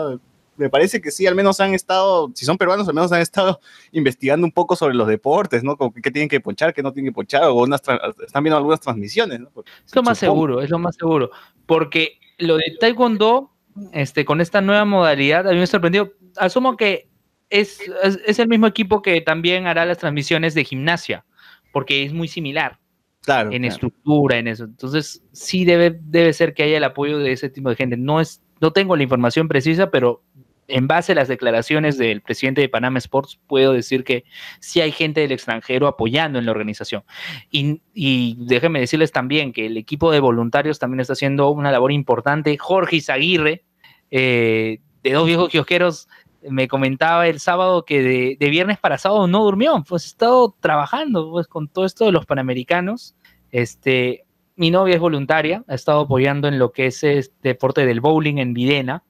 me 0.57 0.71
parece 0.71 1.01
que 1.01 1.11
sí, 1.11 1.27
al 1.27 1.35
menos 1.35 1.59
han 1.59 1.75
estado, 1.75 2.31
si 2.35 2.45
son 2.45 2.57
peruanos, 2.57 2.87
al 2.89 2.95
menos 2.95 3.11
han 3.13 3.21
estado 3.21 3.61
investigando 3.93 4.47
un 4.47 4.53
poco 4.53 4.77
sobre 4.77 4.95
los 4.95 5.09
deportes, 5.09 5.65
¿no? 5.65 5.77
Como 5.77 5.93
qué 5.93 6.11
tienen 6.13 6.29
que 6.29 6.41
ponchar, 6.41 6.73
qué 6.73 6.83
no 6.83 6.93
tienen 6.93 7.11
que 7.11 7.15
ponchar, 7.15 7.45
o 7.45 7.55
unas 7.55 7.83
están 8.25 8.45
viendo 8.45 8.57
algunas 8.57 8.81
transmisiones, 8.81 9.41
¿no? 9.41 9.49
Es 9.85 9.95
lo 9.95 10.03
más 10.03 10.19
Supongo. 10.19 10.35
seguro, 10.37 10.63
es 10.63 10.71
lo 10.71 10.79
más 10.79 10.95
seguro. 10.95 11.31
Porque 11.67 12.19
lo 12.39 12.57
de 12.57 12.77
Taekwondo, 12.79 13.51
este, 13.93 14.25
con 14.25 14.41
esta 14.41 14.61
nueva 14.61 14.85
modalidad, 14.85 15.49
a 15.49 15.53
mí 15.53 15.59
me 15.59 15.67
sorprendió. 15.67 16.13
Asumo 16.37 16.77
que 16.77 17.09
es, 17.51 17.81
es, 18.03 18.21
es 18.27 18.39
el 18.39 18.49
mismo 18.49 18.67
equipo 18.67 19.03
que 19.03 19.21
también 19.21 19.67
hará 19.67 19.85
las 19.85 19.99
transmisiones 19.99 20.55
de 20.55 20.65
gimnasia, 20.65 21.25
porque 21.73 22.05
es 22.05 22.13
muy 22.13 22.29
similar 22.29 22.79
Claro. 23.27 23.51
en 23.51 23.63
claro. 23.63 23.75
estructura, 23.75 24.39
en 24.39 24.47
eso. 24.47 24.65
Entonces, 24.65 25.21
sí 25.33 25.65
debe, 25.65 25.99
debe 26.01 26.33
ser 26.33 26.55
que 26.55 26.63
haya 26.63 26.77
el 26.77 26.85
apoyo 26.85 27.19
de 27.19 27.33
ese 27.33 27.51
tipo 27.51 27.69
de 27.69 27.75
gente. 27.75 27.97
No, 27.97 28.21
es, 28.21 28.41
no 28.61 28.73
tengo 28.73 28.95
la 28.97 29.03
información 29.03 29.49
precisa, 29.49 29.91
pero 29.91 30.23
en 30.69 30.87
base 30.87 31.13
a 31.13 31.15
las 31.15 31.29
declaraciones 31.29 31.99
del 31.99 32.23
presidente 32.23 32.61
de 32.61 32.69
Panama 32.69 32.99
Sports, 32.99 33.39
puedo 33.47 33.73
decir 33.73 34.05
que 34.05 34.25
sí 34.61 34.81
hay 34.81 34.93
gente 34.93 35.21
del 35.21 35.33
extranjero 35.33 35.87
apoyando 35.87 36.39
en 36.39 36.47
la 36.47 36.51
organización. 36.51 37.05
Y, 37.51 37.83
y 37.95 38.37
déjenme 38.39 38.81
decirles 38.81 39.13
también 39.13 39.53
que 39.53 39.67
el 39.67 39.77
equipo 39.77 40.11
de 40.11 40.21
voluntarios 40.21 40.79
también 40.79 41.01
está 41.01 41.13
haciendo 41.13 41.51
una 41.51 41.71
labor 41.71 41.93
importante. 41.93 42.57
Jorge 42.59 42.97
Izaguirre, 42.97 43.65
eh, 44.11 44.81
de 45.03 45.13
dos 45.13 45.27
viejos 45.27 45.49
kiosqueros, 45.51 46.09
me 46.49 46.69
comentaba 46.69 47.27
el 47.27 47.41
sábado 47.41 47.85
que 47.85 48.03
de, 48.03 48.37
de 48.39 48.51
viernes 48.51 48.79
para 48.79 48.99
sábado 48.99 49.27
no 49.27 49.45
durmió, 49.45 49.83
pues 49.89 50.05
ha 50.05 50.09
estado 50.09 50.55
trabajando 50.61 51.31
pues, 51.31 51.47
con 51.47 51.69
todo 51.69 51.85
esto 51.85 52.05
de 52.05 52.13
los 52.13 52.27
panamericanos. 52.27 53.17
Este, 53.51 54.25
mi 54.57 54.71
novia 54.71 54.95
es 54.95 55.01
voluntaria, 55.01 55.65
ha 55.69 55.75
estado 55.75 56.01
apoyando 56.01 56.49
en 56.49 56.59
lo 56.59 56.73
que 56.73 56.87
es 56.87 57.03
este 57.05 57.35
deporte 57.49 57.87
del 57.87 58.01
bowling 58.01 58.39
en 58.39 58.55
Videna. 58.55 59.05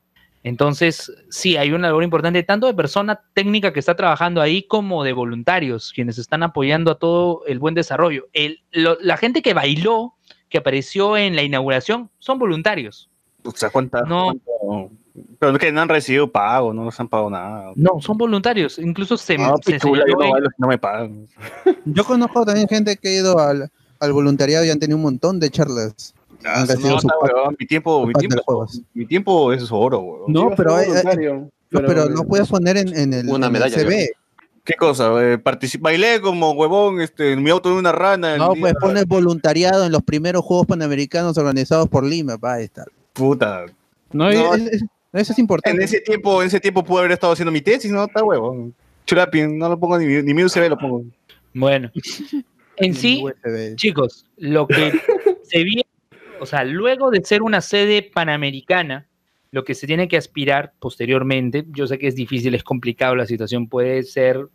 Entonces, 0.46 1.12
sí, 1.28 1.56
hay 1.56 1.72
una 1.72 1.88
labor 1.88 2.04
importante, 2.04 2.40
tanto 2.44 2.68
de 2.68 2.74
persona 2.74 3.20
técnica 3.34 3.72
que 3.72 3.80
está 3.80 3.96
trabajando 3.96 4.40
ahí 4.40 4.62
como 4.62 5.02
de 5.02 5.12
voluntarios, 5.12 5.90
quienes 5.92 6.18
están 6.18 6.44
apoyando 6.44 6.92
a 6.92 6.98
todo 7.00 7.42
el 7.48 7.58
buen 7.58 7.74
desarrollo. 7.74 8.28
El- 8.32 8.60
lo- 8.70 8.96
la 9.00 9.16
gente 9.16 9.42
que 9.42 9.54
bailó, 9.54 10.14
que 10.48 10.58
apareció 10.58 11.16
en 11.16 11.34
la 11.34 11.42
inauguración, 11.42 12.10
son 12.20 12.38
voluntarios. 12.38 13.10
O 13.44 13.50
sea, 13.50 13.70
¿cuánta- 13.70 14.02
No. 14.02 14.36
cuánto- 14.44 14.92
Pero 15.40 15.52
es 15.52 15.58
que 15.58 15.72
no 15.72 15.80
han 15.80 15.88
recibido 15.88 16.30
pago, 16.30 16.72
no 16.72 16.84
nos 16.84 17.00
han 17.00 17.08
pagado 17.08 17.28
nada. 17.30 17.72
No, 17.74 18.00
son 18.00 18.16
voluntarios. 18.16 18.78
Incluso 18.78 19.16
se, 19.16 19.36
No, 19.38 19.56
se 19.64 19.72
pichula, 19.72 20.04
yo 20.06 20.12
no 20.12 20.30
bailo 20.30 20.48
no 20.58 20.68
me 20.68 20.78
pagan. 20.78 21.26
Yo 21.86 22.04
conozco 22.04 22.44
también 22.44 22.68
gente 22.68 22.96
que 22.96 23.08
ha 23.08 23.12
ido 23.14 23.38
al, 23.40 23.68
al 23.98 24.12
voluntariado 24.12 24.64
y 24.64 24.70
han 24.70 24.78
tenido 24.78 24.96
un 24.96 25.02
montón 25.02 25.40
de 25.40 25.50
charlas. 25.50 26.14
Ah, 26.46 26.64
no, 26.66 27.00
su 27.00 27.08
mi 27.58 27.66
tiempo, 27.66 28.06
mi 28.06 28.12
parte 28.12 28.28
tiempo, 28.28 28.66
mi 28.94 29.06
tiempo 29.06 29.52
es 29.52 29.66
oro. 29.70 30.24
No, 30.28 30.50
pero 30.56 30.76
hay- 30.76 30.84
hay- 30.84 30.88
voluntario, 30.90 31.50
No, 31.70 31.80
pero 31.86 32.08
no 32.08 32.24
puedes 32.24 32.48
poner 32.48 32.76
en, 32.76 32.96
en 32.96 33.12
el, 33.14 33.26
Una 33.28 33.36
en 33.36 33.42
el 33.44 33.50
medalla, 33.52 33.76
CV. 33.78 34.10
¿Qué 34.64 34.74
cosa? 34.74 35.12
Eh, 35.22 35.38
bailé 35.78 36.20
como 36.20 36.50
huevón, 36.52 37.00
este, 37.00 37.32
en 37.32 37.42
mi 37.42 37.50
auto 37.50 37.68
de 37.70 37.76
una 37.76 37.92
rana. 37.92 38.36
No, 38.36 38.52
día- 38.52 38.60
pues 38.62 38.74
pones 38.80 39.06
voluntariado 39.06 39.84
en 39.86 39.92
los 39.92 40.02
primeros 40.02 40.44
Juegos 40.44 40.66
Panamericanos 40.66 41.38
organizados 41.38 41.88
por 41.88 42.04
Lima, 42.04 42.36
ahí 42.42 42.64
está. 42.64 42.84
Puta. 43.12 43.66
No, 44.12 44.30
No, 44.32 44.54
es- 44.54 44.66
es- 44.72 44.84
eso 45.12 45.32
es 45.32 45.38
importante. 45.38 45.76
En 45.78 45.84
ese 45.84 46.00
tiempo, 46.00 46.42
en 46.42 46.48
ese 46.48 46.58
tiempo 46.60 46.82
pude 46.84 46.98
haber 47.00 47.12
estado 47.12 47.32
haciendo 47.32 47.52
mi 47.52 47.60
tesis, 47.60 47.90
no, 47.92 48.04
está 48.04 48.24
huevón. 48.24 48.74
Churapin, 49.06 49.56
no 49.56 49.68
lo 49.68 49.78
pongo 49.78 49.98
ni, 49.98 50.06
mi- 50.06 50.22
ni 50.22 50.34
mi 50.34 50.42
UCB 50.44 50.68
lo 50.68 50.76
pongo. 50.78 51.04
Bueno, 51.54 51.90
en 52.76 52.86
En 52.86 52.94
sí, 52.94 53.22
USB. 53.22 53.76
chicos, 53.76 54.26
lo 54.36 54.66
que 54.66 54.92
se 55.44 55.62
viene, 55.62 55.86
o 56.40 56.46
sea, 56.46 56.64
luego 56.64 57.10
de 57.10 57.24
ser 57.24 57.42
una 57.42 57.60
sede 57.60 58.02
panamericana, 58.02 59.08
lo 59.50 59.64
que 59.64 59.74
se 59.74 59.86
tiene 59.86 60.08
que 60.08 60.16
aspirar 60.16 60.74
posteriormente, 60.78 61.64
yo 61.68 61.86
sé 61.86 61.98
que 61.98 62.08
es 62.08 62.14
difícil, 62.14 62.54
es 62.54 62.64
complicado, 62.64 63.14
la 63.14 63.26
situación 63.26 63.68
puede 63.68 64.02
ser, 64.02 64.48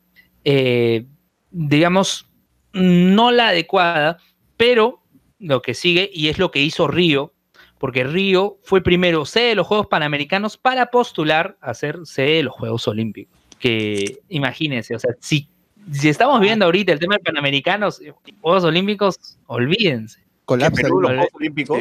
eh, 0.43 1.05
digamos, 1.51 2.29
no 2.73 3.31
la 3.31 3.49
adecuada, 3.49 4.17
pero 4.57 5.01
lo 5.39 5.61
que 5.61 5.73
sigue, 5.73 6.09
y 6.13 6.27
es 6.27 6.37
lo 6.37 6.51
que 6.51 6.61
hizo 6.61 6.87
Río, 6.87 7.33
porque 7.79 8.03
Río 8.03 8.59
fue 8.63 8.81
primero 8.81 9.25
sede 9.25 9.49
de 9.49 9.55
los 9.55 9.65
Juegos 9.65 9.87
Panamericanos 9.87 10.55
para 10.55 10.91
postular 10.91 11.57
a 11.61 11.73
ser 11.73 11.99
sede 12.03 12.35
de 12.35 12.43
los 12.43 12.53
Juegos 12.53 12.87
Olímpicos. 12.87 13.39
Que 13.57 14.19
imagínense, 14.29 14.95
o 14.95 14.99
sea, 14.99 15.11
si, 15.19 15.49
si 15.91 16.09
estamos 16.09 16.39
viendo 16.41 16.65
ahorita 16.65 16.93
el 16.93 16.99
tema 16.99 17.15
de 17.15 17.23
Panamericanos, 17.23 17.99
Juegos 18.39 18.63
Olímpicos, 18.63 19.39
olvídense. 19.47 20.21
Colapsa. 20.51 20.81
Perú, 20.81 20.99
los 20.99 21.11
Juegos 21.11 21.29
Olímpicos. 21.33 21.79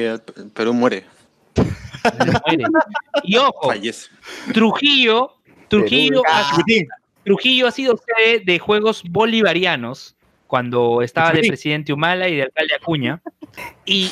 Perú 0.54 0.72
muere, 0.74 1.04
muere. 2.46 2.64
Y 3.24 3.36
ojo, 3.36 3.68
fallece. 3.68 4.08
Trujillo, 4.54 5.32
Trujillo, 5.66 6.22
ha. 6.28 6.56
Trujillo 7.24 7.66
ha 7.66 7.72
sido 7.72 7.96
sede 7.96 8.44
de 8.44 8.60
Juegos 8.60 9.02
Bolivarianos 9.10 10.14
cuando 10.46 11.02
estaba 11.02 11.32
de 11.32 11.40
presidente 11.40 11.92
Humala 11.92 12.28
y 12.28 12.36
de 12.36 12.42
alcalde 12.44 12.74
Acuña. 12.76 13.20
Y 13.84 14.08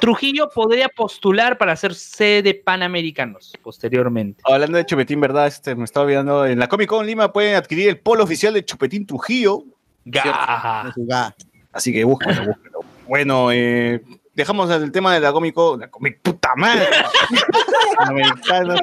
Trujillo 0.00 0.48
podría 0.48 0.88
postular 0.88 1.58
para 1.58 1.76
ser 1.76 1.94
sede 1.94 2.42
de 2.42 2.54
Panamericanos 2.54 3.52
posteriormente. 3.62 4.42
Hablando 4.46 4.78
de 4.78 4.86
Chupetín, 4.86 5.20
¿verdad? 5.20 5.46
Este, 5.46 5.74
me 5.74 5.84
estaba 5.84 6.06
olvidando. 6.06 6.46
En 6.46 6.58
la 6.58 6.68
Comic 6.68 6.88
Con 6.88 7.06
Lima 7.06 7.30
pueden 7.30 7.54
adquirir 7.54 7.90
el 7.90 7.98
polo 7.98 8.24
oficial 8.24 8.54
de 8.54 8.64
Chupetín 8.64 9.06
Trujillo. 9.06 9.62
Así 11.72 11.92
que 11.92 12.02
búsquenlo, 12.02 12.46
búsquenlo. 12.46 12.69
Bueno, 13.10 13.50
eh, 13.50 14.00
dejamos 14.34 14.70
el 14.70 14.92
tema 14.92 15.12
de 15.12 15.18
la 15.18 15.32
Comic 15.32 15.52
Con. 15.52 15.80
La 15.80 15.90
Comic 15.90 16.20
puta 16.22 16.52
madre. 16.56 16.86
Americana. 17.98 18.76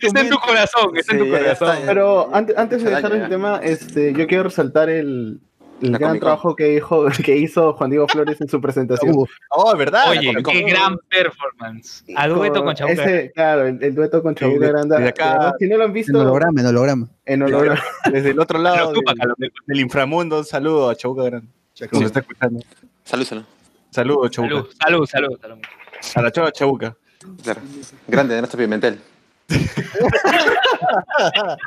Está 0.00 0.20
en 0.22 0.30
tu 0.30 0.38
corazón, 0.38 0.96
está 0.96 1.12
en 1.12 1.18
tu 1.18 1.24
Sí, 1.26 1.30
corazón. 1.30 1.76
Pero 1.84 2.30
antes, 2.34 2.56
antes 2.56 2.82
de 2.82 2.90
dejar 2.90 3.12
ya, 3.12 3.24
el 3.24 3.28
tema, 3.28 3.60
este, 3.62 4.12
yo 4.14 4.26
quiero 4.26 4.44
resaltar 4.44 4.88
el, 4.88 5.38
el 5.82 5.92
La 5.92 5.98
gran 5.98 6.18
trabajo 6.18 6.56
que, 6.56 6.64
dijo, 6.64 7.06
que 7.24 7.36
hizo 7.36 7.74
Juan 7.74 7.90
Diego 7.90 8.08
Flores 8.08 8.40
en 8.40 8.48
su 8.48 8.58
presentación. 8.60 9.14
Uh, 9.14 9.26
Oh, 9.50 9.72
es 9.72 9.78
verdad. 9.78 10.08
Oye, 10.10 10.32
qué 10.50 10.62
gran 10.62 10.96
performance. 11.10 12.04
A 12.16 12.26
dueto 12.26 12.64
con 12.64 12.74
Chabuca. 12.74 13.04
ese, 13.04 13.32
Claro, 13.34 13.66
el, 13.66 13.82
el 13.82 13.94
dueto 13.94 14.22
con 14.22 14.34
Chabuca 14.34 14.60
de- 14.66 14.72
Granda. 14.72 15.06
acá- 15.06 15.54
Si 15.58 15.68
no 15.68 15.76
lo 15.76 15.84
han 15.84 15.90
en 15.90 15.94
visto, 15.94 16.18
holograma, 16.18 16.60
en 16.62 16.66
holograma. 16.68 17.08
en 17.26 17.42
holograma. 17.42 17.82
Desde 18.10 18.30
el 18.30 18.40
otro 18.40 18.58
lado 18.58 18.92
del, 18.92 19.52
del- 19.66 19.80
inframundo, 19.80 20.38
un 20.38 20.44
saludo 20.46 20.88
a 20.88 20.96
Chabuca 20.96 21.24
Gran. 21.24 21.46
Que 21.78 21.86
nos 21.92 22.02
está 22.04 22.20
escuchando. 22.20 22.60
Salud, 23.04 23.24
salud. 23.24 23.44
Saludos, 23.90 24.30
Chabuca. 24.30 24.54
Salud, 24.54 25.06
salud, 25.06 25.06
salud. 25.06 25.38
salud. 25.40 25.58
A 26.14 26.22
la 26.22 26.30
chava 26.32 26.52
Chabuca. 26.52 26.96
Claro. 27.42 27.60
Grande 28.06 28.34
de 28.34 28.40
nuestro 28.40 28.58
Pimentel. 28.58 28.98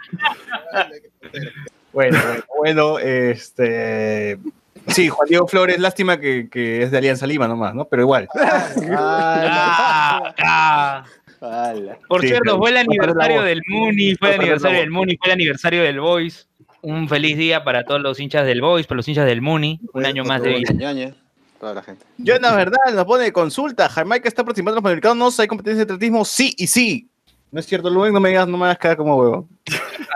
Bueno, 1.94 2.18
bueno, 2.58 3.00
este. 3.00 4.38
Sí, 4.88 5.10
Juan 5.10 5.28
Diego 5.28 5.48
Flores, 5.48 5.80
lástima 5.80 6.20
que, 6.20 6.50
que 6.50 6.84
es 6.84 6.92
de 6.92 6.98
Alianza 6.98 7.28
Lima 7.28 7.48
nomás, 7.48 7.76
¿no? 7.76 7.86
Pero 7.86 8.04
igual. 8.04 8.28
Ah, 8.92 10.34
ah. 10.44 11.04
Ala. 11.42 11.98
Por 12.08 12.22
Sí, 12.22 12.28
cierto, 12.28 12.58
fue 12.58 12.70
el 12.70 12.78
aniversario 12.78 13.42
del 13.42 13.62
Muni, 13.68 14.16
fue 14.16 14.36
el 14.36 14.42
aniversario 14.42 14.80
del 14.80 14.92
Muni, 14.92 15.18
fue 15.18 15.28
el 15.28 15.34
aniversario 15.34 15.84
del 15.84 16.00
Boys. 16.00 16.48
Un 16.82 17.08
feliz 17.10 17.38
día 17.38 17.64
para 17.64 17.84
todos 17.84 18.02
los 18.02 18.20
hinchas 18.20 18.46
del 18.46 18.62
Boys, 18.62 18.88
para 18.88 18.98
los 18.98 19.08
hinchas 19.08 19.26
del 19.26 19.42
Muni. 19.42 19.80
Un 19.94 20.06
año 20.06 20.24
más 20.24 20.42
de 20.42 20.50
vida. 20.50 21.14
Toda 21.62 21.76
la 21.76 21.84
gente. 21.84 22.04
Yo, 22.18 22.40
la 22.40 22.56
verdad, 22.56 22.80
nos 22.92 23.06
pone 23.06 23.26
de 23.26 23.32
consulta. 23.32 23.88
Jamaica 23.88 24.28
está 24.28 24.44
participando 24.44 24.72
en 24.72 24.76
los 24.78 24.84
Panamericanos. 24.84 25.40
¿Hay 25.40 25.48
competencia 25.48 25.86
de 25.86 25.94
atletismo? 25.94 26.26
Sí 26.26 26.56
y 26.58 26.66
sí. 26.66 27.08
No 27.52 27.60
es 27.60 27.68
cierto, 27.68 27.88
Luen, 27.88 28.12
no 28.12 28.20
me 28.20 28.30
digas, 28.30 28.48
no 28.48 28.58
me 28.58 28.66
hagas 28.66 28.80
quedar 28.80 28.98
como 28.98 29.16
huevo. 29.16 29.48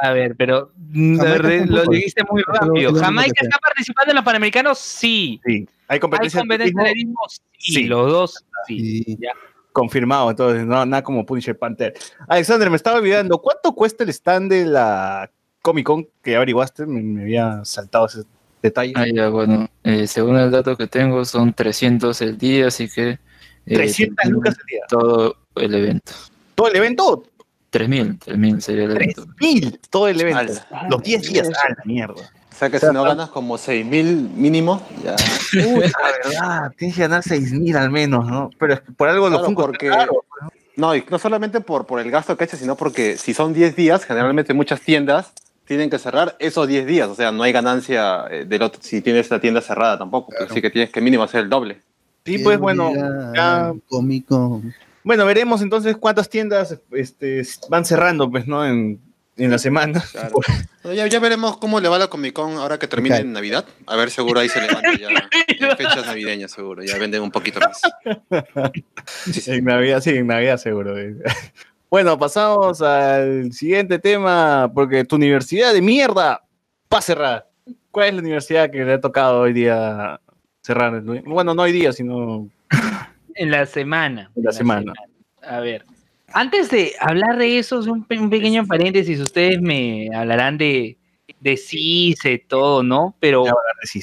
A 0.01 0.09
ver, 0.09 0.35
pero 0.35 0.71
re- 0.91 1.67
lo 1.67 1.83
dijiste 1.83 2.23
muy 2.31 2.41
rápido. 2.47 2.95
¿Jamaica 2.95 3.43
está 3.43 3.59
participando 3.59 4.09
en 4.11 4.15
los 4.15 4.25
Panamericanos? 4.25 4.79
Sí. 4.79 5.39
Sí. 5.45 5.67
¿Hay 5.87 5.95
¿Hay 5.95 5.99
competencia 5.99 6.39
de 6.39 6.41
competencia 6.41 6.81
de 6.81 6.89
atletismo? 6.89 7.19
Sí. 7.59 7.73
Sí. 7.73 7.83
Los 7.83 8.11
dos, 8.11 8.45
sí. 8.65 9.17
Ya. 9.19 9.33
Confirmado, 9.71 10.31
entonces, 10.31 10.65
no, 10.65 10.83
nada 10.83 11.03
como 11.03 11.27
Punisher 11.27 11.55
Panther. 11.59 11.93
Alexander, 12.27 12.71
me 12.71 12.77
estaba 12.77 12.97
olvidando, 12.97 13.37
¿cuánto 13.37 13.75
cuesta 13.75 14.03
el 14.03 14.09
stand 14.09 14.49
de 14.51 14.65
la 14.65 15.29
Comic 15.61 15.85
Con 15.85 16.07
que 16.23 16.37
averiguaste? 16.37 16.87
Me, 16.87 17.03
me 17.03 17.21
había 17.21 17.63
saltado 17.65 18.07
ese 18.07 18.23
detalle. 18.65 18.93
Ah, 18.95 19.05
ya, 19.11 19.29
bueno, 19.29 19.69
eh, 19.83 20.07
según 20.07 20.37
el 20.37 20.51
dato 20.51 20.75
que 20.77 20.87
tengo 20.87 21.23
son 21.25 21.53
300 21.53 22.21
el 22.21 22.37
día, 22.37 22.67
así 22.67 22.89
que... 22.89 23.09
eh, 23.11 23.19
300 23.65 24.25
lucas 24.31 24.55
al 24.59 24.65
día. 24.67 24.81
Todo 24.89 25.35
el 25.55 25.73
evento. 25.73 26.11
¿Todo 26.55 26.67
el 26.67 26.75
evento? 26.75 27.23
3.000, 27.71 28.19
3.000 28.19 28.59
sería 28.61 28.83
el 28.85 28.91
evento. 28.95 29.25
3000 29.37 29.79
todo 29.89 30.07
el 30.07 30.21
evento. 30.21 30.39
Ala. 30.71 30.87
Los 30.89 31.03
10 31.03 31.21
días. 31.33 31.49
Ah, 31.61 31.69
la 31.77 31.83
mierda. 31.85 32.13
O 32.15 32.57
sea 32.57 32.69
que 32.69 32.79
si 32.79 32.85
no 32.85 33.03
ganas 33.03 33.29
como 33.29 33.57
6.000 33.57 34.29
mínimo, 34.33 34.81
ya. 35.03 35.15
Puta, 35.51 35.91
verdad, 36.23 36.71
tienes 36.77 36.95
que 36.95 37.01
ganar 37.01 37.21
6000 37.23 37.75
al 37.75 37.89
menos, 37.91 38.25
¿no? 38.27 38.49
Pero 38.57 38.75
es 38.75 38.79
que 38.79 38.93
por 38.93 39.09
algo 39.09 39.25
los 39.25 39.39
Claro, 39.39 39.45
Funko 39.45 39.61
porque- 39.63 39.87
están 39.87 40.07
caros. 40.07 40.17
No, 40.77 40.93
y 40.95 41.03
no 41.09 41.19
solamente 41.19 41.59
por, 41.61 41.85
por 41.85 41.99
el 41.99 42.11
gasto 42.11 42.35
que 42.37 42.43
eches, 42.45 42.59
sino 42.59 42.75
porque 42.75 43.17
si 43.17 43.33
son 43.33 43.53
10 43.53 43.75
días, 43.75 44.05
generalmente 44.05 44.53
muchas 44.53 44.79
tiendas 44.81 45.33
tienen 45.65 45.89
que 45.89 45.97
cerrar 45.99 46.35
esos 46.39 46.67
10 46.67 46.85
días. 46.85 47.07
O 47.09 47.15
sea, 47.15 47.31
no 47.31 47.43
hay 47.43 47.51
ganancia 47.51 48.25
eh, 48.29 48.45
del 48.45 48.61
otro, 48.61 48.81
si 48.83 49.01
tienes 49.01 49.29
la 49.29 49.39
tienda 49.39 49.61
cerrada 49.61 49.97
tampoco. 49.97 50.31
pues, 50.37 50.49
Así 50.51 50.61
que 50.61 50.69
tienes 50.69 50.91
que 50.91 51.01
mínimo 51.01 51.23
hacer 51.23 51.41
el 51.41 51.49
doble. 51.49 51.81
Sí, 52.25 52.39
pues 52.39 52.57
bueno, 52.57 52.91
ya- 53.35 53.73
Cómico. 53.87 54.61
bueno, 55.03 55.25
veremos 55.25 55.61
entonces 55.61 55.95
cuántas 55.97 56.29
tiendas 56.29 56.79
este, 56.91 57.43
van 57.69 57.85
cerrando, 57.85 58.29
pues, 58.31 58.47
¿no? 58.47 58.65
En, 58.65 58.99
en 59.37 59.51
la 59.51 59.57
semana. 59.57 60.03
Claro. 60.11 60.35
Ya, 60.93 61.07
ya 61.07 61.19
veremos 61.19 61.57
cómo 61.57 61.79
le 61.79 61.89
va 61.89 61.97
la 61.97 62.09
Comic 62.09 62.33
Con 62.33 62.57
ahora 62.57 62.77
que 62.77 62.87
termine 62.87 63.17
en 63.17 63.33
Navidad. 63.33 63.65
A 63.87 63.95
ver, 63.95 64.11
seguro 64.11 64.39
ahí 64.39 64.47
se 64.49 64.61
levanta 64.61 64.93
ya 64.99 65.07
en 65.47 65.75
fechas 65.77 66.05
navideñas, 66.05 66.51
seguro. 66.51 66.83
Ya 66.83 66.99
venden 66.99 67.23
un 67.23 67.31
poquito 67.31 67.59
más. 67.59 67.81
En 69.47 69.65
Navidad, 69.65 70.01
sí, 70.01 70.11
en 70.11 70.27
Navidad 70.27 70.57
seguro. 70.57 70.95
Bueno, 71.89 72.17
pasamos 72.17 72.81
al 72.81 73.51
siguiente 73.53 73.99
tema, 73.99 74.69
porque 74.73 75.03
tu 75.05 75.15
universidad 75.15 75.73
de 75.73 75.81
mierda 75.81 76.41
va 76.93 76.97
a 76.97 77.01
cerrar. 77.01 77.47
¿Cuál 77.91 78.07
es 78.09 78.13
la 78.15 78.19
universidad 78.21 78.69
que 78.69 78.83
le 78.83 78.93
ha 78.93 78.99
tocado 79.01 79.41
hoy 79.41 79.53
día 79.53 80.19
cerrar? 80.61 81.01
Bueno, 81.25 81.53
no 81.53 81.61
hoy 81.61 81.71
día, 81.71 81.93
sino 81.93 82.49
En 83.35 83.51
la 83.51 83.65
semana. 83.65 84.31
en 84.35 84.43
la 84.43 84.51
semana. 84.51 84.93
A 85.41 85.59
ver. 85.59 85.85
Antes 86.33 86.69
de 86.69 86.93
hablar 86.99 87.37
de 87.37 87.59
eso, 87.59 87.79
es 87.79 87.87
un, 87.87 88.03
pe- 88.03 88.19
un 88.19 88.29
pequeño 88.29 88.65
paréntesis. 88.65 89.19
Ustedes 89.19 89.61
me 89.61 90.09
hablarán 90.13 90.57
de, 90.57 90.97
de 91.39 91.55
CICE, 91.55 92.39
todo, 92.47 92.83
¿no? 92.83 93.15
Pero 93.21 93.45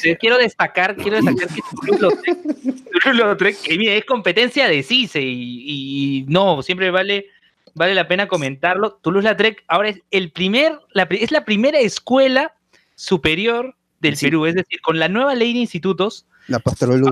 eh, 0.05 0.17
quiero 0.19 0.39
destacar, 0.39 0.97
quiero 0.97 1.17
destacar 1.21 1.49
que 1.49 1.61
Toulouse-Lautrec, 1.87 3.03
Toulouse-Lautrec, 3.03 3.61
que 3.63 3.77
mira, 3.77 3.95
es 3.95 4.05
competencia 4.07 4.69
de 4.69 4.83
CICE 4.83 5.21
y, 5.21 6.21
y 6.21 6.25
no, 6.29 6.63
siempre 6.63 6.91
vale, 6.91 7.27
vale 7.75 7.95
la 7.95 8.09
pena 8.09 8.29
comentarlo. 8.29 8.99
Toulouse-Lautrec 9.03 9.65
ahora 9.69 9.91
es 9.91 10.01
el 10.11 10.31
primer, 10.31 10.79
la, 10.93 11.05
es 11.11 11.31
la 11.31 11.45
primera 11.45 11.79
escuela 11.81 12.55
superior 12.95 13.75
del 14.01 14.17
Perú, 14.21 14.47
es 14.47 14.55
decir, 14.55 14.81
con 14.81 14.99
la 14.99 15.09
nueva 15.09 15.35
ley 15.35 15.53
de 15.53 15.61
institutos, 15.61 16.27
La. 16.49 16.61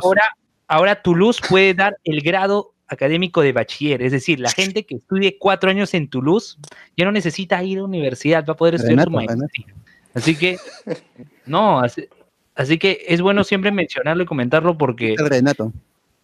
Ahora, 0.03 0.23
ahora 0.69 1.03
Toulouse 1.03 1.41
puede 1.49 1.75
dar 1.75 1.97
el 2.05 2.21
grado 2.21 2.75
académico 2.89 3.41
de 3.43 3.53
bachiller, 3.53 4.03
es 4.03 4.11
decir, 4.11 4.41
la 4.41 4.51
gente 4.51 4.85
que 4.85 4.97
estudie 4.97 5.39
cuatro 5.39 5.71
años 5.71 5.95
en 5.95 6.09
Toulouse 6.09 6.57
ya 6.97 7.05
no 7.05 7.13
necesita 7.13 7.63
ir 7.63 7.79
a 7.79 7.85
universidad, 7.85 8.45
va 8.45 8.55
a 8.55 8.57
poder 8.57 8.75
estudiar 8.75 9.05
su 9.05 9.11
maestría. 9.11 9.75
Así 10.15 10.35
que, 10.37 10.59
no, 11.47 11.79
así, 11.79 12.09
así 12.57 12.79
que 12.79 13.05
es 13.07 13.21
bueno 13.21 13.45
siempre 13.45 13.71
mencionarlo 13.71 14.25
y 14.25 14.27
comentarlo 14.27 14.77
porque 14.77 15.15
Renato. 15.17 15.73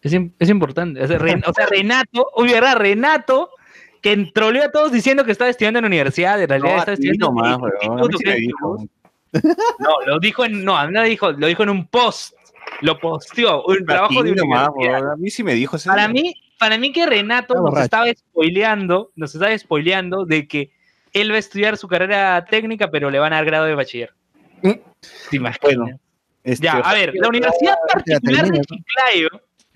es, 0.01 0.13
es 0.39 0.49
importante. 0.49 1.01
O 1.01 1.07
sea, 1.07 1.17
Ren- 1.17 1.43
o 1.47 1.53
sea, 1.53 1.65
Renato, 1.67 2.27
uy, 2.35 2.51
¿verdad? 2.51 2.75
Renato, 2.75 3.49
que 4.15 4.31
troleó 4.33 4.63
a 4.63 4.71
todos 4.71 4.91
diciendo 4.91 5.25
que 5.25 5.31
estaba 5.31 5.49
estudiando 5.49 5.79
en 5.79 5.83
la 5.83 5.87
universidad, 5.87 6.41
en 6.41 6.49
realidad 6.49 6.73
No, 6.73 6.79
estaba 6.79 6.93
estudiando 6.93 7.27
nomás, 7.27 7.59
en 7.81 7.95
no, 9.79 10.01
lo 10.05 10.19
dijo 10.19 10.45
en, 10.45 10.63
no, 10.63 10.77
a 10.77 10.87
mí 10.87 10.93
no 10.93 11.01
lo 11.01 11.07
dijo, 11.07 11.31
lo 11.31 11.47
dijo 11.47 11.63
en 11.63 11.69
un 11.69 11.87
post, 11.87 12.33
lo 12.81 12.97
posteó, 12.97 13.63
un 13.65 13.85
trabajo 13.85 14.23
de 14.23 14.33
nomás, 14.33 14.69
a 14.69 15.15
mí 15.17 15.29
sí 15.29 15.43
me 15.43 15.53
dijo 15.53 15.75
ese 15.75 15.89
Para 15.89 16.07
día. 16.07 16.23
mí, 16.23 16.33
para 16.57 16.77
mí 16.77 16.91
que 16.91 17.05
Renato 17.05 17.53
nos 17.55 17.63
borracho. 17.63 17.83
estaba 17.83 18.05
spoileando, 18.13 19.11
nos 19.15 19.35
estaba 19.35 19.57
spoileando 19.57 20.25
de 20.25 20.47
que 20.47 20.71
él 21.13 21.31
va 21.31 21.35
a 21.35 21.39
estudiar 21.39 21.77
su 21.77 21.87
carrera 21.87 22.45
técnica, 22.45 22.89
pero 22.89 23.09
le 23.11 23.19
van 23.19 23.33
a 23.33 23.37
dar 23.37 23.45
grado 23.45 23.65
de 23.65 23.75
bachiller. 23.75 24.13
¿Te 24.61 25.35
imaginas? 25.35 25.99
Este, 26.43 26.65
ya, 26.65 26.77
a 26.77 26.93
ver, 26.93 27.13
la 27.15 27.27
Universidad 27.27 27.75
Particular 27.91 28.49
de 28.49 28.61
Chiclayo, 28.61 29.29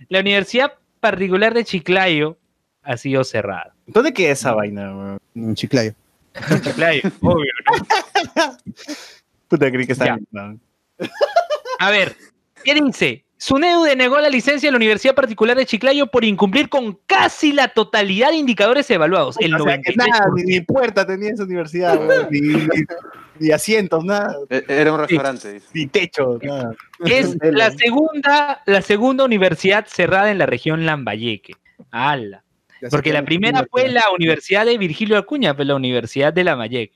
la 0.08 0.20
Universidad 0.22 0.74
Particular 1.02 1.54
de 1.54 1.66
Chiclayo 1.66 2.38
ha 2.84 2.98
sido 2.98 3.24
cerrada. 3.24 3.76
¿Dónde 3.94 4.14
queda 4.14 4.32
esa 4.32 4.54
vaina, 4.54 4.96
weón? 4.96 5.20
En 5.36 5.56
Chiclayo. 5.56 5.94
Chiclayo, 6.64 7.02
obvio, 7.22 7.52
¿no? 7.66 8.58
Puta, 9.48 9.70
creí 9.72 9.86
que 9.86 9.94
estaba. 9.94 10.18
A 11.80 11.90
ver, 11.92 12.16
¿qué 12.64 12.74
dice? 12.76 13.26
SUNEDU 13.38 13.84
denegó 13.86 14.20
la 14.20 14.30
licencia 14.30 14.68
de 14.68 14.72
la 14.72 14.78
Universidad 14.78 15.16
Particular 15.16 15.58
de 15.58 15.66
Chiclayo 15.66 16.06
por 16.08 16.24
incumplir 16.24 16.70
con 16.70 17.00
casi 17.08 17.54
la 17.54 17.70
totalidad 17.70 18.30
de 18.30 18.36
indicadores 18.36 18.90
evaluados. 18.92 19.36
El 19.40 19.56
O 19.56 19.64
sea, 19.64 19.80
que 19.82 19.94
93%. 19.94 19.96
nada, 19.98 20.26
ni, 20.36 20.44
ni 20.44 20.62
puerta 20.62 21.06
tenía 21.08 21.32
esa 21.32 21.44
universidad, 21.44 21.98
weón, 21.98 22.28
ni, 22.30 22.40
ni- 22.40 22.68
ni 23.40 23.52
asientos, 23.52 24.06
nada. 24.06 24.36
E- 24.48 24.64
Era 24.68 24.94
un 24.94 25.00
restaurante. 25.00 25.54
dice. 25.54 25.66
Ni 25.74 25.88
techo, 25.88 26.38
nada. 26.44 26.76
Es 27.04 27.36
la 27.42 27.72
segunda, 27.72 28.62
la 28.68 28.82
segunda 28.84 29.26
universidad 29.26 29.88
cerrada 29.88 30.30
en 30.30 30.38
la 30.38 30.46
región 30.46 30.86
Lambayeque. 30.86 31.54
¡Hala! 31.90 32.44
Porque 32.90 33.14
la 33.14 33.24
primera 33.24 33.66
fue 33.70 33.88
la 33.90 34.10
Universidad 34.12 34.66
de 34.66 34.78
Virgilio 34.78 35.18
Acuña, 35.18 35.56
pues 35.56 35.68
la 35.68 35.76
Universidad 35.76 36.34
de 36.34 36.44
Lambayeque. 36.44 36.94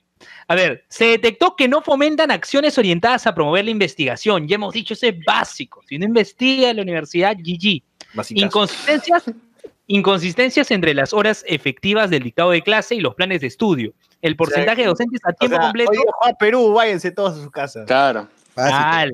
A 0.48 0.54
ver, 0.54 0.84
se 0.88 1.06
detectó 1.06 1.56
que 1.56 1.68
no 1.68 1.82
fomentan 1.82 2.30
acciones 2.30 2.78
orientadas 2.78 3.26
a 3.26 3.34
promover 3.34 3.64
la 3.64 3.70
investigación. 3.70 4.48
Ya 4.48 4.54
hemos 4.54 4.72
dicho, 4.72 4.94
eso 4.94 5.06
es 5.06 5.14
básico. 5.24 5.82
Si 5.86 5.98
no 5.98 6.06
investiga 6.06 6.72
la 6.72 6.82
universidad, 6.82 7.36
GG. 7.36 7.82
Inconsistencias, 8.30 9.24
inconsistencias 9.86 10.70
entre 10.70 10.94
las 10.94 11.12
horas 11.12 11.44
efectivas 11.46 12.10
del 12.10 12.22
dictado 12.22 12.50
de 12.50 12.62
clase 12.62 12.94
y 12.94 13.00
los 13.00 13.14
planes 13.14 13.40
de 13.42 13.48
estudio. 13.48 13.92
El 14.22 14.36
porcentaje 14.36 14.82
de 14.82 14.88
docentes 14.88 15.20
a 15.24 15.30
O 15.30 15.32
tiempo 15.34 15.56
sea, 15.56 15.64
completo. 15.66 15.90
oye, 15.90 16.00
Juan, 16.12 16.34
Perú, 16.38 16.72
váyanse 16.72 17.10
todos 17.10 17.38
a 17.38 17.42
su 17.42 17.50
casa. 17.50 17.84
Claro. 17.84 18.28
Al 18.56 19.12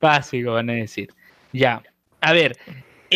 básico, 0.00 0.52
van 0.52 0.68
a 0.70 0.74
decir. 0.74 1.08
Ya. 1.52 1.82
A 2.20 2.32
ver, 2.32 2.56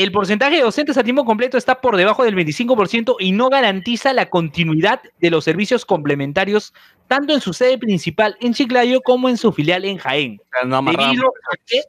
el 0.02 0.12
porcentaje 0.12 0.56
de 0.56 0.62
docentes 0.62 0.96
a 0.96 1.04
tiempo 1.04 1.24
completo 1.24 1.56
está 1.58 1.80
por 1.80 1.96
debajo 1.96 2.24
del 2.24 2.34
25% 2.36 3.16
y 3.20 3.32
no 3.32 3.48
garantiza 3.48 4.12
la 4.12 4.28
continuidad 4.30 5.00
de 5.20 5.30
los 5.30 5.44
servicios 5.44 5.84
complementarios 5.84 6.72
tanto 7.06 7.32
en 7.34 7.40
su 7.40 7.52
sede 7.52 7.78
principal 7.78 8.36
en 8.40 8.54
Chiclayo 8.54 9.00
como 9.00 9.28
en 9.28 9.36
su 9.36 9.52
filial 9.52 9.84
en 9.84 9.98
Jaén. 9.98 10.40
No. 10.66 10.82
Debido 10.82 11.26
a, 11.26 11.56
qué? 11.66 11.82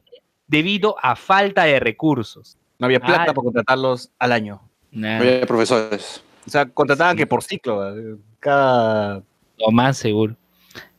Debido 0.46 0.96
a 1.02 1.14
falta 1.16 1.64
de 1.64 1.78
recursos. 1.80 2.56
No 2.78 2.86
había 2.86 3.00
plata 3.00 3.22
Ah. 3.22 3.26
para 3.26 3.34
contratarlos 3.34 4.10
al 4.18 4.32
año. 4.32 4.60
Nah, 4.90 5.20
Oye, 5.20 5.46
profesores. 5.46 6.22
O 6.46 6.50
sea, 6.50 6.66
contrataban 6.66 7.16
que 7.16 7.26
por 7.26 7.42
ciclo. 7.42 7.94
Cada. 8.40 9.22
lo 9.58 9.70
más 9.70 9.98
seguro. 9.98 10.34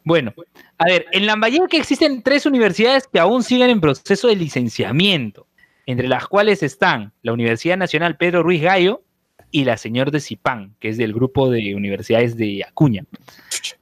Bueno, 0.04 0.34
a 0.78 0.86
ver, 0.86 1.06
en 1.12 1.26
Lambayeque 1.26 1.78
existen 1.78 2.24
tres 2.24 2.46
universidades 2.46 3.08
que 3.08 3.20
aún 3.20 3.44
siguen 3.44 3.70
en 3.70 3.82
proceso 3.82 4.28
de 4.28 4.36
licenciamiento, 4.36 5.46
entre 5.92 6.08
las 6.08 6.28
cuales 6.28 6.64
están 6.64 7.14
la 7.22 7.34
Universidad 7.34 7.78
Nacional 7.78 8.18
Pedro 8.18 8.44
Ruiz 8.44 8.62
Gallo 8.62 9.04
y 9.52 9.66
la 9.66 9.78
Señor 9.78 10.12
de 10.12 10.20
Zipán, 10.20 10.76
que 10.80 10.90
es 10.90 10.98
del 10.98 11.14
grupo 11.14 11.50
de 11.50 11.76
universidades 11.76 12.38
de 12.38 12.64
Acuña. 12.68 13.04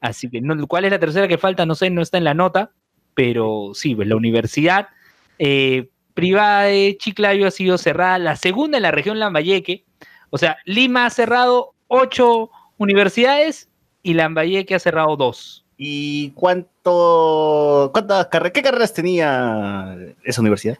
Así 0.01 0.29
que, 0.29 0.41
no, 0.41 0.67
¿cuál 0.67 0.85
es 0.85 0.91
la 0.91 0.99
tercera 0.99 1.27
que 1.27 1.37
falta? 1.37 1.65
No 1.65 1.75
sé, 1.75 1.89
no 1.89 2.01
está 2.01 2.17
en 2.17 2.23
la 2.23 2.33
nota, 2.33 2.71
pero 3.13 3.71
sí, 3.73 3.95
pues 3.95 4.07
la 4.07 4.15
universidad 4.15 4.89
eh, 5.37 5.89
privada 6.13 6.63
de 6.63 6.97
Chiclayo 6.99 7.47
ha 7.47 7.51
sido 7.51 7.77
cerrada, 7.77 8.17
la 8.17 8.35
segunda 8.35 8.77
en 8.77 8.83
la 8.83 8.91
región 8.91 9.19
Lambayeque. 9.19 9.85
O 10.31 10.37
sea, 10.37 10.57
Lima 10.65 11.05
ha 11.05 11.09
cerrado 11.09 11.73
ocho 11.87 12.49
universidades 12.77 13.69
y 14.01 14.13
Lambayeque 14.13 14.75
ha 14.75 14.79
cerrado 14.79 15.15
dos. 15.15 15.65
¿Y 15.77 16.31
cuánto, 16.31 17.89
cuántas 17.93 18.27
carreras, 18.27 18.51
qué 18.53 18.63
carreras 18.63 18.93
tenía 18.93 19.95
esa 20.23 20.41
universidad? 20.41 20.77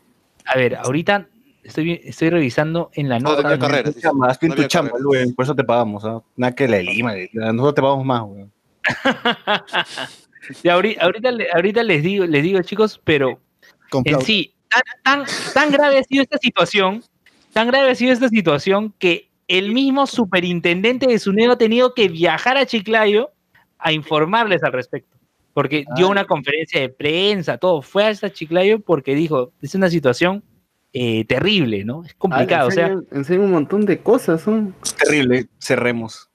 A 0.52 0.58
ver, 0.58 0.76
ahorita 0.76 1.28
estoy, 1.64 2.02
estoy 2.04 2.30
revisando 2.32 2.90
en 2.94 3.08
la 3.10 3.20
No, 3.20 3.30
nota. 3.32 3.44
tenía 3.44 3.60
carreras. 3.60 3.94
Tu 3.94 4.02
chamba, 4.02 4.28
No 4.42 4.56
tu 4.56 4.64
chamba, 4.64 4.92
por 5.36 5.44
eso 5.46 5.56
te 5.56 5.64
pagamos. 5.64 6.04
Nada 6.36 6.56
que 6.56 6.68
la 6.68 6.78
de 6.78 6.84
Lima, 6.84 7.14
nosotros 7.34 7.76
te 7.76 7.82
pagamos 7.82 8.06
más, 8.06 8.24
weón. 8.24 8.52
Y 10.64 10.70
ahorita, 10.70 11.04
ahorita, 11.06 11.32
le- 11.32 11.48
ahorita 11.54 11.84
les 11.84 12.02
digo, 12.02 12.26
les 12.26 12.42
digo, 12.42 12.60
chicos, 12.64 13.00
pero 13.04 13.40
en 14.04 14.22
sí, 14.22 14.54
tan, 14.68 14.82
tan, 15.04 15.26
tan 15.54 15.72
grave 15.72 16.00
ha 16.00 16.04
sido 16.04 16.24
esta 16.24 16.38
situación, 16.40 17.04
tan 17.54 17.68
grave 17.68 17.92
ha 17.92 17.96
sido 17.96 18.14
esta 18.14 18.30
situación 18.30 18.92
que 18.98 19.30
el 19.48 19.72
mismo 19.72 20.08
superintendente 20.08 21.06
de 21.06 21.20
SUNEDO 21.20 21.52
ha 21.52 21.58
tenido 21.58 21.94
que 21.94 22.08
viajar 22.08 22.58
a 22.58 22.66
Chiclayo 22.66 23.30
a 23.78 23.92
informarles 23.92 24.64
al 24.64 24.72
respecto. 24.74 25.18
Porque 25.60 25.84
dio 25.98 26.08
una 26.08 26.24
conferencia 26.24 26.80
de 26.80 26.88
prensa, 26.88 27.58
todo, 27.58 27.82
fue 27.82 28.06
hasta 28.06 28.32
Chiclayo 28.32 28.80
porque 28.80 29.14
dijo, 29.14 29.52
es 29.62 29.76
una 29.76 29.90
situación 29.90 30.42
eh, 30.94 31.26
terrible, 31.26 31.84
¿no? 31.84 32.06
Es 32.06 32.14
complicado, 32.14 32.70
o 32.70 32.72
sea, 32.72 32.96
enseñan 33.12 33.42
un 33.44 33.52
montón 33.52 33.86
de 33.86 34.00
cosas, 34.00 34.42
son. 34.42 34.74
Terrible, 35.04 35.48
cerremos. 35.60 36.30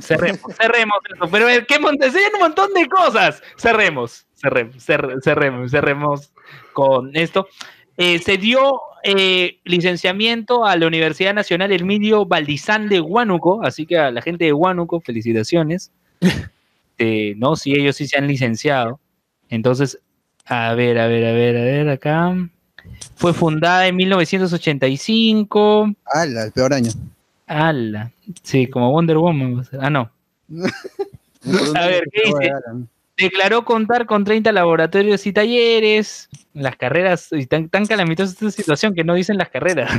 cerremos, 0.00 0.40
cerremos 0.58 0.96
eso. 1.14 1.28
Pero 1.30 1.46
que 1.66 1.74
enseñan 1.74 2.30
un 2.32 2.40
montón 2.40 2.72
de 2.72 2.86
cosas. 2.88 3.42
Cerremos, 3.58 4.26
cerremos, 4.34 4.76
cer- 4.76 5.22
cerremos, 5.22 5.70
cerremos 5.70 6.32
con 6.72 7.14
esto. 7.14 7.48
Eh, 7.98 8.20
se 8.20 8.38
dio 8.38 8.80
eh, 9.04 9.60
licenciamiento 9.64 10.64
a 10.64 10.76
la 10.76 10.86
Universidad 10.86 11.34
Nacional 11.34 11.72
Emilio 11.72 12.24
Valdizán 12.24 12.88
de 12.88 13.02
Huánuco, 13.02 13.62
así 13.62 13.84
que 13.84 13.98
a 13.98 14.10
la 14.10 14.22
gente 14.22 14.46
de 14.46 14.54
Huánuco, 14.54 15.02
felicitaciones. 15.02 15.92
Eh, 16.98 17.34
no, 17.36 17.56
si 17.56 17.72
ellos 17.72 17.96
sí 17.96 18.06
se 18.06 18.18
han 18.18 18.26
licenciado. 18.26 19.00
Entonces, 19.48 19.98
a 20.44 20.74
ver, 20.74 20.98
a 20.98 21.06
ver, 21.06 21.24
a 21.24 21.32
ver, 21.32 21.56
a 21.56 21.62
ver, 21.62 21.88
acá. 21.88 22.34
Fue 23.16 23.34
fundada 23.34 23.86
en 23.86 23.96
1985. 23.96 25.94
Ala, 26.12 26.44
el 26.44 26.52
peor 26.52 26.72
año. 26.72 26.90
Ala. 27.46 28.12
Sí, 28.42 28.66
como 28.66 28.90
Wonder 28.92 29.18
Woman. 29.18 29.66
Ah, 29.80 29.90
no. 29.90 30.10
A 31.76 31.86
ver, 31.86 32.04
¿qué 32.12 32.22
dice? 32.24 32.52
Declaró 33.16 33.64
contar 33.64 34.06
con 34.06 34.24
30 34.24 34.52
laboratorios 34.52 35.26
y 35.26 35.32
talleres. 35.32 36.28
Las 36.54 36.76
carreras, 36.76 37.28
y 37.30 37.46
tan, 37.46 37.68
tan 37.68 37.86
calamitosa 37.86 38.32
esta 38.32 38.50
situación 38.50 38.94
que 38.94 39.04
no 39.04 39.14
dicen 39.14 39.38
las 39.38 39.48
carreras. 39.48 39.90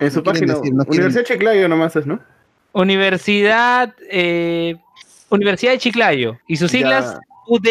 En 0.00 0.10
su 0.10 0.22
página. 0.22 0.54
decir, 0.54 0.72
no 0.72 0.84
Universidad 0.88 1.24
Chiclayo 1.24 1.68
nomás 1.68 1.94
es, 1.96 2.06
¿no? 2.06 2.20
Universidad, 2.72 3.94
eh, 4.10 4.76
Universidad 5.30 5.72
de 5.72 5.78
Chiclayo 5.78 6.38
y 6.46 6.56
sus 6.56 6.70
siglas. 6.70 7.18
UD. 7.46 7.68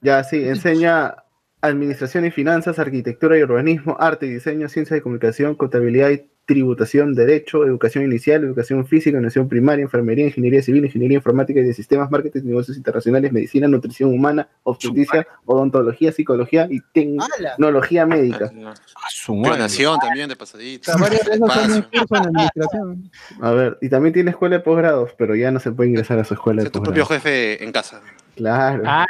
Ya, 0.00 0.24
sí, 0.24 0.48
enseña 0.48 1.14
administración 1.60 2.26
y 2.26 2.30
finanzas, 2.30 2.78
arquitectura 2.78 3.38
y 3.38 3.42
urbanismo, 3.42 3.96
arte 3.98 4.26
y 4.26 4.30
diseño, 4.30 4.68
ciencia 4.68 4.94
de 4.96 5.02
comunicación, 5.02 5.54
contabilidad 5.54 6.10
y 6.10 6.28
tributación, 6.46 7.14
derecho, 7.14 7.64
educación 7.64 8.04
inicial, 8.04 8.44
educación 8.44 8.86
física, 8.86 9.16
educación 9.16 9.48
primaria, 9.48 9.82
enfermería, 9.82 10.26
ingeniería 10.26 10.62
civil, 10.62 10.84
ingeniería 10.84 11.16
informática 11.16 11.60
y 11.60 11.64
de 11.64 11.72
sistemas, 11.72 12.10
marketing, 12.10 12.42
negocios 12.44 12.76
internacionales, 12.76 13.32
medicina, 13.32 13.66
nutrición 13.66 14.10
humana, 14.10 14.48
obstetricia, 14.62 15.26
odontología, 15.46 16.12
psicología 16.12 16.68
y 16.70 16.80
tecnología 16.92 18.06
médica. 18.06 18.52
Planeación 19.26 19.98
también 19.98 20.28
de 20.28 20.36
administración. 22.28 23.10
A 23.40 23.50
ver, 23.52 23.78
y 23.80 23.88
también 23.88 24.12
tiene 24.12 24.30
escuela 24.30 24.56
de 24.56 24.62
posgrados, 24.62 25.12
pero 25.16 25.34
ya 25.34 25.50
no 25.50 25.60
se 25.60 25.72
puede 25.72 25.90
ingresar 25.90 26.18
a 26.18 26.24
su 26.24 26.34
escuela 26.34 26.62
de 26.62 26.70
Tu 26.70 26.82
propio 26.82 27.04
posgrados. 27.04 27.24
jefe 27.24 27.64
en 27.64 27.72
casa. 27.72 28.02
Claro. 28.36 28.82
Ah, 28.86 29.06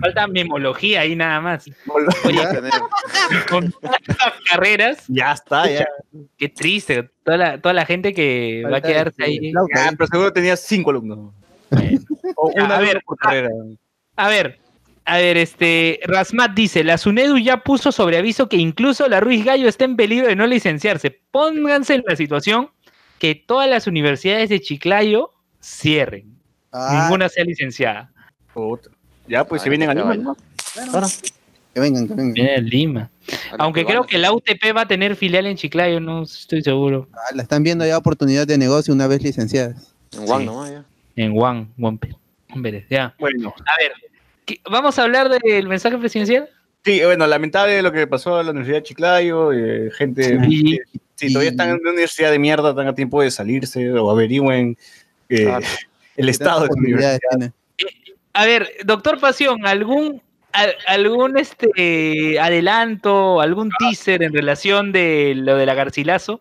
falta 0.00 0.26
memología 0.26 1.00
ahí 1.00 1.14
nada 1.14 1.40
más. 1.40 1.66
Oye, 2.24 2.38
con 3.50 3.70
tantas 3.72 4.32
carreras. 4.50 5.04
Ya 5.08 5.32
está, 5.32 5.68
ya. 5.70 5.86
Qué 6.38 6.48
triste. 6.48 7.10
Toda 7.24 7.36
la, 7.36 7.60
toda 7.60 7.74
la 7.74 7.84
gente 7.86 8.14
que 8.14 8.62
va 8.70 8.78
a 8.78 8.80
quedarse 8.80 9.22
el- 9.24 9.24
ahí. 9.24 9.52
pero 9.96 10.06
seguro 10.06 10.32
tenía 10.32 10.56
cinco 10.56 10.90
alumnos. 10.90 11.32
O 12.36 12.48
una 12.54 12.76
a 12.76 12.80
ver, 12.80 13.02
por 13.04 13.18
carrera. 13.18 13.48
A 14.16 14.28
ver, 14.28 14.58
a 15.04 15.18
ver, 15.18 15.36
este, 15.36 16.00
Rasmat 16.04 16.52
dice, 16.52 16.84
la 16.84 16.96
SUNEDU 16.98 17.38
ya 17.38 17.58
puso 17.58 17.92
sobre 17.92 18.16
aviso 18.16 18.48
que 18.48 18.56
incluso 18.56 19.08
la 19.08 19.20
Ruiz 19.20 19.44
Gallo 19.44 19.68
está 19.68 19.84
en 19.84 19.96
peligro 19.96 20.28
de 20.28 20.36
no 20.36 20.46
licenciarse. 20.46 21.10
Pónganse 21.30 21.94
en 21.96 22.04
la 22.06 22.16
situación 22.16 22.70
que 23.18 23.34
todas 23.34 23.68
las 23.68 23.86
universidades 23.86 24.48
de 24.48 24.60
Chiclayo 24.60 25.32
cierren. 25.60 26.38
Ah, 26.72 27.00
Ninguna 27.02 27.28
sea 27.28 27.44
licenciada. 27.44 28.12
Puta. 28.54 28.88
Ya, 29.28 29.44
pues 29.44 29.62
se 29.62 29.68
Ay, 29.68 29.76
vienen 29.76 29.90
a 29.90 29.94
Lima. 29.94 30.14
¿no? 30.16 30.36
que 31.74 31.80
vengan, 31.80 32.06
que 32.08 32.14
vengan. 32.14 32.32
Viene 32.32 32.60
Lima. 32.62 33.10
Aunque 33.58 33.84
creo 33.84 34.04
que 34.06 34.16
la 34.18 34.32
UTP 34.32 34.74
va 34.76 34.82
a 34.82 34.88
tener 34.88 35.16
filial 35.16 35.46
en 35.46 35.56
Chiclayo, 35.56 35.98
no 36.00 36.22
estoy 36.22 36.62
seguro. 36.62 37.08
Ah, 37.12 37.34
la 37.34 37.42
están 37.42 37.62
viendo 37.62 37.84
ya 37.86 37.98
oportunidad 37.98 38.46
de 38.46 38.56
negocio 38.58 38.94
una 38.94 39.06
vez 39.06 39.22
licenciadas. 39.22 39.92
En 40.12 40.26
Juan 40.26 40.40
Sí. 40.40 40.46
nomás, 40.46 40.70
ya. 40.70 40.84
En 41.16 41.32
Juan, 41.34 41.68
Juan 41.78 41.98
Pérez. 42.62 42.84
Ya. 42.90 43.14
Bueno, 43.18 43.52
A 43.66 43.76
ver, 43.82 43.92
¿qué- 44.44 44.60
¿vamos 44.70 44.98
a 44.98 45.02
hablar 45.02 45.28
del 45.28 45.68
mensaje 45.68 45.98
presidencial? 45.98 46.48
sí, 46.84 47.00
bueno, 47.04 47.26
lamentable 47.26 47.80
lo 47.82 47.90
que 47.92 48.06
pasó 48.06 48.36
a 48.36 48.42
la 48.44 48.50
Universidad 48.50 48.78
de 48.78 48.82
Chiclayo. 48.82 49.52
eh, 49.52 49.90
gente, 49.96 50.38
Sí. 50.44 50.76
eh, 50.76 50.98
si 51.16 51.32
todavía 51.32 51.50
están 51.50 51.70
en 51.70 51.76
una 51.80 51.90
universidad 51.92 52.30
de 52.30 52.38
mierda, 52.38 52.70
están 52.70 52.86
a 52.88 52.94
tiempo 52.94 53.22
de 53.22 53.30
salirse 53.30 53.90
o 53.92 54.10
averigüen 54.10 54.76
eh, 55.30 55.44
Claro. 55.44 55.66
el 56.16 56.28
estado 56.28 56.60
de 56.62 56.68
su 56.68 56.78
universidad. 56.78 57.18
Tiene. 57.30 57.52
A 58.34 58.44
ver, 58.46 58.68
doctor 58.84 59.18
Pasión, 59.20 59.64
¿algún, 59.66 60.20
al- 60.52 60.74
algún 60.86 61.38
este 61.38 62.38
adelanto, 62.38 63.40
algún 63.40 63.70
teaser 63.78 64.22
en 64.22 64.32
relación 64.32 64.92
de 64.92 65.34
lo 65.36 65.56
de 65.56 65.66
la 65.66 65.74
Garcilaso? 65.74 66.38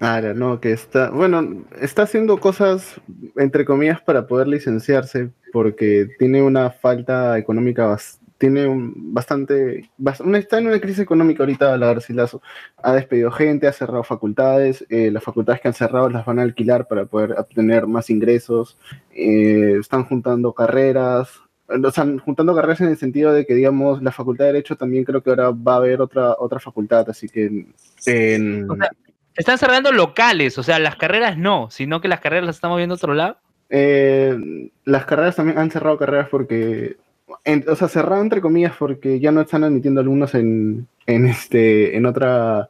Ahora, 0.00 0.34
no, 0.34 0.60
que 0.60 0.72
está, 0.72 1.10
bueno, 1.10 1.64
está 1.80 2.02
haciendo 2.02 2.38
cosas, 2.38 3.00
entre 3.36 3.64
comillas, 3.64 4.00
para 4.00 4.26
poder 4.26 4.48
licenciarse, 4.48 5.30
porque 5.52 6.08
tiene 6.18 6.42
una 6.42 6.70
falta 6.70 7.38
económica, 7.38 7.86
bas- 7.86 8.18
tiene 8.42 8.66
un- 8.66 8.92
bastante, 9.14 9.88
está 10.34 10.58
en 10.58 10.66
una 10.66 10.80
crisis 10.80 10.98
económica 10.98 11.44
ahorita 11.44 11.76
la 11.78 11.86
Garcilaso. 11.86 12.42
Ha 12.82 12.92
despedido 12.92 13.30
gente, 13.30 13.68
ha 13.68 13.72
cerrado 13.72 14.02
facultades, 14.02 14.84
eh, 14.88 15.12
las 15.12 15.22
facultades 15.22 15.60
que 15.60 15.68
han 15.68 15.74
cerrado 15.74 16.10
las 16.10 16.26
van 16.26 16.40
a 16.40 16.42
alquilar 16.42 16.88
para 16.88 17.04
poder 17.06 17.36
obtener 17.38 17.86
más 17.86 18.10
ingresos, 18.10 18.76
eh, 19.14 19.76
están 19.78 20.02
juntando 20.06 20.52
carreras, 20.54 21.30
o 21.68 21.90
sea, 21.92 22.04
juntando 22.24 22.52
carreras 22.56 22.80
en 22.80 22.88
el 22.88 22.96
sentido 22.96 23.32
de 23.32 23.46
que, 23.46 23.54
digamos, 23.54 24.02
la 24.02 24.10
facultad 24.10 24.46
de 24.46 24.54
Derecho 24.54 24.74
también 24.74 25.04
creo 25.04 25.22
que 25.22 25.30
ahora 25.30 25.50
va 25.50 25.74
a 25.74 25.76
haber 25.76 26.00
otra, 26.00 26.34
otra 26.36 26.58
facultad, 26.58 27.08
así 27.08 27.28
que 27.28 27.44
en- 27.46 27.72
en, 28.06 28.68
O 28.68 28.74
sea, 28.74 28.90
Están 29.36 29.56
cerrando 29.58 29.92
locales, 29.92 30.58
o 30.58 30.64
sea, 30.64 30.80
las 30.80 30.96
carreras 30.96 31.38
no, 31.38 31.70
sino 31.70 32.00
que 32.00 32.08
las 32.08 32.18
carreras 32.18 32.44
las 32.46 32.56
estamos 32.56 32.76
viendo 32.78 32.94
a 32.94 32.96
otro 32.96 33.14
lado. 33.14 33.36
Eh, 33.70 34.36
las 34.84 35.04
carreras 35.06 35.36
también 35.36 35.58
han 35.58 35.70
cerrado 35.70 35.96
carreras 35.96 36.28
porque, 36.28 36.96
en- 37.44 37.64
o 37.68 37.76
sea, 37.76 37.88
cerrado 37.88 38.22
entre 38.22 38.40
comillas 38.40 38.74
porque 38.78 39.20
ya 39.20 39.30
no 39.32 39.40
están 39.42 39.64
admitiendo 39.64 40.00
alumnos 40.00 40.34
en, 40.34 40.86
en 41.06 41.26
este, 41.26 41.96
en 41.96 42.06
otra, 42.06 42.68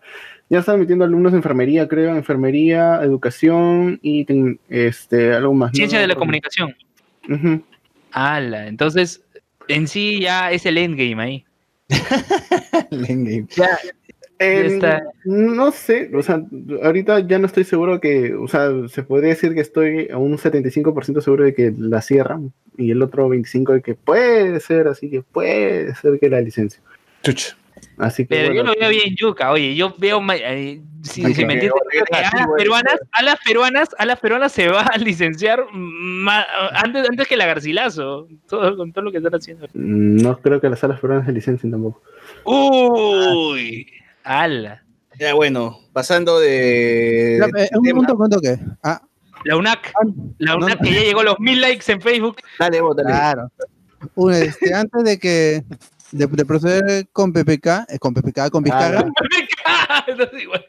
ya 0.49 0.59
están 0.61 0.77
admitiendo 0.77 1.05
alumnos 1.05 1.33
de 1.33 1.39
enfermería, 1.39 1.89
creo, 1.89 2.15
enfermería, 2.17 3.01
educación 3.03 3.99
y 4.03 4.25
ten- 4.25 4.59
este, 4.69 5.33
algo 5.35 5.55
más. 5.55 5.71
¿no? 5.73 5.77
Ciencia 5.77 6.01
de 6.01 6.07
la 6.07 6.15
comunicación. 6.15 6.75
Ujú. 7.29 7.63
Ala, 8.13 8.67
entonces, 8.67 9.23
en 9.69 9.89
sí 9.89 10.21
ya 10.21 10.51
es 10.51 10.67
el 10.67 10.79
endgame 10.79 11.23
ahí. 11.23 11.45
Endgame. 12.91 13.47
Ya, 13.57 13.79
Eh. 14.43 15.01
No 15.25 15.71
sé, 15.71 16.11
o 16.15 16.23
sea, 16.23 16.43
ahorita 16.83 17.21
ya 17.21 17.39
no 17.39 17.47
estoy 17.47 17.65
seguro 17.65 18.01
que, 18.01 18.35
o 18.35 18.49
sea, 18.49 18.71
se 18.89 19.03
podría 19.03 19.31
decir 19.31 19.55
que 19.55 19.61
estoy 19.61 20.09
a 20.11 20.19
un 20.19 20.37
75% 20.37 21.21
seguro 21.21 21.45
de 21.45 21.55
que 21.55 21.73
la 21.77 22.03
cierran 22.03 22.53
y 22.77 22.91
el 22.91 23.03
otro 23.03 23.29
25% 23.29 23.73
de 23.73 23.83
que 23.83 23.95
puede 23.95 24.59
ser, 24.61 24.89
así 24.89 25.11
que 25.11 25.23
puede 25.23 25.95
ser 25.95 26.19
que 26.19 26.29
la 26.29 26.41
licencia. 26.41 26.83
Chucha. 27.23 27.57
Así 27.99 28.25
que 28.25 28.35
Pero 28.35 28.55
yo 28.55 28.63
lo 28.63 28.75
veo 28.79 28.91
bien 28.91 29.15
yuca, 29.17 29.51
oye, 29.51 29.75
yo 29.75 29.95
veo, 29.99 30.21
eh, 30.33 30.81
si, 31.03 31.23
me 31.23 31.29
entiendes, 31.29 31.73
a 32.13 32.21
las 32.21 32.47
peruanas, 32.57 33.01
a 33.13 33.23
las 33.23 33.41
peruanas, 33.41 33.89
a 33.99 34.07
las 34.07 34.21
peruanas 34.21 34.53
se 34.53 34.69
va 34.69 34.83
a 34.83 34.99
licenciar 34.99 35.65
antes, 36.75 37.09
antes 37.09 37.29
que 37.29 37.37
la 37.37 37.47
Garcilaso, 37.47 38.29
todo, 38.49 38.77
con 38.77 38.93
todo 38.93 39.05
lo 39.05 39.11
que 39.13 39.19
están 39.19 39.35
haciendo. 39.35 39.67
no 39.75 40.39
creo 40.39 40.61
que 40.61 40.69
las 40.69 40.81
salas 40.81 41.01
peruanas 41.01 41.27
se 41.27 41.33
licencien 41.33 41.71
tampoco. 41.71 42.03
Uy, 42.45 43.87
ala. 44.25 44.83
Ya, 45.19 45.35
bueno, 45.35 45.79
pasando 45.93 46.41
de. 46.41 46.49
De 47.53 47.65
eh, 47.65 47.69
un 47.75 47.83
tema. 47.83 48.07
punto, 48.17 48.41
que. 48.41 48.59
Ah, 48.83 49.01
La 49.45 49.57
UNAC, 49.57 49.93
la 50.39 50.53
no, 50.57 50.65
UNAC 50.67 50.81
no. 50.81 50.89
que 50.89 50.95
ya 50.95 51.01
llegó 51.03 51.21
a 51.21 51.25
los 51.25 51.41
mil 51.41 51.61
likes 51.61 51.91
en 51.93 52.01
Facebook. 52.01 52.37
Dale, 52.59 52.81
vos, 52.81 52.97
dale. 52.97 53.09
claro. 53.11 53.53
Un, 54.15 54.33
este, 54.33 54.75
antes 54.75 55.05
de 55.05 55.19
que 55.19 55.65
de, 56.13 56.27
de 56.27 56.45
proceder 56.45 57.07
con 57.13 57.33
PPK, 57.33 57.67
eh, 57.89 57.99
con 58.01 58.15
PPK, 58.15 58.51
con 58.51 58.63
Vizcarra. 58.65 59.05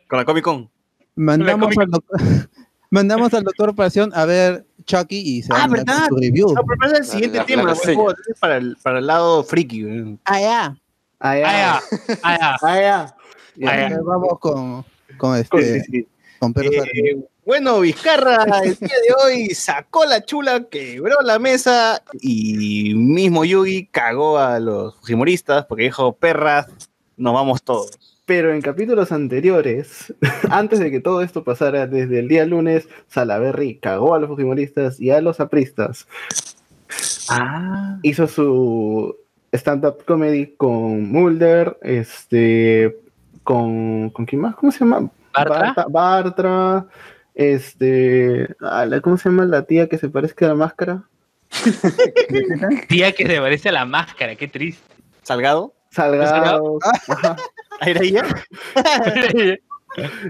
Con 0.07 0.19
la 0.19 0.25
Comic 0.25 0.43
Con. 0.43 0.69
mandamos 1.15 1.69
Comic- 1.69 1.81
al, 1.83 1.89
doctor, 1.91 2.19
mandamos 2.91 3.33
al 3.33 3.43
doctor 3.43 3.75
Pasión 3.75 4.11
a 4.13 4.25
ver 4.25 4.65
Chucky 4.85 5.17
y 5.17 5.41
se 5.43 5.51
Ah, 5.53 5.67
¿verdad? 5.67 6.07
su 6.09 6.17
review. 6.17 6.53
No, 6.53 6.63
pero 6.63 6.77
pasa 6.79 6.97
el 6.97 7.05
siguiente 7.05 7.37
la- 7.37 7.45
tema. 7.45 7.63
la 7.63 7.71
es 7.73 8.39
para 8.39 8.57
el, 8.57 8.77
para 8.83 8.99
el 8.99 9.07
lado 9.07 9.43
friki. 9.43 10.17
Ah, 10.25 10.39
ya. 10.39 10.77
Ah, 11.19 11.37
ya. 11.37 11.81
Ah, 12.21 12.59
ya, 12.79 13.15
vamos 13.57 14.39
con, 14.39 14.85
con 15.17 15.37
este, 15.37 15.83
sí. 15.83 16.07
con 16.39 16.53
Pedro 16.53 16.71
Sara. 16.71 16.91
Eh, 16.93 17.23
bueno, 17.45 17.81
Vizcarra 17.81 18.45
el 18.63 18.75
día 18.75 18.95
de 19.05 19.13
hoy 19.21 19.49
sacó 19.49 20.05
la 20.05 20.23
chula, 20.23 20.63
quebró 20.69 21.21
la 21.23 21.39
mesa 21.39 22.01
y 22.21 22.93
mismo 22.95 23.43
Yugi 23.43 23.87
cagó 23.87 24.37
a 24.37 24.59
los 24.59 24.95
fujimoristas 24.95 25.65
porque 25.65 25.83
dijo, 25.83 26.13
perras, 26.13 26.67
nos 27.17 27.33
vamos 27.33 27.61
todos. 27.63 27.91
Pero 28.25 28.53
en 28.53 28.61
capítulos 28.61 29.11
anteriores, 29.11 30.13
antes 30.49 30.79
de 30.79 30.89
que 30.89 31.01
todo 31.01 31.21
esto 31.21 31.43
pasara, 31.43 31.85
desde 31.85 32.19
el 32.19 32.29
día 32.29 32.45
lunes, 32.45 32.87
Salaberry 33.09 33.75
cagó 33.79 34.15
a 34.15 34.19
los 34.19 34.29
fujimoristas 34.29 34.97
y 35.01 35.11
a 35.11 35.19
los 35.19 35.41
apristas. 35.41 36.07
Ah. 37.29 37.99
Hizo 38.03 38.27
su 38.27 39.17
stand-up 39.51 40.05
comedy 40.05 40.55
con 40.55 41.11
Mulder, 41.11 41.77
este, 41.81 42.97
con, 43.43 44.09
¿con 44.11 44.25
quién 44.25 44.41
más? 44.41 44.55
¿Cómo 44.55 44.71
se 44.71 44.79
llama? 44.79 45.09
¿Bartra? 45.33 45.59
Bartra, 45.59 45.85
Bartra, 45.89 46.85
este, 47.35 48.47
a 48.61 48.85
la- 48.85 49.01
¿cómo 49.01 49.17
se 49.17 49.29
llama 49.29 49.45
la 49.45 49.63
tía 49.63 49.87
que 49.89 49.97
se 49.97 50.09
parezca 50.09 50.45
a 50.45 50.49
la 50.49 50.55
máscara? 50.55 51.03
Tía 52.87 53.11
que 53.11 53.27
se 53.27 53.39
parece 53.39 53.69
a 53.69 53.73
la 53.73 53.85
máscara, 53.85 54.35
qué 54.35 54.47
triste. 54.47 54.83
¿Salgado? 55.21 55.73
Salgado. 55.91 56.79
¿Ahí 57.79 57.91
era 57.91 58.01
ella? 58.01 58.23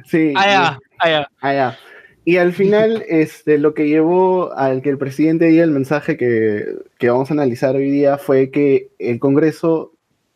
sí. 0.05 0.33
Ya. 0.33 0.79
Ah, 0.99 1.53
ya. 1.53 1.77
Y 2.25 2.37
al 2.37 2.53
final, 2.53 3.03
este, 3.07 3.57
lo 3.57 3.73
que 3.73 3.87
llevó 3.87 4.53
al 4.53 4.81
que 4.81 4.89
el 4.89 4.97
presidente 4.97 5.45
diera 5.45 5.65
el 5.65 5.71
mensaje 5.71 6.15
que, 6.15 6.65
que 6.97 7.09
vamos 7.09 7.29
a 7.29 7.33
analizar 7.33 7.75
hoy 7.75 7.89
día 7.91 8.17
fue 8.17 8.49
que 8.49 8.91
el 8.99 9.19
Congreso 9.19 9.92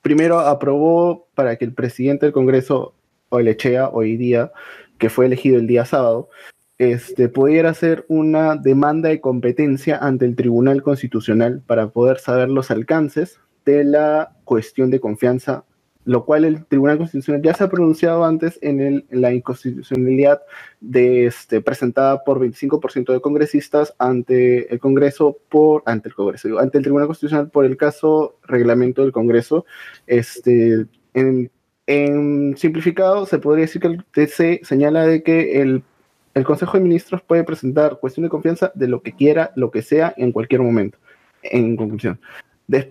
primero 0.07 0.39
aprobó 0.39 1.27
para 1.35 1.57
que 1.57 1.65
el 1.65 1.73
presidente 1.73 2.25
del 2.25 2.31
Congreso, 2.31 2.93
o 3.27 3.39
el 3.39 3.49
Echea, 3.49 3.89
hoy 3.89 4.15
día, 4.15 4.53
que 4.99 5.09
fue 5.09 5.25
elegido 5.25 5.57
el 5.57 5.67
día 5.67 5.83
sábado, 5.83 6.29
este, 6.77 7.27
pudiera 7.27 7.71
hacer 7.71 8.05
una 8.07 8.55
demanda 8.55 9.09
de 9.09 9.19
competencia 9.19 9.97
ante 9.97 10.23
el 10.23 10.37
Tribunal 10.37 10.81
Constitucional 10.81 11.61
para 11.67 11.89
poder 11.89 12.19
saber 12.19 12.47
los 12.47 12.71
alcances 12.71 13.41
de 13.65 13.83
la 13.83 14.31
cuestión 14.45 14.91
de 14.91 15.01
confianza 15.01 15.65
lo 16.07 16.23
cual 16.23 16.45
el 16.45 16.65
Tribunal 16.65 16.97
Constitucional 16.97 17.41
ya 17.41 17.53
se 17.53 17.65
ha 17.65 17.69
pronunciado 17.69 18.23
antes 18.23 18.57
en, 18.61 18.79
el, 18.79 19.05
en 19.09 19.21
la 19.21 19.33
inconstitucionalidad 19.33 20.41
de 20.79 21.25
este, 21.25 21.59
presentada 21.59 22.23
por 22.23 22.39
25% 22.39 23.11
de 23.11 23.19
congresistas 23.19 23.93
ante 23.99 24.73
el 24.73 24.79
Congreso 24.79 25.37
por 25.49 25.83
ante 25.85 26.07
el 26.07 26.15
Congreso, 26.15 26.59
ante 26.59 26.77
el 26.77 26.85
Tribunal 26.85 27.07
Constitucional 27.07 27.49
por 27.49 27.65
el 27.65 27.75
caso 27.75 28.37
reglamento 28.43 29.01
del 29.01 29.11
Congreso. 29.11 29.65
Este, 30.07 30.85
en, 31.13 31.51
en 31.87 32.55
simplificado, 32.55 33.25
se 33.25 33.39
podría 33.39 33.65
decir 33.65 33.81
que 33.81 33.87
el 33.89 34.05
TC 34.05 34.65
señala 34.65 35.05
de 35.05 35.23
que 35.23 35.61
el, 35.61 35.83
el 36.35 36.45
Consejo 36.45 36.77
de 36.77 36.83
Ministros 36.83 37.21
puede 37.21 37.43
presentar 37.43 37.99
cuestión 37.99 38.23
de 38.23 38.29
confianza 38.29 38.71
de 38.75 38.87
lo 38.87 39.01
que 39.01 39.11
quiera, 39.11 39.51
lo 39.57 39.71
que 39.71 39.81
sea, 39.81 40.13
en 40.15 40.31
cualquier 40.31 40.61
momento. 40.61 40.97
En 41.43 41.75
conclusión. 41.75 42.17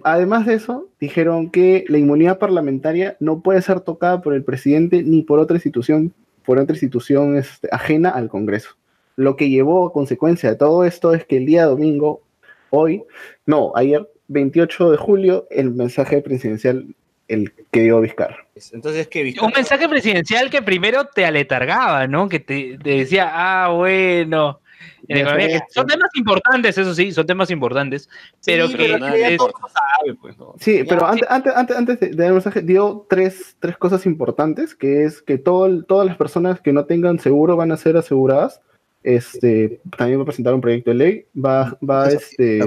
Además 0.05 0.47
de 0.47 0.55
eso, 0.55 0.89
dijeron 1.01 1.51
que 1.51 1.85
la 1.89 1.99
inmunidad 1.99 2.39
parlamentaria 2.39 3.17
no 3.21 3.41
puede 3.41 3.61
ser 3.61 3.81
tocada 3.81 4.23
por 4.23 4.33
el 4.35 4.43
presidente 4.43 5.03
ni 5.03 5.23
por 5.23 5.39
otra 5.39 5.57
institución, 5.57 6.15
por 6.45 6.59
otra 6.59 6.75
institución 6.75 7.37
este, 7.37 7.69
ajena 7.71 8.11
al 8.11 8.29
Congreso. 8.29 8.71
Lo 9.17 9.37
que 9.37 9.51
llevó 9.51 9.87
a 9.87 9.93
consecuencia 9.93 10.51
de 10.51 10.57
todo 10.57 10.85
esto 10.85 11.13
es 11.15 11.25
que 11.25 11.37
el 11.37 11.47
día 11.47 11.67
domingo, 11.67 12.23
hoy, 12.71 13.05
no, 13.45 13.73
ayer, 13.75 14.09
28 14.29 14.93
de 14.93 14.97
julio, 14.97 15.47
el 15.51 15.71
mensaje 15.71 16.23
presidencial, 16.23 16.87
el 17.29 17.53
que 17.71 17.81
dio 17.81 18.01
Vizcarra. 18.01 18.47
Entonces, 18.73 19.09
¿qué 19.09 19.35
Un 19.43 19.53
mensaje 19.55 19.89
presidencial 19.89 20.49
que 20.49 20.63
primero 20.63 21.07
te 21.07 21.27
aletargaba, 21.27 22.07
¿no? 22.07 22.29
Que 22.29 22.41
te, 22.41 22.79
te 22.83 22.91
decía, 22.91 23.31
ah, 23.33 23.73
bueno. 23.73 24.61
En 25.09 25.17
Ya 25.17 25.23
economía, 25.23 25.47
que 25.49 25.59
sé. 25.59 25.65
son 25.71 25.87
temas 25.87 26.11
importantes, 26.15 26.79
eso 26.79 26.95
sí, 26.95 27.13
son 27.13 27.27
temas 27.27 27.51
importantes. 27.51 28.09
Pero 28.45 28.69
que 28.69 28.77
pero 28.77 29.07
es- 29.15 29.39
sabe, 29.41 30.15
pues, 30.21 30.37
¿no? 30.39 30.55
Sí, 30.61 30.83
pero 30.89 31.01
sí. 31.01 31.07
antes, 31.13 31.29
antes, 31.31 31.53
antes, 31.57 31.77
antes 31.77 32.01
de, 32.01 32.09
de 32.09 32.17
dar 32.17 32.27
el 32.29 32.33
mensaje, 32.35 32.63
dio 32.63 33.07
tres, 33.09 33.57
tres 33.61 33.77
cosas 33.77 34.07
importantes, 34.07 34.75
que 34.75 35.05
es 35.05 35.23
que 35.23 35.39
todo, 35.39 35.83
todas 35.85 36.07
las 36.07 36.17
personas 36.17 36.61
que 36.61 36.73
no 36.73 36.85
tengan 36.87 37.19
seguro 37.19 37.57
van 37.57 37.73
a 37.73 37.77
ser 37.77 37.97
aseguradas. 37.97 38.61
Este, 39.03 39.81
también 39.97 40.19
va 40.19 40.23
a 40.25 40.27
presentar 40.27 40.53
un 40.53 40.61
proyecto 40.61 40.91
de 40.91 40.97
ley. 40.97 41.27
Va, 41.37 41.79
va 41.89 42.09
este. 42.11 42.61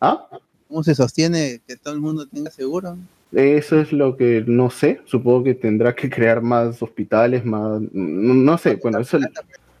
¿Ah? 0.00 0.28
¿Cómo 0.68 0.82
se 0.82 0.94
sostiene 0.94 1.62
que 1.66 1.76
todo 1.76 1.94
el 1.94 2.00
mundo 2.00 2.26
tenga 2.26 2.50
seguro? 2.50 2.98
Eso 3.32 3.80
es 3.80 3.90
lo 3.90 4.18
que 4.18 4.44
no 4.46 4.68
sé. 4.68 5.00
Supongo 5.06 5.44
que 5.44 5.54
tendrá 5.54 5.94
que 5.94 6.10
crear 6.10 6.42
más 6.42 6.82
hospitales, 6.82 7.42
más. 7.46 7.80
No, 7.92 8.34
no 8.34 8.58
sé. 8.58 8.76
Bueno, 8.76 8.98
eso. 8.98 9.18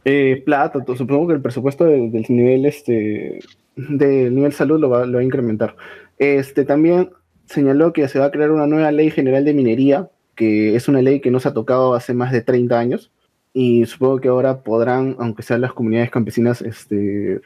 Eh, 0.04 0.42
plata, 0.44 0.84
supongo 0.96 1.28
que 1.28 1.34
el 1.34 1.40
presupuesto 1.42 1.84
de- 1.84 2.10
del 2.10 2.24
nivel 2.28 2.66
este 2.66 3.38
del 3.76 4.34
nivel 4.34 4.52
salud 4.52 4.78
lo 4.80 4.90
va, 4.90 5.06
lo 5.06 5.14
va 5.14 5.20
a 5.20 5.24
incrementar. 5.24 5.76
Este 6.18 6.64
también 6.64 7.10
señaló 7.46 7.92
que 7.92 8.06
se 8.08 8.18
va 8.18 8.26
a 8.26 8.30
crear 8.30 8.50
una 8.50 8.66
nueva 8.66 8.92
ley 8.92 9.10
general 9.10 9.44
de 9.44 9.54
minería, 9.54 10.10
que 10.34 10.74
es 10.76 10.88
una 10.88 11.00
ley 11.02 11.20
que 11.20 11.30
no 11.30 11.40
se 11.40 11.48
ha 11.48 11.54
tocado 11.54 11.94
hace 11.94 12.14
más 12.14 12.32
de 12.32 12.42
30 12.42 12.78
años. 12.78 13.10
Y 13.54 13.84
supongo 13.86 14.20
que 14.20 14.28
ahora 14.28 14.62
podrán, 14.62 15.16
aunque 15.18 15.42
sean 15.42 15.60
las 15.60 15.72
comunidades 15.72 16.10
campesinas, 16.10 16.62
este, 16.62 17.40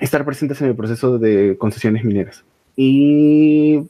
estar 0.00 0.24
presentes 0.24 0.60
en 0.62 0.68
el 0.68 0.76
proceso 0.76 1.18
de 1.18 1.56
concesiones 1.58 2.04
mineras. 2.04 2.44
Y 2.76 3.80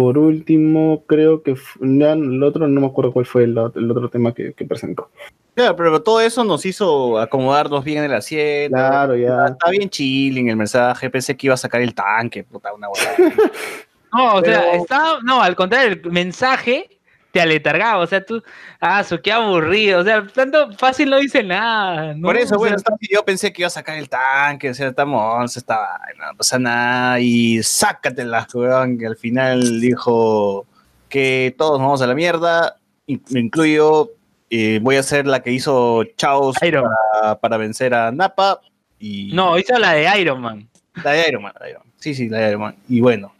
por 0.00 0.16
último, 0.16 1.04
creo 1.06 1.42
que 1.42 1.54
ya 1.80 2.12
el 2.12 2.42
otro, 2.42 2.66
no 2.66 2.80
me 2.80 2.86
acuerdo 2.86 3.12
cuál 3.12 3.26
fue 3.26 3.44
el, 3.44 3.54
ot- 3.54 3.76
el 3.76 3.90
otro 3.90 4.08
tema 4.08 4.32
que, 4.32 4.54
que 4.54 4.64
presentó. 4.64 5.10
Claro, 5.54 5.76
pero 5.76 6.02
todo 6.02 6.22
eso 6.22 6.42
nos 6.42 6.64
hizo 6.64 7.18
acomodarnos 7.18 7.84
bien 7.84 7.98
en 7.98 8.04
el 8.04 8.14
asiento. 8.14 8.76
Claro, 8.76 9.14
ya. 9.14 9.44
Está 9.46 9.70
bien 9.70 9.90
chilling 9.90 10.48
el 10.48 10.56
mensaje. 10.56 11.10
Pensé 11.10 11.36
que 11.36 11.48
iba 11.48 11.54
a 11.54 11.58
sacar 11.58 11.82
el 11.82 11.94
tanque, 11.94 12.44
puta, 12.44 12.72
una 12.72 12.88
huevada. 12.88 13.16
No, 14.12 14.34
o 14.36 14.42
sea, 14.42 14.74
está, 14.74 15.18
no, 15.22 15.40
al 15.40 15.54
contrario, 15.54 15.92
el 16.02 16.10
mensaje 16.10 16.98
te 17.32 17.40
aletargaba, 17.40 18.02
o 18.02 18.06
sea, 18.06 18.24
tú, 18.24 18.42
ah, 18.80 19.04
su 19.04 19.20
qué 19.20 19.32
aburrido, 19.32 20.00
o 20.00 20.04
sea, 20.04 20.26
tanto 20.26 20.72
fácil 20.72 21.10
no 21.10 21.18
dice 21.18 21.42
nada, 21.42 22.14
¿no? 22.14 22.26
Por 22.26 22.36
eso, 22.36 22.56
O 22.56 22.58
bueno, 22.58 22.78
sea, 22.78 22.96
yo 23.00 23.24
pensé 23.24 23.52
que 23.52 23.62
iba 23.62 23.68
a 23.68 23.70
sacar 23.70 23.96
el 23.96 24.08
tanque, 24.08 24.70
o 24.70 24.74
sea, 24.74 24.88
estamos, 24.88 25.56
estaba, 25.56 26.00
no 26.18 26.36
pasa 26.36 26.58
nada, 26.58 27.20
y 27.20 27.62
sácatela, 27.62 28.46
weón, 28.52 28.98
que 28.98 29.06
al 29.06 29.16
final 29.16 29.80
dijo 29.80 30.66
que 31.08 31.54
todos 31.56 31.78
nos 31.78 31.86
vamos 31.86 32.02
a 32.02 32.06
la 32.06 32.14
mierda, 32.14 32.76
me 33.06 33.40
incluyo, 33.40 34.10
eh, 34.50 34.80
voy 34.82 34.96
a 34.96 35.02
ser 35.02 35.26
la 35.26 35.40
que 35.40 35.52
hizo 35.52 36.04
Chaos 36.16 36.56
para, 36.60 37.38
para 37.40 37.56
vencer 37.56 37.94
a 37.94 38.10
Napa, 38.10 38.60
y... 38.98 39.32
No, 39.32 39.58
hizo 39.58 39.78
la 39.78 39.92
de 39.92 40.20
Iron 40.20 40.40
Man. 40.40 40.68
La 41.04 41.12
de 41.12 41.28
Iron 41.28 41.42
Man, 41.42 41.54
la 41.58 41.64
de 41.64 41.70
Iron 41.72 41.82
Man. 41.84 41.92
Sí, 41.98 42.14
sí, 42.14 42.28
la 42.28 42.38
de 42.38 42.48
Iron 42.50 42.60
Man. 42.60 42.76
Y 42.88 43.00
bueno, 43.00 43.32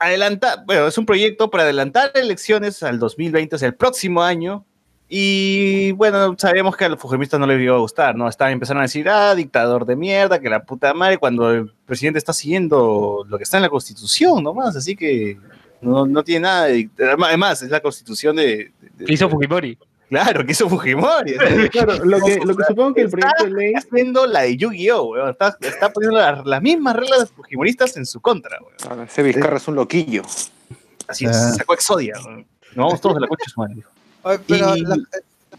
adelanta, 0.00 0.62
bueno, 0.66 0.86
es 0.86 0.96
un 0.98 1.06
proyecto 1.06 1.50
para 1.50 1.64
adelantar 1.64 2.10
elecciones 2.14 2.82
al 2.82 2.98
2020, 2.98 3.56
o 3.56 3.58
sea, 3.58 3.68
el 3.68 3.74
próximo 3.74 4.22
año. 4.22 4.64
Y 5.08 5.92
bueno, 5.92 6.34
sabemos 6.36 6.76
que 6.76 6.84
a 6.84 6.88
los 6.88 6.98
fujimoristas 6.98 7.38
no 7.38 7.46
les 7.46 7.60
iba 7.60 7.76
a 7.76 7.78
gustar, 7.78 8.16
¿no? 8.16 8.28
Estaban 8.28 8.52
empezaron 8.54 8.80
a 8.80 8.86
decir, 8.86 9.08
ah, 9.08 9.34
dictador 9.36 9.86
de 9.86 9.94
mierda, 9.94 10.40
que 10.40 10.50
la 10.50 10.64
puta 10.64 10.92
madre, 10.94 11.18
cuando 11.18 11.50
el 11.52 11.72
presidente 11.86 12.18
está 12.18 12.32
siguiendo 12.32 13.24
lo 13.28 13.36
que 13.38 13.44
está 13.44 13.58
en 13.58 13.62
la 13.62 13.68
constitución 13.68 14.42
nomás, 14.42 14.74
así 14.74 14.96
que 14.96 15.38
no, 15.80 16.06
no 16.06 16.24
tiene 16.24 16.40
nada 16.40 16.64
de... 16.64 16.90
Además, 17.22 17.62
es 17.62 17.70
la 17.70 17.78
constitución 17.80 18.34
de... 18.34 18.72
de- 18.96 19.04
Que 19.04 19.12
hizo 19.14 19.28
Fujimori. 19.30 19.78
Claro, 20.08 20.46
que 20.46 20.52
hizo 20.52 20.68
Fujimori. 20.68 21.34
Claro, 21.72 22.04
lo 22.04 22.20
que, 22.20 22.36
lo 22.36 22.56
que 22.56 22.64
supongo 22.68 22.94
que 22.94 23.00
el 23.02 23.10
proyecto 23.10 23.44
de 23.44 23.50
ley. 23.50 23.72
Está 23.74 23.88
haciendo 23.88 24.26
la 24.26 24.42
de 24.42 24.56
Yu-Gi-Oh, 24.56 25.02
weón. 25.10 25.30
Está, 25.30 25.56
está 25.60 25.92
poniendo 25.92 26.18
la- 26.18 26.42
las 26.44 26.62
mismas 26.62 26.94
reglas 26.96 27.20
de 27.20 27.26
fujimoristas 27.26 27.96
en 27.96 28.06
su 28.06 28.20
contra, 28.20 28.58
weón. 28.60 29.00
Ese 29.02 29.22
Vizcarra 29.22 29.56
es 29.56 29.66
un 29.68 29.74
loquillo. 29.74 30.22
Así 31.08 31.24
es, 31.24 31.36
Ah. 31.36 31.52
sacó 31.54 31.74
Exodia. 31.74 32.14
weón. 32.24 32.46
Nos 32.74 32.86
vamos 32.86 33.00
todos 33.00 33.16
de 33.16 33.20
la 33.22 33.26
concha 33.28 33.44
de 33.46 33.52
su 33.52 33.60
madre. 33.60 33.76
Oye, 34.22 34.38
pero 34.46 34.76
Y- 34.76 34.80
la- 34.82 34.96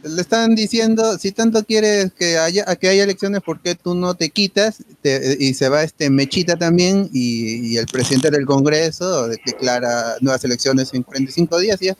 le 0.04 0.22
están 0.22 0.54
diciendo, 0.56 1.18
si 1.18 1.32
tanto 1.32 1.64
quieres 1.64 2.14
que 2.14 2.38
haya, 2.38 2.64
que 2.76 2.88
haya 2.88 3.04
elecciones, 3.04 3.42
¿por 3.42 3.60
qué 3.60 3.74
tú 3.76 3.96
no 3.96 4.14
te 4.14 4.30
quitas? 4.30 4.84
Te- 5.02 5.36
y 5.40 5.56
se 5.56 5.68
va 5.70 5.82
este 5.84 6.10
Mechita 6.12 6.56
también 6.56 7.10
y, 7.12 7.74
y 7.74 7.78
el 7.78 7.88
presidente 7.88 8.30
del 8.30 8.46
Congreso 8.46 9.28
declara 9.28 10.16
nuevas 10.22 10.44
elecciones 10.46 10.94
en 10.94 11.02
45 11.04 11.58
días 11.60 11.82
y 11.82 11.86
ya. 11.88 11.96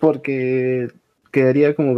porque 0.00 0.88
quedaría 1.32 1.74
como 1.74 1.96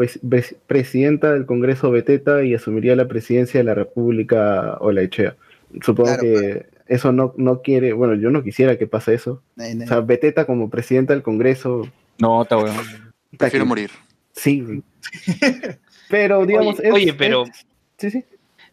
presidenta 0.66 1.32
del 1.34 1.44
Congreso 1.44 1.90
Beteta 1.90 2.42
y 2.44 2.54
asumiría 2.54 2.96
la 2.96 3.06
presidencia 3.08 3.60
de 3.60 3.64
la 3.64 3.74
República 3.74 4.78
Olaechea. 4.80 5.36
Supongo 5.82 6.08
Claro, 6.10 6.22
que 6.22 6.66
eso 6.86 7.12
no, 7.12 7.34
no 7.36 7.60
quiere, 7.60 7.92
bueno, 7.92 8.14
yo 8.14 8.30
no 8.30 8.42
quisiera 8.42 8.78
que 8.78 8.86
pase 8.86 9.12
eso. 9.14 9.42
O 9.58 9.86
sea, 9.86 10.00
Beteta 10.00 10.46
como 10.46 10.70
presidenta 10.70 11.12
del 11.12 11.22
Congreso. 11.22 11.86
No, 12.18 12.42
está 12.42 12.56
weón. 12.56 12.76
Prefiero 13.36 13.66
morir. 13.66 13.90
Sí. 14.32 14.82
Pero, 16.08 16.46
digamos, 16.46 16.78
Oye, 16.78 16.88
es- 16.88 16.94
oye, 16.94 17.14
pero- 17.14 17.44
es- 17.44 17.66
sí, 17.98 18.10
sí. 18.10 18.24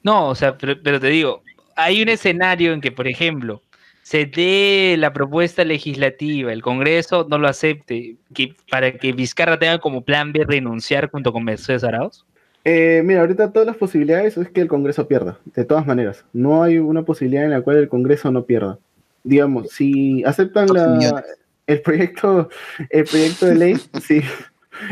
No, 0.03 0.29
o 0.29 0.35
sea, 0.35 0.57
pero, 0.57 0.75
pero 0.83 0.99
te 0.99 1.07
digo, 1.07 1.43
hay 1.75 2.01
un 2.01 2.09
escenario 2.09 2.73
en 2.73 2.81
que, 2.81 2.91
por 2.91 3.07
ejemplo, 3.07 3.61
se 4.03 4.25
dé 4.25 4.95
la 4.97 5.13
propuesta 5.13 5.63
legislativa, 5.63 6.51
el 6.51 6.61
Congreso 6.61 7.27
no 7.29 7.37
lo 7.37 7.47
acepte, 7.47 8.15
que, 8.33 8.55
para 8.69 8.91
que 8.93 9.13
Vizcarra 9.13 9.57
tenga 9.59 9.79
como 9.79 10.01
plan 10.03 10.31
B 10.33 10.43
renunciar 10.47 11.09
junto 11.11 11.31
con 11.31 11.43
Mercedes 11.43 11.83
Arauz. 11.83 12.25
Eh, 12.63 13.01
mira, 13.05 13.21
ahorita 13.21 13.51
todas 13.51 13.65
las 13.67 13.77
posibilidades 13.77 14.37
es 14.37 14.49
que 14.49 14.61
el 14.61 14.67
Congreso 14.67 15.07
pierda, 15.07 15.39
de 15.55 15.65
todas 15.65 15.85
maneras. 15.87 16.25
No 16.33 16.61
hay 16.63 16.77
una 16.77 17.03
posibilidad 17.03 17.43
en 17.45 17.51
la 17.51 17.61
cual 17.61 17.77
el 17.77 17.87
Congreso 17.89 18.31
no 18.31 18.43
pierda. 18.45 18.77
Digamos, 19.23 19.69
si 19.69 20.23
aceptan 20.23 20.67
la, 20.73 21.23
el 21.67 21.81
proyecto, 21.81 22.49
el 22.89 23.03
proyecto 23.05 23.45
de 23.47 23.55
ley, 23.55 23.75
sí, 24.03 24.21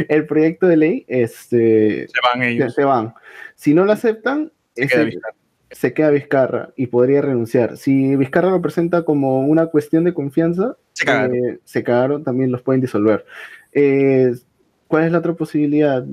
el 0.07 0.25
proyecto 0.25 0.67
de 0.67 0.77
ley, 0.77 1.05
este, 1.07 2.07
Se 2.07 2.19
van 2.33 2.43
ellos. 2.43 2.73
se 2.73 2.83
van. 2.83 3.13
Si 3.55 3.73
no 3.73 3.85
lo 3.85 3.91
aceptan, 3.91 4.51
Se 4.75 4.83
ese- 4.85 4.93
queda 4.95 5.03
Vizcarra. 5.05 5.35
Se 5.71 5.93
queda 5.93 6.09
Vizcarra 6.09 6.69
y 6.75 6.87
podría 6.87 7.21
renunciar. 7.21 7.77
Si 7.77 8.15
Vizcarra 8.15 8.49
lo 8.49 8.61
presenta 8.61 9.03
como 9.03 9.41
una 9.41 9.67
cuestión 9.67 10.03
de 10.03 10.13
confianza, 10.13 10.75
Se 10.93 11.05
cagaron. 11.05 11.35
eh, 11.35 11.59
se 11.63 11.83
cagaron, 11.83 12.23
también 12.23 12.51
los 12.51 12.61
pueden 12.61 12.81
disolver. 12.81 13.25
Eh, 13.73 14.33
¿Cuál 14.87 15.03
es 15.05 15.11
la 15.11 15.19
otra 15.19 15.33
posibilidad? 15.33 16.03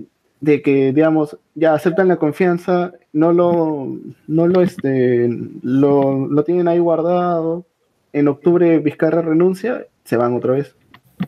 De 0.40 0.60
que, 0.60 0.92
digamos, 0.92 1.38
ya 1.54 1.72
aceptan 1.72 2.08
la 2.08 2.16
confianza, 2.18 2.92
no 3.12 3.32
lo, 3.32 3.96
no 4.26 4.46
lo, 4.46 4.60
este, 4.60 5.28
lo, 5.62 6.26
lo 6.26 6.44
tienen 6.44 6.68
ahí 6.68 6.78
guardado. 6.78 7.64
En 8.12 8.28
octubre 8.28 8.78
Vizcarra 8.78 9.22
renuncia, 9.22 9.86
se 10.04 10.16
van 10.18 10.34
otra 10.34 10.52
vez. 10.52 10.76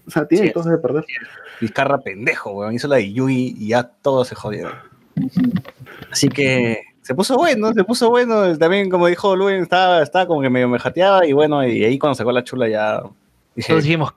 O 0.06 0.10
sea, 0.10 0.26
tienen 0.28 0.48
Sí. 0.48 0.52
cosas 0.52 0.72
de 0.72 0.78
perder. 0.78 1.04
Vizcarra 1.62 1.98
pendejo, 1.98 2.50
weón. 2.52 2.74
Hizo 2.74 2.88
la 2.88 2.96
de 2.96 3.10
Yui 3.12 3.56
y 3.58 3.68
ya 3.68 3.84
todos 3.84 4.28
se 4.28 4.34
jodieron. 4.34 4.72
Así 6.12 6.28
que 6.28 6.82
se 7.08 7.14
puso 7.14 7.38
bueno, 7.38 7.72
se 7.72 7.84
puso 7.84 8.10
bueno. 8.10 8.54
También, 8.58 8.90
como 8.90 9.06
dijo 9.06 9.34
Luen, 9.34 9.62
estaba, 9.62 10.02
estaba 10.02 10.26
como 10.26 10.42
que 10.42 10.50
medio 10.50 10.68
me 10.68 10.78
jateaba 10.78 11.26
y 11.26 11.32
bueno, 11.32 11.66
y 11.66 11.82
ahí 11.82 11.98
cuando 11.98 12.14
sacó 12.14 12.32
la 12.32 12.44
chula 12.44 12.68
ya 12.68 13.02
dije, 13.54 13.72
Todos 13.72 13.84
dijimos. 13.84 14.12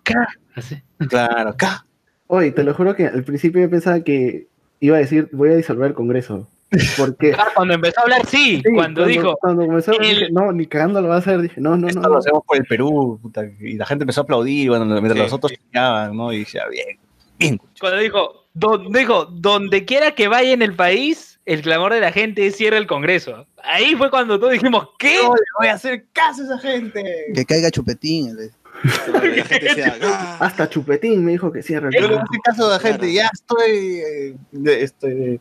Así. 0.55 0.75
claro, 1.07 1.51
acá. 1.51 1.85
Oye, 2.27 2.51
te 2.51 2.65
lo 2.65 2.73
juro 2.73 2.93
que 2.93 3.07
al 3.07 3.23
principio 3.23 3.61
yo 3.61 3.69
pensaba 3.69 4.01
que 4.01 4.47
iba 4.81 4.97
a 4.97 4.99
decir, 4.99 5.29
voy 5.31 5.51
a 5.51 5.55
disolver 5.55 5.87
el 5.87 5.93
Congreso. 5.93 6.49
Porque 6.97 7.33
cuando 7.55 7.73
empezó 7.75 8.01
a 8.01 8.03
hablar, 8.03 8.25
sí, 8.25 8.61
Sí, 8.65 8.73
cuando, 8.75 9.05
dijo, 9.05 9.37
Cuando 9.39 9.65
comenzó, 9.65 9.93
el- 9.93 9.99
dije, 10.09 10.27
no, 10.31 10.51
ni 10.51 10.65
cagando 10.65 11.01
lo 11.01 11.07
va 11.07 11.15
a 11.15 11.19
hacer. 11.19 11.41
Dije, 11.41 11.61
no, 11.61 11.77
no, 11.77 11.87
Esto 11.87 12.01
no. 12.01 12.07
lo 12.09 12.13
no. 12.15 12.19
hacemos 12.19 12.43
por 12.45 12.57
el 12.57 12.65
Perú, 12.65 13.19
puta, 13.21 13.43
y 13.61 13.77
la 13.77 13.85
gente 13.85 14.03
empezó 14.03 14.19
a 14.21 14.23
aplaudir, 14.23 14.67
bueno, 14.69 14.83
mientras 14.85 15.13
Sí. 15.13 15.19
los 15.19 15.31
otros 15.33 15.53
chillaban, 15.53 16.15
¿no? 16.17 16.33
Y 16.33 16.39
dije, 16.39 16.59
ah, 16.59 16.67
bien. 16.69 16.99
Bien. 17.39 17.61
Cuando 17.79 17.99
dijo, 17.99 18.45
don- 18.53 18.91
dijo, 18.91 19.25
donde 19.25 19.85
quiera 19.85 20.11
que 20.11 20.27
vaya 20.27 20.51
en 20.51 20.61
el 20.61 20.73
país, 20.75 21.30
el 21.53 21.61
clamor 21.61 21.93
de 21.93 21.99
la 22.01 22.11
gente 22.11 22.45
es 22.47 22.55
cierre 22.55 22.77
el 22.77 22.87
Congreso. 22.87 23.45
Ahí 23.63 23.95
fue 23.95 24.09
cuando 24.09 24.39
todos 24.39 24.53
dijimos, 24.53 24.89
¿qué? 24.99 25.15
No 25.23 25.33
le 25.35 25.41
voy 25.59 25.67
a 25.67 25.73
hacer 25.73 26.05
caso 26.13 26.41
a 26.43 26.45
esa 26.45 26.59
gente. 26.59 27.03
Que 27.33 27.45
caiga 27.45 27.69
chupetín. 27.71 28.35
La 28.35 29.43
gente 29.45 29.83
"Ah". 30.03 30.37
Hasta 30.39 30.67
Chupetín 30.69 31.23
me 31.23 31.33
dijo 31.33 31.51
que 31.51 31.61
cierra 31.61 31.89
el 31.89 31.93
Yo 31.93 32.01
le 32.01 32.07
voy 32.07 32.15
a 32.17 32.19
programa. 32.21 32.29
hacer 32.31 32.41
caso 32.43 32.67
a 32.67 32.71
la 32.71 32.79
gente. 32.79 33.13
Ya 33.13 33.29
estoy, 33.31 33.69
eh, 33.99 34.35
de- 34.51 34.81
estoy 34.83 35.39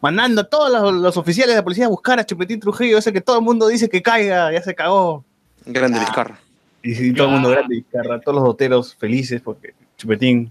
mandando 0.00 0.42
a 0.42 0.44
todos 0.44 0.70
los, 0.70 0.94
los 1.00 1.16
oficiales 1.16 1.54
de 1.54 1.60
la 1.60 1.64
policía 1.64 1.86
a 1.86 1.88
buscar 1.88 2.18
a 2.18 2.26
Chupetín 2.26 2.60
Trujillo, 2.60 2.98
ese 2.98 3.12
que 3.12 3.20
todo 3.20 3.38
el 3.38 3.44
mundo 3.44 3.68
dice 3.68 3.88
que 3.88 4.02
caiga, 4.02 4.52
ya 4.52 4.60
se 4.62 4.74
cagó. 4.74 5.24
Grande 5.64 6.00
Vizcarra. 6.00 6.38
Y, 6.82 6.94
sí, 6.94 7.14
todo 7.14 7.28
el 7.28 7.32
mundo 7.34 7.50
grande 7.50 7.76
y 7.76 7.82
carra, 7.82 8.20
todos 8.20 8.34
los 8.36 8.44
doteros 8.44 8.94
felices 8.96 9.40
porque 9.40 9.72
Chupetín 9.96 10.50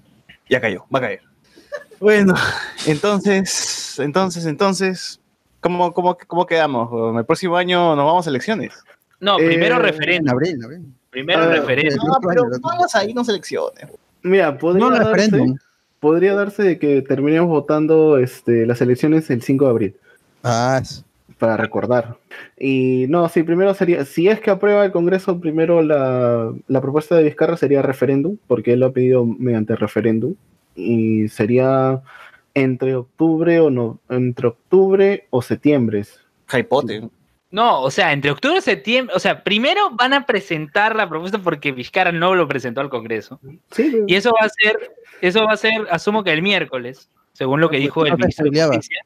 ya 0.50 0.62
cayó, 0.62 0.86
va 0.94 1.00
a 1.00 1.02
caer. 1.02 1.22
Bueno, 2.00 2.34
entonces, 2.88 4.00
entonces, 4.00 4.46
entonces, 4.46 5.20
¿cómo, 5.60 5.94
cómo, 5.94 6.18
cómo 6.28 6.46
quedamos? 6.46 6.90
El 7.18 7.26
próximo 7.26 7.56
año 7.58 7.96
nos 7.96 8.06
vamos 8.06 8.26
a 8.26 8.30
elecciones. 8.30 8.74
No, 9.20 9.40
Eh, 9.40 9.46
primero 9.46 9.76
En 9.76 9.84
referéndum. 9.84 10.32
abril, 10.34 10.56
en 10.56 10.64
abril. 10.64 10.82
Primero 11.12 11.44
Ah, 11.44 11.48
referéndum. 11.48 12.08
No, 12.08 12.14
pero 12.28 12.44
vamos 12.62 12.96
a 12.96 13.06
irnos 13.06 13.28
a 13.28 13.32
elecciones. 13.32 13.88
Mira, 14.24 14.58
podría, 14.58 14.86
No 14.86 14.92
darse, 14.92 15.12
referéndum. 15.14 15.58
podría 16.00 16.34
darse 16.34 16.64
de 16.64 16.80
que 16.80 17.02
terminemos 17.04 17.50
votando 17.50 18.18
este, 18.18 18.66
las 18.66 18.82
elecciones 18.82 19.30
el 19.30 19.42
5 19.44 19.66
de 19.66 19.72
abril, 19.72 19.96
Ah, 20.44 20.80
es- 20.82 21.06
para 21.38 21.58
recordar. 21.58 22.18
Y 22.58 23.06
no, 23.10 23.28
sí, 23.30 23.42
primero 23.44 23.74
sería, 23.74 24.06
si 24.06 24.28
es 24.28 24.40
que 24.40 24.52
aprueba 24.52 24.86
el 24.86 24.92
Congreso, 24.92 25.40
primero 25.40 25.82
la, 25.82 26.52
la 26.68 26.82
propuesta 26.82 27.16
de 27.16 27.24
Vizcarra 27.24 27.58
sería 27.58 27.82
referéndum, 27.82 28.38
porque 28.48 28.74
él 28.74 28.80
lo 28.80 28.88
ha 28.88 28.92
pedido 28.92 29.26
mediante 29.26 29.76
referéndum. 29.76 30.36
Y 30.76 31.28
sería 31.28 32.02
entre 32.54 32.96
octubre 32.96 33.60
o 33.60 33.70
no, 33.70 34.00
entre 34.10 34.48
octubre 34.48 35.28
o 35.30 35.42
septiembre. 35.42 36.04
Jaipote. 36.48 37.10
No, 37.50 37.82
o 37.82 37.92
sea, 37.92 38.14
entre 38.14 38.32
octubre 38.32 38.58
y 38.60 38.62
septiembre, 38.62 39.14
o 39.16 39.20
sea, 39.20 39.44
primero 39.44 39.90
van 39.92 40.14
a 40.14 40.26
presentar 40.26 40.96
la 40.96 41.10
propuesta 41.10 41.38
porque 41.38 41.74
Vizcarra 41.74 42.12
no 42.14 42.34
lo 42.34 42.48
presentó 42.48 42.80
al 42.80 42.90
Congreso. 42.90 43.40
Sí, 43.72 43.94
Y 44.08 44.16
eso 44.16 44.32
va 44.40 44.46
a 44.46 44.50
ser, 44.50 44.78
eso 45.22 45.44
va 45.44 45.54
a 45.54 45.58
ser, 45.58 45.86
asumo 45.92 46.24
que 46.24 46.32
el 46.32 46.42
miércoles, 46.42 47.10
según 47.34 47.60
lo 47.60 47.70
que 47.70 47.78
dijo 47.78 48.06
el 48.06 48.12
no 48.12 48.18
ministro 48.18 48.50
de. 48.50 48.64
Justicia. 48.64 49.02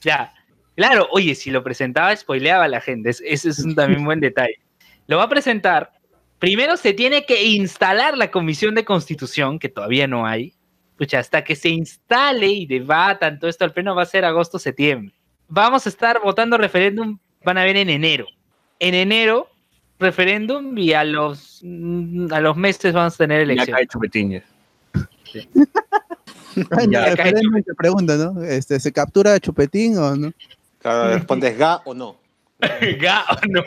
Ya, 0.00 0.32
claro, 0.76 1.08
oye, 1.10 1.34
si 1.34 1.50
lo 1.50 1.62
presentaba, 1.62 2.16
spoileaba 2.16 2.64
a 2.64 2.68
la 2.68 2.80
gente. 2.80 3.10
es- 3.10 3.22
Ese 3.26 3.50
es 3.50 3.58
un 3.58 3.74
también 3.74 4.02
buen 4.04 4.20
detalle. 4.20 4.60
Lo 5.06 5.18
va 5.18 5.24
a 5.24 5.28
presentar. 5.28 5.92
Primero 6.38 6.78
se 6.78 6.94
tiene 6.94 7.26
que 7.26 7.44
instalar 7.44 8.16
la 8.16 8.30
comisión 8.30 8.74
de 8.74 8.86
constitución, 8.86 9.58
que 9.58 9.68
todavía 9.68 10.06
no 10.06 10.26
hay. 10.26 10.54
Pucha, 11.00 11.18
hasta 11.18 11.42
que 11.42 11.56
se 11.56 11.70
instale 11.70 12.48
y 12.48 12.66
debatan 12.66 13.38
todo 13.38 13.48
esto 13.48 13.64
al 13.64 13.72
pleno 13.72 13.94
va 13.94 14.02
a 14.02 14.06
ser 14.06 14.22
agosto-septiembre. 14.22 15.14
Vamos 15.48 15.86
a 15.86 15.88
estar 15.88 16.20
votando 16.22 16.58
referéndum, 16.58 17.18
van 17.42 17.56
a 17.56 17.64
ver 17.64 17.78
en 17.78 17.88
enero. 17.88 18.26
En 18.78 18.92
enero, 18.92 19.48
referéndum 19.98 20.76
y 20.76 20.92
a 20.92 21.02
los, 21.04 21.60
mm, 21.62 22.30
a 22.34 22.40
los 22.40 22.54
meses 22.54 22.92
vamos 22.92 23.14
a 23.14 23.16
tener 23.16 23.46
cae 23.66 23.86
Chupetín. 23.86 24.42
ya. 26.90 27.14
Referéndum 27.14 27.62
te 27.62 27.74
pregunta, 27.74 28.16
¿no? 28.16 28.42
Este, 28.42 28.78
¿Se 28.78 28.92
captura 28.92 29.40
chupetín 29.40 29.96
o 29.96 30.14
no? 30.14 30.32
Claro, 30.80 31.14
respondes 31.14 31.56
ga 31.58 31.80
o 31.86 31.94
no. 31.94 32.18
Ga 33.00 33.24
o 33.30 33.46
no. 33.48 33.64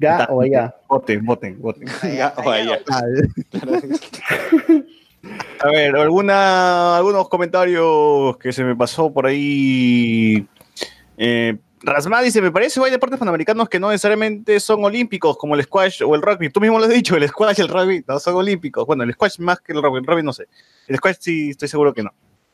ya 0.00 0.26
o 0.28 0.40
allá. 0.40 0.74
Voten, 0.88 1.24
voten, 1.24 1.56
voten. 1.62 1.86
Ga 2.02 2.34
o 2.36 2.50
allá. 2.50 2.80
A 5.60 5.68
ver, 5.68 5.96
alguna, 5.96 6.96
algunos 6.96 7.28
comentarios 7.28 8.36
que 8.38 8.52
se 8.52 8.64
me 8.64 8.76
pasó 8.76 9.12
por 9.12 9.26
ahí. 9.26 10.46
Eh, 11.16 11.56
Rasma 11.82 12.22
dice, 12.22 12.40
me 12.40 12.50
parece 12.50 12.80
que 12.80 12.86
hay 12.86 12.92
deportes 12.92 13.18
panamericanos 13.18 13.68
que 13.68 13.78
no 13.78 13.90
necesariamente 13.90 14.58
son 14.58 14.84
olímpicos, 14.84 15.36
como 15.36 15.54
el 15.54 15.62
squash 15.62 16.02
o 16.02 16.14
el 16.14 16.22
rugby. 16.22 16.48
Tú 16.50 16.60
mismo 16.60 16.78
lo 16.78 16.84
has 16.84 16.90
dicho, 16.90 17.16
el 17.16 17.28
squash 17.28 17.58
y 17.58 17.62
el 17.62 17.68
rugby 17.68 18.04
no 18.06 18.18
son 18.18 18.36
olímpicos. 18.36 18.86
Bueno, 18.86 19.02
el 19.02 19.12
squash 19.12 19.38
más 19.38 19.60
que 19.60 19.72
el 19.72 19.82
rugby, 19.82 19.98
el 19.98 20.06
rugby 20.06 20.22
no 20.22 20.32
sé. 20.32 20.46
El 20.88 20.96
squash 20.96 21.16
sí 21.20 21.50
estoy 21.50 21.68
seguro 21.68 21.92
que 21.92 22.02
no, 22.02 22.12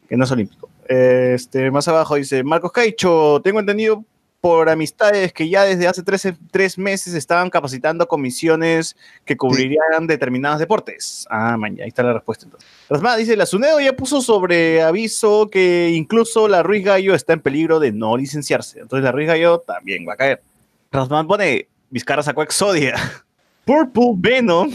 que 0.08 0.16
no 0.16 0.24
es 0.24 0.30
olímpico. 0.30 0.68
Este, 0.86 1.70
más 1.70 1.86
abajo 1.86 2.16
dice, 2.16 2.42
Marcos 2.42 2.72
Caicho, 2.72 3.40
tengo 3.42 3.60
entendido 3.60 4.04
por 4.40 4.70
amistades 4.70 5.32
que 5.32 5.48
ya 5.48 5.64
desde 5.64 5.86
hace 5.86 6.02
tres, 6.02 6.26
tres 6.50 6.78
meses 6.78 7.12
estaban 7.14 7.50
capacitando 7.50 8.08
comisiones 8.08 8.96
que 9.24 9.36
cubrirían 9.36 10.06
determinados 10.06 10.58
deportes. 10.58 11.26
Ah, 11.30 11.56
man, 11.58 11.76
ahí 11.80 11.88
está 11.88 12.02
la 12.02 12.14
respuesta 12.14 12.46
entonces. 12.46 12.68
Rasma 12.88 13.16
dice, 13.16 13.36
la 13.36 13.44
SUNEDO 13.44 13.80
ya 13.80 13.92
puso 13.94 14.22
sobre 14.22 14.82
aviso 14.82 15.50
que 15.50 15.90
incluso 15.94 16.48
la 16.48 16.62
Ruiz 16.62 16.84
Gallo 16.84 17.14
está 17.14 17.34
en 17.34 17.40
peligro 17.40 17.80
de 17.80 17.92
no 17.92 18.16
licenciarse. 18.16 18.80
Entonces 18.80 19.04
la 19.04 19.12
Ruiz 19.12 19.28
Gallo 19.28 19.58
también 19.60 20.06
va 20.08 20.14
a 20.14 20.16
caer. 20.16 20.42
Rasman 20.90 21.26
pone, 21.26 21.68
Vizcarra 21.90 22.22
sacó 22.22 22.42
Exodia. 22.42 22.94
Purple 23.66 24.12
Venom. 24.16 24.70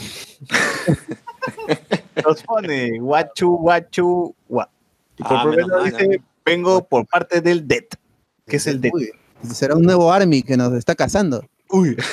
Nos 2.23 2.43
pone, 2.43 2.99
guachu, 2.99 3.57
guachu, 3.57 4.35
gua. 4.47 4.69
Y 5.17 5.23
Ah, 5.23 5.41
Purple 5.43 5.63
menos 5.63 5.83
Venom 5.83 5.85
dice, 5.85 6.21
vengo 6.45 6.85
por 6.85 7.05
parte 7.07 7.41
del 7.41 7.67
DET. 7.67 7.95
¿Qué 8.47 8.57
es 8.57 8.67
el 8.67 8.79
DET? 8.79 8.93
Será 9.53 9.75
un 9.75 9.83
nuevo 9.83 10.11
Army 10.11 10.41
que 10.41 10.57
nos 10.57 10.73
está 10.73 10.95
cazando. 10.95 11.43
Uy. 11.69 11.95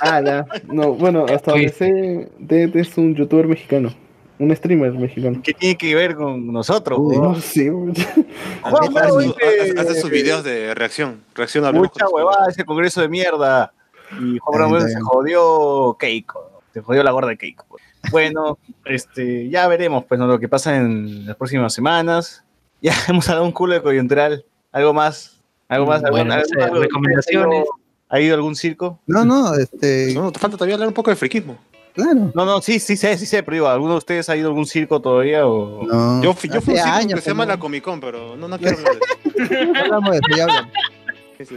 Ah, 0.00 0.22
ya. 0.24 0.46
No, 0.68 0.94
bueno, 0.94 1.26
hasta 1.28 1.50
donde 1.50 1.70
sé, 1.70 2.30
Dead 2.38 2.74
es 2.76 2.96
un 2.96 3.16
youtuber 3.16 3.48
mexicano. 3.48 3.92
Un 4.38 4.54
streamer 4.54 4.92
mexicano. 4.92 5.40
¿Qué 5.42 5.52
tiene 5.52 5.76
que 5.76 5.92
ver 5.92 6.14
con 6.14 6.52
nosotros? 6.52 6.96
Uy? 7.02 7.16
No, 7.16 7.34
sí. 7.40 7.68
Juan 8.62 8.96
Hace 8.96 10.00
sus 10.00 10.08
videos 10.08 10.44
de 10.44 10.72
reacción. 10.74 11.24
Reacción 11.34 11.64
a 11.64 11.72
Mucha 11.72 12.06
huevada 12.08 12.48
ese 12.48 12.64
congreso 12.64 13.00
de 13.00 13.08
mierda. 13.08 13.72
Y 14.20 14.38
Juan 14.38 14.70
bien, 14.70 14.88
se 14.88 15.00
jodió 15.00 15.96
Keiko. 15.98 16.62
Se 16.72 16.80
jodió 16.80 17.02
la 17.02 17.10
gorda 17.10 17.30
de 17.30 17.38
Keiko. 17.38 17.66
pues. 17.68 17.82
Bueno, 18.12 18.58
este, 18.84 19.48
ya 19.48 19.66
veremos 19.66 20.04
pues, 20.04 20.20
¿no? 20.20 20.28
lo 20.28 20.38
que 20.38 20.48
pasa 20.48 20.76
en 20.76 21.26
las 21.26 21.34
próximas 21.34 21.74
semanas. 21.74 22.44
Ya 22.80 22.92
hemos 23.08 23.28
hablado 23.28 23.46
un 23.46 23.52
culo 23.52 23.74
de 23.74 23.82
coyuntural. 23.82 24.44
¿Algo 24.70 24.94
más? 24.94 25.37
¿Algo 25.68 25.86
más? 25.86 26.02
¿Algo- 26.04 26.16
Bueno, 26.16 26.36
no 26.36 26.44
sé, 26.44 26.68
recomendaciones. 26.80 27.64
¿Ha 28.10 28.20
ido 28.20 28.34
a 28.34 28.36
algún 28.36 28.56
circo? 28.56 28.98
No, 29.06 29.24
no, 29.24 29.54
este, 29.54 30.14
No, 30.14 30.32
te 30.32 30.38
falta 30.38 30.56
todavía 30.56 30.74
hablar 30.76 30.88
un 30.88 30.94
poco 30.94 31.10
de 31.10 31.16
friquismo. 31.16 31.58
claro. 31.94 32.32
No, 32.34 32.46
no, 32.46 32.62
sí, 32.62 32.80
sí 32.80 32.96
sé, 32.96 33.18
sí 33.18 33.26
sé, 33.26 33.42
pero 33.42 33.54
digo, 33.56 33.68
¿alguno 33.68 33.92
de 33.92 33.98
ustedes 33.98 34.28
ha 34.30 34.36
ido 34.36 34.46
a 34.46 34.50
algún 34.50 34.64
circo 34.66 35.00
todavía? 35.00 35.46
O... 35.46 35.82
No. 35.86 36.22
Yo, 36.22 36.32
fui- 36.32 36.48
yo 36.48 36.60
fui 36.62 36.78
a 36.78 37.00
un 37.02 37.08
que 37.08 37.20
se 37.20 37.30
llama 37.30 37.44
la 37.44 37.58
Comic 37.58 37.84
Con, 37.84 38.00
pero 38.00 38.34
no, 38.36 38.48
no 38.48 38.58
quiero 38.58 38.78
hablar 38.78 38.94
de 38.96 39.44
eso. 39.44 39.72
hablamos 39.78 40.10
de 40.12 40.16
eso, 40.18 40.36
ya 40.36 40.42
hablamos. 40.44 40.72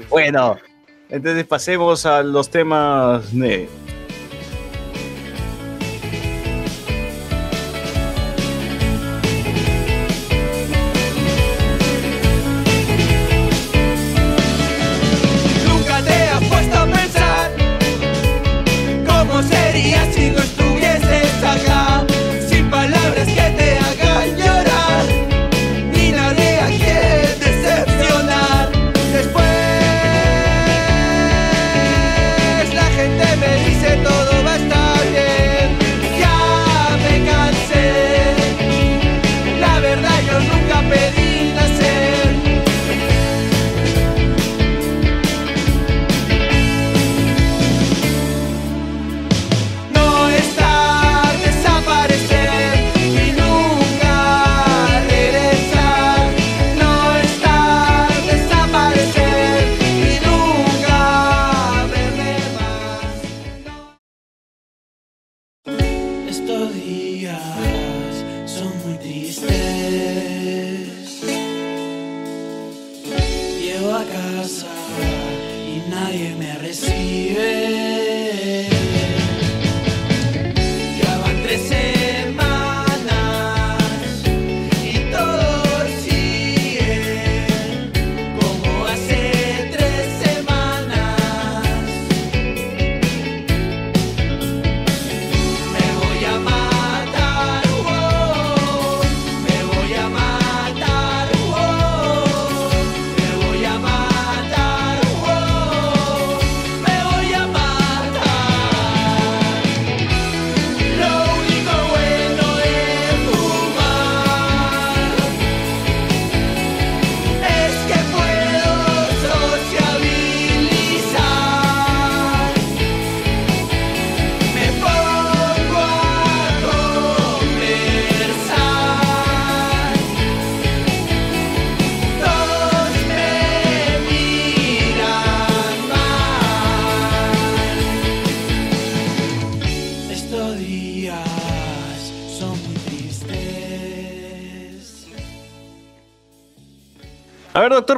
Bueno, 0.10 0.58
entonces 1.10 1.46
pasemos 1.48 2.06
a 2.06 2.22
los 2.22 2.50
temas 2.50 3.34
de... 3.34 3.70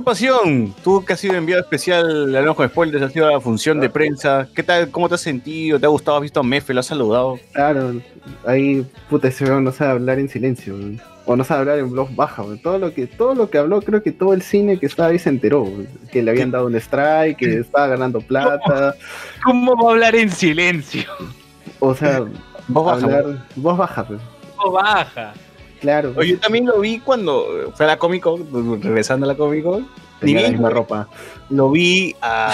A 0.05 0.11
ver, 0.11 0.15
doctor 0.15 0.41
Pasión, 0.43 0.75
tú 0.83 1.03
que 1.05 1.13
has 1.13 1.19
sido 1.19 1.35
enviado 1.35 1.61
especial 1.61 2.35
al 2.35 2.47
ojo 2.47 2.61
de 2.61 2.69
spoilers, 2.69 3.03
has 3.03 3.13
sido 3.13 3.27
a 3.27 3.31
la 3.31 3.39
función 3.41 3.79
de 3.79 3.89
prensa. 3.89 4.47
¿Qué 4.53 4.61
tal? 4.63 4.89
¿Cómo 4.89 5.07
te 5.07 5.15
has 5.15 5.21
sentido? 5.21 5.79
¿Te 5.79 5.85
ha 5.85 5.89
gustado? 5.89 6.17
¿Has 6.17 6.23
visto 6.23 6.39
a 6.39 6.43
Mefe? 6.43 6.73
¿Lo 6.73 6.81
has 6.81 6.87
saludado? 6.87 7.39
Claro, 7.53 7.93
ahí, 8.45 8.85
puta, 9.09 9.27
ese 9.29 9.45
weón 9.45 9.63
no 9.63 9.71
sabe 9.71 9.91
hablar 9.91 10.19
en 10.19 10.27
silencio, 10.29 10.73
weón. 10.75 11.01
o 11.25 11.35
no 11.35 11.43
sabe 11.43 11.61
hablar 11.61 11.79
en 11.79 11.95
voz 11.95 12.13
baja, 12.15 12.41
weón. 12.43 12.59
todo 12.59 12.77
lo 12.79 12.93
que 12.93 13.07
todo 13.07 13.33
lo 13.33 13.49
que 13.49 13.57
habló, 13.57 13.81
creo 13.81 14.03
que 14.03 14.11
todo 14.11 14.33
el 14.33 14.41
cine 14.41 14.77
que 14.77 14.85
estaba 14.87 15.09
ahí 15.09 15.19
se 15.19 15.29
enteró, 15.29 15.63
weón. 15.63 15.87
que 16.11 16.21
le 16.21 16.31
habían 16.31 16.51
dado 16.51 16.65
un 16.67 16.75
strike, 16.75 17.37
que 17.37 17.59
estaba 17.59 17.87
ganando 17.87 18.19
plata, 18.19 18.95
¿Cómo 19.43 19.75
va 19.81 19.89
a 19.89 19.93
hablar 19.93 20.15
en 20.15 20.29
silencio? 20.29 21.03
o 21.79 21.95
sea, 21.95 22.23
Voz 22.67 22.85
baja, 22.85 23.05
hablar 23.05 23.47
voz 23.55 23.77
baja. 23.77 24.05
¿Cómo 24.57 24.71
baja? 24.73 25.33
Claro. 25.83 26.23
Yo 26.23 26.39
también 26.39 26.65
lo 26.65 26.79
vi 26.79 26.97
cuando 26.99 27.71
fue 27.75 27.85
a 27.85 27.89
la 27.89 27.97
Comic 27.99 28.23
Con, 28.23 28.81
regresando 28.81 29.25
a 29.25 29.27
la 29.27 29.35
Comic 29.35 29.63
Con. 29.63 29.87
tenía 30.19 30.41
la 30.41 30.47
vi- 30.47 30.53
misma 30.53 30.69
ropa. 30.71 31.07
Lo 31.49 31.69
vi 31.69 32.15
a. 32.21 32.51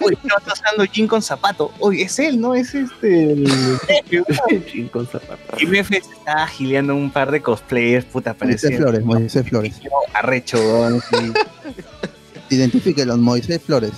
Oye, 0.00 0.16
estaba 0.22 0.40
pasando 0.40 0.84
Jin 0.90 1.06
con 1.08 1.20
zapato. 1.20 1.72
Oye, 1.80 2.02
es 2.04 2.18
él, 2.18 2.40
¿no? 2.40 2.54
Es 2.54 2.74
este. 2.74 3.32
El... 3.32 3.46
Jin 4.66 4.88
con 4.88 5.06
zapatos. 5.06 5.60
Y 5.60 5.66
MF 5.66 5.88
se 5.88 5.96
estaba 5.98 6.46
gileando 6.46 6.94
un 6.94 7.10
par 7.10 7.30
de 7.30 7.42
cosplayers, 7.42 8.04
puta, 8.06 8.34
Moisés 8.40 8.60
parecía. 8.62 8.78
Flores, 8.78 9.04
Moisés 9.04 9.46
Flores. 9.48 9.80
Arrecho, 10.14 10.56
weón, 10.58 11.00
sí. 11.00 11.32
Identifíquelo, 12.50 13.16
Moisés 13.16 13.60
Flores. 13.62 13.92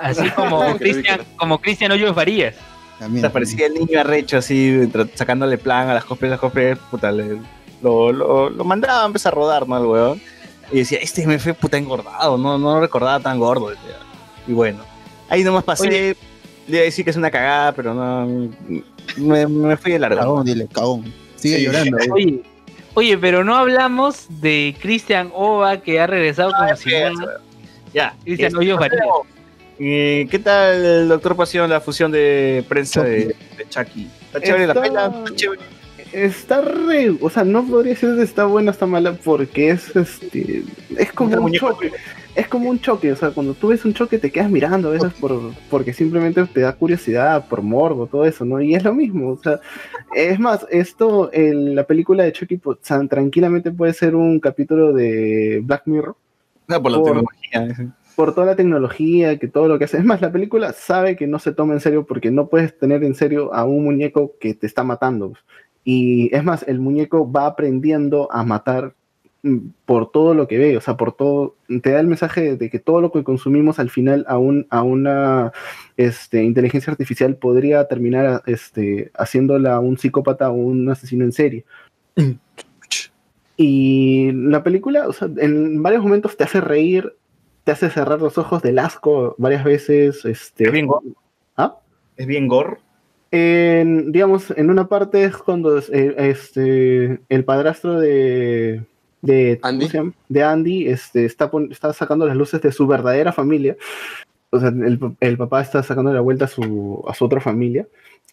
Así 0.00 0.30
como 0.30 0.76
Cristian, 0.78 1.20
como 1.36 1.58
Cristian 1.60 1.92
Hoyos 1.92 2.14
Varías. 2.14 2.54
También. 2.98 3.22
Puta, 3.22 3.32
parecía 3.32 3.66
el 3.66 3.74
niño 3.74 4.00
arrecho 4.00 4.38
así, 4.38 4.88
sacándole 5.14 5.58
plan 5.58 5.88
a 5.88 5.94
las 5.94 6.04
cosplayers, 6.04 6.32
las 6.32 6.40
cosplayers, 6.40 6.80
puta, 6.90 7.12
le- 7.12 7.38
lo, 7.82 8.12
lo, 8.12 8.50
lo 8.50 8.64
mandaba 8.64 9.02
a 9.02 9.06
empezar 9.06 9.32
a 9.32 9.36
rodar, 9.36 9.68
¿no? 9.68 9.76
El 9.78 9.84
weón. 9.86 10.20
Y 10.70 10.78
decía, 10.78 10.98
este 11.00 11.26
MF 11.26 11.54
puta 11.54 11.78
engordado, 11.78 12.36
no, 12.36 12.58
no 12.58 12.74
lo 12.74 12.80
recordaba 12.80 13.20
tan 13.20 13.38
gordo. 13.38 13.70
decía. 13.70 13.98
Y 14.46 14.52
bueno, 14.52 14.80
ahí 15.28 15.42
nomás 15.44 15.64
pasé, 15.64 15.88
Oye. 15.88 16.16
le 16.66 16.76
iba 16.76 16.80
a 16.80 16.84
decir 16.84 17.04
que 17.04 17.10
es 17.10 17.16
una 17.16 17.30
cagada, 17.30 17.72
pero 17.72 17.94
no, 17.94 18.50
me, 19.16 19.46
me 19.46 19.76
fui 19.76 19.92
de 19.92 19.98
largo. 19.98 20.18
Cagón, 20.20 20.44
dile, 20.46 20.66
cagón. 20.70 21.12
Sigue 21.36 21.56
Sí. 21.58 21.64
llorando. 21.64 21.98
eh. 21.98 22.08
Oye, 22.12 22.42
oye, 22.94 23.18
pero 23.18 23.44
no 23.44 23.54
hablamos 23.56 24.26
de 24.28 24.76
Cristian 24.80 25.30
Ova 25.34 25.78
que 25.80 26.00
ha 26.00 26.06
regresado 26.06 26.52
como 26.52 26.76
si 26.76 26.90
nada. 26.90 27.40
Ya. 27.94 28.14
Cristian 28.24 28.54
Hoyos 28.56 28.78
eh, 29.80 30.26
¿Qué 30.30 30.38
tal, 30.40 31.08
doctor 31.08 31.36
Pasión, 31.36 31.70
la 31.70 31.80
fusión 31.80 32.10
de 32.10 32.64
prensa 32.68 33.02
de, 33.02 33.34
de 33.56 33.68
Chucky? 33.70 34.10
¿Está 34.26 34.40
chévere 34.42 34.66
la 34.66 34.74
pela? 34.74 35.06
¿Está 35.24 35.34
chévere? 35.36 35.62
Está 36.12 36.62
re, 36.62 37.10
o 37.20 37.28
sea, 37.30 37.44
no 37.44 37.64
podría 37.66 37.92
decir 37.92 38.14
si 38.16 38.22
está 38.22 38.44
buena 38.46 38.70
o 38.70 38.72
está 38.72 38.86
mala 38.86 39.12
porque 39.12 39.70
es 39.70 39.94
este 39.94 40.62
es 40.96 41.12
como 41.12 41.36
un 41.36 41.52
choque. 41.52 41.92
Es 42.34 42.46
como 42.46 42.70
un 42.70 42.78
choque, 42.80 43.10
o 43.10 43.16
sea, 43.16 43.30
cuando 43.30 43.52
tú 43.54 43.68
ves 43.68 43.84
un 43.84 43.94
choque 43.94 44.16
te 44.18 44.30
quedas 44.30 44.48
mirando 44.48 44.88
a 44.88 44.92
veces 44.92 45.12
por, 45.14 45.32
porque 45.68 45.92
simplemente 45.92 46.44
te 46.46 46.60
da 46.60 46.72
curiosidad, 46.72 47.48
por 47.48 47.62
morbo, 47.62 48.06
todo 48.06 48.24
eso, 48.24 48.44
¿no? 48.44 48.60
Y 48.60 48.74
es 48.76 48.84
lo 48.84 48.94
mismo, 48.94 49.30
o 49.32 49.36
sea, 49.42 49.58
es 50.14 50.38
más, 50.38 50.64
esto, 50.70 51.32
el- 51.32 51.74
la 51.74 51.84
película 51.84 52.22
de 52.22 52.32
Chucky 52.32 52.58
pues, 52.58 52.78
tan 52.80 53.08
tranquilamente 53.08 53.72
puede 53.72 53.92
ser 53.92 54.14
un 54.14 54.38
capítulo 54.38 54.92
de 54.92 55.60
Black 55.64 55.82
Mirror, 55.86 56.14
No, 56.68 56.80
por 56.82 56.92
la 56.92 56.98
Por- 56.98 57.06
tecnología. 57.06 57.94
por 58.14 58.34
toda 58.34 58.46
la 58.48 58.56
tecnología, 58.56 59.36
que 59.38 59.48
todo 59.48 59.66
lo 59.66 59.76
que 59.78 59.84
hace. 59.86 59.96
Es 59.98 60.04
más, 60.04 60.20
la 60.20 60.30
película 60.30 60.72
sabe 60.72 61.16
que 61.16 61.26
no 61.26 61.38
se 61.40 61.52
toma 61.52 61.74
en 61.74 61.80
serio 61.80 62.06
porque 62.06 62.30
no 62.30 62.46
puedes 62.48 62.78
tener 62.78 63.02
en 63.02 63.14
serio 63.16 63.52
a 63.52 63.64
un 63.64 63.82
muñeco 63.84 64.34
que 64.38 64.54
te 64.54 64.66
está 64.66 64.84
matando. 64.84 65.32
Y 65.84 66.34
es 66.34 66.44
más, 66.44 66.64
el 66.68 66.80
muñeco 66.80 67.30
va 67.30 67.46
aprendiendo 67.46 68.30
a 68.30 68.44
matar 68.44 68.94
mm, 69.42 69.58
por 69.86 70.10
todo 70.10 70.34
lo 70.34 70.46
que 70.48 70.58
ve, 70.58 70.76
o 70.76 70.80
sea, 70.80 70.96
por 70.96 71.12
todo, 71.12 71.56
te 71.82 71.90
da 71.90 72.00
el 72.00 72.06
mensaje 72.06 72.56
de 72.56 72.70
que 72.70 72.78
todo 72.78 73.00
lo 73.00 73.10
que 73.12 73.24
consumimos 73.24 73.78
al 73.78 73.90
final 73.90 74.24
a, 74.28 74.38
un, 74.38 74.66
a 74.70 74.82
una 74.82 75.52
este, 75.96 76.42
inteligencia 76.44 76.90
artificial 76.90 77.36
podría 77.36 77.86
terminar 77.88 78.42
este, 78.46 79.10
haciéndola 79.14 79.80
un 79.80 79.98
psicópata 79.98 80.50
o 80.50 80.54
un 80.54 80.90
asesino 80.90 81.24
en 81.24 81.32
serie. 81.32 81.64
Y 83.60 84.30
la 84.32 84.62
película, 84.62 85.08
o 85.08 85.12
sea, 85.12 85.28
en 85.36 85.82
varios 85.82 86.04
momentos 86.04 86.36
te 86.36 86.44
hace 86.44 86.60
reír, 86.60 87.16
te 87.64 87.72
hace 87.72 87.90
cerrar 87.90 88.20
los 88.20 88.38
ojos 88.38 88.62
del 88.62 88.78
asco 88.78 89.34
varias 89.36 89.64
veces. 89.64 90.24
Este, 90.24 90.64
¿Es 90.64 90.72
bien 90.72 90.86
gore? 90.86 91.08
¿Ah? 91.56 91.76
¿Es 92.16 92.28
bien 92.28 92.46
gore? 92.46 92.78
En, 93.30 94.10
digamos, 94.12 94.50
en 94.56 94.70
una 94.70 94.88
parte 94.88 95.24
es 95.24 95.36
cuando 95.36 95.78
eh, 95.78 96.14
este, 96.16 97.20
el 97.28 97.44
padrastro 97.44 98.00
de, 98.00 98.82
de, 99.22 99.58
¿cómo 99.62 99.74
Andy. 99.82 100.12
de 100.28 100.42
Andy 100.42 100.88
este, 100.88 101.24
está, 101.26 101.50
está 101.70 101.92
sacando 101.92 102.26
las 102.26 102.36
luces 102.36 102.62
de 102.62 102.72
su 102.72 102.86
verdadera 102.86 103.32
familia. 103.32 103.76
O 104.50 104.58
sea, 104.60 104.70
el, 104.70 104.98
el 105.20 105.36
papá 105.36 105.60
está 105.60 105.82
sacando 105.82 106.12
la 106.12 106.20
vuelta 106.20 106.46
a 106.46 106.48
su, 106.48 107.04
a 107.06 107.12
su 107.14 107.24
otra 107.26 107.40
familia. 107.40 107.86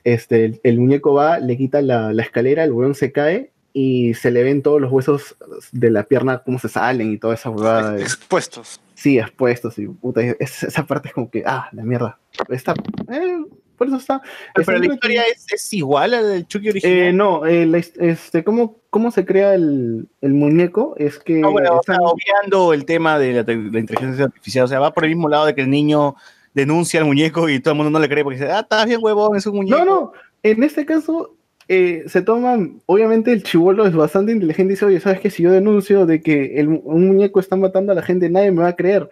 Este, 0.06 0.46
el, 0.46 0.60
el 0.64 0.80
muñeco 0.80 1.14
va, 1.14 1.40
le 1.40 1.58
quita 1.58 1.82
la, 1.82 2.14
la 2.14 2.24
escalera, 2.24 2.64
el 2.64 2.72
hueón 2.72 2.96
se 2.96 3.12
cae 3.12 3.52
y 3.74 4.14
se 4.14 4.32
le 4.32 4.44
ven 4.44 4.62
todos 4.62 4.80
los 4.80 4.90
huesos 4.90 5.36
de 5.74 5.90
la 5.92 6.04
pierna, 6.04 6.42
cómo 6.46 6.58
se 6.60 6.70
salen 6.70 7.12
y 7.12 7.18
toda 7.18 7.34
esa 7.34 7.50
huevada. 7.50 8.00
Expuestos. 8.00 8.80
Sí, 8.94 9.20
expuestos 9.20 9.78
y 9.78 9.88
puta, 9.88 10.22
es- 10.22 10.64
esa 10.64 10.86
parte 10.86 11.10
es 11.10 11.14
como 11.14 11.30
que, 11.30 11.44
ah, 11.46 11.68
la 11.74 11.84
mierda. 11.84 12.18
Está, 12.48 12.74
eh, 13.12 13.44
por 13.76 13.88
eso 13.88 13.98
está. 13.98 14.22
Pero, 14.54 14.62
está 14.62 14.88
la 14.88 14.94
historia 14.94 15.24
es, 15.32 15.46
es 15.52 15.74
igual 15.74 16.14
a 16.14 16.22
la 16.22 16.28
del 16.28 16.48
Chucky 16.48 16.70
original. 16.70 16.98
Eh, 16.98 17.14
no, 17.14 17.46
eh, 17.46 17.66
la 17.66 17.78
his- 17.80 17.94
este, 18.00 18.44
¿cómo, 18.44 18.78
¿cómo 18.90 19.12
se 19.12 19.26
crea 19.26 19.54
el, 19.54 20.08
el 20.22 20.34
muñeco? 20.34 20.96
Es 20.98 21.20
que 21.20 21.34
No, 21.36 21.52
bueno, 21.52 21.78
o 21.80 21.84
sea, 21.84 21.96
están- 21.96 22.08
obviando 22.08 22.74
el 22.74 22.86
tema 22.86 23.20
de 23.20 23.34
la, 23.34 23.44
te- 23.44 23.56
la 23.56 23.80
inteligencia 23.80 24.26
artificial, 24.26 24.66
o 24.66 24.68
sea, 24.68 24.80
va 24.80 24.94
por 24.94 25.04
el 25.06 25.12
mismo 25.12 25.30
lado 25.30 25.46
de 25.46 25.56
que 25.56 25.62
el 25.62 25.70
niño 25.70 26.16
denuncia 26.54 27.00
al 27.02 27.06
muñeco 27.06 27.50
y 27.50 27.60
todo 27.60 27.74
el 27.74 27.78
mundo 27.78 27.92
no 27.92 28.00
le 28.00 28.08
cree 28.10 28.24
porque 28.24 28.40
dice, 28.40 28.52
ah, 28.52 28.62
estás 28.62 28.86
bien 28.86 29.00
huevón, 29.02 29.36
es 29.36 29.46
un 29.46 29.58
muñeco. 29.58 29.78
No, 29.78 29.86
no, 29.86 30.12
en 30.42 30.64
este 30.64 30.86
caso 30.86 31.36
eh, 31.68 32.04
se 32.08 32.22
toman, 32.22 32.80
obviamente 32.86 33.32
el 33.34 33.42
chivolo 33.44 33.88
es 33.88 33.94
bastante 33.96 34.32
inteligente 34.32 34.74
y 34.74 34.76
dice, 34.76 34.86
oye, 34.86 35.00
¿sabes 35.00 35.20
qué? 35.20 35.32
Si 35.32 35.42
yo 35.44 35.52
denuncio 35.52 36.06
de 36.06 36.22
que 36.22 36.60
el, 36.60 36.68
un 36.68 37.08
muñeco 37.08 37.40
está 37.40 37.56
matando 37.56 37.92
a 37.92 37.96
la 37.96 38.04
gente, 38.04 38.30
nadie 38.30 38.52
me 38.52 38.62
va 38.62 38.70
a 38.70 38.76
creer. 38.76 39.10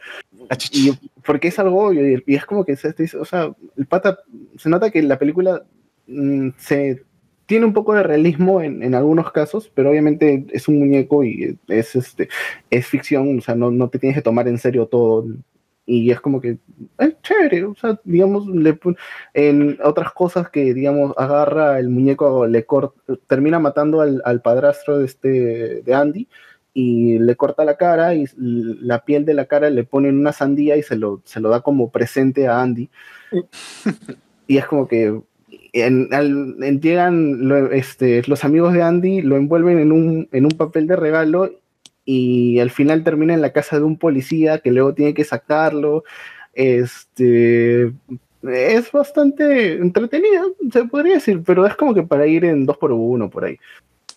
Y, 0.72 0.92
porque 1.26 1.48
es 1.50 1.60
algo 1.60 1.88
obvio, 1.88 2.22
y, 2.26 2.36
es 2.36 2.46
como 2.46 2.66
que 2.66 2.74
o 2.74 3.26
sea, 3.26 3.54
el 3.78 3.86
pata, 3.86 4.20
se 4.58 4.70
nota 4.70 4.92
que 4.92 5.02
la 5.02 5.20
película 5.20 5.64
mm, 6.08 6.50
se 6.58 7.04
tiene 7.46 7.66
un 7.66 7.74
poco 7.74 7.94
de 7.94 8.04
realismo 8.04 8.62
en, 8.62 8.84
en 8.84 8.96
algunos 8.96 9.32
casos, 9.32 9.72
pero 9.74 9.90
obviamente 9.90 10.46
es 10.52 10.68
un 10.68 10.80
muñeco 10.80 11.24
y 11.24 11.58
es 11.68 11.96
este 11.96 12.30
es 12.70 12.88
ficción, 12.88 13.38
o 13.38 13.42
sea, 13.42 13.56
no, 13.56 13.72
no 13.72 13.90
te 13.90 14.00
tienes 14.00 14.18
que 14.18 14.24
tomar 14.24 14.48
en 14.48 14.58
serio 14.58 14.88
todo. 14.88 15.26
Y 15.86 16.12
es 16.12 16.22
como 16.22 16.40
que 16.40 16.58
es 16.98 17.22
chévere, 17.22 17.66
o 17.66 17.76
sea, 17.76 18.00
digamos, 18.06 18.48
le 18.48 18.80
en 19.34 19.78
otras 19.84 20.14
cosas 20.14 20.50
que, 20.50 20.74
digamos, 20.74 21.14
agarra 21.18 21.78
el 21.78 21.90
muñeco, 21.90 22.48
le 22.48 22.66
corta, 22.66 22.96
termina 23.28 23.60
matando 23.60 24.00
al, 24.00 24.22
al 24.24 24.42
padrastro 24.42 25.00
de, 25.00 25.06
este, 25.06 25.30
de 25.82 25.94
Andy 25.94 26.28
y 26.74 27.20
le 27.20 27.36
corta 27.36 27.66
la 27.66 27.78
cara 27.78 28.16
y 28.16 28.26
la 28.36 29.06
piel 29.06 29.26
de 29.26 29.34
la 29.36 29.46
cara 29.46 29.70
le 29.70 29.84
pone 29.84 30.10
en 30.10 30.18
una 30.20 30.32
sandía 30.32 30.76
y 30.76 30.84
se 30.84 30.96
lo, 30.96 31.22
se 31.24 31.40
lo 31.40 31.50
da 31.50 31.62
como 31.62 31.92
presente 31.92 32.48
a 32.48 32.62
Andy. 32.62 32.90
y 34.48 34.58
es 34.58 34.66
como 34.66 34.88
que 34.88 35.20
en- 35.74 36.14
al- 36.14 36.56
en- 36.62 36.82
llegan 36.82 37.48
lo- 37.48 37.72
este, 37.72 38.22
los 38.28 38.44
amigos 38.44 38.74
de 38.74 38.82
Andy, 38.82 39.22
lo 39.22 39.36
envuelven 39.38 39.80
en 39.80 39.92
un, 39.92 40.28
en 40.32 40.46
un 40.46 40.52
papel 40.52 40.88
de 40.88 40.96
regalo 40.96 41.52
y 42.06 42.60
al 42.60 42.70
final 42.70 43.04
termina 43.04 43.34
en 43.34 43.42
la 43.42 43.54
casa 43.54 43.78
de 43.78 43.84
un 43.84 43.98
policía 43.98 44.60
que 44.60 44.72
luego 44.72 44.94
tiene 44.94 45.14
que 45.14 45.24
sacarlo. 45.24 46.04
Este 46.54 47.92
es 48.44 48.92
bastante 48.92 49.74
entretenida, 49.76 50.44
se 50.72 50.84
podría 50.86 51.14
decir, 51.16 51.42
pero 51.46 51.66
es 51.66 51.76
como 51.76 51.94
que 51.94 52.04
para 52.04 52.28
ir 52.28 52.44
en 52.46 52.66
dos 52.66 52.78
por 52.78 52.92
uno 52.92 53.30
por 53.30 53.46
ahí. 53.46 53.58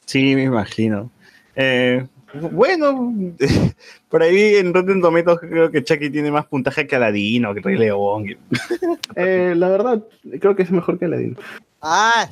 Sí, 0.05 0.35
me 0.35 0.45
imagino. 0.45 1.11
Eh, 1.55 2.05
bueno, 2.41 3.13
por 4.09 4.23
ahí 4.23 4.57
en 4.57 4.73
Rotten 4.75 5.01
Tomatoes 5.01 5.39
creo 5.41 5.71
que 5.71 5.83
Chucky 5.85 6.11
tiene 6.11 6.31
más 6.31 6.47
puntaje 6.47 6.87
que 6.87 6.97
Aladino, 6.97 7.55
que 7.55 7.61
Rey 7.61 7.77
León. 7.77 8.25
Eh, 9.17 9.55
la 9.57 9.69
verdad, 9.69 10.03
creo 10.41 10.55
que 10.57 10.63
es 10.63 10.71
mejor 10.71 10.99
que 10.99 11.07
Aladdin. 11.07 11.37
Ah, 11.81 12.29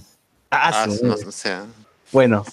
Ah, 0.51 0.71
Ah, 0.73 0.87
sí. 0.89 1.01
no, 1.03 1.15
o 1.15 1.31
sea, 1.33 1.65
Bueno, 2.13 2.45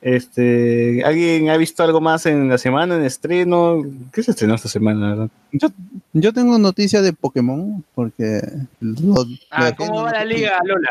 este, 0.00 1.02
¿alguien 1.04 1.50
ha 1.50 1.56
visto 1.56 1.82
algo 1.82 2.00
más 2.00 2.24
en 2.26 2.48
la 2.48 2.56
semana, 2.58 2.94
en 2.96 3.04
estreno? 3.04 3.82
¿Qué 4.12 4.22
se 4.22 4.30
estrenó 4.30 4.54
esta 4.54 4.68
semana? 4.68 5.00
la 5.00 5.08
verdad? 5.10 5.28
yo, 5.52 5.68
yo 6.12 6.32
tengo 6.32 6.58
noticias 6.58 7.02
de 7.02 7.12
Pokémon 7.12 7.84
porque. 7.94 8.40
lo- 8.80 9.26
Ah, 9.50 9.72
¿cómo 9.76 10.02
va 10.04 10.12
la 10.12 10.24
liga, 10.24 10.58
Lola? 10.64 10.90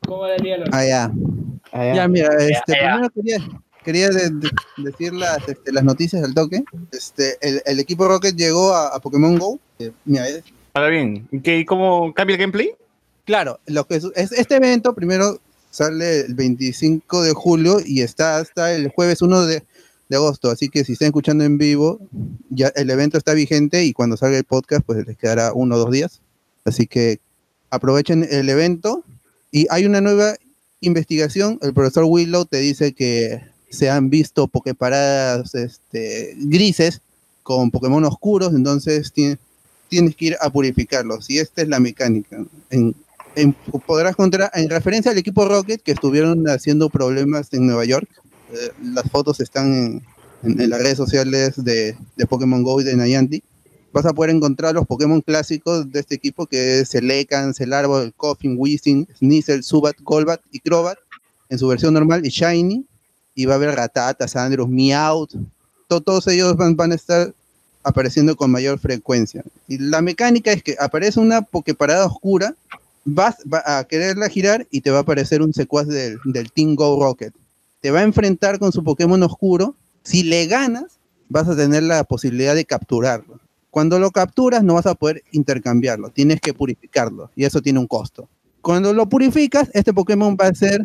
¿Cómo 0.00 0.20
va 0.22 0.28
la 0.28 0.36
liga, 0.36 0.56
Lola? 0.58 0.70
Ah, 0.72 0.84
ya. 0.86 1.10
Ah, 1.72 1.84
ya. 1.84 1.94
Ya, 1.94 2.08
mira, 2.08 2.28
este, 2.38 2.72
ya. 2.72 2.92
primero 2.92 3.10
quería, 3.10 3.38
quería 3.86 4.10
de- 4.10 4.28
de- 4.30 4.50
decir 4.76 5.14
las, 5.14 5.48
este, 5.48 5.72
las 5.72 5.82
noticias 5.84 6.20
del 6.20 6.34
toque. 6.34 6.62
Este, 6.92 7.38
el, 7.40 7.62
el 7.64 7.78
equipo 7.80 8.06
Rocket 8.06 8.36
llegó 8.36 8.74
a, 8.74 8.88
a 8.88 9.00
Pokémon 9.00 9.38
Go. 9.38 9.58
Eh, 9.78 9.92
mira, 10.04 10.28
es- 10.28 10.42
Ahora 10.74 10.90
bien, 10.90 11.26
¿qué, 11.42 11.64
¿cómo 11.64 12.12
cambia 12.12 12.34
el 12.34 12.40
gameplay? 12.40 12.70
claro, 13.24 13.58
lo 13.66 13.86
que 13.86 13.96
es, 13.96 14.04
es- 14.14 14.32
este 14.32 14.56
evento 14.56 14.94
primero 14.94 15.40
sale 15.70 16.20
el 16.20 16.34
25 16.34 17.22
de 17.22 17.32
julio 17.32 17.78
y 17.84 18.02
está 18.02 18.36
hasta 18.38 18.72
el 18.74 18.88
jueves 18.88 19.22
1 19.22 19.46
de, 19.46 19.62
de 20.08 20.16
agosto. 20.16 20.50
Así 20.50 20.68
que 20.68 20.84
si 20.84 20.92
están 20.92 21.06
escuchando 21.06 21.44
en 21.44 21.56
vivo, 21.58 21.98
ya 22.50 22.68
el 22.76 22.90
evento 22.90 23.16
está 23.18 23.32
vigente 23.34 23.84
y 23.84 23.92
cuando 23.94 24.16
salga 24.16 24.36
el 24.38 24.44
podcast, 24.44 24.82
pues 24.84 25.06
les 25.06 25.16
quedará 25.16 25.52
uno 25.54 25.76
o 25.76 25.78
dos 25.78 25.90
días. 25.90 26.20
Así 26.64 26.86
que 26.86 27.20
aprovechen 27.70 28.26
el 28.30 28.48
evento. 28.48 29.02
Y 29.50 29.66
hay 29.70 29.86
una 29.86 30.00
nueva 30.00 30.34
investigación. 30.80 31.58
El 31.62 31.72
profesor 31.74 32.04
Willow 32.06 32.44
te 32.44 32.58
dice 32.58 32.92
que 32.92 33.40
se 33.70 33.90
han 33.90 34.10
visto 34.10 34.46
pokeparadas 34.48 35.54
este, 35.54 36.34
grises 36.36 37.00
con 37.42 37.70
Pokémon 37.70 38.04
oscuros, 38.04 38.54
entonces 38.54 39.12
ti- 39.12 39.36
tienes 39.88 40.16
que 40.16 40.26
ir 40.26 40.36
a 40.40 40.50
purificarlos. 40.50 41.30
Y 41.30 41.38
esta 41.38 41.62
es 41.62 41.68
la 41.68 41.80
mecánica. 41.80 42.44
En, 42.70 42.94
en- 43.34 43.54
podrás 43.86 44.12
encontrar, 44.12 44.50
en 44.54 44.68
referencia 44.70 45.10
al 45.10 45.18
equipo 45.18 45.44
Rocket 45.46 45.82
que 45.82 45.92
estuvieron 45.92 46.48
haciendo 46.48 46.88
problemas 46.90 47.52
en 47.52 47.66
Nueva 47.66 47.84
York, 47.84 48.08
eh, 48.52 48.70
las 48.82 49.10
fotos 49.10 49.40
están 49.40 50.02
en, 50.42 50.70
las 50.70 50.80
redes 50.80 50.96
sociales 50.96 51.54
de, 51.56 51.96
Pokémon 52.28 52.62
Go 52.62 52.80
y 52.80 52.84
de 52.84 52.96
Niantic. 52.96 53.44
Vas 53.92 54.06
a 54.06 54.12
poder 54.12 54.34
encontrar 54.34 54.74
los 54.74 54.86
Pokémon 54.86 55.20
clásicos 55.22 55.90
de 55.90 56.00
este 56.00 56.14
equipo 56.16 56.46
que 56.46 56.80
es 56.80 56.90
Celecan, 56.90 57.54
Celarbo, 57.54 58.00
el 58.00 58.12
Coffin, 58.12 58.56
Weezing, 58.58 59.08
Sneasel, 59.18 59.62
Subat, 59.64 59.96
Golbat 60.02 60.40
y 60.52 60.60
Crobat 60.60 60.98
en 61.48 61.58
su 61.58 61.66
versión 61.68 61.94
normal 61.94 62.24
y 62.26 62.28
Shiny. 62.28 62.84
Y 63.36 63.44
va 63.44 63.52
a 63.52 63.56
haber 63.56 63.76
Ratata, 63.76 64.26
Sandros, 64.26 64.68
Meowth. 64.68 65.34
To- 65.86 66.00
todos 66.00 66.26
ellos 66.26 66.56
van, 66.56 66.90
a 66.90 66.94
estar 66.96 67.32
apareciendo 67.84 68.34
con 68.34 68.50
mayor 68.50 68.80
frecuencia. 68.80 69.44
Y 69.68 69.78
la 69.78 70.02
mecánica 70.02 70.50
es 70.50 70.64
que 70.64 70.74
aparece 70.80 71.20
una 71.20 71.42
Poképarada 71.42 72.06
oscura, 72.06 72.56
vas 73.04 73.36
va 73.52 73.62
a 73.64 73.84
quererla 73.84 74.28
girar 74.28 74.66
y 74.72 74.80
te 74.80 74.90
va 74.90 74.98
a 74.98 75.02
aparecer 75.02 75.40
un 75.42 75.54
secuaz 75.54 75.86
del, 75.86 76.18
del 76.24 76.50
Team 76.50 76.74
Go 76.74 77.00
Rocket. 77.00 77.32
Te 77.80 77.92
va 77.92 78.00
a 78.00 78.02
enfrentar 78.02 78.58
con 78.58 78.72
su 78.72 78.82
Pokémon 78.82 79.22
oscuro. 79.22 79.76
Si 80.02 80.24
le 80.24 80.46
ganas, 80.46 80.98
vas 81.28 81.46
a 81.48 81.54
tener 81.54 81.84
la 81.84 82.02
posibilidad 82.02 82.56
de 82.56 82.64
capturarlo. 82.64 83.38
Cuando 83.70 83.98
lo 83.98 84.10
capturas, 84.10 84.64
no 84.64 84.74
vas 84.74 84.86
a 84.86 84.94
poder 84.94 85.22
intercambiarlo. 85.32 86.08
Tienes 86.10 86.40
que 86.40 86.54
purificarlo 86.54 87.30
y 87.36 87.44
eso 87.44 87.60
tiene 87.60 87.78
un 87.78 87.86
costo. 87.86 88.28
Cuando 88.62 88.92
lo 88.94 89.08
purificas, 89.08 89.68
este 89.74 89.92
Pokémon 89.92 90.36
va 90.40 90.46
a 90.46 90.54
ser, 90.54 90.80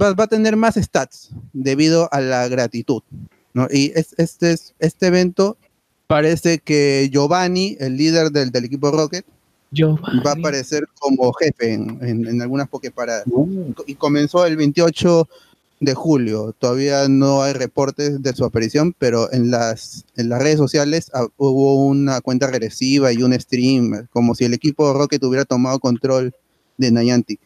va, 0.00 0.12
va 0.14 0.24
a 0.24 0.28
tener 0.28 0.56
más 0.56 0.74
stats 0.76 1.30
debido 1.52 2.08
a 2.12 2.20
la 2.20 2.48
gratitud. 2.48 3.02
¿no? 3.52 3.68
Y 3.70 3.92
es- 3.94 4.14
este, 4.18 4.52
es- 4.52 4.74
este 4.78 5.06
evento 5.06 5.56
parece 6.06 6.58
que 6.58 7.08
Giovanni, 7.12 7.76
el 7.80 7.96
líder 7.96 8.30
del, 8.30 8.50
del 8.50 8.64
equipo 8.64 8.90
Rocket, 8.90 9.24
va 10.24 10.30
a 10.32 10.34
aparecer 10.34 10.86
como 11.00 11.32
jefe 11.32 11.72
en, 11.72 11.98
en- 12.02 12.26
en 12.26 12.42
algunas 12.42 12.68
Poképaradas. 12.68 13.24
Y 13.86 13.94
comenzó 13.94 14.44
el 14.46 14.56
28 14.56 15.28
de 15.80 15.94
julio. 15.94 16.54
Todavía 16.58 17.08
no 17.08 17.42
hay 17.42 17.52
reportes 17.52 18.22
de 18.22 18.32
su 18.34 18.44
aparición, 18.44 18.94
pero 18.98 19.32
en 19.32 19.50
las, 19.50 20.04
en 20.16 20.28
las 20.28 20.40
redes 20.40 20.58
sociales 20.58 21.10
ah, 21.12 21.26
hubo 21.36 21.86
una 21.86 22.20
cuenta 22.20 22.46
regresiva 22.46 23.12
y 23.12 23.22
un 23.22 23.38
stream, 23.38 24.06
como 24.12 24.34
si 24.34 24.44
el 24.44 24.54
equipo 24.54 24.92
Rocket 24.92 25.22
hubiera 25.24 25.44
tomado 25.44 25.78
control 25.80 26.32
de 26.78 26.90
Niantic. 26.92 27.40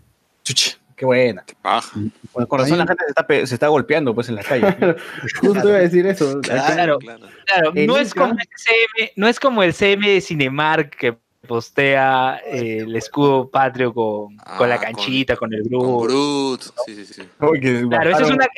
Qué 0.99 1.05
buena. 1.07 1.45
Qué 1.47 1.55
paja. 1.63 1.97
Bueno, 2.35 2.49
con 2.49 2.59
razón 2.59 2.77
la 2.77 2.87
gente 2.87 3.05
se 3.05 3.11
está, 3.11 3.27
pe- 3.27 3.47
se 3.47 3.55
está 3.55 3.69
golpeando 3.69 4.13
pues 4.17 4.29
en 4.29 4.35
la 4.35 4.43
calle. 4.43 4.67
Justo 5.41 5.69
iba 5.69 5.79
a 5.79 5.81
decir 5.81 6.05
eso. 6.07 6.41
Claro, 6.41 6.99
claro, 6.99 7.73
no 7.73 7.97
es, 7.97 8.13
como 8.13 8.33
el 8.33 8.49
CM, 8.57 9.13
no 9.15 9.29
es 9.29 9.39
como 9.39 9.63
el 9.63 9.73
CM 9.73 10.09
de 10.09 10.21
Cinemark 10.21 10.97
que 10.97 11.17
postea 11.47 12.41
eh, 12.45 12.79
el 12.81 12.97
escudo 12.97 13.49
patrio 13.49 13.95
con, 13.95 14.37
con 14.37 14.69
la 14.69 14.75
Ah, 14.75 14.81
canchita, 14.81 15.37
con, 15.37 15.55
el 15.55 15.63
Con 15.63 15.71
grupo. 15.71 16.03
Brut. 16.03 16.63
Sí, 16.85 16.97
sí, 16.97 17.05
sí. 17.07 17.23
Claro, 17.89 18.11
es 18.11 18.31
una, 18.31 18.49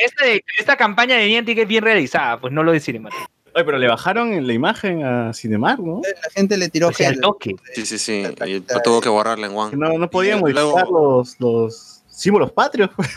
esta, 0.58 0.76
campaña 0.76 1.16
de 1.16 1.26
Niantic 1.26 1.58
es 1.58 1.68
bien 1.68 1.84
realizada, 1.84 2.40
pues 2.40 2.54
no 2.54 2.62
lo 2.62 2.72
de 2.72 2.80
Cinemark. 2.80 3.14
Oye, 3.54 3.64
pero 3.64 3.78
le 3.78 3.88
bajaron 3.88 4.32
en 4.32 4.46
la 4.46 4.52
imagen 4.52 5.04
a 5.04 5.32
Cinemar, 5.34 5.78
¿no? 5.80 6.00
La 6.04 6.30
gente 6.30 6.56
le 6.56 6.68
tiró 6.68 6.88
O 6.88 6.92
sea, 6.92 7.12
toque. 7.20 7.56
Sí, 7.74 7.84
sí, 7.84 7.98
sí. 7.98 8.24
Y 8.46 8.60
tuvo 8.84 9.00
que 9.00 9.08
borrarla 9.08 9.46
en 9.48 9.56
One. 9.56 9.76
No, 9.76 9.98
no 9.98 10.08
podían 10.08 10.38
modificar 10.38 10.86
luego, 10.88 11.18
los, 11.18 11.40
los 11.40 11.89
símbolos 12.20 12.52
patrios. 12.52 12.90
pues. 12.96 13.10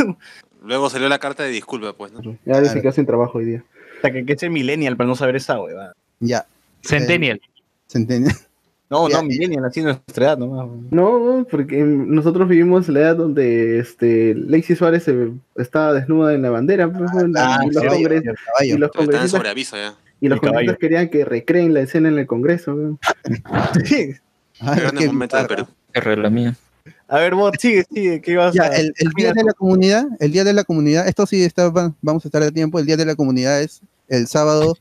luego 0.63 0.89
salió 0.89 1.09
la 1.09 1.19
carta 1.19 1.43
de 1.43 1.49
disculpa, 1.49 1.93
pues, 1.93 2.11
¿no? 2.13 2.21
Ya 2.45 2.61
dice 2.61 2.81
que 2.81 2.88
hacen 2.88 3.05
trabajo 3.05 3.38
hoy 3.38 3.45
día. 3.45 3.63
O 3.97 4.01
sea, 4.01 4.11
que, 4.11 4.25
que 4.25 4.34
ese 4.34 4.49
millennial 4.49 4.97
para 4.97 5.07
no 5.07 5.15
saber 5.15 5.35
esa 5.35 5.59
huevada. 5.61 5.93
Ya. 6.19 6.45
Centennial. 6.81 7.41
Centennial. 7.88 8.35
No, 8.89 9.09
Ya, 9.09 9.17
no, 9.17 9.23
millennial, 9.23 9.65
así 9.65 9.81
nuestra 9.81 10.25
edad 10.25 10.38
nomás. 10.38 10.67
No, 10.91 11.17
no, 11.17 11.47
porque 11.49 11.77
nosotros 11.77 12.47
vivimos 12.47 12.88
la 12.89 12.99
edad 12.99 13.15
donde 13.15 13.80
este 13.80 14.35
Lacey 14.35 14.75
Suárez 14.75 15.01
se- 15.03 15.31
estaba 15.55 15.93
desnuda 15.93 16.35
en 16.35 16.43
la 16.43 16.51
bandera. 16.51 16.91
pues, 16.91 17.09
Ah, 17.35 17.61
y, 17.63 17.71
los 17.71 17.84
El 17.84 17.99
y 18.01 18.03
caballo. 18.03 18.77
los 18.77 18.91
congresistas, 18.91 19.71
ya. 19.71 19.95
y 20.21 20.27
los 20.27 20.35
El 20.35 20.41
caballo. 20.41 20.41
congresistas 20.41 20.77
querían 20.77 21.09
que 21.09 21.25
recreen 21.25 21.73
la 21.73 21.80
escena 21.80 22.09
en 22.09 22.19
el 22.19 22.27
Congreso. 22.27 22.99
Sí. 23.84 24.13
Grande 24.61 24.99
qué 24.99 25.07
momento 25.07 25.38
bizarro. 25.38 25.47
Perú. 25.47 25.67
Qué 25.91 25.99
regla 25.99 26.30
mía. 26.30 26.55
A 27.14 27.19
ver, 27.19 27.35
vos, 27.35 27.52
sigue, 27.60 27.85
sigue, 27.94 28.22
¿qué 28.22 28.31
ibas 28.31 28.56
Ya, 28.56 28.64
a 28.64 28.68
el, 28.76 28.91
el 28.98 29.10
día 29.15 29.34
de 29.34 29.44
la 29.44 29.53
comunidad, 29.53 30.07
el 30.19 30.31
día 30.31 30.44
de 30.44 30.52
la 30.52 30.64
comunidad, 30.64 31.07
esto 31.07 31.27
sí 31.27 31.44
está, 31.44 31.69
va- 31.69 31.94
vamos 32.02 32.26
a 32.26 32.27
estar 32.27 32.41
a 32.41 32.49
tiempo, 32.49 32.80
el 32.80 32.88
día 32.88 32.98
de 32.98 33.06
la 33.06 33.15
comunidad 33.15 33.61
es 33.61 33.81
el 34.07 34.27
sábado, 34.27 34.76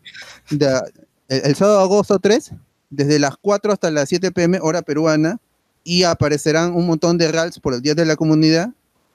de- 0.49 0.81
el, 1.29 1.43
el 1.45 1.55
sábado 1.55 1.81
agosto 1.81 2.19
3, 2.19 2.53
desde 2.89 3.19
las 3.19 3.37
4 3.37 3.71
hasta 3.75 3.91
las 3.91 4.09
7 4.09 4.33
pm, 4.33 4.61
hora 4.63 4.81
peruana, 4.81 5.41
y 5.85 6.05
aparecerán 6.05 6.75
un 6.75 6.87
montón 6.87 7.19
de 7.19 7.31
RALs 7.31 7.59
por 7.61 7.75
el 7.75 7.83
día 7.83 7.95
de 7.95 8.07
la 8.07 8.17
comunidad, 8.17 8.71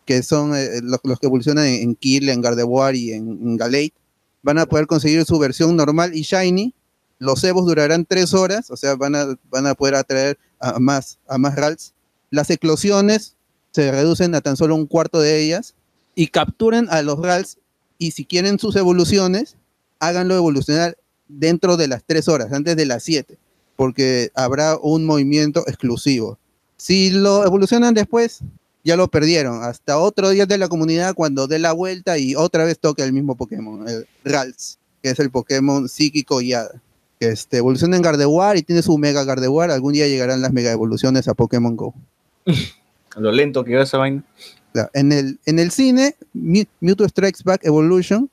que 0.06 0.22
son 0.22 0.56
eh, 0.56 0.80
los, 0.84 1.00
los 1.04 1.20
que 1.20 1.26
evolucionan 1.26 1.66
en, 1.66 1.82
en 1.82 1.96
Kill, 1.96 2.30
en 2.30 2.42
Gardevoir 2.42 2.94
y 2.94 3.14
en, 3.14 3.30
en 3.30 3.58
Galate. 3.58 3.94
Van 4.44 4.60
a 4.60 4.68
poder 4.68 4.86
conseguir 4.86 5.26
su 5.26 5.40
versión 5.40 5.76
normal 5.76 6.16
y 6.16 6.22
shiny. 6.22 6.72
Los 7.18 7.42
cebos 7.42 7.66
durarán 7.66 8.06
3 8.06 8.32
horas, 8.36 8.70
o 8.70 8.78
sea, 8.78 8.96
van 8.96 9.16
a, 9.16 9.26
van 9.50 9.66
a 9.66 9.74
poder 9.74 9.96
atraer 9.96 10.38
a 10.60 10.78
más, 10.78 11.18
a 11.28 11.40
más 11.40 11.56
RALs. 11.56 11.94
Las 12.30 12.50
eclosiones 12.50 13.36
se 13.72 13.92
reducen 13.92 14.36
a 14.36 14.42
tan 14.42 14.58
solo 14.58 14.76
un 14.76 14.88
cuarto 14.88 15.22
de 15.22 15.42
ellas 15.42 15.76
y 16.16 16.28
capturen 16.28 16.88
a 16.90 17.02
los 17.02 17.20
RALs 17.20 17.58
y 17.98 18.12
si 18.12 18.26
quieren 18.26 18.60
sus 18.60 18.76
evoluciones, 18.76 19.56
háganlo 20.00 20.36
evolucionar 20.36 20.98
dentro 21.28 21.78
de 21.78 21.88
las 21.88 22.04
3 22.06 22.28
horas, 22.28 22.54
antes 22.54 22.76
de 22.76 22.86
las 22.86 23.04
7, 23.04 23.38
porque 23.76 24.32
habrá 24.36 24.78
un 24.78 25.06
movimiento 25.06 25.64
exclusivo. 25.68 26.38
Si 26.78 27.10
lo 27.10 27.46
evolucionan 27.46 27.94
después, 27.94 28.40
ya 28.84 28.96
lo 28.96 29.08
perdieron. 29.10 29.64
Hasta 29.64 29.98
otro 30.00 30.30
día 30.30 30.46
de 30.46 30.58
la 30.58 30.70
comunidad 30.70 31.14
cuando 31.14 31.48
dé 31.48 31.60
la 31.60 31.74
vuelta 31.74 32.18
y 32.18 32.36
otra 32.36 32.66
vez 32.66 32.80
toque 32.80 33.04
el 33.04 33.14
mismo 33.14 33.36
Pokémon, 33.36 33.88
el 33.88 34.08
Rals, 34.24 34.80
que 35.02 35.10
es 35.10 35.20
el 35.20 35.30
Pokémon 35.30 35.90
psíquico 35.90 36.42
y 36.42 36.54
hada. 36.54 36.82
Este, 37.20 37.58
evoluciona 37.58 37.96
en 37.96 38.04
Gardevoir 38.04 38.58
y 38.58 38.64
tiene 38.64 38.84
su 38.84 38.98
Mega 38.98 39.24
Gardevoir. 39.24 39.72
Algún 39.72 39.94
día 39.94 40.08
llegarán 40.08 40.42
las 40.42 40.54
Mega 40.54 40.72
Evoluciones 40.72 41.28
a 41.28 41.34
Pokémon 41.34 41.76
Go. 41.76 41.94
Lo 43.18 43.32
lento 43.32 43.64
que 43.64 43.72
iba 43.72 43.84
esa 43.84 43.98
vaina. 43.98 44.24
Claro, 44.74 44.90
En 44.94 45.12
el, 45.12 45.40
en 45.46 45.60
el 45.60 45.72
cine, 45.72 46.16
Mew- 46.36 46.68
Mewtwo 46.82 47.08
Strikes 47.08 47.42
Back 47.44 47.66
Evolution 47.66 48.30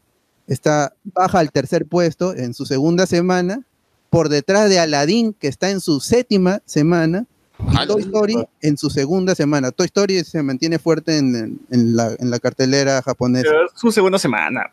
está 0.47 0.93
baja 1.05 1.39
al 1.39 1.51
tercer 1.53 1.87
puesto 1.87 2.35
en 2.35 2.53
su 2.53 2.67
segunda 2.67 3.07
semana, 3.07 3.63
por 4.11 4.29
detrás 4.29 4.69
de 4.69 4.79
Aladdin, 4.79 5.33
que 5.33 5.49
está 5.49 5.71
en 5.71 5.81
su 5.81 6.01
séptima 6.01 6.61
semana, 6.67 7.27
y. 7.59 7.87
Toy 7.87 8.03
Story 8.03 8.45
en 8.61 8.77
su 8.77 8.91
segunda 8.91 9.35
semana. 9.35 9.71
Toy 9.71 9.87
Story 9.87 10.23
se 10.25 10.43
mantiene 10.43 10.79
fuerte 10.79 11.17
en, 11.19 11.35
en- 11.35 11.61
en 11.71 11.97
la, 11.97 12.15
en 12.19 12.31
la 12.31 12.39
cartelera 12.39 13.01
japonesa, 13.01 13.49
Pero 13.49 13.65
es 13.67 13.73
su 13.75 13.91
segunda 13.91 14.19
semana. 14.19 14.71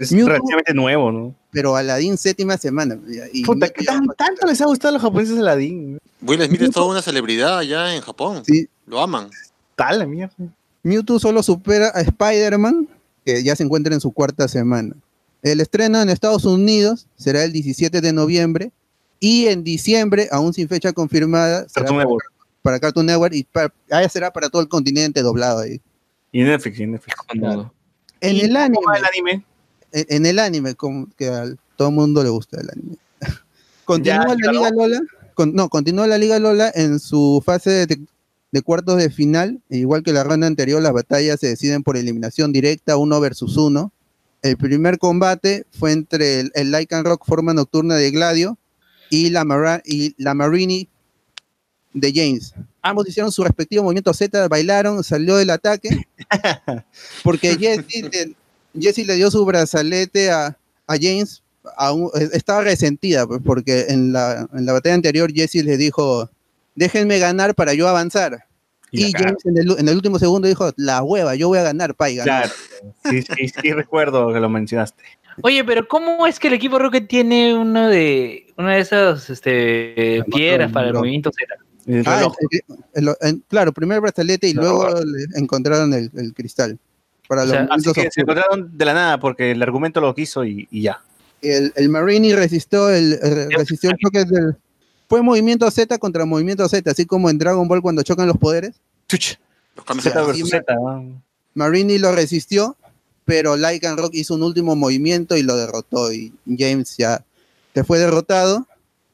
Es 0.00 0.12
Mewtwo- 0.12 0.28
relativamente 0.28 0.74
nuevo, 0.74 1.12
¿no? 1.12 1.34
pero 1.52 1.76
Aladdin 1.76 2.16
séptima 2.16 2.56
semana. 2.56 2.98
y- 3.32 3.44
Puta, 3.44 3.68
¿qué 3.68 3.84
tan, 3.84 4.06
tanto 4.16 4.46
les 4.46 4.60
ha 4.60 4.66
gustado 4.66 4.88
a 4.90 4.92
los 4.94 5.02
japoneses 5.02 5.38
Aladdin? 5.38 5.98
Will 6.22 6.42
Smith 6.42 6.62
es 6.62 6.70
toda 6.70 6.86
una 6.86 7.02
celebridad 7.02 7.58
allá 7.58 7.94
en 7.94 8.00
Japón. 8.00 8.42
Sí. 8.46 8.66
Lo 8.86 9.00
aman. 9.00 9.28
Tal 9.76 9.98
la 9.98 10.06
mierda. 10.06 10.34
Mewtwo 10.82 11.18
solo 11.18 11.42
supera 11.42 11.92
a 11.94 12.00
Spider-Man, 12.00 12.88
que 13.24 13.42
ya 13.42 13.54
se 13.56 13.62
encuentra 13.62 13.92
en 13.94 14.00
su 14.00 14.10
cuarta 14.12 14.48
semana. 14.48 14.94
El 15.42 15.60
estreno 15.60 16.00
en 16.00 16.08
Estados 16.08 16.44
Unidos 16.44 17.06
será 17.16 17.44
el 17.44 17.52
17 17.52 18.00
de 18.00 18.12
noviembre 18.12 18.72
y 19.18 19.46
en 19.46 19.62
diciembre, 19.64 20.28
aún 20.32 20.54
sin 20.54 20.68
fecha 20.68 20.92
confirmada, 20.92 21.68
será 21.68 21.86
Cartoon 21.86 22.18
para, 22.62 22.78
Cartoon 22.80 23.06
Network 23.06 23.34
y 23.34 23.44
para, 23.44 23.72
ah, 23.90 24.08
será 24.08 24.30
para 24.32 24.48
todo 24.48 24.62
el 24.62 24.68
continente 24.68 25.20
doblado 25.22 25.60
ahí. 25.60 25.80
Y 26.32 26.42
Netflix, 26.42 26.78
y 26.80 26.86
Netflix. 26.86 27.16
En 28.22 28.36
¿Y 28.36 28.40
el 28.40 28.56
anime, 28.56 28.74
cómo 28.76 28.88
va 28.88 28.98
el 28.98 29.04
anime? 29.04 29.44
En, 29.92 30.26
el 30.26 30.38
anime, 30.38 30.74
como 30.74 31.08
que 31.16 31.28
a 31.28 31.44
todo 31.76 31.88
el 31.88 31.94
mundo 31.94 32.22
le 32.22 32.28
gusta 32.30 32.60
el 32.60 32.70
anime. 32.70 32.96
continúa 33.84 34.26
Ya, 34.26 34.34
la 34.34 34.52
Liga 34.52 34.70
Lola, 34.70 35.00
con- 35.34 35.54
no, 35.54 35.68
continúa 35.68 36.06
la 36.06 36.18
Liga 36.18 36.38
Lola 36.38 36.70
en 36.74 36.98
su 37.00 37.42
fase 37.44 37.86
de, 37.86 38.00
de 38.52 38.62
cuartos 38.62 38.96
de 38.98 39.10
final, 39.10 39.60
e 39.68 39.78
igual 39.78 40.02
que 40.02 40.12
la 40.12 40.24
ronda 40.24 40.46
anterior, 40.46 40.80
las 40.82 40.92
batallas 40.92 41.40
se 41.40 41.48
deciden 41.48 41.82
por 41.82 41.96
eliminación 41.96 42.52
directa, 42.52 42.96
uno 42.96 43.20
versus 43.20 43.56
uno. 43.56 43.92
El 44.42 44.56
primer 44.56 44.98
combate 44.98 45.66
fue 45.78 45.92
entre 45.92 46.40
el, 46.40 46.52
el 46.54 46.72
Lycan 46.72 47.04
Rock 47.04 47.24
forma 47.26 47.52
nocturna 47.52 47.96
de 47.96 48.10
Gladio 48.10 48.56
y 49.10 49.30
la, 49.30 49.44
Mara- 49.44 49.82
y 49.84 50.14
la 50.22 50.32
Marini 50.34 50.88
de 51.92 52.12
James. 52.14 52.54
Ambos 52.82 53.06
hicieron 53.08 53.30
su 53.32 53.44
respectivo 53.44 53.82
movimiento 53.84 54.14
Z, 54.14 54.48
bailaron, 54.48 55.04
salió 55.04 55.36
del 55.36 55.50
ataque, 55.50 55.90
porque 57.24 57.56
Jesse 57.58 58.34
Jesse 58.78 59.06
le 59.06 59.14
dio 59.16 59.30
su 59.30 59.44
brazalete 59.44 60.30
a, 60.30 60.56
a 60.86 60.94
James 61.00 61.42
eh, 62.14 62.28
estaba 62.32 62.62
resentida, 62.62 63.26
pues, 63.26 63.40
porque 63.44 63.86
en 63.88 64.12
la, 64.12 64.48
en 64.54 64.66
la 64.66 64.72
batalla 64.72 64.94
anterior 64.94 65.32
Jesse 65.32 65.56
le 65.64 65.76
dijo, 65.76 66.30
déjenme 66.74 67.18
ganar 67.18 67.54
para 67.54 67.74
yo 67.74 67.88
avanzar. 67.88 68.44
Y 68.92 69.12
James 69.12 69.44
en 69.44 69.56
el, 69.58 69.78
en 69.78 69.88
el 69.88 69.94
último 69.94 70.18
segundo 70.18 70.48
dijo, 70.48 70.72
la 70.76 71.02
hueva, 71.02 71.36
yo 71.36 71.46
voy 71.48 71.58
a 71.58 71.62
ganar, 71.62 71.94
pa, 71.94 72.10
y 72.10 72.16
ganó. 72.16 72.24
Claro. 72.26 72.50
Sí, 73.08 73.22
sí, 73.22 73.48
sí, 73.48 73.72
recuerdo 73.72 74.32
que 74.32 74.40
lo 74.40 74.48
mencionaste. 74.48 75.02
Oye, 75.42 75.64
pero 75.64 75.86
¿cómo 75.86 76.26
es 76.26 76.40
que 76.40 76.48
el 76.48 76.54
equipo 76.54 76.78
Rocket 76.78 77.06
tiene 77.06 77.54
uno 77.54 77.88
de 77.88 78.46
una 78.56 78.74
de 78.74 78.80
esas 78.80 79.30
este, 79.30 80.22
piedras 80.34 80.72
para 80.72 80.88
el 80.88 80.94
movimiento 80.94 81.30
Z? 81.30 81.54
Ah, 82.04 82.28
el- 82.50 82.60
el- 82.94 83.08
el- 83.08 83.14
en- 83.20 83.44
claro, 83.48 83.72
primero 83.72 83.96
el 83.96 84.02
brazalete 84.02 84.48
y 84.48 84.54
luego 84.54 84.88
le 85.04 85.38
encontraron 85.40 85.94
el, 85.94 86.10
el 86.16 86.34
cristal. 86.34 86.78
Para 87.30 87.44
los 87.44 87.54
Así 87.70 87.92
que 87.92 88.10
se 88.10 88.22
encontraron 88.22 88.76
de 88.76 88.84
la 88.84 88.92
nada 88.92 89.20
porque 89.20 89.52
el 89.52 89.62
argumento 89.62 90.00
lo 90.00 90.12
quiso 90.16 90.44
y, 90.44 90.66
y 90.68 90.82
ya. 90.82 91.00
el, 91.42 91.72
el 91.76 91.88
Marini 91.88 92.34
resistió 92.34 92.90
el, 92.90 93.20
el- 93.22 93.52
resistió 93.52 93.90
el 93.90 93.96
choque 93.98 94.24
del 94.24 94.56
fue 95.08 95.22
movimiento 95.22 95.70
Z 95.70 95.96
contra 95.98 96.24
movimiento 96.24 96.68
Z, 96.68 96.90
así 96.90 97.06
como 97.06 97.30
en 97.30 97.38
Dragon 97.38 97.68
Ball 97.68 97.82
cuando 97.82 98.02
chocan 98.02 98.26
los 98.26 98.36
poderes. 98.36 98.80
Los 99.76 99.84
cambios 99.84 100.12
Z 100.12 100.34
Z. 100.44 100.64
Marini 101.54 101.98
lo 101.98 102.10
resistió, 102.12 102.76
pero 103.24 103.56
Lycan 103.56 103.96
Rock 103.96 104.14
hizo 104.14 104.34
un 104.34 104.42
último 104.42 104.74
movimiento 104.74 105.36
y 105.36 105.44
lo 105.44 105.56
derrotó. 105.56 106.12
Y 106.12 106.32
James 106.58 106.96
ya 106.96 107.24
se 107.74 107.84
fue 107.84 108.00
derrotado 108.00 108.66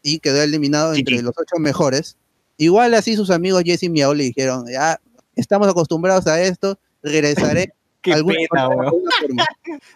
y 0.02 0.20
quedó 0.20 0.40
eliminado 0.40 0.94
entre 0.94 1.20
los 1.22 1.34
ocho 1.36 1.56
mejores. 1.59 2.16
Igual 2.56 2.94
así 2.94 3.14
sus 3.14 3.28
amigos 3.28 3.62
Jesse 3.62 3.82
y 3.82 3.88
Miao 3.90 4.14
le 4.14 4.24
dijeron, 4.24 4.64
ya 4.72 4.98
estamos 5.34 5.68
acostumbrados 5.68 6.26
a 6.26 6.40
esto, 6.43 6.78
regresaré. 7.02 7.74
Qué 8.06 8.14
alguna 8.14 8.36
pena, 8.36 8.48
forma- 8.66 8.68
weón. 8.76 8.86
alguna 8.86 9.10
forma". 9.20 9.44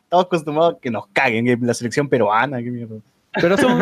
Estamos 0.03 0.25
acostumbrados 0.27 0.75
a 0.75 0.79
que 0.81 0.91
nos 0.91 1.07
caguen 1.09 1.49
en 1.49 1.67
la 1.67 1.75
selección 1.75 2.09
peruana. 2.09 2.59
Qué 2.63 2.71
mierda. 2.71 2.97
Pero 3.41 3.57
son, 3.57 3.81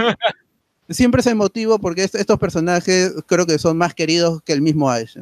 siempre 0.88 1.20
es 1.20 1.26
emotivo 1.26 1.78
porque 1.78 2.04
est- 2.04 2.14
estos 2.14 2.38
personajes 2.38 3.14
creo 3.26 3.46
que 3.46 3.58
son 3.58 3.76
más 3.76 3.94
queridos 3.94 4.40
que 4.42 4.52
el 4.52 4.62
mismo 4.62 4.90
Ash. 4.90 5.16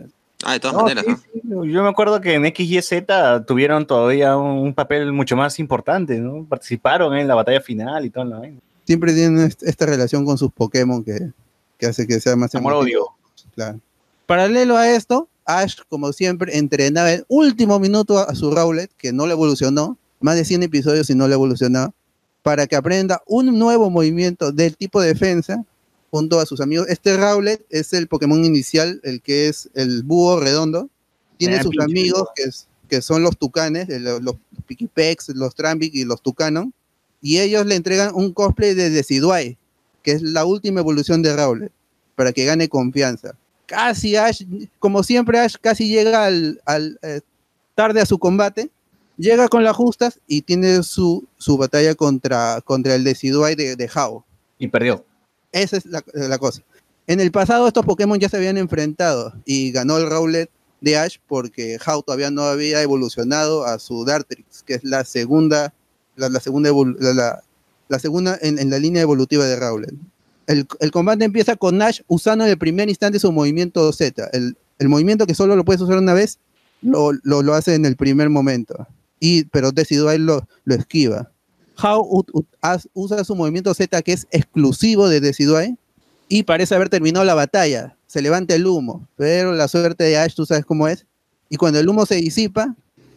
Ah, 0.44 0.52
de 0.52 0.60
todas 0.60 0.76
No, 0.76 0.82
maneras, 0.82 1.04
sí, 1.06 1.40
¿no? 1.44 1.62
sí, 1.62 1.72
Yo 1.72 1.82
me 1.82 1.88
acuerdo 1.88 2.20
que 2.20 2.34
en 2.34 2.44
X, 2.46 2.70
Y, 2.70 2.82
Z 2.82 3.44
tuvieron 3.46 3.86
todavía 3.86 4.36
un 4.36 4.74
papel 4.74 5.10
mucho 5.12 5.34
más 5.34 5.58
importante, 5.58 6.18
¿no? 6.18 6.44
Participaron 6.44 7.16
en 7.16 7.26
la 7.26 7.34
batalla 7.34 7.60
final 7.60 8.04
y 8.04 8.10
todo. 8.10 8.24
la 8.26 8.38
vaina. 8.40 8.60
Siempre 8.84 9.14
tienen 9.14 9.46
est- 9.46 9.62
esta 9.62 9.86
relación 9.86 10.24
con 10.26 10.36
sus 10.36 10.52
Pokémon 10.52 11.02
que, 11.02 11.30
que 11.78 11.86
hace 11.86 12.06
que 12.06 12.20
sea 12.20 12.36
más 12.36 12.54
Amor-odio. 12.54 13.06
Claro. 13.54 13.80
Paralelo 14.26 14.76
a 14.76 14.90
esto, 14.90 15.28
Ash, 15.46 15.76
como 15.88 16.12
siempre, 16.12 16.58
entrenaba 16.58 17.12
el 17.12 17.24
último 17.28 17.78
minuto 17.78 18.18
a 18.18 18.34
su 18.34 18.50
Rowlet, 18.50 18.90
que 18.96 19.12
no 19.12 19.26
le 19.26 19.32
evolucionó, 19.32 19.96
más 20.20 20.36
de 20.36 20.44
100 20.44 20.64
episodios 20.64 21.08
y 21.10 21.14
no 21.14 21.28
le 21.28 21.34
evolucionó, 21.34 21.94
para 22.42 22.66
que 22.66 22.76
aprenda 22.76 23.22
un 23.26 23.58
nuevo 23.58 23.90
movimiento 23.90 24.52
del 24.52 24.76
tipo 24.76 25.00
de 25.00 25.08
defensa 25.08 25.64
junto 26.10 26.40
a 26.40 26.46
sus 26.46 26.60
amigos. 26.60 26.86
Este 26.88 27.16
Rowlet 27.16 27.64
es 27.70 27.92
el 27.92 28.06
Pokémon 28.08 28.44
inicial, 28.44 29.00
el 29.04 29.20
que 29.20 29.48
es 29.48 29.68
el 29.74 30.02
búho 30.02 30.40
redondo. 30.40 30.88
Tiene 31.38 31.56
Ah, 31.56 31.62
sus 31.62 31.74
amigos, 31.80 32.28
que, 32.34 32.44
es- 32.44 32.66
que 32.88 33.02
son 33.02 33.22
los 33.22 33.36
tucanes, 33.36 33.88
el- 33.88 34.04
los, 34.04 34.36
Pikipex, 34.66 35.28
los 35.30 35.54
Trambic 35.54 35.94
y 35.94 36.04
los 36.04 36.22
Tucanon. 36.22 36.72
Y 37.20 37.38
ellos 37.38 37.66
le 37.66 37.74
entregan 37.74 38.14
un 38.14 38.32
cosplay 38.32 38.74
de 38.74 38.90
Decidueye, 38.90 39.58
que 40.02 40.12
es 40.12 40.22
la 40.22 40.44
última 40.44 40.80
evolución 40.80 41.22
de 41.22 41.36
Rowlet, 41.36 41.72
para 42.14 42.32
que 42.32 42.44
gane 42.44 42.68
confianza. 42.68 43.34
Casi 43.66 44.16
Ash, 44.16 44.42
como 44.78 45.02
siempre 45.02 45.40
Ash 45.40 45.56
casi 45.60 45.88
llega 45.88 46.24
al, 46.24 46.60
al, 46.64 46.98
eh, 47.02 47.20
tarde 47.74 48.00
a 48.00 48.06
su 48.06 48.18
combate, 48.18 48.70
llega 49.16 49.48
con 49.48 49.64
las 49.64 49.76
justas 49.76 50.20
y 50.26 50.42
tiene 50.42 50.82
su, 50.82 51.26
su 51.36 51.56
batalla 51.56 51.94
contra, 51.94 52.60
contra 52.62 52.94
el 52.94 53.04
Decidueye 53.04 53.56
de, 53.56 53.76
de 53.76 53.90
Hao. 53.92 54.24
Y 54.58 54.68
perdió. 54.68 55.04
Esa 55.52 55.76
es 55.76 55.86
la, 55.86 56.04
la 56.14 56.38
cosa. 56.38 56.62
En 57.06 57.20
el 57.20 57.30
pasado 57.30 57.66
estos 57.68 57.84
Pokémon 57.84 58.18
ya 58.18 58.28
se 58.28 58.36
habían 58.36 58.58
enfrentado 58.58 59.32
y 59.44 59.70
ganó 59.70 59.96
el 59.98 60.08
Rowlet 60.08 60.50
de 60.80 60.96
Ash 60.96 61.18
porque 61.26 61.78
Hao 61.84 62.02
todavía 62.02 62.30
no 62.30 62.42
había 62.42 62.82
evolucionado 62.82 63.64
a 63.64 63.78
su 63.78 64.04
Dartrix, 64.04 64.62
que 64.62 64.74
es 64.74 64.84
la 64.84 65.04
segunda, 65.04 65.72
la, 66.16 66.28
la 66.28 66.40
segunda, 66.40 66.70
la 67.88 67.98
segunda 67.98 68.38
en, 68.40 68.58
en 68.58 68.70
la 68.70 68.78
línea 68.78 69.02
evolutiva 69.02 69.44
de 69.44 69.56
Rowlet. 69.56 69.94
El, 70.46 70.66
el 70.80 70.90
combate 70.90 71.24
empieza 71.24 71.56
con 71.56 71.80
Ash 71.82 72.00
usando 72.06 72.44
en 72.44 72.50
el 72.50 72.58
primer 72.58 72.88
instante 72.88 73.18
su 73.18 73.32
movimiento 73.32 73.92
Z. 73.92 74.28
El, 74.32 74.56
el 74.78 74.88
movimiento 74.88 75.26
que 75.26 75.34
solo 75.34 75.56
lo 75.56 75.64
puedes 75.64 75.80
usar 75.82 75.98
una 75.98 76.14
vez, 76.14 76.38
lo, 76.82 77.12
lo, 77.22 77.42
lo 77.42 77.54
hace 77.54 77.74
en 77.74 77.84
el 77.84 77.96
primer 77.96 78.30
momento. 78.30 78.86
Y, 79.18 79.44
pero 79.44 79.72
Decidueye 79.72 80.18
lo, 80.18 80.46
esquiva. 80.66 81.30
As- 82.60 82.88
usa 82.94 83.24
su 83.24 83.34
movimiento 83.34 83.72
Z 83.74 84.02
que 84.02 84.12
es 84.12 84.26
exclusivo 84.30 85.08
de 85.08 85.20
Decidueye 85.20 85.76
y 86.28 86.42
parece 86.42 86.74
haber 86.74 86.88
terminado 86.88 87.24
la 87.24 87.34
batalla. 87.34 87.96
Se 88.06 88.22
levanta 88.22 88.54
el 88.54 88.66
humo, 88.66 89.08
pero 89.16 89.52
la 89.52 89.68
suerte 89.68 90.04
de 90.04 90.16
Ash, 90.16 90.34
tú 90.34 90.46
sabes 90.46 90.64
cómo 90.64 90.88
es. 90.88 91.06
Y 91.48 91.56
cuando 91.56 91.78
el 91.78 91.88
humo 91.88 92.06
se 92.06 92.16
disipa, 92.16 92.74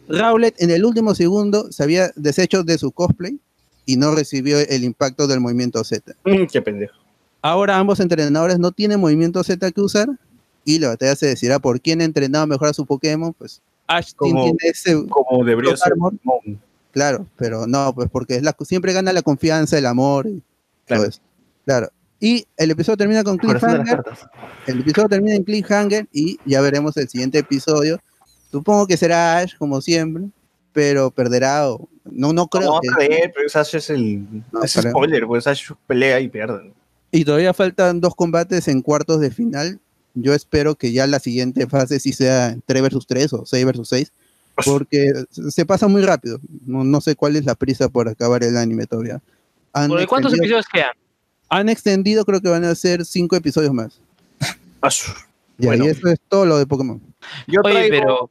Rowlet 0.08 0.60
en 0.60 0.70
el 0.70 0.84
último 0.84 1.14
segundo 1.14 1.70
se 1.72 1.82
había 1.84 2.10
deshecho 2.16 2.64
de 2.64 2.78
su 2.78 2.90
cosplay 2.92 3.38
y 3.86 3.96
no 3.96 4.14
recibió 4.14 4.58
el 4.58 4.84
impacto 4.84 5.26
del 5.26 5.40
movimiento 5.40 5.82
Z. 5.84 6.14
Mm, 6.24 6.46
Qué 6.52 6.60
pendejo. 6.62 6.94
Ahora 7.42 7.78
ambos 7.78 8.00
entrenadores 8.00 8.58
no 8.58 8.70
tienen 8.72 9.00
movimiento 9.00 9.42
Z 9.42 9.70
que 9.72 9.80
usar 9.80 10.08
y 10.64 10.78
la 10.78 10.88
batalla 10.88 11.16
se 11.16 11.26
decidirá 11.26 11.58
por 11.58 11.80
quién 11.80 12.00
ha 12.00 12.04
entrenado 12.04 12.46
mejor 12.46 12.68
a 12.68 12.72
su 12.74 12.84
Pokémon. 12.84 13.32
Pues 13.32 13.62
Ash 13.86 14.12
Como- 14.14 14.42
tiene 14.44 14.58
ese 14.62 15.06
Como 15.08 15.44
debería 15.44 15.76
ser. 15.76 15.92
Armor. 15.92 16.14
Claro, 16.92 17.26
pero 17.36 17.66
no, 17.66 17.94
pues 17.94 18.10
porque 18.10 18.36
es 18.36 18.42
la, 18.42 18.54
siempre 18.60 18.92
gana 18.92 19.12
la 19.12 19.22
confianza, 19.22 19.78
el 19.78 19.86
amor 19.86 20.26
y 20.26 20.42
Claro. 20.86 21.02
todo 21.02 21.08
eso. 21.10 21.20
Claro. 21.64 21.88
Y 22.18 22.46
el 22.56 22.70
episodio 22.72 22.96
termina 22.98 23.24
con 23.24 23.38
cliffhanger. 23.38 24.02
El 24.66 24.80
episodio 24.80 25.08
termina 25.08 25.34
en 25.36 25.44
cliffhanger 25.44 26.06
y 26.12 26.38
ya 26.44 26.60
veremos 26.60 26.96
el 26.98 27.08
siguiente 27.08 27.38
episodio. 27.38 27.98
Supongo 28.50 28.86
que 28.86 28.96
será 28.96 29.38
Ash, 29.38 29.56
como 29.56 29.80
siempre, 29.80 30.24
pero 30.72 31.10
perderá 31.10 31.70
o... 31.70 31.88
No, 32.04 32.32
no 32.32 32.48
creo 32.48 32.74
No, 32.74 32.80
que... 32.80 32.88
creer, 32.88 33.32
pero 33.34 33.46
Ash 33.54 33.74
es 33.76 33.88
el. 33.90 34.26
No, 34.52 34.62
es 34.64 34.72
spoiler, 34.72 35.26
pues 35.26 35.46
Ash 35.46 35.70
pelea 35.86 36.20
y 36.20 36.28
pierde. 36.28 36.72
Y 37.12 37.24
todavía 37.24 37.52
faltan 37.54 38.00
dos 38.00 38.14
combates 38.14 38.68
en 38.68 38.82
cuartos 38.82 39.20
de 39.20 39.30
final. 39.30 39.80
Yo 40.14 40.34
espero 40.34 40.74
que 40.74 40.92
ya 40.92 41.06
la 41.06 41.18
siguiente 41.18 41.66
fase 41.66 42.00
sí 42.00 42.12
sea 42.12 42.56
3 42.66 42.82
versus 42.82 43.06
3 43.06 43.32
o 43.32 43.46
6 43.46 43.66
versus 43.66 43.88
6. 43.88 44.12
Porque 44.64 45.12
se 45.30 45.64
pasa 45.64 45.88
muy 45.88 46.02
rápido. 46.02 46.38
No, 46.66 46.84
no 46.84 47.00
sé 47.00 47.16
cuál 47.16 47.36
es 47.36 47.44
la 47.44 47.54
prisa 47.54 47.88
por 47.88 48.08
acabar 48.08 48.44
el 48.44 48.56
anime 48.56 48.86
todavía. 48.86 49.20
Han 49.72 49.88
¿Por 49.88 50.06
¿Cuántos 50.06 50.34
episodios 50.34 50.66
quedan? 50.66 50.92
Han 51.48 51.68
extendido, 51.68 52.24
creo 52.24 52.40
que 52.40 52.48
van 52.48 52.64
a 52.64 52.74
ser 52.74 53.04
5 53.04 53.36
episodios 53.36 53.72
más. 53.72 54.00
Y 55.58 55.66
Bueno. 55.66 55.84
ahí 55.84 55.90
eso 55.90 56.08
es 56.08 56.20
todo 56.28 56.46
lo 56.46 56.58
de 56.58 56.66
Pokémon. 56.66 57.00
Oye, 57.64 57.88
pero, 57.90 58.30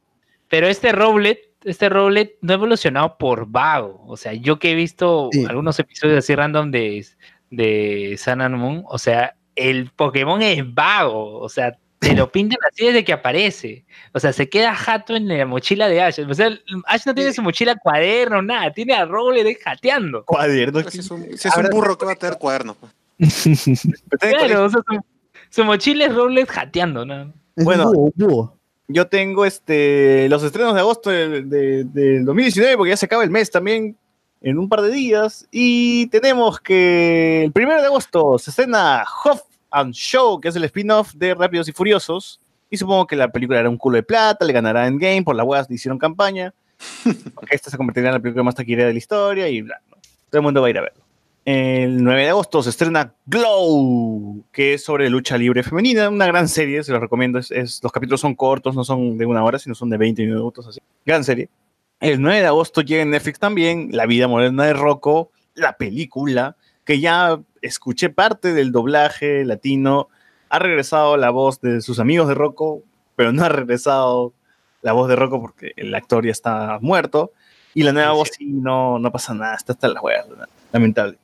pero 0.50 0.68
este 0.68 0.92
Rowlet, 0.92 1.40
este 1.64 1.90
Rowlet 1.90 2.38
no 2.42 2.54
ha 2.54 2.56
evolucionado 2.56 3.18
por 3.18 3.46
vago. 3.48 4.04
O 4.08 4.18
sea, 4.18 4.34
yo 4.34 4.60
que 4.60 4.72
he 4.72 4.76
visto 4.76 5.30
algunos 5.48 5.80
episodios 5.80 6.20
así 6.20 6.36
random 6.36 6.72
de, 6.72 7.06
de 7.50 8.20
Sun 8.24 8.42
and 8.42 8.56
Moon, 8.56 8.84
o 8.88 8.98
sea, 8.98 9.36
el 9.56 9.92
Pokémon 9.96 10.42
es 10.42 10.64
vago. 10.74 11.40
O 11.40 11.50
sea, 11.50 11.78
te 12.00 12.14
lo 12.14 12.32
pintan 12.32 12.60
así 12.72 12.86
desde 12.86 13.04
que 13.04 13.14
aparece. 13.14 13.86
O 14.14 14.20
sea, 14.20 14.34
se 14.34 14.50
queda 14.50 14.74
jato 14.74 15.16
en 15.16 15.28
la 15.28 15.46
mochila 15.46 15.88
de 15.90 16.02
Ash. 16.02 16.20
O 16.20 16.34
sea, 16.34 16.50
Ash 16.88 17.02
no 17.06 17.14
tiene 17.14 17.34
su 17.34 17.42
mochila 17.42 17.76
cuaderno, 17.76 18.42
nada. 18.42 18.72
Tiene 18.72 18.94
a 18.94 19.04
ahí 19.04 19.58
jateando. 19.62 20.24
Cuaderno. 20.26 20.90
Si 20.90 21.00
es 21.00 21.12
un, 21.12 21.26
si 21.38 21.48
es 21.48 21.58
un 21.58 21.70
burro 21.70 21.98
que 21.98 22.06
va 22.06 22.14
a 22.14 22.16
tener 22.16 22.38
cuadernos. 22.38 22.78
pues. 22.78 22.94
Claro, 24.20 24.66
o 24.66 24.70
sea, 24.70 24.82
su, 24.88 25.02
su 25.50 25.66
mochila 25.66 26.06
es 26.06 26.16
Rowlet 26.16 26.48
jateando, 26.48 27.06
¿no? 27.06 27.34
Bueno, 27.58 27.92
yo 28.88 29.08
tengo 29.08 29.46
este 29.46 30.30
los 30.30 30.42
estrenos 30.42 30.74
de 30.74 30.80
agosto 30.80 31.10
del 31.10 31.50
de, 31.50 31.84
del 31.84 32.24
2019, 32.24 32.78
porque 32.78 32.92
ya 32.92 32.98
se 32.98 33.08
acaba 33.08 33.24
el 33.26 33.30
mes 33.30 33.52
también 33.52 33.98
en 34.42 34.58
un 34.60 34.70
par 34.70 34.82
de 34.82 34.92
días. 34.92 35.48
Y 35.52 36.08
tenemos 36.08 36.60
que 36.60 37.44
el 37.46 37.52
primero 37.52 37.80
de 37.82 37.88
agosto 37.88 38.38
se 38.40 38.50
estrena 38.52 39.04
Hoff 39.24 39.42
and 39.72 39.94
Show, 39.94 40.40
que 40.40 40.48
es 40.50 40.56
el 40.56 40.64
spin-off 40.66 41.14
de 41.14 41.34
Rápidos 41.36 41.68
y 41.68 41.72
Furiosos. 41.72 42.40
Y 42.70 42.78
supongo 42.78 43.08
que 43.08 43.16
la 43.16 43.30
película 43.32 43.60
era 43.60 43.70
un 43.70 43.78
culo 43.78 43.96
de 43.96 44.04
plata, 44.04 44.46
le 44.46 44.54
ganará 44.54 44.86
Endgame, 44.88 45.24
por 45.24 45.36
las 45.36 45.46
huevas 45.46 45.68
le 45.70 45.76
hicieron 45.76 45.98
campaña. 45.98 46.54
Esta 47.50 47.70
se 47.72 47.78
convertirá 47.78 48.08
en 48.10 48.14
la 48.14 48.20
película 48.20 48.44
más 48.44 48.56
taquillera 48.56 48.88
de 48.88 48.94
la 48.94 48.98
historia 49.00 49.48
y 49.50 49.62
bla. 49.62 49.82
¿no? 49.90 49.98
Todo 50.30 50.40
el 50.40 50.44
mundo 50.44 50.62
va 50.62 50.68
a 50.68 50.70
ir 50.70 50.78
a 50.78 50.82
verlo. 50.82 51.04
El 51.46 52.04
9 52.04 52.22
de 52.24 52.30
agosto 52.30 52.62
se 52.62 52.70
estrena 52.70 53.12
Glow, 53.26 54.44
que 54.52 54.76
es 54.76 54.84
sobre 54.84 55.10
lucha 55.10 55.36
libre 55.38 55.64
femenina, 55.64 56.08
una 56.10 56.28
gran 56.28 56.48
serie, 56.48 56.84
se 56.84 56.92
lo 56.92 57.00
recomiendo. 57.00 57.40
Es, 57.40 57.50
es- 57.50 57.80
los 57.82 57.92
capítulos 57.92 58.22
son 58.22 58.36
cortos, 58.36 58.76
no 58.76 58.84
son 58.84 59.18
de 59.18 59.26
una 59.26 59.44
hora, 59.44 59.58
sino 59.58 59.74
son 59.74 59.90
de 59.90 59.98
20 59.98 60.22
minutos, 60.26 60.68
así. 60.68 60.80
Gran 61.06 61.24
serie. 61.24 61.50
El 62.00 62.22
9 62.22 62.40
de 62.40 62.48
agosto 62.48 62.82
llega 62.82 63.02
en 63.02 63.10
Netflix 63.10 63.40
también 63.40 63.90
La 63.92 64.06
vida 64.06 64.28
moderna 64.30 64.66
de 64.66 64.74
Rocco, 64.74 65.32
la 65.54 65.76
película, 65.76 66.56
que 66.86 67.02
ya 67.02 67.42
escuché 67.62 68.10
parte 68.10 68.54
del 68.54 68.72
doblaje 68.72 69.44
latino. 69.44 70.08
Ha 70.50 70.60
regresado 70.60 71.18
la 71.18 71.30
voz 71.30 71.60
de 71.60 71.82
sus 71.82 72.00
amigos 72.00 72.30
de 72.30 72.36
Rocco, 72.36 72.84
pero 73.18 73.34
no 73.34 73.44
ha 73.44 73.50
regresado 73.50 74.34
la 74.82 74.94
voz 74.94 75.10
de 75.10 75.18
Rocco 75.18 75.42
porque 75.42 75.74
el 75.76 75.94
actor 75.94 76.26
ya 76.26 76.32
está 76.32 76.80
muerto. 76.82 77.34
Y 77.74 77.84
la 77.84 77.92
nueva 77.92 78.14
voz 78.14 78.30
sí, 78.36 78.46
no, 78.46 78.98
no 78.98 79.12
pasa 79.12 79.34
nada, 79.34 79.56
está 79.56 79.74
hasta 79.74 79.90
las 79.90 80.02
huevas, 80.02 80.26
lamentable. 80.72 81.18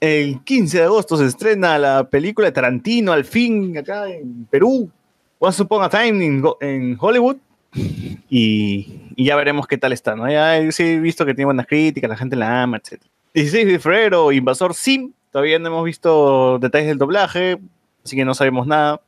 El 0.00 0.42
15 0.42 0.78
de 0.78 0.84
agosto 0.84 1.16
se 1.16 1.26
estrena 1.26 1.78
la 1.78 2.04
película 2.04 2.46
de 2.46 2.52
Tarantino, 2.52 3.12
al 3.12 3.24
fin, 3.24 3.76
acá 3.76 4.08
en 4.08 4.46
Perú. 4.46 4.90
Once 5.38 5.62
Upon 5.62 5.84
a 5.84 5.90
Time 5.90 6.24
in, 6.24 6.44
en 6.60 6.96
Hollywood. 6.98 7.36
Y, 7.74 9.00
y 9.16 9.24
ya 9.24 9.36
veremos 9.36 9.66
qué 9.66 9.78
tal 9.78 9.92
está, 9.92 10.14
¿no? 10.16 10.30
Ya 10.30 10.70
sí 10.72 10.82
he 10.82 11.00
visto 11.00 11.24
que 11.26 11.34
tiene 11.34 11.46
buenas 11.46 11.66
críticas, 11.66 12.08
la 12.10 12.16
gente 12.16 12.36
la 12.36 12.62
ama, 12.62 12.76
etc. 12.78 13.00
16 13.34 13.66
de 13.66 13.78
febrero, 13.78 14.32
Invasor 14.32 14.74
Sim. 14.74 15.12
Todavía 15.30 15.58
no 15.58 15.68
hemos 15.68 15.84
visto 15.84 16.58
detalles 16.58 16.88
del 16.88 16.98
doblaje, 16.98 17.58
así 18.04 18.16
que 18.16 18.24
no 18.24 18.34
sabemos 18.34 18.66
nada. 18.66 19.00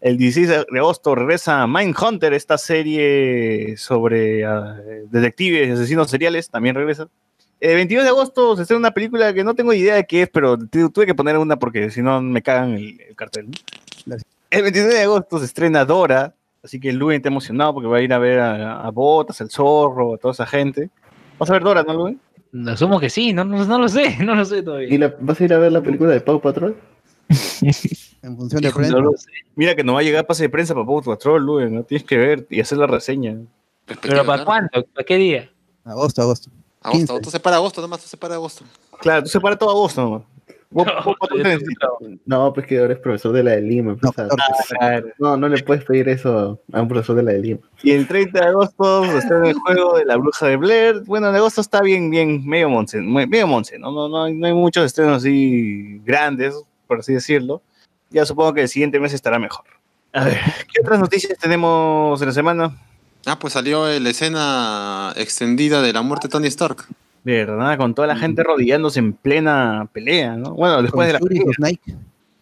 El 0.00 0.16
16 0.16 0.48
de 0.70 0.78
agosto 0.78 1.14
regresa 1.14 1.66
Mindhunter, 1.66 2.32
esta 2.34 2.58
serie 2.58 3.76
sobre 3.76 4.44
ah, 4.44 4.76
detectives 5.10 5.68
y 5.68 5.72
asesinos 5.72 6.10
seriales, 6.10 6.50
también 6.50 6.74
regresa. 6.76 7.08
El 7.60 7.76
22 7.76 8.04
de 8.04 8.10
agosto 8.10 8.56
se 8.56 8.62
estrena 8.62 8.78
una 8.78 8.90
película 8.94 9.32
que 9.32 9.44
no 9.44 9.54
tengo 9.54 9.72
idea 9.72 9.94
de 9.96 10.04
qué 10.06 10.22
es, 10.22 10.28
pero 10.28 10.56
tu- 10.58 10.90
tuve 10.90 11.06
que 11.06 11.14
poner 11.14 11.38
una 11.38 11.56
porque 11.56 11.90
si 11.90 12.02
no 12.02 12.20
me 12.20 12.42
cagan 12.42 12.74
el, 12.74 13.00
el 13.00 13.14
cartel. 13.16 13.48
El 14.50 14.62
29 14.62 14.94
de 14.94 15.02
agosto 15.02 15.38
se 15.38 15.44
estrena 15.46 15.84
Dora, 15.84 16.34
así 16.62 16.78
que 16.80 16.92
Luen 16.92 17.16
está 17.16 17.28
emocionado 17.28 17.74
porque 17.74 17.88
va 17.88 17.98
a 17.98 18.02
ir 18.02 18.12
a 18.12 18.18
ver 18.18 18.38
a, 18.40 18.80
a 18.86 18.90
Botas, 18.90 19.40
el 19.40 19.50
zorro, 19.50 20.14
a 20.14 20.18
toda 20.18 20.32
esa 20.32 20.46
gente. 20.46 20.90
Vamos 21.38 21.50
a 21.50 21.52
ver 21.54 21.62
Dora, 21.62 21.82
¿no, 21.82 21.94
Luen? 21.94 22.20
Asumo 22.68 23.00
que 23.00 23.08
sí, 23.08 23.32
no, 23.32 23.44
no, 23.44 23.64
no 23.64 23.78
lo 23.78 23.88
sé, 23.88 24.16
no 24.24 24.34
lo 24.34 24.44
sé 24.44 24.58
¿Y 24.58 24.62
todavía. 24.62 24.98
la- 24.98 25.14
vas 25.20 25.40
a 25.40 25.44
ir 25.44 25.54
a 25.54 25.58
ver 25.58 25.72
la 25.72 25.82
película 25.82 26.10
de 26.10 26.20
Pau 26.20 26.40
Patrol? 26.40 26.76
En 28.24 28.36
función 28.36 28.62
de 28.62 28.68
Hijo, 28.68 28.78
prensa. 28.78 28.98
no. 29.00 29.10
Mira 29.56 29.74
que 29.74 29.82
no 29.82 29.94
va 29.94 30.00
a 30.00 30.02
llegar 30.04 30.24
pase 30.26 30.44
de 30.44 30.48
prensa 30.48 30.74
para 30.74 30.86
Pau 30.86 31.02
Patrol, 31.02 31.44
Luen, 31.44 31.74
¿no? 31.74 31.82
Tienes 31.82 32.06
que 32.06 32.16
ver 32.16 32.46
y 32.50 32.60
hacer 32.60 32.78
la 32.78 32.86
reseña. 32.86 33.36
¿Pero 34.00 34.24
para 34.24 34.44
cuándo? 34.44 34.70
¿Para 34.94 35.04
qué 35.04 35.16
día? 35.16 35.50
Agosto, 35.84 36.22
agosto. 36.22 36.48
Agosto, 36.80 36.98
15. 36.98 37.12
agosto 37.12 37.30
se 37.30 37.40
para 37.40 37.56
agosto, 37.56 37.80
nomás 37.80 38.00
se 38.02 38.16
para 38.16 38.34
agosto. 38.36 38.64
Claro, 39.00 39.24
tú 39.24 39.28
separas 39.28 39.58
todo 39.58 39.70
agosto 39.70 40.00
nomás. 40.02 40.22
Vos-. 40.72 40.86
No, 42.26 42.52
pues 42.52 42.66
que 42.66 42.78
ahora 42.78 42.94
es 42.94 42.98
profesor 42.98 43.32
de 43.32 43.42
la 43.42 43.52
de 43.52 43.62
Lima. 43.62 43.96
pues, 43.96 44.12
Claro. 44.14 45.06
no, 45.18 45.36
no 45.36 45.48
le 45.48 45.62
puedes 45.62 45.84
pedir 45.84 46.08
eso 46.08 46.60
a 46.72 46.80
un 46.80 46.88
profesor 46.88 47.16
de 47.16 47.22
la 47.22 47.32
de 47.32 47.38
Lima. 47.40 47.60
Y 47.82 47.90
el 47.92 48.06
30 48.06 48.40
de 48.40 48.46
agosto 48.46 49.04
se 49.04 49.18
estrena 49.18 49.48
el 49.48 49.54
juego 49.54 49.96
de 49.98 50.04
la 50.04 50.16
bruja 50.16 50.46
de 50.46 50.56
Blair. 50.56 51.02
Bueno, 51.06 51.28
en 51.28 51.34
agosto 51.36 51.60
está 51.60 51.82
bien, 51.82 52.10
bien, 52.10 52.46
medio 52.46 52.68
monce, 52.68 53.00
medio 53.00 53.46
monce, 53.46 53.78
¿no? 53.78 53.90
No, 53.92 54.08
no, 54.08 54.24
hay- 54.24 54.34
no 54.34 54.46
hay 54.46 54.54
muchos 54.54 54.84
estrenos 54.86 55.18
así 55.18 56.00
grandes, 56.04 56.54
por 56.86 57.00
así 57.00 57.12
decirlo. 57.14 57.62
Ya 58.10 58.24
supongo 58.26 58.54
que 58.54 58.62
el 58.62 58.68
siguiente 58.68 59.00
mes 59.00 59.12
estará 59.14 59.38
mejor. 59.38 59.64
A 60.12 60.24
ver, 60.24 60.38
¿qué 60.72 60.80
otras 60.82 61.00
noticias 61.00 61.38
tenemos 61.38 62.20
en 62.20 62.28
la 62.28 62.34
semana? 62.34 62.76
Ah, 63.24 63.38
pues 63.38 63.52
salió 63.54 63.86
la 64.00 64.10
escena 64.10 65.12
extendida 65.16 65.80
de 65.80 65.92
la 65.92 66.02
muerte 66.02 66.28
de 66.28 66.32
Tony 66.32 66.48
Stark. 66.48 66.84
De 67.24 67.44
verdad, 67.44 67.76
con 67.78 67.94
toda 67.94 68.08
la 68.08 68.16
gente 68.16 68.42
rodillándose 68.42 68.98
en 68.98 69.12
plena 69.12 69.88
pelea, 69.92 70.36
¿no? 70.36 70.54
Bueno, 70.54 70.82
después 70.82 71.06
de 71.06 71.12
la 71.14 71.18
pelea. 71.20 71.44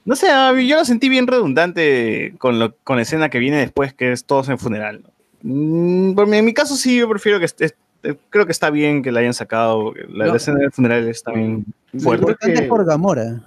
No 0.07 0.16
sé, 0.16 0.31
a 0.31 0.52
mí 0.52 0.66
yo 0.66 0.77
lo 0.77 0.85
sentí 0.86 1.09
bien 1.11 1.27
redundante 1.27 2.35
con, 2.39 2.59
lo, 2.59 2.74
con 2.77 2.97
la 2.97 3.02
escena 3.02 3.28
que 3.28 3.39
viene 3.39 3.59
después, 3.59 3.93
que 3.93 4.11
es 4.12 4.24
todos 4.24 4.48
en 4.48 4.59
funeral. 4.59 5.02
¿no? 5.02 5.11
Mm, 5.43 6.15
por 6.15 6.27
mi- 6.27 6.39
en 6.39 6.44
mi 6.47 6.55
caso 6.55 6.77
sí, 6.77 6.97
yo 6.98 7.09
prefiero 7.09 7.39
que 7.39 7.44
esté, 7.44 7.74
eh, 8.02 8.15
creo 8.31 8.47
que 8.47 8.52
está 8.52 8.70
bien 8.70 9.02
que 9.02 9.12
la 9.12 9.20
hayan 9.20 9.35
sacado. 9.35 9.93
La, 10.09 10.27
la 10.28 10.36
escena 10.36 10.59
del 10.59 10.73
funeral 10.73 11.07
está 11.09 11.32
bien 11.32 11.66
Lo 11.93 12.01
fuerte. 12.01 12.23
importante 12.23 12.62
es 12.62 12.69
por 12.69 12.85
Gamora. 12.86 13.40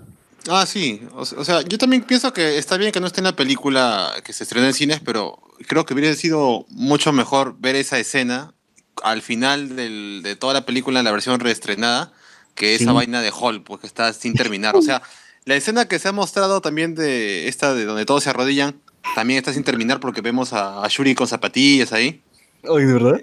Ah, 0.50 0.66
sí. 0.68 1.02
O 1.16 1.26
sea, 1.26 1.62
yo 1.62 1.78
también 1.80 2.04
pienso 2.04 2.32
que 2.34 2.58
está 2.58 2.78
bien 2.78 2.92
que 2.92 3.00
no 3.00 3.08
esté 3.08 3.22
en 3.22 3.26
la 3.26 3.36
película 3.36 4.12
que 4.24 4.32
se 4.34 4.44
estrenó 4.44 4.68
en 4.68 4.74
cines, 4.74 5.00
pero 5.00 5.40
creo 5.68 5.86
que 5.86 5.94
hubiera 5.96 6.14
sido 6.14 6.66
mucho 6.70 7.12
mejor 7.14 7.56
ver 7.60 7.76
esa 7.76 7.98
escena 7.98 8.53
al 9.04 9.22
final 9.22 9.76
del- 9.76 10.22
de 10.24 10.36
toda 10.36 10.54
la 10.54 10.66
película 10.66 11.00
en 11.00 11.06
la 11.06 11.12
versión 11.12 11.40
reestrenada 11.40 12.12
que 12.56 12.76
esa 12.76 12.86
Sí. 12.92 12.96
vaina 12.96 13.22
de 13.22 13.32
Hall, 13.32 13.64
pues 13.64 13.82
que 13.82 13.88
está 13.88 14.14
sin 14.14 14.34
terminar. 14.36 14.76
O 14.76 14.82
sea, 14.82 15.02
la 15.46 15.56
escena 15.56 15.88
que 15.88 15.98
se 16.00 16.08
ha 16.08 16.12
mostrado 16.12 16.62
también 16.62 16.94
de 16.96 17.48
esta 17.48 17.74
de 17.74 17.86
donde 17.86 18.06
todos 18.06 18.24
se 18.24 18.30
arrodillan, 18.30 18.76
también 19.16 19.40
está 19.40 19.52
sin 19.54 19.64
terminar 19.64 20.00
porque 20.00 20.22
vemos 20.22 20.54
a, 20.54 20.84
a 20.84 20.88
Shuri 20.88 21.16
con 21.16 21.28
zapatillas 21.28 21.92
ahí. 21.94 22.22
Oye, 22.68 22.86
¿de 22.86 22.94
verdad? 22.94 23.22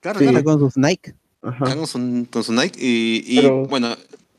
Claro, 0.00 0.18
Sí, 0.18 0.26
claro. 0.26 0.44
con 0.44 0.58
sus 0.58 0.76
Nike. 0.76 1.14
Ajá. 1.42 1.74
Con 1.76 1.86
su, 1.86 2.26
con 2.30 2.44
su 2.44 2.52
Nike. 2.52 2.78
Y, 2.80 3.24
y, 3.26 3.36
Pero- 3.40 3.64
bueno, 3.66 3.96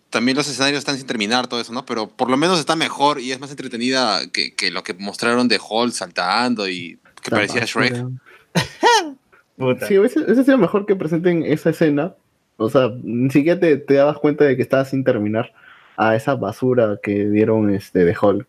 también 0.10 0.38
los 0.38 0.47
escenarios 0.47 0.80
están 0.80 0.97
sin 0.97 1.07
terminar, 1.07 1.47
todo 1.47 1.60
eso, 1.60 1.73
¿no? 1.73 1.85
Pero 1.85 2.07
por 2.07 2.30
lo 2.30 2.38
menos 2.38 2.60
está 2.60 2.76
mejor 2.76 3.19
y 3.19 3.31
es 3.31 3.39
más 3.39 3.49
entretenida 3.49 4.27
que, 4.31 4.53
que 4.53 4.69
lo 4.69 4.84
que 4.84 4.93
mostraron 4.93 5.47
de 5.47 5.60
Hall 5.60 5.91
saltando 5.93 6.68
y 6.69 6.99
que 7.23 7.31
La 7.31 7.38
parecía 7.38 7.61
basura. 7.61 7.88
Shrek. 7.88 8.05
Puta. 9.57 9.85
Sí, 9.85 9.97
hubiese, 9.97 10.19
hubiese 10.19 10.43
sido 10.43 10.57
mejor 10.57 10.85
que 10.85 10.95
presenten 10.95 11.43
esa 11.43 11.69
escena. 11.69 12.15
O 12.57 12.69
sea, 12.69 12.91
ni 13.03 13.30
siquiera 13.30 13.59
te, 13.59 13.77
te 13.77 13.95
dabas 13.95 14.17
cuenta 14.17 14.45
de 14.45 14.55
que 14.55 14.61
estaba 14.61 14.85
sin 14.85 15.03
terminar 15.03 15.53
a 15.97 16.15
esa 16.15 16.35
basura 16.35 16.99
que 17.01 17.25
dieron 17.30 17.73
este 17.73 18.05
de 18.05 18.15
Hulk. 18.19 18.47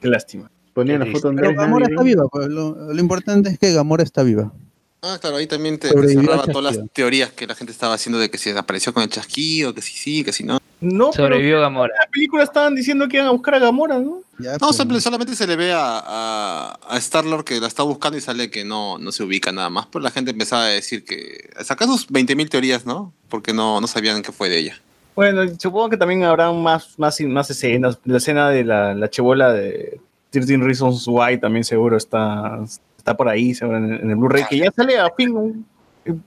Qué 0.00 0.08
lástima. 0.08 0.50
Ponían 0.74 1.00
Qué 1.00 1.06
la 1.06 1.12
foto 1.12 1.30
de 1.30 1.36
Pero 1.36 1.48
Andrés 1.48 1.64
Gamora 1.64 1.86
está 1.86 2.02
viva. 2.02 2.24
pues, 2.30 2.48
lo, 2.48 2.92
lo 2.92 3.00
importante 3.00 3.50
es 3.50 3.58
que 3.58 3.72
Gamora 3.72 4.02
está 4.02 4.22
viva. 4.22 4.52
Ah, 5.04 5.18
claro, 5.20 5.36
ahí 5.36 5.48
también 5.48 5.78
te, 5.80 5.88
cerraba 5.88 6.46
todas 6.46 6.76
las 6.76 6.88
teorías 6.92 7.32
que 7.32 7.44
la 7.46 7.56
gente 7.56 7.72
estaba 7.72 7.94
haciendo 7.94 8.20
de 8.20 8.30
que 8.30 8.38
si 8.38 8.50
apareció 8.50 8.94
con 8.94 9.02
el 9.02 9.08
chasquido, 9.08 9.74
que 9.74 9.82
si 9.82 9.94
sí, 9.96 10.22
que 10.22 10.32
si 10.32 10.44
no. 10.44 10.60
No, 10.80 11.10
pero 11.10 11.26
Sobrevivió 11.26 11.60
Gamora. 11.60 11.92
en 11.92 11.98
la 11.98 12.10
película 12.10 12.44
estaban 12.44 12.74
diciendo 12.76 13.08
que 13.08 13.16
iban 13.16 13.26
a 13.26 13.32
buscar 13.32 13.56
a 13.56 13.58
Gamora, 13.58 13.98
¿no? 13.98 14.20
Ya, 14.38 14.52
No, 14.52 14.58
pues, 14.60 14.76
simple- 14.76 15.00
solamente 15.00 15.34
se 15.34 15.46
le 15.48 15.56
ve 15.56 15.72
a, 15.72 15.98
a, 16.04 16.78
a 16.88 16.96
Star-Lord 16.98 17.44
que 17.44 17.60
la 17.60 17.66
está 17.66 17.82
buscando 17.82 18.16
y 18.16 18.20
sale 18.20 18.48
que 18.48 18.64
no, 18.64 18.98
no 18.98 19.10
se 19.10 19.24
ubica 19.24 19.50
nada 19.50 19.70
más. 19.70 19.86
Pero 19.86 20.02
la 20.04 20.10
gente 20.12 20.30
empezaba 20.30 20.64
a 20.66 20.68
decir 20.68 21.04
que. 21.04 21.50
Sacar 21.64 21.88
sus 21.88 22.08
20.000 22.08 22.48
teorías, 22.48 22.86
¿no? 22.86 23.12
Porque 23.28 23.52
no, 23.52 23.80
no 23.80 23.86
sabían 23.88 24.22
qué 24.22 24.30
fue 24.30 24.48
de 24.48 24.58
ella. 24.58 24.80
Bueno, 25.16 25.42
supongo 25.58 25.90
que 25.90 25.96
también 25.96 26.22
habrá 26.24 26.52
más, 26.52 26.94
más, 26.96 27.20
más 27.22 27.50
escenas. 27.50 27.98
La 28.04 28.18
escena 28.18 28.50
de 28.50 28.64
la, 28.64 28.94
la 28.94 29.10
chebola 29.10 29.52
de 29.52 30.00
13 30.30 30.56
Reasons 30.58 31.04
Why 31.08 31.38
también 31.38 31.64
seguro 31.64 31.96
está, 31.96 32.58
está 33.02 33.16
por 33.16 33.28
ahí, 33.28 33.52
seguro 33.52 33.78
en, 33.78 33.92
el- 33.92 34.00
en 34.00 34.10
el 34.10 34.16
Blu-ray, 34.16 34.44
que 34.48 34.58
ya 34.58 34.70
sale 34.70 34.96
a 34.98 35.10
fin. 35.10 35.36
un- 35.36 35.66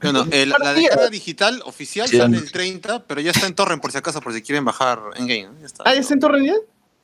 Bueno, 0.01 0.23
un 0.23 0.33
el- 0.33 0.49
de 0.51 0.57
la 0.59 0.73
descarga 0.73 1.09
digital 1.09 1.61
oficial 1.65 2.07
Sí, 2.07 2.17
sale 2.17 2.37
el 2.37 2.51
30, 2.51 3.03
pero 3.07 3.21
ya 3.21 3.31
está 3.31 3.47
en 3.47 3.55
torrent 3.55 3.81
por 3.81 3.91
si 3.91 3.97
acaso, 3.97 4.19
por 4.21 4.33
si 4.33 4.41
quieren 4.41 4.63
bajar 4.65 4.99
en 5.15 5.25
game. 5.27 5.49
Ya 5.61 5.65
está. 5.65 5.83
Ah, 5.85 5.93
¿ya 5.93 6.01
está 6.01 6.13
en 6.13 6.19
torrent 6.19 6.45
ya? 6.47 6.53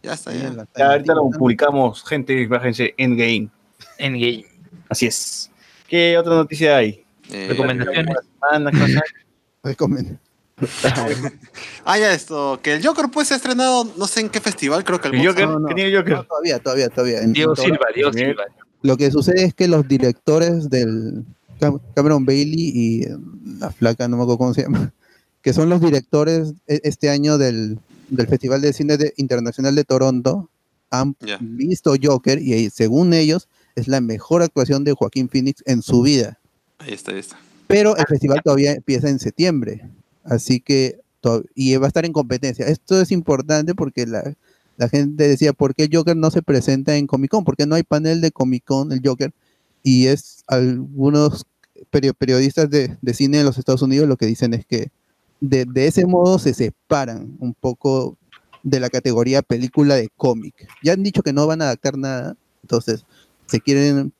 Ya 0.03 0.13
está, 0.13 0.33
ya 0.33 0.43
ya. 0.43 0.49
la- 0.53 0.67
Ya, 0.77 0.91
ahorita 0.91 1.13
lo 1.15 1.29
publicamos, 1.31 2.03
gente, 2.03 2.45
bájense 2.47 2.93
Endgame. 2.97 3.49
Endgame. 3.97 4.45
Así 4.89 5.05
es. 5.07 5.49
¿Qué 5.87 6.17
otra 6.17 6.33
noticia 6.35 6.77
hay? 6.77 7.03
Eh, 7.29 7.47
Recomendaciones. 7.49 8.15
Semana, 8.39 8.71
cosa. 8.71 9.01
Recomen- 9.63 10.19
ah, 11.85 11.97
ya 11.97 12.13
esto, 12.13 12.59
que 12.61 12.73
el 12.73 12.85
Joker 12.85 13.05
pues 13.11 13.27
se 13.29 13.33
ha 13.33 13.37
estrenado, 13.37 13.83
no 13.97 14.05
sé 14.07 14.19
en 14.21 14.29
qué 14.29 14.39
festival, 14.41 14.83
creo 14.83 14.99
que 15.01 15.07
el 15.07 15.15
El 15.15 15.27
Joker, 15.27 15.47
No, 15.47 15.59
no. 15.59 15.67
¿qué 15.67 15.73
tiene 15.75 15.95
Joker? 15.95 16.13
No, 16.13 16.23
todavía, 16.23 16.59
todavía, 16.59 16.89
todavía. 16.89 17.21
En- 17.21 17.33
Diego 17.33 17.53
en 17.57 17.63
Silva, 17.63 17.85
Diego. 17.95 18.13
Silva. 18.13 18.43
Lo 18.83 18.97
que 18.97 19.11
sucede 19.11 19.43
es 19.43 19.53
que 19.53 19.67
los 19.67 19.87
directores 19.87 20.69
del 20.69 21.23
Cam- 21.59 21.79
Cameron 21.95 22.25
Bailey 22.25 22.71
y 22.73 23.03
eh, 23.03 23.15
la 23.59 23.71
flaca, 23.71 24.07
no 24.07 24.17
me 24.17 24.23
acuerdo 24.23 24.37
cómo 24.39 24.53
se 24.53 24.63
llama, 24.63 24.93
que 25.41 25.53
son 25.53 25.69
los 25.69 25.81
directores 25.81 26.53
e- 26.67 26.81
este 26.83 27.09
año 27.09 27.37
del, 27.37 27.77
del 28.09 28.27
Festival 28.27 28.61
de 28.61 28.73
Cine 28.73 28.97
de- 28.97 29.13
Internacional 29.17 29.75
de 29.75 29.83
Toronto, 29.83 30.49
han 30.89 31.15
visto 31.39 31.93
Joker 32.01 32.41
y 32.41 32.69
según 32.69 33.13
ellos 33.13 33.47
es 33.75 33.87
la 33.87 34.01
mejor 34.01 34.41
actuación 34.41 34.83
de 34.83 34.91
Joaquín 34.93 35.29
Phoenix 35.29 35.63
en 35.65 35.81
su 35.81 36.01
vida. 36.01 36.39
Ahí 36.79 36.93
está, 36.93 37.11
ahí 37.11 37.19
está. 37.19 37.39
Pero 37.67 37.95
el 37.95 38.05
festival 38.05 38.41
todavía 38.43 38.73
empieza 38.73 39.07
en 39.09 39.19
septiembre, 39.19 39.87
así 40.25 40.59
que 40.59 40.99
y 41.55 41.75
va 41.77 41.85
a 41.85 41.87
estar 41.87 42.03
en 42.03 42.11
competencia. 42.13 42.65
Esto 42.65 42.99
es 42.99 43.11
importante 43.11 43.75
porque 43.75 44.05
la, 44.07 44.33
la 44.81 44.89
gente 44.89 45.27
decía, 45.27 45.53
¿por 45.53 45.75
qué 45.75 45.87
Joker 45.93 46.17
no 46.17 46.31
se 46.31 46.41
presenta 46.41 46.97
en 46.97 47.05
Comic 47.05 47.29
Con? 47.29 47.43
¿Por 47.43 47.55
qué 47.55 47.67
no 47.67 47.75
hay 47.75 47.83
panel 47.83 48.19
de 48.19 48.31
Comic 48.31 48.65
Con 48.65 48.91
el 48.91 48.99
Joker? 49.05 49.31
Y 49.83 50.07
es 50.07 50.43
algunos 50.47 51.45
perio- 51.91 52.15
periodistas 52.15 52.67
de, 52.67 52.97
de 52.99 53.13
cine 53.13 53.37
de 53.37 53.43
los 53.43 53.59
Estados 53.59 53.83
Unidos 53.83 54.09
lo 54.09 54.17
que 54.17 54.25
dicen 54.25 54.55
es 54.55 54.65
que 54.65 54.89
de, 55.39 55.65
de 55.65 55.85
ese 55.85 56.07
modo 56.07 56.39
se 56.39 56.55
separan 56.55 57.37
un 57.39 57.53
poco 57.53 58.17
de 58.63 58.79
la 58.79 58.89
categoría 58.89 59.43
película 59.43 59.93
de 59.93 60.09
cómic. 60.17 60.67
Ya 60.83 60.93
han 60.93 61.03
dicho 61.03 61.21
que 61.21 61.31
no 61.31 61.45
van 61.45 61.61
a 61.61 61.65
adaptar 61.65 61.95
nada, 61.95 62.35
entonces 62.63 63.05
se 63.45 63.59
quieren 63.59 64.13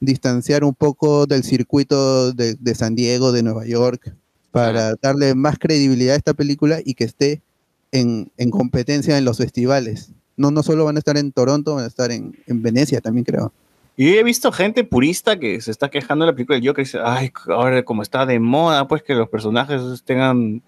distanciar 0.00 0.64
un 0.64 0.74
poco 0.74 1.26
del 1.26 1.44
circuito 1.44 2.32
de, 2.32 2.54
de 2.54 2.74
San 2.74 2.94
Diego, 2.94 3.32
de 3.32 3.42
Nueva 3.42 3.66
York, 3.66 4.14
para 4.50 4.94
darle 5.02 5.34
más 5.34 5.58
credibilidad 5.58 6.14
a 6.14 6.18
esta 6.18 6.32
película 6.32 6.80
y 6.82 6.94
que 6.94 7.04
esté 7.04 7.42
en, 7.92 8.30
en 8.36 8.50
competencia 8.50 9.16
en 9.18 9.24
los 9.24 9.38
festivales. 9.38 10.12
No, 10.36 10.50
no 10.50 10.62
solo 10.62 10.84
van 10.84 10.96
a 10.96 10.98
estar 10.98 11.16
en 11.16 11.32
Toronto, 11.32 11.74
van 11.74 11.84
a 11.84 11.88
estar 11.88 12.10
en, 12.10 12.36
en 12.46 12.62
Venecia 12.62 13.00
también, 13.00 13.24
creo. 13.24 13.52
Y 13.96 14.14
he 14.16 14.22
visto 14.22 14.52
gente 14.52 14.84
purista 14.84 15.38
que 15.38 15.58
se 15.62 15.70
está 15.70 15.88
quejando 15.88 16.26
de 16.26 16.32
la 16.32 16.36
película 16.36 16.58
del 16.58 16.68
Joker 16.68 16.82
y 16.82 16.84
dice, 16.84 16.98
ay, 17.02 17.32
ahora 17.48 17.82
como 17.82 18.02
está 18.02 18.26
de 18.26 18.38
moda, 18.38 18.86
pues 18.86 19.02
que 19.02 19.14
los 19.14 19.30
personajes 19.30 20.02
tengan, 20.04 20.60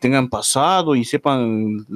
tengan 0.00 0.28
pasado 0.28 0.96
y 0.96 1.04
sepan 1.04 1.86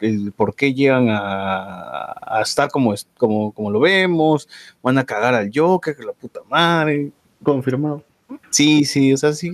el 0.00 0.32
por 0.34 0.56
qué 0.56 0.74
llegan 0.74 1.08
a, 1.10 2.12
a 2.20 2.40
estar 2.42 2.68
como, 2.70 2.92
es- 2.92 3.06
como, 3.16 3.52
como 3.52 3.70
lo 3.70 3.78
vemos, 3.78 4.48
van 4.82 4.98
a 4.98 5.04
cagar 5.04 5.34
al 5.34 5.52
Joker, 5.54 5.94
que 5.96 6.02
la 6.02 6.12
puta 6.12 6.40
madre. 6.50 7.12
Confirmado. 7.44 8.02
Sí, 8.50 8.84
sí, 8.84 9.12
o 9.12 9.16
sea, 9.16 9.32
sí. 9.32 9.52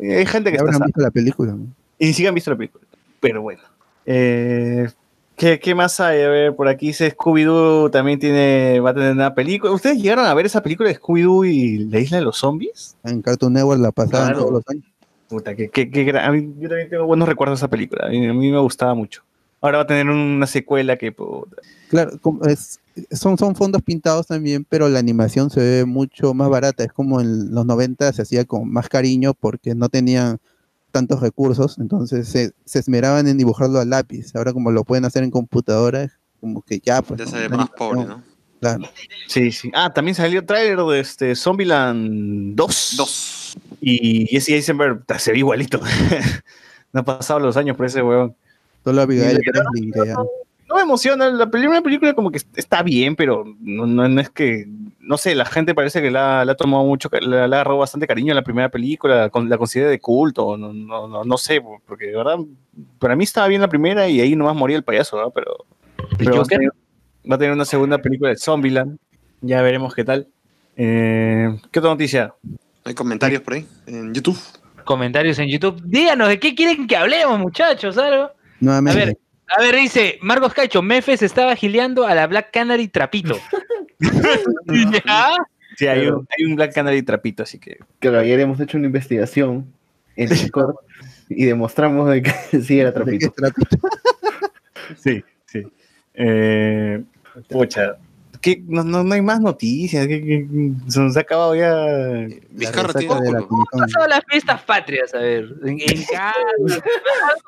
Hay 0.00 0.24
gente 0.24 0.50
que 0.50 0.56
está... 0.56 0.84
visto 0.86 1.00
la 1.02 1.10
película. 1.10 1.52
¿no? 1.52 1.66
Y 1.98 2.06
siquiera 2.08 2.30
han 2.30 2.34
visto 2.34 2.50
la 2.50 2.56
película. 2.56 2.84
Pero 3.20 3.42
bueno. 3.42 3.60
Eh, 4.06 4.88
¿Qué, 5.36 5.58
qué 5.58 5.74
más 5.74 5.98
hay? 5.98 6.22
A 6.22 6.28
ver, 6.28 6.54
por 6.54 6.68
aquí 6.68 6.88
dice 6.88 7.12
Scooby-Doo 7.16 7.90
también 7.90 8.20
tiene, 8.20 8.78
va 8.78 8.90
a 8.90 8.94
tener 8.94 9.12
una 9.12 9.34
película. 9.34 9.72
¿Ustedes 9.72 9.98
llegaron 10.00 10.26
a 10.26 10.34
ver 10.34 10.46
esa 10.46 10.62
película 10.62 10.88
de 10.88 10.98
Scooby-Doo 11.00 11.44
y 11.50 11.78
la 11.86 11.98
isla 11.98 12.18
de 12.18 12.24
los 12.24 12.36
zombies? 12.38 12.96
En 13.02 13.20
Cartoon 13.20 13.52
Network 13.54 13.80
la 13.80 13.90
pasaban 13.90 14.28
Claro. 14.28 14.38
todos 14.40 14.52
los 14.52 14.62
años. 14.68 14.84
Puta, 15.28 15.56
que, 15.56 15.68
que, 15.70 16.12
a 16.18 16.30
mí- 16.30 16.54
yo 16.60 16.68
también 16.68 16.88
tengo 16.88 17.06
buenos 17.06 17.28
recuerdos 17.28 17.58
de 17.58 17.64
esa 17.64 17.68
película. 17.70 18.06
A 18.06 18.10
mí, 18.10 18.24
a 18.24 18.32
mí 18.32 18.50
me 18.52 18.60
gustaba 18.60 18.94
mucho. 18.94 19.22
Ahora 19.60 19.78
va 19.78 19.84
a 19.84 19.86
tener 19.86 20.06
una 20.08 20.46
secuela 20.46 20.96
que 20.96 21.10
puta, 21.10 21.56
Claro, 21.88 22.12
es- 22.46 22.78
son, 23.10 23.36
son 23.36 23.56
fondos 23.56 23.82
pintados 23.82 24.28
también, 24.28 24.64
pero 24.68 24.88
la 24.88 25.00
animación 25.00 25.50
se 25.50 25.58
ve 25.60 25.84
mucho 25.84 26.32
más 26.34 26.48
barata. 26.48 26.84
Es 26.84 26.92
como 26.92 27.20
en 27.20 27.52
los 27.52 27.66
90 27.66 28.12
se 28.12 28.22
hacía 28.22 28.44
con 28.44 28.70
más 28.70 28.88
cariño 28.88 29.34
porque 29.34 29.74
no 29.74 29.88
tenían 29.88 30.38
tantos 30.94 31.20
recursos, 31.20 31.76
entonces 31.80 32.28
se, 32.28 32.52
se 32.64 32.78
esmeraban 32.78 33.26
en 33.26 33.36
dibujarlo 33.36 33.80
a 33.80 33.84
lápiz. 33.84 34.34
Ahora 34.36 34.52
como 34.52 34.70
lo 34.70 34.84
pueden 34.84 35.04
hacer 35.04 35.24
en 35.24 35.32
computadora, 35.32 36.08
como 36.40 36.62
que 36.62 36.78
ya 36.78 37.02
pues. 37.02 37.18
Ya 37.18 37.26
se 37.26 37.36
ve 37.36 37.48
más 37.48 37.68
pobre, 37.70 38.04
¿no? 38.04 38.22
Claro. 38.60 38.84
Sí, 39.26 39.50
sí. 39.50 39.72
Ah, 39.74 39.92
también 39.92 40.14
salió 40.14 40.46
tráiler 40.46 40.78
de 40.78 41.00
este 41.00 41.34
Zombieland 41.34 42.54
2. 42.54 42.94
2. 42.96 43.56
Y 43.80 44.26
Jesse 44.26 44.50
Eisenberg 44.50 45.02
se 45.18 45.32
ve 45.32 45.38
igualito. 45.38 45.80
no 46.92 47.00
han 47.00 47.04
pasado 47.04 47.40
los 47.40 47.56
años 47.56 47.76
por 47.76 47.86
ese 47.86 48.00
huevón. 48.00 48.36
Solo 48.84 49.02
Abigail 49.02 49.38
Y- 49.42 49.50
Breslin, 49.50 49.92
que 49.92 50.06
ya- 50.06 50.16
No 50.74 50.80
me 50.80 50.82
emociona. 50.82 51.30
La 51.30 51.48
primera 51.48 51.80
película 51.82 52.14
como 52.14 52.32
que 52.32 52.40
está 52.56 52.82
bien, 52.82 53.14
pero 53.14 53.44
no, 53.60 53.86
no, 53.86 54.08
no 54.08 54.20
es 54.20 54.28
que... 54.28 54.66
No 54.98 55.16
sé, 55.18 55.36
la 55.36 55.44
gente 55.44 55.72
parece 55.72 56.02
que 56.02 56.10
la, 56.10 56.44
la 56.44 56.52
ha 56.52 56.56
tomado 56.56 56.82
mucho, 56.82 57.08
la, 57.12 57.46
la 57.46 57.56
ha 57.56 57.60
agarrado 57.60 57.78
bastante 57.78 58.08
cariño 58.08 58.32
a 58.32 58.34
la 58.34 58.42
primera 58.42 58.70
película, 58.70 59.28
con, 59.28 59.48
la 59.48 59.58
considera 59.58 59.90
de 59.90 60.00
culto, 60.00 60.56
no, 60.56 60.72
no, 60.72 61.06
no, 61.06 61.22
no 61.22 61.38
sé, 61.38 61.62
porque 61.86 62.06
de 62.06 62.16
verdad, 62.16 62.38
para 62.98 63.14
mí 63.14 63.22
estaba 63.22 63.46
bien 63.46 63.60
la 63.60 63.68
primera 63.68 64.08
y 64.08 64.22
ahí 64.22 64.34
nomás 64.34 64.56
moría 64.56 64.78
el 64.78 64.82
payaso, 64.82 65.18
¿verdad? 65.18 65.32
Pero, 65.34 65.66
pero 66.16 66.36
va, 66.36 66.42
a 66.42 66.46
tener, 66.46 66.70
va 67.30 67.34
a 67.36 67.38
tener 67.38 67.52
una 67.52 67.66
segunda 67.66 67.98
película 67.98 68.30
de 68.30 68.36
Zombieland, 68.38 68.98
ya 69.42 69.60
veremos 69.60 69.94
qué 69.94 70.04
tal. 70.04 70.26
Eh, 70.74 71.54
¿Qué 71.70 71.78
otra 71.80 71.90
noticia? 71.90 72.34
Hay 72.84 72.94
comentarios 72.94 73.42
por 73.42 73.54
ahí 73.54 73.66
en 73.86 74.14
YouTube. 74.14 74.38
Comentarios 74.84 75.38
en 75.38 75.48
YouTube. 75.48 75.82
Díganos, 75.84 76.28
¿de 76.28 76.40
qué 76.40 76.54
quieren 76.54 76.86
que 76.86 76.96
hablemos, 76.96 77.38
muchachos? 77.38 77.98
¿Algo? 77.98 78.24
A 78.24 78.32
Nuevamente. 78.60 79.04
ver, 79.04 79.18
a 79.56 79.60
ver, 79.60 79.74
dice 79.76 80.18
Marcos 80.22 80.52
Cacho, 80.54 80.82
Mefes 80.82 81.22
estaba 81.22 81.54
gileando 81.56 82.06
a 82.06 82.14
la 82.14 82.26
Black 82.26 82.50
Canary 82.52 82.88
Trapito. 82.88 83.38
¿Ya? 85.04 85.36
Sí, 85.76 85.86
hay 85.86 86.00
Pero- 86.00 86.18
un, 86.20 86.28
hay 86.38 86.44
un 86.44 86.54
Black 86.56 86.72
Canary 86.74 87.02
trapito, 87.02 87.42
así 87.42 87.58
que... 87.58 87.78
Claro, 87.98 88.20
ayer 88.20 88.38
hemos 88.40 88.60
hecho 88.60 88.76
una 88.78 88.86
investigación 88.86 89.66
en 90.16 90.28
Discord 90.30 90.76
y 91.28 91.44
demostramos 91.46 92.08
de 92.10 92.22
que 92.22 92.30
sí 92.62 92.78
era 92.78 92.92
¿De 92.92 93.18
qué 93.18 93.28
trapito. 93.28 93.32
trapito? 93.32 93.78
Sí, 94.96 95.24
sí. 95.46 95.66
Eh, 96.14 97.02
pucha, 97.48 97.96
¿qué? 98.44 98.62
No, 98.68 98.84
no, 98.84 99.02
no 99.02 99.14
hay 99.14 99.22
más 99.22 99.40
noticias, 99.40 100.06
¿qué- 100.06 100.22
qué- 100.22 100.46
se 100.88 101.00
nos 101.00 101.16
ha 101.16 101.20
acabado 101.20 101.56
ya... 101.56 101.74
Vizcarra 102.50 102.88
resaca 102.88 102.98
tiene 102.98 103.20
de 103.22 103.32
la 103.32 103.38
culo. 103.40 103.48
Comic 103.48 103.70
Con. 103.70 103.80
pasado 103.80 104.06
las 104.06 104.20
fiestas 104.28 104.62
patrias? 104.62 105.14
A 105.14 105.18
ver, 105.18 105.52
en, 105.64 105.80
en 105.80 106.04
casa. 106.12 106.32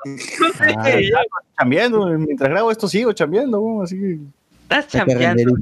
no 0.04 0.10
sé, 0.52 0.74
Ah, 0.76 1.00
ya. 1.00 1.18
Chambeando, 1.58 2.06
mientras 2.18 2.50
grabo 2.50 2.70
esto 2.72 2.88
sigo 2.88 3.12
chambeando, 3.12 3.82
así 3.82 3.96
que... 3.98 4.18
Estás 4.62 4.86
que 4.86 4.98
chambeando. 4.98 5.54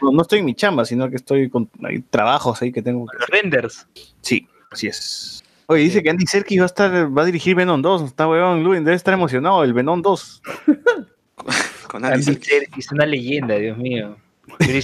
No, 0.00 0.12
no 0.12 0.22
estoy 0.22 0.38
en 0.38 0.44
mi 0.46 0.54
chamba, 0.54 0.84
sino 0.86 1.10
que 1.10 1.16
estoy 1.16 1.50
con 1.50 1.68
hay 1.82 1.98
trabajos 2.00 2.62
ahí 2.62 2.72
que 2.72 2.80
tengo 2.80 3.04
que 3.06 3.18
Los 3.18 3.28
renders. 3.28 3.86
Sí, 4.22 4.46
así 4.70 4.86
es. 4.86 5.44
Oye, 5.66 5.82
dice 5.82 6.02
que 6.02 6.10
Andy 6.10 6.24
Serkis 6.26 6.58
va 6.60 6.64
a 6.64 6.66
estar, 6.66 7.16
va 7.18 7.22
a 7.22 7.24
dirigir 7.26 7.54
Venom 7.54 7.82
2. 7.82 8.02
Está 8.02 8.26
huevón, 8.26 8.64
Luen, 8.64 8.84
debe 8.84 8.96
estar 8.96 9.12
emocionado 9.14 9.62
el 9.64 9.72
Venom 9.74 10.00
2. 10.02 10.42
Con 11.90 12.04
Andy. 12.04 12.22
Serkis, 12.22 12.92
una 12.92 13.04
leyenda, 13.04 13.56
Dios 13.56 13.76
mío. 13.76 14.16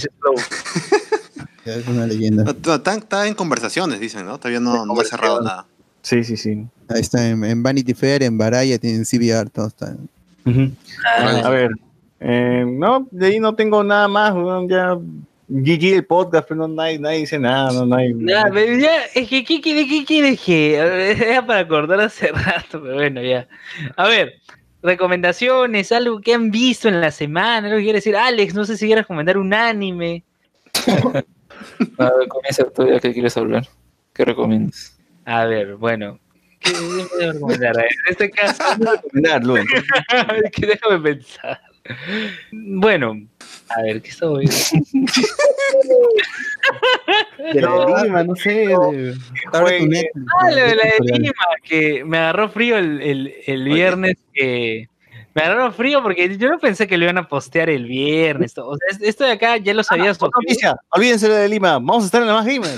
Es 1.65 1.85
una 1.87 2.05
leyenda. 2.07 2.49
Está, 2.49 2.93
está 2.95 3.27
en 3.27 3.33
conversaciones, 3.33 3.99
dicen, 3.99 4.25
¿no? 4.25 4.37
Todavía 4.37 4.61
no, 4.61 4.85
no 4.85 4.97
ha 4.99 5.03
cerrado 5.03 5.41
nada. 5.41 5.65
Sí, 6.01 6.23
sí, 6.23 6.37
sí. 6.37 6.65
Ahí 6.87 7.01
está 7.01 7.27
en, 7.27 7.43
en 7.43 7.61
Vanity 7.61 7.93
Fair, 7.93 8.23
en 8.23 8.37
Baraya, 8.37 8.77
tienen 8.77 9.03
CBR, 9.03 9.49
todo 9.49 9.67
está. 9.67 9.93
A 11.43 11.49
ver, 11.49 11.71
eh, 12.21 12.63
no, 12.65 13.05
de 13.11 13.25
ahí 13.27 13.39
no 13.41 13.53
tengo 13.55 13.83
nada 13.83 14.07
más, 14.07 14.33
ya 14.69 14.97
GG 15.49 15.93
el 15.95 16.05
podcast, 16.05 16.47
pero 16.47 16.65
no, 16.65 16.69
nadie, 16.69 16.99
nadie 16.99 17.19
dice 17.19 17.37
nada, 17.37 17.73
no, 17.73 17.85
no 17.85 17.95
hay- 17.97 18.13
Nada, 18.13 18.49
pero 18.53 18.77
ya, 18.77 19.03
es 19.13 19.27
que, 19.27 19.43
¿qué, 19.43 19.59
quiere- 19.59 19.87
qué 19.89 20.05
quieres 20.05 20.39
que? 20.39 20.79
A 20.79 20.85
ver, 20.85 21.21
Era 21.27 21.45
para 21.45 21.59
acordar 21.59 21.99
hace 21.99 22.27
rato, 22.31 22.81
pero 22.81 22.95
bueno, 22.95 23.21
ya. 23.21 23.45
A 23.97 24.07
ver, 24.07 24.35
recomendaciones, 24.87 25.91
algo 25.91 26.21
que 26.21 26.33
han 26.33 26.49
visto 26.49 26.87
en 26.87 27.01
la 27.01 27.11
semana, 27.11 27.67
algo 27.67 27.77
que 27.77 27.83
quiere 27.83 27.97
decir. 27.97 28.15
Alex, 28.15 28.53
no 28.53 28.65
sé 28.65 28.77
si 28.77 28.85
quieres 28.85 29.03
recomendar 29.03 29.37
un 29.37 29.53
anime. 29.53 30.23
A 31.97 32.11
ver, 32.11 32.27
comienza 32.27 32.69
tú 32.69 32.87
ya 32.87 32.99
que 32.99 33.13
quieres 33.13 33.35
hablar. 33.37 33.67
¿Qué 34.13 34.25
recomiendas? 34.25 34.97
A 35.25 35.45
ver, 35.45 35.75
bueno. 35.75 36.19
¿Qué 36.59 36.71
debo 36.71 37.33
recomendar? 37.33 37.77
En 37.79 38.11
este 38.11 38.29
caso, 38.31 38.63
recomendar, 38.79 39.43
déjame 40.57 40.99
pensar. 40.99 41.61
Bueno, 42.51 43.13
a 43.69 43.81
ver, 43.83 44.01
¿qué 44.01 44.09
estaba 44.09 44.39
viendo? 44.39 44.55
De 47.53 47.61
la 47.61 47.71
de 47.71 48.03
Lima, 48.03 48.23
no 48.23 48.35
sé. 48.35 48.49
de- 48.49 49.15
Ah, 49.53 50.49
lo 50.49 50.55
de 50.55 50.75
la 50.75 50.83
de 50.83 51.19
Lima, 51.19 51.33
que 51.63 52.03
me 52.05 52.17
agarró 52.17 52.49
frío 52.49 52.77
el, 52.77 53.01
el, 53.01 53.33
el 53.45 53.63
viernes 53.65 54.17
que... 54.33 54.87
Me 55.33 55.43
agarró 55.43 55.71
frío 55.71 56.01
porque 56.01 56.35
yo 56.35 56.49
no 56.49 56.57
pensé 56.57 56.87
que 56.87 56.97
lo 56.97 57.03
iban 57.03 57.19
a 57.19 57.27
postear 57.27 57.69
el 57.69 57.85
viernes. 57.85 58.57
O 58.57 58.75
sea, 58.75 58.87
es- 58.97 59.01
esto 59.07 59.23
de 59.23 59.31
acá 59.33 59.57
ya 59.57 59.73
lo 59.73 59.83
sabía. 59.83 60.11
Otra 60.11 60.29
noticia, 60.33 60.75
olvídense 60.89 61.29
de 61.29 61.47
Lima, 61.47 61.73
vamos 61.73 62.03
a 62.03 62.05
estar 62.07 62.21
en 62.21 62.27
la 62.27 62.33
más 62.33 62.45
gamer. 62.45 62.71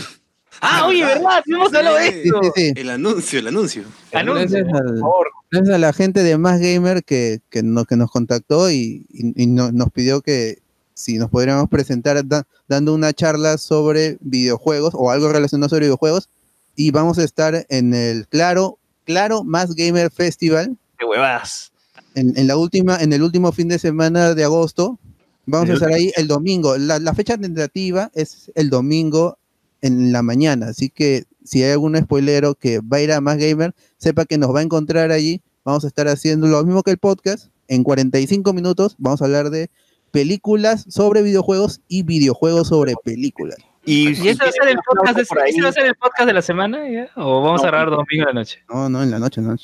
Ah, 0.62 0.86
oye, 0.88 1.04
¿verdad? 1.06 1.42
Hemos 1.46 1.74
hablado 1.74 1.96
de 1.98 2.12
Sí, 2.12 2.20
esto. 2.26 2.42
Sí, 2.44 2.50
sí. 2.56 2.74
El 2.76 2.90
anuncio, 2.90 3.40
el 3.40 3.48
anuncio. 3.48 3.84
Anuncio. 4.14 4.58
Gracias, 4.60 4.74
al- 4.74 4.86
Por 4.86 5.00
favor. 5.00 5.28
gracias 5.52 5.76
a 5.76 5.78
la 5.78 5.94
gente 5.94 6.24
de 6.24 6.38
Más 6.38 6.60
Gamer 6.60 7.04
que, 7.04 7.40
que, 7.50 7.64
no- 7.64 7.86
que 7.86 7.96
nos 7.96 8.12
contactó 8.12 8.70
y, 8.70 9.06
y- 9.10 9.44
y 9.44 9.48
no- 9.48 9.72
nos 9.72 9.90
pidió 9.92 10.22
que 10.22 10.60
si 10.94 11.18
nos 11.18 11.30
podríamos 11.30 11.70
presentar 11.70 12.26
da- 12.28 12.46
dando 12.68 12.94
una 12.94 13.14
charla 13.14 13.58
sobre 13.58 14.18
videojuegos 14.20 14.94
o 14.96 15.12
algo 15.12 15.30
relacionado 15.32 15.70
sobre 15.70 15.86
videojuegos. 15.86 16.28
Y 16.76 16.92
vamos 16.92 17.18
a 17.20 17.24
estar 17.24 17.66
en 17.70 17.94
el 17.94 18.28
Claro, 18.28 18.78
Claro 19.06 19.44
Más 19.44 19.76
Gamer 19.76 20.12
Festival 20.12 20.78
Qué 20.98 21.06
huevas. 21.06 21.72
en, 22.16 22.38
en 22.38 22.48
la 22.48 22.58
última, 22.58 22.98
en 23.02 23.14
el 23.14 23.24
último 23.24 23.52
fin 23.54 23.70
de 23.70 23.80
semana 23.80 24.34
de 24.36 24.44
agosto. 24.44 25.00
Vamos 25.46 25.70
a 25.72 25.74
estar 25.74 25.92
ahí 25.92 26.12
el 26.16 26.28
domingo. 26.28 26.78
La, 26.78 27.00
la 27.00 27.14
fecha 27.16 27.36
tentativa 27.38 28.12
es 28.14 28.52
el 28.54 28.70
domingo 28.70 29.39
en 29.82 30.12
la 30.12 30.22
mañana. 30.24 30.68
Así 30.68 30.90
que 30.90 31.24
si 31.44 31.64
hay 31.64 31.72
algún 31.72 31.96
spoilero 31.98 32.56
que 32.56 32.80
va 32.80 32.98
a 32.98 33.02
ir 33.02 33.12
a 33.12 33.22
Más 33.22 33.38
Gamer, 33.38 33.74
sepa 33.98 34.26
que 34.26 34.38
nos 34.38 34.54
va 34.54 34.60
a 34.60 34.64
encontrar 34.64 35.12
allí. 35.12 35.42
Vamos 35.66 35.84
a 35.84 35.88
estar 35.88 36.08
haciendo 36.08 36.48
lo 36.48 36.64
mismo 36.64 36.84
que 36.84 36.92
el 36.92 36.98
podcast. 36.98 37.48
En 37.68 37.84
45 37.84 38.52
minutos 38.54 38.96
vamos 38.98 39.22
a 39.22 39.26
hablar 39.26 39.50
de 39.52 39.70
películas 40.12 40.86
sobre 40.90 41.22
videojuegos 41.22 41.82
y 41.88 42.04
videojuegos 42.04 42.68
sobre 42.70 42.96
películas. 43.04 43.58
Y, 43.86 44.10
¿Y 44.10 44.30
ese 44.30 44.44
va 44.44 44.50
a 44.50 44.52
ser 44.52 44.68
el 44.70 44.78
podcast 44.86 45.18
de, 45.18 45.26
por 45.26 45.40
ahí. 45.42 45.52
ese 45.52 45.62
va 45.62 45.70
a 45.70 45.74
ser 45.74 45.86
el 45.86 45.96
podcast 45.96 46.28
de 46.28 46.34
la 46.34 46.42
semana? 46.42 46.90
ya? 46.90 47.10
¿O 47.16 47.42
vamos 47.42 47.64
a 47.64 47.68
grabar 47.68 47.90
domingo 47.90 48.06
en 48.24 48.26
la 48.26 48.34
noche? 48.34 48.60
No, 48.70 48.90
no, 48.90 49.04
en 49.04 49.12
la 49.12 49.20
noche, 49.20 49.42
no. 49.42 49.56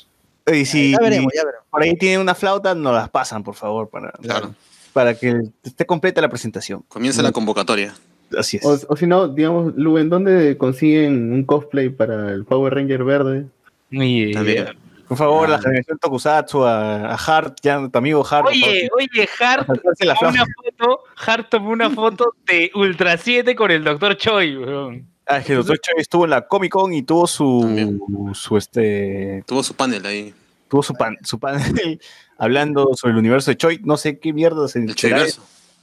Y 0.52 0.64
si 0.64 0.92
Ya 0.92 0.98
veremos, 1.00 1.32
ya 1.34 1.44
veremos. 1.44 1.66
por 1.70 1.82
ahí 1.82 1.96
tienen 1.96 2.20
una 2.20 2.34
flauta, 2.34 2.74
nos 2.74 2.94
las 2.94 3.10
pasan, 3.10 3.42
por 3.42 3.54
favor, 3.56 3.88
para, 3.90 4.12
Claro. 4.12 4.54
para 4.92 5.14
que 5.18 5.34
esté 5.64 5.84
completa 5.84 6.20
la 6.20 6.28
presentación. 6.28 6.84
Comienza 6.88 7.22
la 7.22 7.32
convocatoria. 7.32 7.94
Así 8.36 8.56
es. 8.56 8.64
O, 8.64 8.78
o 8.88 8.96
si 8.96 9.06
no, 9.06 9.28
digamos, 9.28 9.74
Lu, 9.76 9.98
¿en 9.98 10.08
dónde 10.10 10.56
consiguen 10.56 11.32
un 11.32 11.44
cosplay 11.44 11.88
para 11.90 12.32
el 12.32 12.44
Power 12.44 12.74
Ranger 12.74 13.04
verde? 13.04 13.46
También. 13.90 14.68
Por 15.08 15.16
favor, 15.16 15.46
Ah. 15.48 15.52
la 15.52 15.60
generación 15.60 15.98
Tokusatsu, 15.98 16.64
a, 16.64 17.12
a 17.12 17.14
Hart, 17.14 17.58
ya 17.62 17.88
tu 17.88 17.96
amigo 17.96 18.26
Hart. 18.28 18.48
Oye, 18.48 18.88
oye, 18.96 19.28
Hart 19.38 19.66
tomó 19.68 20.28
una 20.30 20.44
foto, 20.44 21.00
Hart 21.24 21.48
tomó 21.48 21.70
una 21.70 21.90
foto 21.90 22.34
de 22.46 22.72
Ultra 22.74 23.16
7 23.16 23.54
con 23.54 23.70
el 23.70 23.84
Dr. 23.84 24.16
Choi, 24.16 24.56
weón. 24.56 25.06
Ah, 25.28 25.38
es 25.38 25.46
que 25.46 25.52
el 25.52 25.58
Dr. 25.60 25.78
Choi 25.78 25.94
estuvo 25.98 26.24
en 26.24 26.30
la 26.30 26.46
Comic 26.48 26.72
Con 26.72 26.92
y 26.92 27.02
tuvo 27.02 27.26
su, 27.28 27.60
También. 27.62 28.00
su 28.34 28.56
este, 28.56 29.44
Tuvo 29.46 29.62
su 29.62 29.74
panel 29.74 30.04
ahí. 30.06 30.34
tuvo 30.68 30.82
su, 30.82 30.92
pan, 30.94 31.16
su 31.22 31.38
panel 31.38 32.00
hablando 32.38 32.90
sobre 32.94 33.12
el 33.12 33.18
universo 33.18 33.52
de 33.52 33.56
Choi. 33.56 33.80
No 33.84 33.96
sé 33.96 34.18
qué 34.18 34.32
mierda 34.32 34.66
se 34.66 34.80
El 34.80 34.94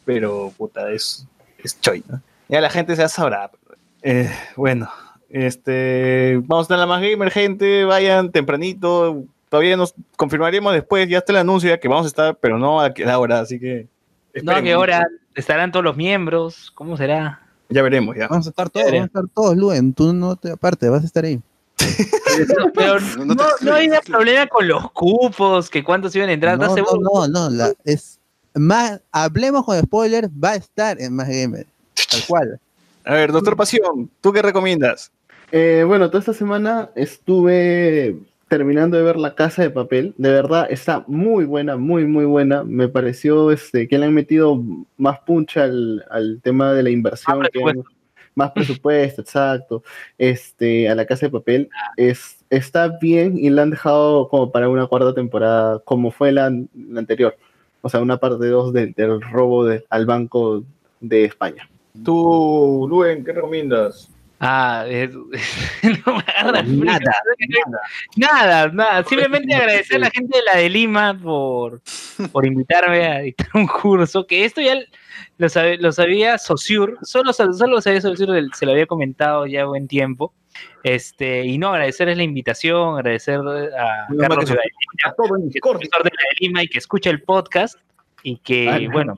pero 0.03 0.51
puta, 0.57 0.91
es, 0.91 1.25
es 1.63 1.79
Choi, 1.79 2.03
¿no? 2.09 2.21
Ya 2.49 2.61
la 2.61 2.69
gente 2.69 2.95
ya 2.95 3.07
sabrá. 3.07 3.51
Eh, 4.01 4.29
bueno, 4.55 4.89
este, 5.29 6.37
vamos 6.45 6.63
a 6.63 6.65
estar 6.65 6.75
en 6.75 6.81
la 6.81 6.87
más 6.87 7.01
gamer, 7.01 7.31
gente, 7.31 7.85
vayan 7.85 8.31
tempranito, 8.31 9.23
todavía 9.49 9.77
nos 9.77 9.93
confirmaremos 10.17 10.73
después, 10.73 11.07
ya 11.09 11.19
está 11.19 11.31
el 11.31 11.37
anuncio 11.39 11.69
ya 11.69 11.79
que 11.79 11.87
vamos 11.87 12.05
a 12.05 12.07
estar, 12.07 12.35
pero 12.35 12.59
no 12.59 12.81
a 12.81 12.93
la 12.95 13.19
hora, 13.19 13.39
así 13.39 13.59
que 13.59 13.87
No, 14.43 14.51
¿a 14.51 14.61
qué 14.61 14.75
hora 14.75 15.07
estarán 15.35 15.71
todos 15.71 15.83
los 15.85 15.95
miembros? 15.95 16.71
¿Cómo 16.75 16.97
será? 16.97 17.41
Ya 17.69 17.81
veremos, 17.81 18.15
ya. 18.15 18.27
Vamos 18.27 18.45
a 18.45 18.49
estar 18.49 18.69
todos, 18.69 18.85
vamos 18.87 19.01
a 19.01 19.05
estar 19.05 19.23
todos, 19.33 19.57
Luen. 19.57 19.93
Tú 19.93 20.13
no 20.13 20.35
te 20.35 20.51
aparte, 20.51 20.89
vas 20.89 21.03
a 21.03 21.05
estar 21.05 21.23
ahí. 21.23 21.41
Pero 22.75 22.99
no, 23.25 23.35
no 23.61 23.73
había 23.75 24.01
problema 24.01 24.47
con 24.47 24.67
los 24.67 24.91
cupos, 24.91 25.69
que 25.69 25.83
cuántos 25.83 26.15
iban 26.15 26.29
a 26.29 26.33
entrar. 26.33 26.57
No, 26.57 26.65
¿estás 26.75 26.85
no, 27.01 27.25
no, 27.25 27.27
no, 27.27 27.49
la- 27.49 27.73
es 27.85 28.19
más, 28.53 29.01
hablemos 29.11 29.65
con 29.65 29.79
spoilers, 29.79 30.29
va 30.29 30.51
a 30.51 30.55
estar 30.55 31.01
en 31.01 31.15
Más 31.15 31.27
Gamer, 31.27 31.65
tal 32.11 32.21
cual. 32.27 32.59
A 33.05 33.13
ver, 33.15 33.31
doctor 33.31 33.55
Pasión, 33.57 34.09
¿tú 34.21 34.31
qué 34.31 34.41
recomiendas? 34.41 35.11
Eh, 35.51 35.83
bueno, 35.85 36.07
toda 36.09 36.19
esta 36.19 36.33
semana 36.33 36.89
estuve 36.95 38.15
terminando 38.47 38.97
de 38.97 39.03
ver 39.03 39.17
La 39.17 39.35
Casa 39.35 39.61
de 39.63 39.69
Papel. 39.69 40.13
De 40.17 40.31
verdad, 40.31 40.67
está 40.69 41.03
muy 41.07 41.45
buena, 41.45 41.75
muy, 41.75 42.05
muy 42.05 42.25
buena. 42.25 42.63
Me 42.63 42.87
pareció 42.87 43.51
este, 43.51 43.87
que 43.87 43.97
le 43.97 44.05
han 44.05 44.13
metido 44.13 44.61
más 44.97 45.19
puncha 45.21 45.63
al, 45.63 46.05
al 46.09 46.39
tema 46.43 46.73
de 46.73 46.83
la 46.83 46.89
inversión. 46.91 47.39
Más 47.39 47.49
que 47.49 47.63
han- 47.63 47.83
más 48.35 48.51
presupuesto, 48.51 49.21
exacto. 49.23 49.83
Este, 50.17 50.89
a 50.89 50.95
La 50.95 51.05
Casa 51.05 51.25
de 51.27 51.31
Papel. 51.31 51.69
Es, 51.97 52.37
está 52.49 52.87
bien 53.01 53.37
y 53.37 53.49
la 53.49 53.63
han 53.63 53.69
dejado 53.71 54.27
como 54.29 54.51
para 54.51 54.69
una 54.69 54.87
cuarta 54.87 55.13
temporada, 55.13 55.79
como 55.85 56.09
fue 56.11 56.31
la, 56.31 56.49
la 56.49 56.99
anterior. 56.99 57.35
O 57.81 57.89
sea, 57.89 57.99
una 58.01 58.17
parte 58.17 58.47
2 58.47 58.71
del, 58.73 58.93
del 58.93 59.21
robo 59.21 59.65
de- 59.65 59.83
al 59.89 60.05
Banco 60.05 60.63
de 60.99 61.25
España. 61.25 61.69
Tú, 62.03 62.87
Luen, 62.89 63.23
¿qué 63.23 63.33
recomiendas? 63.33 64.09
Ah, 64.39 64.85
es- 64.89 65.13
no 66.05 66.15
me 66.17 66.23
agarra 66.35 66.63
nada, 66.63 66.99
nada, 68.17 68.67
nada. 68.69 69.03
Simplemente 69.03 69.53
agradecer 69.55 69.97
a 69.97 69.99
la 69.99 70.09
gente 70.09 70.37
de 70.37 70.43
la 70.43 70.57
de 70.59 70.69
Lima 70.69 71.17
por, 71.17 71.81
por 72.31 72.45
invitarme 72.45 73.05
a 73.07 73.19
dictar 73.19 73.47
un 73.53 73.67
curso, 73.67 74.25
que 74.27 74.43
esto 74.43 74.59
ya 74.59 74.75
lo, 74.75 75.47
lo 75.79 75.91
sabía 75.91 76.37
Sociur, 76.37 76.97
solo, 77.03 77.31
solo 77.31 77.67
lo 77.67 77.81
sabía 77.81 78.01
Sociur, 78.01 78.49
se 78.53 78.65
lo 78.65 78.71
había 78.73 78.85
comentado 78.85 79.45
ya 79.45 79.65
buen 79.65 79.87
tiempo. 79.87 80.33
Este, 80.83 81.45
y 81.45 81.57
no, 81.57 81.69
agradecerles 81.69 82.17
la 82.17 82.23
invitación, 82.23 82.95
agradecer 82.97 83.35
a 83.35 84.07
mal 84.09 84.17
Carlos 84.19 84.45
que 84.45 84.51
de 84.51 84.55
la 84.55 84.61
de 84.61 84.71
Lima, 84.79 84.91
que 85.51 85.57
es 85.57 85.61
profesor 85.61 86.03
de 86.03 86.09
la 86.09 86.29
de 86.29 86.35
Lima 86.39 86.63
y 86.63 86.67
que 86.67 86.77
escucha 86.79 87.09
el 87.09 87.21
podcast 87.23 87.79
y 88.23 88.37
que, 88.37 88.69
Ah, 88.69 88.79
no. 89.05 89.15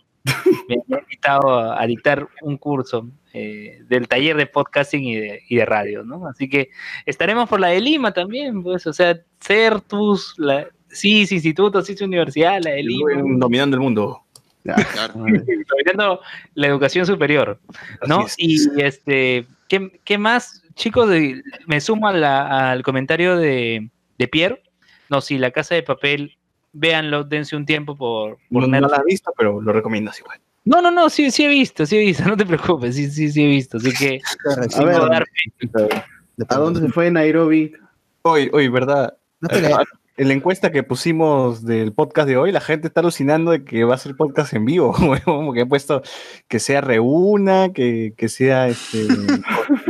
Me 0.68 0.98
ha 0.98 1.00
invitado 1.02 1.54
a, 1.60 1.82
a 1.82 1.86
dictar 1.88 2.28
un 2.42 2.58
curso 2.58 3.08
eh, 3.34 3.80
del 3.88 4.08
taller 4.08 4.38
de 4.38 4.46
podcasting 4.48 5.04
y 5.04 5.16
de, 5.16 5.42
y 5.50 5.56
de 5.58 5.66
radio, 5.66 6.04
¿no? 6.04 6.28
Así 6.28 6.50
que 6.50 6.70
estaremos 7.06 7.48
por 7.50 7.60
la 7.60 7.68
de 7.70 7.82
Lima 7.82 8.12
también, 8.14 8.64
pues, 8.64 8.88
o 8.88 8.94
sea, 8.94 9.20
CERTUS, 9.42 10.36
la 10.38 10.68
CIS 10.90 11.32
Instituto, 11.32 11.82
CIS 11.82 12.02
Universidad, 12.02 12.62
la 12.64 12.72
de 12.72 12.84
Lima, 12.84 13.10
dominando 13.38 13.76
el 13.78 13.82
mundo. 13.82 14.22
dominando 15.14 16.22
la 16.56 16.68
educación 16.68 17.06
superior, 17.06 17.60
¿no? 18.08 18.26
Y 18.38 18.58
este, 18.82 19.46
¿qué, 19.70 20.00
qué 20.04 20.18
más, 20.18 20.64
chicos? 20.74 21.08
De- 21.10 21.44
me 21.68 21.80
sumo 21.82 22.08
a 22.08 22.14
la- 22.14 22.72
al 22.72 22.82
comentario 22.84 23.38
de, 23.38 23.90
de 24.18 24.28
Pierre. 24.28 24.64
No, 25.10 25.22
si 25.22 25.38
la 25.38 25.52
casa 25.52 25.76
de 25.76 25.84
papel, 25.84 26.38
véanlo, 26.76 27.24
dense 27.24 27.56
un 27.56 27.66
tiempo 27.66 27.96
por, 27.96 28.38
por 28.52 28.68
No, 28.68 28.80
no 28.80 28.88
la 28.88 28.98
has 28.98 29.04
visto, 29.04 29.32
pero 29.36 29.62
lo 29.62 29.72
recomiendas 29.72 30.20
igual. 30.20 30.40
No, 30.66 30.82
no, 30.82 30.92
no, 30.92 31.10
sí, 31.10 31.32
sí 31.32 31.46
he 31.46 31.48
visto, 31.48 31.86
sí 31.86 31.98
he 31.98 32.00
visto, 32.00 32.24
no 32.28 32.38
te 32.38 32.46
preocupes, 32.46 32.96
sí, 32.96 33.10
sí, 33.10 33.32
sí 33.32 33.44
he 33.44 33.48
visto, 33.48 33.78
así 33.78 33.94
que 33.94 34.20
A 34.78 34.84
ver, 34.84 35.00
dar 35.10 35.26
¿a 36.50 36.56
dónde 36.56 36.82
se 36.82 36.90
fue 36.90 37.10
Nairobi? 37.10 37.74
Hoy, 38.24 38.50
hoy, 38.54 38.68
¿verdad? 38.68 39.18
No 39.40 39.50
pelea. 39.50 39.80
En 40.18 40.30
la 40.30 40.34
encuesta 40.34 40.72
que 40.72 40.82
pusimos 40.82 41.66
del 41.66 41.92
podcast 41.92 42.30
de 42.30 42.38
hoy, 42.38 42.54
la 42.54 42.62
gente 42.62 42.88
está 42.88 43.02
alucinando 43.02 43.52
de 43.52 43.66
que 43.66 43.84
va 43.84 43.96
a 43.96 43.98
ser 43.98 44.16
podcast 44.16 44.54
en 44.54 44.64
vivo. 44.64 44.94
Como 45.26 45.52
que 45.52 45.62
he 45.62 45.66
puesto 45.66 46.04
que 46.48 46.60
sea 46.60 46.80
reúna, 46.80 47.74
que, 47.74 48.14
que 48.16 48.30
sea 48.30 48.70
este 48.70 49.08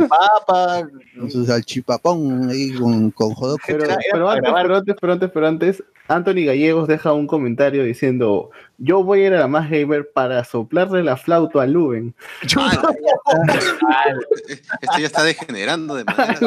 papa. 0.08 0.88
Con 1.16 1.30
su 1.30 1.46
salchipapón 1.46 2.50
ahí 2.50 2.74
con, 2.74 3.12
con 3.12 3.34
jodoco. 3.34 3.62
Pero, 3.68 3.84
pero 4.10 4.28
antes, 4.28 4.42
grabar. 4.42 4.62
pero 4.64 4.76
antes, 4.76 4.96
pero 5.00 5.12
antes, 5.12 5.30
pero 5.32 5.46
antes, 5.46 5.84
Anthony 6.08 6.44
Gallegos 6.46 6.86
deja 6.88 7.12
un 7.12 7.26
comentario 7.26 7.82
diciendo: 7.84 8.50
Yo 8.78 9.02
voy 9.02 9.22
a 9.22 9.26
ir 9.26 9.34
a 9.34 9.40
la 9.40 9.48
más 9.48 9.68
gamer 9.70 10.10
para 10.12 10.44
soplarle 10.44 11.02
la 11.02 11.16
flauta 11.16 11.62
a 11.62 11.66
Luben. 11.66 12.14
Esto 14.80 14.98
ya 14.98 15.06
está 15.06 15.22
degenerando 15.24 15.94
de 15.96 16.04
manera. 16.04 16.38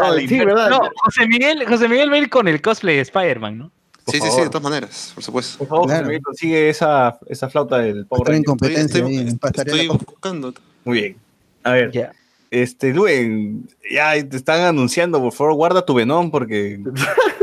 Oh, 0.00 0.14
sí, 0.18 0.38
¿verdad? 0.38 0.70
No, 0.70 0.80
José 1.04 1.26
Miguel, 1.26 1.64
José 1.66 1.88
Miguel 1.88 2.10
va 2.10 2.14
a 2.16 2.18
ir 2.18 2.30
con 2.30 2.48
el 2.48 2.60
cosplay 2.60 2.96
de 2.96 3.02
Spider-Man, 3.02 3.58
¿no? 3.58 3.70
Por 4.04 4.14
Sí, 4.14 4.20
sí, 4.20 4.26
sí, 4.26 4.28
favor. 4.30 4.44
de 4.44 4.50
todas 4.50 4.62
maneras, 4.62 5.12
por 5.14 5.22
supuesto. 5.24 5.58
Por 5.58 5.68
favor, 5.68 5.86
Claro. 5.86 5.98
José 6.00 6.08
Miguel, 6.08 6.22
consigue 6.22 6.68
esa, 6.70 7.18
esa 7.28 7.48
flauta 7.50 7.78
del 7.78 8.06
competencia 8.08 9.00
Estoy- 9.00 9.16
estoy- 9.28 9.50
estoy 9.54 9.88
buscando. 9.88 10.54
Muy 10.84 11.00
bien. 11.00 11.16
A 11.64 11.72
ver, 11.72 11.90
Ya. 11.92 12.12
este, 12.50 12.94
Luen, 12.94 13.68
ya 13.90 14.12
te 14.26 14.36
están 14.36 14.62
anunciando, 14.62 15.20
por 15.20 15.32
favor, 15.32 15.54
guarda 15.54 15.84
tu 15.84 15.94
Venom 15.94 16.30
porque. 16.30 16.80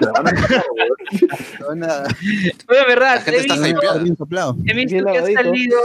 la 0.00 0.12
van 0.12 0.28
a 0.28 0.32
matar, 0.40 0.64
huevón. 0.74 1.80
Van 1.80 1.84
a- 1.90 2.02
Oye, 2.68 2.84
verdad, 2.86 3.14
La 3.16 3.20
gente 3.20 3.36
he 3.36 3.40
está 3.40 3.54
visto, 3.54 3.66
he 3.68 3.70
que 5.12 5.18
ha 5.18 5.22
salido, 5.42 5.78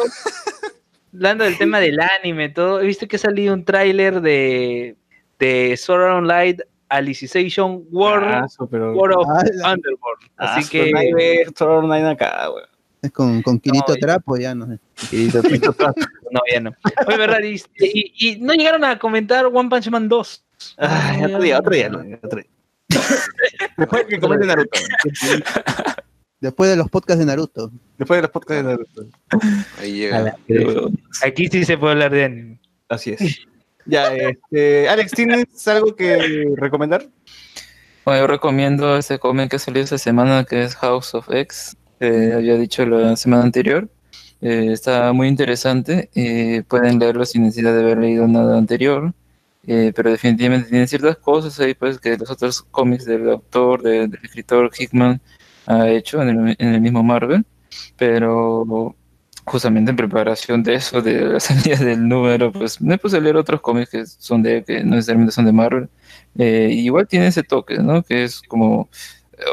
hablando 1.14 1.44
del 1.44 1.58
tema 1.58 1.80
del 1.80 2.00
anime, 2.00 2.50
todo, 2.50 2.82
he 2.82 2.86
visto 2.86 3.08
que 3.08 3.16
ha 3.16 3.20
salido 3.20 3.54
un 3.54 3.66
tráiler 3.66 4.22
de, 4.22 4.96
de 5.40 5.78
Sword 5.78 6.04
Art 6.04 6.16
Online 6.18 6.58
Alicization 6.90 7.84
World, 7.92 8.28
Ah, 8.28 8.48
so, 8.48 8.68
pero- 8.68 8.94
World 8.94 9.18
of 9.18 9.28
Ah, 9.30 9.44
la- 9.54 9.74
Underworld. 9.74 10.22
Ah, 10.38 10.56
Así 10.56 10.70
que 10.70 10.92
nadie 10.92 11.46
Sword 11.56 11.84
Online 11.86 12.10
acá, 12.10 12.50
weón. 12.52 12.68
Es 13.02 13.12
con, 13.12 13.42
con 13.42 13.58
Kirito 13.60 13.94
No. 13.94 13.96
Trapo, 13.96 14.36
ya 14.38 14.54
no 14.54 14.68
sé. 14.68 14.78
no, 16.32 16.42
ya 16.52 16.60
no. 16.60 16.72
Oye, 17.08 17.18
verdad, 17.18 17.40
y, 17.44 17.56
y- 17.80 18.14
y 18.18 18.40
no 18.42 18.54
llegaron 18.54 18.84
a 18.84 19.00
comentar 19.00 19.46
One 19.46 19.70
Punch 19.70 19.90
Man 19.90 20.10
2. 20.10 20.44
Ah, 20.80 21.16
ya 21.18 21.28
otro 21.28 21.42
día, 21.42 21.60
otro 21.60 21.74
día, 21.74 21.88
otro 22.22 22.40
día. 22.42 22.50
Después 23.78 24.06
que 24.06 24.20
comente 24.20 24.45
Naruto. 24.45 24.80
Después 26.40 26.70
de 26.70 26.76
los 26.76 26.90
podcasts 26.90 27.20
de 27.20 27.26
Naruto. 27.26 27.72
Después 27.98 28.18
de 28.18 28.22
los 28.24 28.32
podcasts 28.32 28.64
de 28.64 28.70
Naruto. 28.70 29.06
Ahí 29.80 30.06
A 30.06 30.24
llega. 30.24 30.36
Aquí 31.24 31.48
sí 31.48 31.66
se 31.66 31.78
puede 31.78 31.94
hablar 31.94 32.11
de 32.11 32.24
anime. 32.24 32.60
Así 32.88 33.11
es. 33.11 33.40
Ya, 33.86 34.14
este, 34.14 34.88
Alex, 34.88 35.11
¿tienes 35.11 35.68
algo 35.68 35.95
que 35.95 36.53
recomendar? 36.57 37.07
Bueno, 38.06 38.22
yo 38.22 38.28
recomiendo 38.28 38.98
ese 38.98 39.20
cómic 39.20 39.52
que 39.52 39.60
salió 39.60 39.82
esta 39.84 39.98
semana 39.98 40.44
que 40.44 40.64
es 40.64 40.76
House 40.76 41.14
of 41.16 41.30
X, 41.32 41.76
que 41.99 42.34
había 42.34 42.56
dicho 42.56 42.86
la 42.86 43.16
semana 43.16 43.44
anterior. 43.44 43.90
Eh, 44.41 44.70
está 44.72 45.11
muy 45.14 45.28
interesante. 45.28 46.10
eh, 46.16 46.64
pueden 46.68 46.99
leerlo 46.99 47.26
sin 47.26 47.44
necesidad 47.44 47.74
de 47.74 47.82
haber 47.82 47.98
leído 47.98 48.28
nada 48.28 48.57
anterior. 48.57 49.14
Eh, 49.68 49.91
pero 49.95 50.11
definitivamente 50.11 50.69
tiene 50.69 50.88
ciertas 50.88 51.18
cosas 51.18 51.60
ahí 51.60 51.73
pues 51.73 51.99
que 51.99 52.18
los 52.18 52.30
otros 52.31 52.61
cómics 52.64 53.06
del 53.06 53.30
autor, 53.30 53.81
de- 53.81 54.07
del 54.07 54.19
escritor 54.23 54.72
Hickman 54.77 55.22
ha 55.65 55.90
hecho 55.90 56.22
en 56.22 56.56
el, 56.57 56.81
mismo 56.81 57.03
Marvel. 57.03 57.45
Pero 57.98 58.95
justamente 59.45 59.91
en 59.91 59.98
preparación 59.98 60.64
de 60.64 60.76
eso, 60.76 61.02
de 61.02 61.22
la 61.22 61.40
salida 61.40 61.77
del 61.77 62.07
número, 62.07 62.52
pues 62.52 62.81
me 62.81 62.98
puse 62.98 63.18
a 63.18 63.19
leer 63.19 63.36
otros 63.38 63.61
cómics 63.61 63.90
que 63.91 64.06
son 64.06 64.41
de 64.44 64.64
que 64.64 64.84
no 64.84 64.95
necesariamente 64.95 65.34
son 65.34 65.45
de 65.45 65.52
Marvel. 65.53 65.90
Eh, 66.38 66.69
igual 66.72 67.07
tiene 67.07 67.27
ese 67.27 67.44
toque, 67.44 67.77
¿no? 67.80 68.03
Que 68.03 68.23
es 68.23 68.41
como 68.41 68.90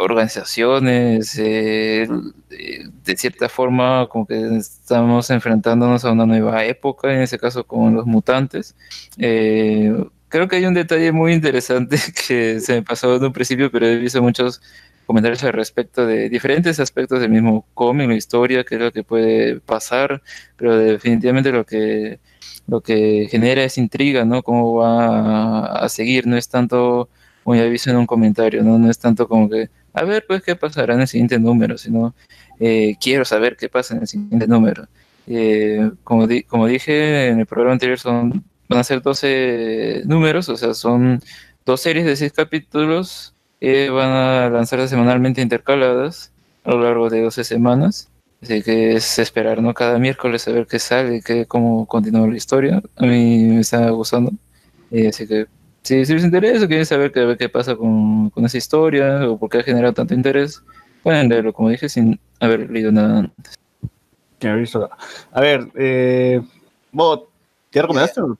organizaciones, 0.00 1.38
eh, 1.38 2.08
de, 2.48 3.16
cierta 3.16 3.48
forma 3.48 4.08
como 4.08 4.26
que 4.26 4.56
estamos 4.56 5.30
enfrentándonos 5.30 6.04
a 6.04 6.12
una 6.12 6.26
nueva 6.26 6.64
época, 6.64 7.12
en 7.12 7.22
ese 7.22 7.38
caso 7.38 7.64
con 7.64 7.94
los 7.94 8.06
mutantes. 8.06 8.74
Eh, 9.18 9.94
creo 10.28 10.48
que 10.48 10.56
hay 10.56 10.66
un 10.66 10.74
detalle 10.74 11.12
muy 11.12 11.32
interesante 11.32 11.98
que 12.28 12.60
se 12.60 12.74
me 12.74 12.82
pasó 12.82 13.16
en 13.16 13.24
un 13.24 13.32
principio, 13.32 13.70
pero 13.70 13.86
he 13.86 13.96
visto 13.96 14.22
muchos 14.22 14.60
comentarios 15.06 15.44
al 15.44 15.52
respecto 15.52 16.04
de 16.06 16.28
diferentes 16.28 16.80
aspectos 16.80 17.20
del 17.20 17.30
mismo 17.30 17.66
cómic, 17.74 18.08
la 18.08 18.16
historia, 18.16 18.64
qué 18.64 18.74
es 18.74 18.80
lo 18.80 18.92
que 18.92 19.04
puede 19.04 19.60
pasar, 19.60 20.22
pero 20.56 20.76
definitivamente 20.76 21.52
lo 21.52 21.64
que 21.64 22.18
lo 22.66 22.80
que 22.80 23.28
genera 23.30 23.62
es 23.64 23.78
intriga, 23.78 24.24
¿no? 24.24 24.42
Cómo 24.42 24.74
va 24.74 25.66
a 25.66 25.88
seguir, 25.88 26.26
no 26.26 26.36
es 26.36 26.48
tanto, 26.48 27.08
como 27.47 27.55
ya 27.55 27.64
en 27.64 27.97
un 27.97 28.06
comentario, 28.06 28.64
¿no? 28.64 28.77
No 28.77 28.90
es 28.90 28.98
tanto 28.98 29.28
como 29.28 29.48
que, 29.48 29.70
a 29.94 30.02
ver, 30.02 30.24
pues, 30.27 30.43
qué 30.43 30.56
pasará 30.56 30.94
en 30.94 31.02
el 31.02 31.06
siguiente 31.06 31.39
número, 31.39 31.78
sino, 31.78 32.12
eh, 32.59 32.97
quiero 33.01 33.24
saber 33.24 33.56
qué 33.56 33.68
pasa 33.68 33.94
en 33.94 34.01
el 34.01 34.09
siguiente 34.09 34.48
número. 34.48 34.89
Eh, 35.28 35.93
como, 36.02 36.27
di- 36.27 36.43
como 36.43 36.66
dije 36.66 37.28
en 37.28 37.39
el 37.39 37.47
programa 37.47 37.74
anterior, 37.74 38.01
son, 38.01 38.43
van 38.68 38.81
a 38.81 38.85
ser 38.85 39.01
12 39.01 40.02
números, 40.06 40.48
o 40.48 40.56
sea, 40.56 40.74
son 40.74 41.20
dos 41.64 41.81
series 41.82 42.05
de 42.05 42.16
seis 42.16 42.32
capítulos 42.32 43.32
que 43.60 43.90
van 43.90 44.10
a 44.10 44.51
lanzarse 44.51 44.89
semanalmente 44.89 45.40
intercaladas 45.40 46.32
a 46.64 46.73
lo 46.73 46.82
largo 46.82 47.09
de 47.10 47.23
12 47.23 47.44
semanas. 47.44 48.09
Así 48.43 48.60
que 48.64 48.94
es 48.97 49.20
esperar, 49.20 49.62
¿no? 49.62 49.73
Cada 49.73 50.01
miércoles 50.01 50.48
a 50.48 50.51
ver 50.52 50.66
qué 50.66 50.81
sale, 50.81 51.23
qué, 51.24 51.47
cómo 51.47 51.86
continúa 51.86 52.27
la 52.27 52.36
historia. 52.36 52.82
A 52.97 53.06
mí 53.06 53.44
me 53.44 53.60
está 53.60 53.89
gustando. 53.90 54.32
Eh, 54.90 55.09
así 55.09 55.28
que 55.28 55.47
si, 55.86 56.04
si 56.04 56.14
les 56.14 56.24
interesa, 56.24 56.66
quieren 56.66 56.84
saber 56.86 57.12
qué, 57.12 57.36
qué 57.38 57.48
pasa 57.48 57.76
con, 57.76 58.30
con 58.30 58.44
esa 58.44 58.58
historia 58.58 59.28
o 59.28 59.38
por 59.38 59.48
qué 59.50 59.58
ha 59.58 59.62
generado 59.62 59.94
tanto 59.94 60.14
interés, 60.14 60.62
pueden 61.02 61.28
leerlo, 61.28 61.52
como 61.52 61.70
dije, 61.70 61.88
sin 61.88 62.18
haber 62.40 62.68
leído 62.70 62.90
nada 62.92 63.18
antes. 63.20 63.54
A 65.32 65.40
ver, 65.40 65.70
eh, 65.76 66.40
Bot, 66.92 67.28
¿ya 67.72 67.82
recomendaste? 67.82 68.20
o- 68.20 68.36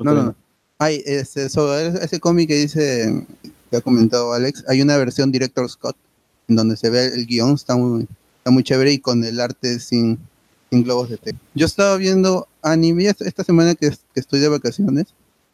No, 0.00 0.12
no, 0.14 0.22
no. 0.24 0.34
Hay 0.78 1.02
ese, 1.06 1.48
sobre 1.48 1.88
ese 1.88 2.20
cómic 2.20 2.48
que 2.48 2.56
dice, 2.56 3.26
que 3.70 3.76
ha 3.76 3.80
comentado 3.80 4.32
Alex, 4.32 4.64
hay 4.68 4.82
una 4.82 4.96
versión 4.96 5.32
Director 5.32 5.68
Scott, 5.70 5.96
en 6.48 6.56
donde 6.56 6.76
se 6.76 6.90
ve 6.90 7.06
el 7.06 7.26
guion, 7.26 7.54
está 7.54 7.76
muy, 7.76 8.06
está 8.38 8.50
muy 8.50 8.62
chévere 8.62 8.92
y 8.92 8.98
con 8.98 9.24
el 9.24 9.40
arte 9.40 9.78
sin, 9.80 10.18
sin 10.70 10.82
globos 10.84 11.08
de 11.10 11.16
texto. 11.16 11.40
Yo 11.54 11.66
estaba 11.66 11.96
viendo 11.96 12.46
anime 12.62 13.06
esta 13.06 13.24
esta 13.26 13.42
semana 13.44 13.74
que, 13.74 13.90
que 13.90 14.20
estoy 14.20 14.40
de 14.40 14.48
vacaciones. 14.48 15.06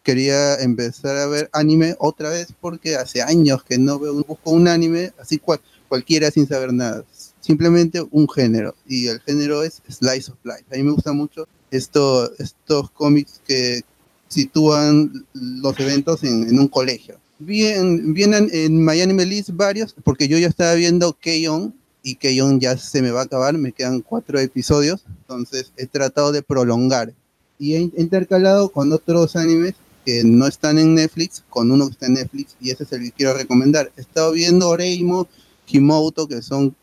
Quería 0.03 0.57
empezar 0.57 1.17
a 1.17 1.27
ver 1.27 1.49
anime 1.53 1.95
otra 1.99 2.31
vez 2.31 2.49
porque 2.61 2.97
hace 2.97 3.23
años 3.23 3.63
que 3.63 3.79
no 3.79 3.99
veo, 3.99 4.15
busco 4.15 4.51
un 4.51 4.67
anime 4.67 5.13
así 5.19 5.39
cual, 5.39 5.61
cualquiera 5.89 6.31
sin 6.31 6.47
saber 6.47 6.73
nada. 6.73 7.05
Simplemente 7.41 8.03
un 8.11 8.29
género. 8.29 8.75
Y 8.87 9.07
el 9.07 9.21
género 9.21 9.63
es 9.63 9.83
Slice 9.89 10.33
of 10.33 10.39
Life. 10.45 10.65
A 10.73 10.77
mí 10.77 10.83
me 10.83 10.93
gusta 10.93 11.13
mucho 11.13 11.47
esto, 11.71 12.31
estos 12.39 12.91
cómics 12.91 13.41
que 13.47 13.83
sitúan 14.29 15.27
los 15.35 15.79
eventos 15.79 16.25
en, 16.25 16.49
en 16.49 16.59
un 16.59 16.69
colegio. 16.69 17.19
Bien, 17.39 18.15
vienen 18.15 18.49
en 18.53 18.85
Miami 18.85 19.25
List 19.25 19.51
varios, 19.55 19.95
porque 20.05 20.29
yo 20.29 20.39
ya 20.39 20.47
estaba 20.47 20.75
viendo 20.75 21.13
K-On! 21.13 21.75
y 22.05 22.15
K-On! 22.15 22.61
ya 22.61 22.77
se 22.77 23.03
me 23.03 23.11
va 23.11 23.23
a 23.23 23.25
acabar, 23.25 23.59
me 23.59 23.73
quedan 23.73 24.01
cuatro 24.01 24.39
episodios, 24.39 25.05
entonces 25.09 25.73
he 25.77 25.87
tratado 25.87 26.31
de 26.31 26.43
prolongar. 26.43 27.13
Y 27.59 27.75
he 27.75 27.81
intercalado 27.97 28.71
con 28.71 28.93
otros 28.93 29.35
animes 29.35 29.75
que 30.05 30.23
no 30.25 30.47
están 30.47 30.79
en 30.79 30.95
Netflix, 30.95 31.45
con 31.49 31.71
uno 31.71 31.87
que 31.87 31.93
está 31.93 32.07
en 32.07 32.15
Netflix, 32.15 32.57
y 32.61 32.71
ese 32.71 32.85
es 32.85 32.93
el 32.93 33.03
que 33.03 33.13
quiero 33.13 33.35
recomendar. 33.35 33.91
He 33.97 34.01
estado 34.01 34.33
viendo 34.33 34.69
Oreimo, 34.69 35.29
Himoto, 35.69 36.27
que 36.29 36.43
son 36.43 36.75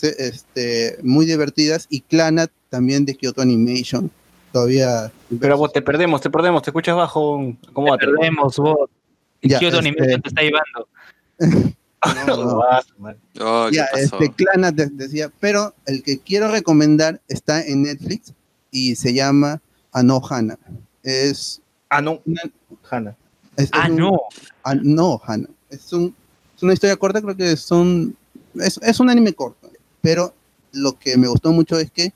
este, 0.00 0.98
muy 1.02 1.26
divertidas, 1.26 1.86
y 1.90 2.02
Clanat 2.02 2.50
también 2.70 3.04
de 3.04 3.14
Kyoto 3.16 3.42
Animation. 3.42 4.10
Todavía. 4.52 5.12
Pero 5.40 5.58
vos 5.58 5.72
te 5.72 5.82
perdemos, 5.82 6.20
te 6.20 6.30
perdemos, 6.30 6.62
te 6.62 6.70
escuchas 6.70 6.96
bajo. 6.96 7.54
¿Cómo 7.72 7.96
Te 7.98 8.06
perdemos, 8.06 8.56
vos. 8.56 8.88
Ya, 9.42 9.58
Kyoto 9.58 9.78
este- 9.78 9.88
Animation 9.88 10.22
te 10.22 10.28
está 10.28 10.42
llevando. 10.42 10.88
Oh, 13.40 13.66
¿qué 13.70 13.76
ya, 13.76 13.88
pasó? 13.92 14.18
este, 14.20 14.30
Clanat 14.32 14.74
de- 14.74 14.86
decía, 14.86 15.32
pero 15.40 15.74
el 15.86 16.02
que 16.04 16.18
quiero 16.20 16.48
recomendar 16.48 17.20
está 17.28 17.60
en 17.64 17.82
Netflix 17.82 18.32
y 18.70 18.94
se 18.94 19.12
llama 19.14 19.60
Anohana. 19.92 20.58
Es. 21.02 21.60
Ah, 21.90 22.00
no. 22.02 22.20
Una, 22.26 22.42
Hannah. 22.90 23.16
es- 23.56 23.70
Ah, 23.72 23.84
es 23.86 23.90
un- 23.90 23.96
no. 23.96 24.20
Ah, 24.64 24.74
no, 24.74 25.20
Hannah. 25.24 25.48
Es, 25.70 25.92
un, 25.92 26.14
es 26.56 26.62
una 26.62 26.72
historia 26.74 26.96
corta, 26.96 27.20
creo 27.22 27.36
que 27.36 27.56
son. 27.56 28.16
Es, 28.54 28.78
es 28.82 29.00
un 29.00 29.10
anime 29.10 29.32
corto. 29.32 29.70
Pero 30.00 30.32
lo 30.72 30.98
que 30.98 31.16
me 31.16 31.28
gustó 31.28 31.52
mucho 31.52 31.78
es 31.78 31.90
que 31.90 32.12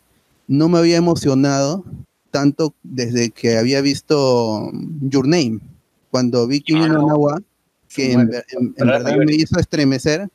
no 0.47 0.69
me 0.69 0.79
había 0.79 0.97
emocionado 0.97 1.85
tanto 2.31 2.75
desde 2.83 3.31
que 3.31 3.59
había 3.59 3.81
visto 3.81 4.71
Your 5.01 5.27
Name. 5.27 5.61
Cuando 6.11 6.47
vi 6.47 6.61
Kimi 6.61 6.89
no 6.89 7.07
Nawa, 7.07 7.41
que 7.89 8.13
en, 8.13 8.29
ver- 8.29 8.45
en- 8.51 8.75
en 8.77 8.87
verdad 8.87 9.17
me 9.17 9.35
hizo 9.35 9.59
estremecer. 9.59 10.29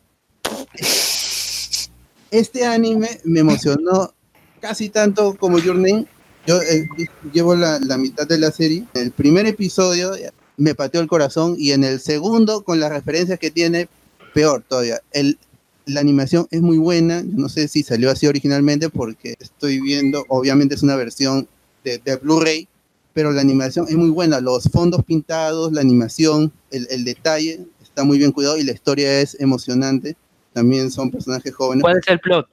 Este 2.31 2.65
anime 2.65 3.19
me 3.23 3.39
emocionó 3.39 4.14
casi 4.59 4.89
tanto 4.89 5.35
como 5.38 5.59
Your 5.59 5.76
Name. 5.76 6.05
Yo 6.48 6.61
eh, 6.61 6.88
llevo 7.34 7.56
la, 7.56 7.80
mitad 7.98 8.26
de 8.26 8.38
la 8.38 8.52
serie. 8.52 8.86
En 8.94 9.03
el 9.03 9.11
primer 9.11 9.45
episodio 9.45 10.15
eh, 10.15 10.32
me 10.56 10.76
pateó 10.76 11.02
el 11.02 11.07
corazón 11.07 11.56
y 11.60 11.72
en 11.74 11.84
el 11.84 11.99
segundo, 11.99 12.64
con 12.64 12.80
las 12.80 12.90
referencias 12.90 13.38
que 13.38 13.52
tiene, 13.52 13.90
peor 14.34 14.64
todavía. 14.65 15.02
El, 15.11 15.38
la 15.86 15.99
animación 15.99 16.48
es 16.49 16.61
muy 16.61 16.78
buena. 16.78 17.22
No 17.22 17.49
sé 17.49 17.68
si 17.68 17.84
salió 17.84 18.10
así 18.10 18.28
originalmente 18.28 18.90
porque 18.90 19.36
estoy 19.41 19.82
viendo, 19.82 20.24
obviamente 20.30 20.76
es 20.76 20.84
una 20.84 20.95
versión 20.95 21.49
de, 21.84 21.98
de 21.98 22.15
Blu-ray, 22.15 22.69
pero 23.14 23.34
la 23.34 23.41
animación 23.41 23.86
es 23.90 23.95
muy 23.95 24.10
buena. 24.10 24.40
Los 24.40 24.69
fondos 24.72 25.03
pintados, 25.03 25.74
la 25.74 25.82
animación, 25.82 26.53
el, 26.72 26.88
el 26.90 27.03
detalle 27.03 27.60
está 27.84 28.06
muy 28.06 28.18
bien 28.18 28.32
cuidado 28.32 28.57
y 28.57 28.64
la 28.64 28.72
historia 28.72 29.19
es 29.19 29.36
emocionante. 29.41 30.15
También 30.53 30.91
son 30.91 31.11
personajes 31.11 31.53
jóvenes. 31.53 31.82
¿Cuál 31.82 31.98
es 31.98 32.07
el 32.07 32.19
plot? 32.19 32.48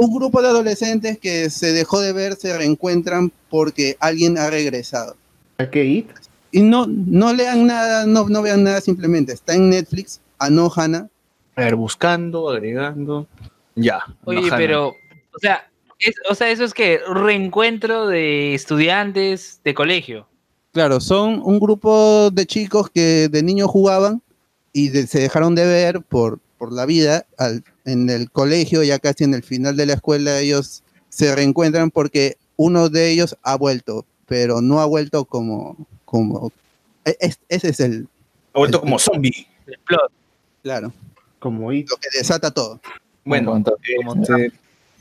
Un 0.00 0.14
grupo 0.14 0.40
de 0.42 0.48
adolescentes 0.48 1.18
que 1.18 1.50
se 1.50 1.72
dejó 1.72 2.00
de 2.00 2.12
ver 2.12 2.36
se 2.36 2.56
reencuentran 2.56 3.32
porque 3.50 3.96
alguien 4.00 4.38
ha 4.38 4.48
regresado. 4.50 5.16
¿A 5.58 5.68
qué 5.68 5.84
it? 5.84 6.10
Y 6.52 6.62
no, 6.62 6.86
no 6.86 7.32
lean 7.32 7.66
nada, 7.66 8.06
no, 8.06 8.28
no 8.28 8.40
vean 8.42 8.64
nada 8.64 8.80
simplemente. 8.80 9.32
Está 9.32 9.54
en 9.54 9.70
Netflix, 9.70 10.20
Anohana. 10.38 11.08
A 11.56 11.60
ver, 11.62 11.74
buscando, 11.76 12.48
agregando. 12.50 13.26
Ya. 13.74 14.00
Oye, 14.24 14.38
Anohana. 14.38 14.56
pero, 14.56 14.88
o 14.88 15.38
sea, 15.40 15.68
es, 15.98 16.14
o 16.30 16.34
sea, 16.34 16.50
eso 16.50 16.64
es 16.64 16.72
que 16.74 17.00
reencuentro 17.12 18.06
de 18.06 18.54
estudiantes 18.54 19.60
de 19.64 19.74
colegio. 19.74 20.26
Claro, 20.72 21.00
son 21.00 21.40
un 21.44 21.58
grupo 21.58 22.30
de 22.30 22.46
chicos 22.46 22.88
que 22.90 23.28
de 23.28 23.42
niños 23.42 23.68
jugaban 23.68 24.22
y 24.72 24.90
de- 24.90 25.06
se 25.06 25.18
dejaron 25.20 25.54
de 25.54 25.66
ver 25.66 26.02
por, 26.02 26.38
por 26.56 26.72
la 26.72 26.86
vida. 26.86 27.26
Al- 27.36 27.64
en 27.88 28.08
el 28.10 28.30
colegio, 28.30 28.82
ya 28.82 28.98
casi 28.98 29.24
en 29.24 29.34
el 29.34 29.42
final 29.42 29.76
de 29.76 29.86
la 29.86 29.94
escuela, 29.94 30.38
ellos 30.40 30.82
se 31.08 31.34
reencuentran 31.34 31.90
porque 31.90 32.36
uno 32.56 32.88
de 32.88 33.10
ellos 33.10 33.36
ha 33.42 33.56
vuelto, 33.56 34.04
pero 34.26 34.60
no 34.60 34.80
ha 34.80 34.86
vuelto 34.86 35.24
como... 35.24 35.76
como 36.04 36.52
e- 37.04 37.16
es- 37.20 37.38
ese 37.48 37.68
es 37.70 37.80
el... 37.80 38.08
Ha 38.54 38.58
vuelto 38.58 38.80
como 38.80 38.98
zombie. 38.98 39.46
El 39.66 39.78
plot. 39.80 40.10
Claro, 40.62 40.92
Como 41.38 41.72
it. 41.72 41.88
lo 41.88 41.96
que 41.96 42.08
desata 42.16 42.50
todo. 42.50 42.80
Bueno, 43.24 43.50
Aguanta. 43.50 43.72
este, 44.22 44.52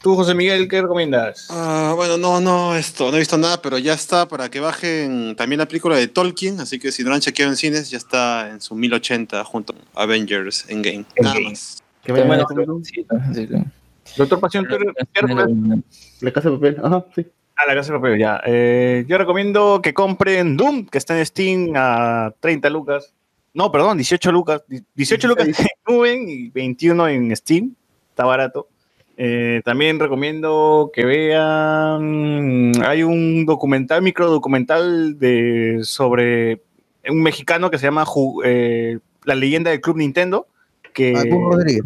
tú, 0.01 0.15
José 0.15 0.34
Miguel, 0.35 0.68
¿qué 0.68 0.81
recomiendas? 0.81 1.47
Ah, 1.49 1.93
bueno, 1.95 2.18
no, 2.18 2.39
no, 2.39 2.76
esto, 2.76 3.09
no 3.09 3.15
he 3.15 3.19
visto 3.19 3.38
nada, 3.38 3.61
pero 3.61 3.77
ya 3.77 3.93
está 3.93 4.27
para 4.27 4.49
que 4.49 4.59
bajen 4.59 5.35
también 5.35 5.59
la 5.59 5.68
película 5.68 5.95
de 5.95 6.07
Tolkien, 6.07 6.59
así 6.59 6.77
que 6.80 6.91
si 6.91 7.03
no 7.03 7.09
la 7.09 7.15
han 7.15 7.22
chequeado 7.22 7.51
en 7.51 7.57
cines, 7.57 7.89
ya 7.89 7.97
está 7.97 8.49
en 8.49 8.61
su 8.61 8.76
1080 8.76 9.43
junto 9.45 9.73
a 9.95 10.03
Avengers 10.03 10.65
Endgame. 10.68 11.05
Nada 11.19 11.35
Endgame. 11.35 11.49
más. 11.51 11.81
Que 12.08 12.14
vayan 12.14 12.28
Bueno, 12.28 12.46
a 12.50 12.54
ver 12.54 12.68
Sí, 12.84 13.06
sí, 13.34 13.48
sí. 13.48 14.14
Doctor 14.18 14.40
Pasión, 14.40 14.66
¿tú 14.68 14.78
qué 15.14 15.22
recomiendas? 15.22 15.80
la 16.22 16.32
casa 16.32 16.50
de 16.50 16.56
papel. 16.56 16.78
Ajá, 16.82 17.06
sí. 17.14 17.28
A 17.58 17.68
la 17.68 17.76
casa 17.76 17.92
de 17.92 18.00
papel, 18.00 18.18
ya. 18.20 18.40
Eh, 18.46 19.04
yo 19.08 19.18
recomiendo 19.18 19.82
que 19.82 19.94
compren 19.94 20.56
Doom, 20.56 20.86
que 20.86 20.98
está 20.98 21.18
en 21.20 21.26
Steam 21.26 21.74
a 21.76 22.34
30 22.40 22.70
lucas. 22.70 23.14
No, 23.54 23.72
perdón, 23.72 23.98
18 23.98 24.32
lucas. 24.32 24.64
18 24.96 25.28
lucas 25.28 25.48
en 25.48 25.56
Nubin 25.88 26.30
y 26.30 26.50
21 26.50 27.08
en 27.10 27.36
Steam. 27.36 27.76
Está 28.12 28.24
barato. 28.26 28.70
Eh, 29.18 29.62
también 29.66 30.00
recomiendo 30.00 30.92
que 30.94 31.04
vean. 31.04 32.72
Hay 32.86 33.04
un 33.04 33.46
documental, 33.46 34.02
micro 34.02 34.30
documental 34.30 35.18
de, 35.20 35.80
sobre 35.84 36.62
un 37.10 37.22
mexicano 37.24 37.70
que 37.72 37.78
se 37.78 37.88
llama 37.88 38.06
Ju- 38.06 38.42
eh, 38.46 39.00
La 39.26 39.36
leyenda 39.36 39.72
del 39.72 39.82
Club 39.82 39.98
Nintendo. 39.98 40.48
Que, 40.94 41.14
Ah, 41.16 41.24
Rodríguez. 41.30 41.84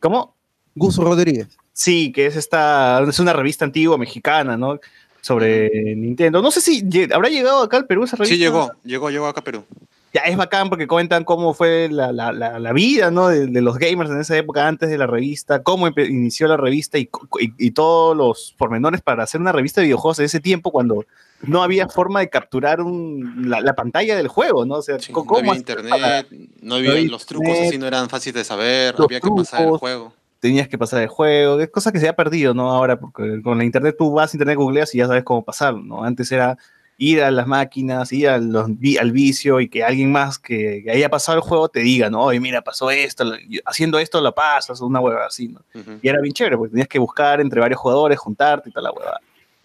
¿Cómo? 0.00 0.34
Gus 0.74 0.96
Rodríguez. 0.96 1.48
Sí, 1.72 2.12
que 2.12 2.26
es 2.26 2.36
esta, 2.36 3.02
es 3.06 3.18
una 3.18 3.32
revista 3.32 3.64
antigua 3.64 3.98
mexicana, 3.98 4.56
¿no? 4.56 4.78
Sobre 5.20 5.94
Nintendo. 5.96 6.40
No 6.40 6.50
sé 6.50 6.60
si 6.60 6.84
habrá 7.12 7.28
llegado 7.28 7.62
acá 7.62 7.78
al 7.78 7.86
Perú 7.86 8.04
esa 8.04 8.16
revista. 8.16 8.34
Sí, 8.34 8.38
llegó, 8.38 8.70
llegó, 8.84 9.10
llegó 9.10 9.26
acá 9.26 9.40
a 9.40 9.44
Perú. 9.44 9.64
Ya 10.14 10.20
es 10.22 10.36
bacán 10.36 10.70
porque 10.70 10.86
cuentan 10.86 11.24
cómo 11.24 11.52
fue 11.52 11.88
la, 11.90 12.12
la- 12.12 12.32
la- 12.32 12.58
la 12.58 12.72
vida, 12.72 13.10
¿no? 13.10 13.28
De, 13.28 13.46
de 13.48 13.60
los 13.60 13.76
gamers 13.78 14.08
en 14.10 14.20
esa 14.20 14.36
época 14.36 14.66
antes 14.66 14.88
de 14.88 14.96
la 14.96 15.06
revista, 15.06 15.62
cómo 15.62 15.88
inició 15.88 16.46
la 16.48 16.56
revista 16.56 16.98
y- 16.98 17.10
y 17.58 17.70
todos 17.72 18.16
los 18.16 18.54
pormenores 18.56 19.02
para 19.02 19.24
hacer 19.24 19.40
una 19.40 19.52
revista 19.52 19.80
de 19.80 19.86
videojuegos 19.88 20.16
de 20.18 20.24
ese 20.26 20.40
tiempo 20.40 20.70
cuando 20.70 21.04
no 21.46 21.62
había 21.62 21.88
forma 21.88 22.20
de 22.20 22.28
capturar 22.28 22.80
un- 22.80 23.44
la, 23.48 23.60
la 23.60 23.74
pantalla 23.74 24.16
del 24.16 24.28
juego, 24.28 24.64
¿no? 24.64 24.76
O 24.76 24.82
sea, 24.82 24.98
Sí, 24.98 25.12
no 25.12 25.24
¿cómo 25.24 25.38
había 25.38 25.54
internet, 25.56 25.90
para- 25.90 26.26
no 26.60 26.74
había, 26.76 26.94
no 26.94 27.10
los 27.10 27.26
trucos 27.26 27.48
internet, 27.48 27.68
así 27.68 27.78
no 27.78 27.86
eran 27.86 28.08
fáciles 28.08 28.34
de 28.34 28.44
saber, 28.44 28.94
había 28.98 29.20
que 29.20 29.30
pasar 29.30 29.66
el 29.66 29.78
juego. 29.78 30.12
tenías 30.40 30.68
que 30.68 30.78
pasar 30.78 31.02
el 31.02 31.08
juego, 31.08 31.60
es 31.60 31.70
cosa 31.70 31.92
que 31.92 31.98
se 32.00 32.08
ha 32.08 32.14
perdido, 32.16 32.54
¿no? 32.54 32.70
Ahora, 32.70 32.98
porque 33.00 33.40
con 33.42 33.58
la 33.58 33.64
internet 33.64 33.96
tú 33.98 34.12
vas 34.12 34.32
a 34.32 34.36
internet, 34.36 34.56
googleas 34.56 34.94
y 34.94 34.98
ya 34.98 35.06
sabes 35.06 35.24
cómo 35.24 35.44
pasarlo, 35.44 35.82
¿no? 35.82 36.04
Antes 36.04 36.30
era 36.30 36.56
ir 36.98 37.22
a 37.22 37.30
las 37.30 37.46
máquinas, 37.46 38.10
ir 38.12 38.28
a 38.28 38.38
los 38.38 38.66
vi- 38.78 38.96
al 38.96 39.12
vicio 39.12 39.60
y 39.60 39.68
que 39.68 39.84
alguien 39.84 40.10
más 40.12 40.38
que, 40.38 40.84
haya 40.90 41.10
pasado 41.10 41.36
el 41.36 41.42
juego 41.42 41.68
te 41.68 41.80
diga, 41.80 42.08
¿no? 42.10 42.22
Oye, 42.22 42.40
mira, 42.40 42.62
pasó 42.62 42.90
esto, 42.90 43.24
haciendo 43.66 43.98
esto 43.98 44.20
lo 44.20 44.34
pasas, 44.34 44.80
una 44.80 45.00
hueva 45.00 45.26
así, 45.26 45.48
¿no? 45.48 45.60
Y 46.00 46.08
era 46.08 46.20
bien 46.22 46.32
chévere, 46.32 46.56
porque 46.56 46.70
tenías 46.70 46.88
que 46.88 46.98
buscar 46.98 47.40
entre 47.40 47.60
varios 47.60 47.78
jugadores, 47.80 48.18
juntarte 48.18 48.70
y 48.70 48.72
toda 48.72 48.84
la 48.84 48.92
hueva. 48.92 49.20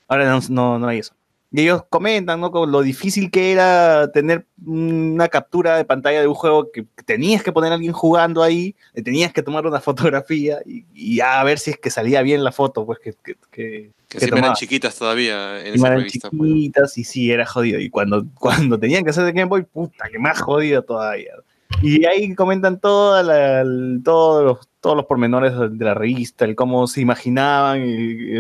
Ahora 0.09 0.25
no, 0.29 0.39
no, 0.49 0.77
no 0.79 0.87
hay 0.87 0.99
eso. 0.99 1.13
Y 1.53 1.61
ellos 1.63 1.83
comentan, 1.89 2.39
¿no? 2.39 2.49
Con 2.49 2.71
lo 2.71 2.81
difícil 2.81 3.29
que 3.29 3.51
era 3.51 4.09
tener 4.13 4.45
una 4.65 5.27
captura 5.27 5.75
de 5.75 5.83
pantalla 5.83 6.21
de 6.21 6.27
un 6.27 6.33
juego 6.33 6.71
que 6.71 6.85
tenías 7.05 7.43
que 7.43 7.51
poner 7.51 7.71
a 7.71 7.75
alguien 7.75 7.91
jugando 7.91 8.41
ahí, 8.41 8.73
le 8.93 9.01
tenías 9.03 9.33
que 9.33 9.43
tomar 9.43 9.67
una 9.67 9.81
fotografía 9.81 10.59
y, 10.65 10.85
y 10.93 11.19
a 11.19 11.43
ver 11.43 11.59
si 11.59 11.71
es 11.71 11.77
que 11.77 11.89
salía 11.89 12.21
bien 12.21 12.43
la 12.45 12.53
foto, 12.53 12.85
pues 12.85 12.99
que, 12.99 13.11
que, 13.21 13.33
que, 13.33 13.37
Que 13.51 13.91
que 14.07 14.19
siempre 14.19 14.39
eran 14.39 14.53
chiquitas 14.53 14.97
todavía 14.97 15.59
en 15.65 15.73
esa 15.75 15.87
eran 15.87 15.99
revista. 15.99 16.29
pues. 16.29 16.41
chiquitas 16.49 16.97
y 16.97 17.03
sí, 17.03 17.31
era 17.31 17.45
jodido. 17.45 17.79
Y 17.81 17.89
cuando, 17.89 18.25
cuando 18.39 18.79
tenían 18.79 19.03
que 19.03 19.09
hacer 19.09 19.25
de 19.25 19.33
Game 19.33 19.49
Boy, 19.49 19.63
puta, 19.63 20.07
que 20.09 20.19
más 20.19 20.39
jodido 20.39 20.83
todavía. 20.83 21.33
Y 21.81 22.05
ahí 22.05 22.33
comentan 22.35 22.79
toda 22.79 23.23
la- 23.23 23.65
todos 24.03 24.43
los 24.45 24.67
todos 24.81 24.95
los 24.95 25.05
pormenores 25.05 25.53
de 25.55 25.85
la 25.85 25.93
revista, 25.93 26.43
el 26.43 26.55
cómo 26.55 26.87
se 26.87 27.01
imaginaban, 27.01 27.81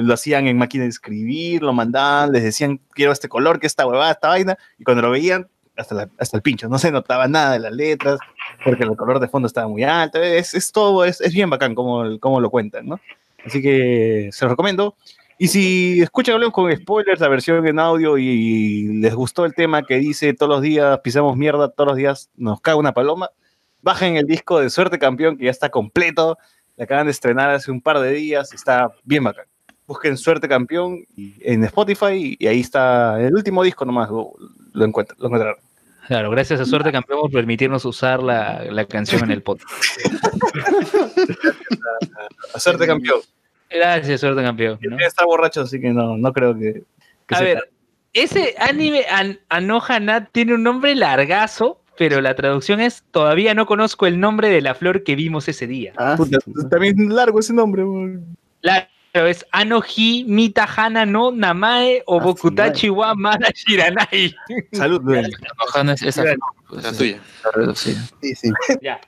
lo 0.05 0.13
hacían 0.13 0.47
en 0.47 0.57
máquina 0.57 0.83
de 0.83 0.89
escribir, 0.89 1.61
lo 1.61 1.71
mandaban, 1.71 2.31
les 2.31 2.43
decían 2.43 2.81
quiero 2.91 3.11
este 3.11 3.29
color, 3.29 3.59
que 3.59 3.67
esta 3.67 3.85
huevada, 3.85 4.11
esta 4.11 4.29
vaina, 4.29 4.57
y 4.77 4.83
cuando 4.83 5.03
lo 5.03 5.11
veían, 5.11 5.47
hasta, 5.77 6.09
hasta 6.17 6.37
el 6.37 6.43
pincho, 6.43 6.67
no 6.67 6.77
se 6.79 6.91
notaba 6.91 7.27
nada 7.27 7.53
de 7.53 7.59
las 7.59 7.71
letras, 7.71 8.19
porque 8.65 8.83
el 8.83 8.95
color 8.95 9.19
de 9.19 9.27
fondo 9.27 9.47
estaba 9.47 9.67
muy 9.67 9.83
alto, 9.83 10.21
es, 10.21 10.53
es 10.53 10.71
todo, 10.71 11.05
es, 11.05 11.21
es 11.21 11.33
bien 11.33 11.49
bacán 11.49 11.75
como, 11.75 12.19
como 12.19 12.39
lo 12.39 12.49
cuentan, 12.49 12.87
¿no? 12.87 12.99
Así 13.45 13.61
que 13.61 14.29
se 14.31 14.45
los 14.45 14.51
recomiendo. 14.51 14.95
Y 15.37 15.47
si 15.47 16.01
escuchan 16.01 16.35
hablemos 16.35 16.53
con 16.53 16.71
spoilers, 16.71 17.19
la 17.19 17.27
versión 17.27 17.65
en 17.65 17.79
audio 17.79 18.17
y 18.19 18.99
les 18.99 19.15
gustó 19.15 19.45
el 19.45 19.55
tema 19.55 19.81
que 19.81 19.95
dice 19.95 20.35
todos 20.35 20.51
los 20.51 20.61
días 20.61 20.99
pisamos 20.99 21.35
mierda, 21.35 21.69
todos 21.69 21.87
los 21.87 21.97
días 21.97 22.29
nos 22.35 22.61
caga 22.61 22.77
una 22.77 22.93
paloma, 22.93 23.31
bajen 23.81 24.17
el 24.17 24.25
disco 24.25 24.59
de 24.59 24.69
Suerte 24.69 24.99
Campeón 24.99 25.37
que 25.37 25.45
ya 25.45 25.51
está 25.51 25.69
completo, 25.69 26.37
lo 26.77 26.83
acaban 26.83 27.05
de 27.05 27.11
estrenar 27.11 27.49
hace 27.49 27.71
un 27.71 27.81
par 27.81 27.99
de 27.99 28.11
días, 28.11 28.53
está 28.53 28.91
bien 29.03 29.23
bacán. 29.23 29.45
Busquen 29.87 30.17
Suerte 30.17 30.47
Campeón 30.47 31.05
en 31.17 31.63
Spotify 31.65 32.37
y 32.39 32.47
ahí 32.47 32.61
está 32.61 33.19
el 33.21 33.33
último 33.33 33.63
disco 33.63 33.83
nomás, 33.85 34.09
lo, 34.09 34.85
encuentran, 34.85 35.17
lo 35.19 35.27
encontrarán. 35.27 35.57
Claro, 36.07 36.29
gracias 36.31 36.59
a 36.59 36.65
Suerte 36.65 36.91
Campeón 36.91 37.21
por 37.21 37.31
permitirnos 37.31 37.85
usar 37.85 38.21
la, 38.23 38.65
la 38.69 38.85
canción 38.85 39.23
en 39.23 39.31
el 39.31 39.43
podcast. 39.43 39.71
A 42.53 42.59
Suerte 42.59 42.85
Campeón. 42.87 43.21
Gracias, 43.69 44.19
Suerte 44.19 44.43
Campeón. 44.43 44.79
estar 44.99 45.25
borracho, 45.25 45.61
así 45.61 45.79
que 45.79 45.89
no, 45.91 46.17
no 46.17 46.33
creo 46.33 46.53
que... 46.57 46.83
que 47.27 47.35
A 47.35 47.41
ver, 47.41 47.71
ese 48.13 48.55
anime 48.59 49.05
An 49.09 49.39
Anoha 49.49 49.99
Nat 49.99 50.29
tiene 50.31 50.53
un 50.53 50.63
nombre 50.63 50.95
largazo, 50.95 51.80
pero 52.01 52.19
la 52.19 52.33
traducción 52.33 52.79
es 52.79 53.03
todavía 53.11 53.53
no 53.53 53.67
conozco 53.67 54.07
el 54.07 54.19
nombre 54.19 54.49
de 54.49 54.59
la 54.59 54.73
flor 54.73 55.03
que 55.03 55.15
vimos 55.15 55.47
ese 55.47 55.67
día. 55.67 55.93
Ah, 55.97 56.15
Puta, 56.17 56.39
también 56.67 56.95
largo 57.13 57.39
ese 57.39 57.53
nombre. 57.53 57.83
weón. 57.83 58.25
Claro, 58.63 58.87
es 59.27 59.45
Anohi 59.51 60.25
Mitahana 60.27 61.05
no 61.05 61.31
Namae 61.31 62.01
o 62.07 62.19
Bokutachi 62.19 62.89
wa 62.89 63.13
Mara 63.13 63.49
Shiranai. 63.53 64.33
Salud. 64.73 64.99
Anohana 65.07 65.93
es 65.93 66.01
esa 66.01 66.23
pues, 66.67 66.83
La 66.83 66.89
es 66.89 66.97
tuya. 66.97 67.21
Sí, 67.75 68.33
sí. 68.33 68.51
Ya. 68.81 68.99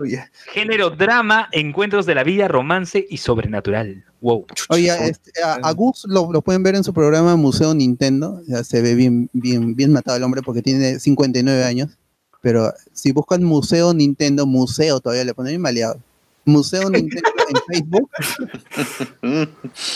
Género 0.51 0.91
drama, 0.91 1.49
encuentros 1.51 2.05
de 2.05 2.13
la 2.13 2.23
vida, 2.23 2.47
romance 2.47 3.03
y 3.09 3.17
sobrenatural. 3.17 4.05
Wow. 4.21 4.45
Oye, 4.69 4.91
este, 5.09 5.31
a, 5.41 5.55
a 5.55 5.71
Gus 5.71 6.05
lo, 6.07 6.31
lo 6.31 6.43
pueden 6.43 6.61
ver 6.61 6.75
en 6.75 6.83
su 6.83 6.93
programa 6.93 7.35
Museo 7.37 7.73
Nintendo. 7.73 8.39
Ya 8.47 8.63
se 8.63 8.83
ve 8.83 8.93
bien, 8.93 9.31
bien, 9.33 9.75
bien 9.75 9.91
matado 9.91 10.15
el 10.15 10.23
hombre 10.23 10.43
porque 10.43 10.61
tiene 10.61 10.99
59 10.99 11.63
años. 11.63 11.97
Pero 12.43 12.73
si 12.91 13.13
buscan 13.13 13.41
Museo 13.41 13.93
Nintendo, 13.93 14.45
museo 14.45 14.99
todavía 14.99 15.23
le 15.23 15.33
ponen 15.33 15.61
maleado. 15.61 15.97
Museo 16.43 16.89
Nintendo 16.89 17.29
en 17.49 17.55
Facebook. 17.73 18.09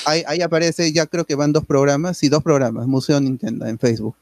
Ahí, 0.05 0.23
ahí 0.25 0.41
aparece, 0.41 0.93
ya 0.93 1.05
creo 1.07 1.25
que 1.25 1.35
van 1.35 1.51
dos 1.51 1.65
programas. 1.65 2.17
Sí, 2.17 2.29
dos 2.29 2.41
programas. 2.41 2.87
Museo 2.87 3.19
Nintendo 3.19 3.65
en 3.65 3.77
Facebook. 3.77 4.15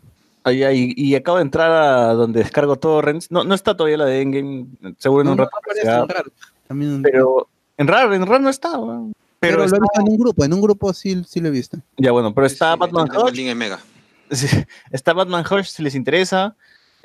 Ahí, 0.43 0.63
ahí, 0.63 0.93
y 0.97 1.13
acabo 1.13 1.37
de 1.37 1.43
entrar 1.43 1.71
a 1.71 2.13
donde 2.13 2.39
descargo 2.39 2.77
torrents. 2.77 3.29
No, 3.31 3.43
no 3.43 3.53
está 3.53 3.77
todavía 3.77 3.97
la 3.97 4.05
de 4.05 4.21
Endgame. 4.21 4.65
Seguro 4.97 5.21
en 5.21 5.25
No, 5.27 5.31
un 5.33 5.37
rato. 5.37 5.51
en 5.83 6.09
RAR. 6.09 6.25
También- 6.67 7.01
Pero 7.03 7.47
en 7.77 7.87
RAR, 7.87 8.11
en 8.13 8.25
RAR 8.25 8.41
no 8.41 8.49
está. 8.49 8.71
pero 8.71 9.13
Pero, 9.39 9.57
lo 9.57 9.63
he 9.63 9.65
visto 9.67 10.01
en 10.01 10.09
un 10.09 10.17
grupo. 10.17 10.43
En 10.45 10.53
un 10.53 10.61
grupo 10.61 10.93
sí, 10.93 11.21
sí 11.27 11.41
lo 11.41 11.49
he 11.49 11.51
visto. 11.51 11.77
ya 11.97 12.11
bueno, 12.11 12.33
pero 12.33 12.47
está 12.47 12.73
Sí, 12.73 12.79
Batman 12.79 13.07
en 13.37 13.57
Mega. 13.57 13.79
sí, 14.31 14.47
Está 14.89 15.13
Batman 15.13 15.45
Hush 15.47 15.67
si 15.67 15.83
les 15.83 15.93
interesa. 15.93 16.55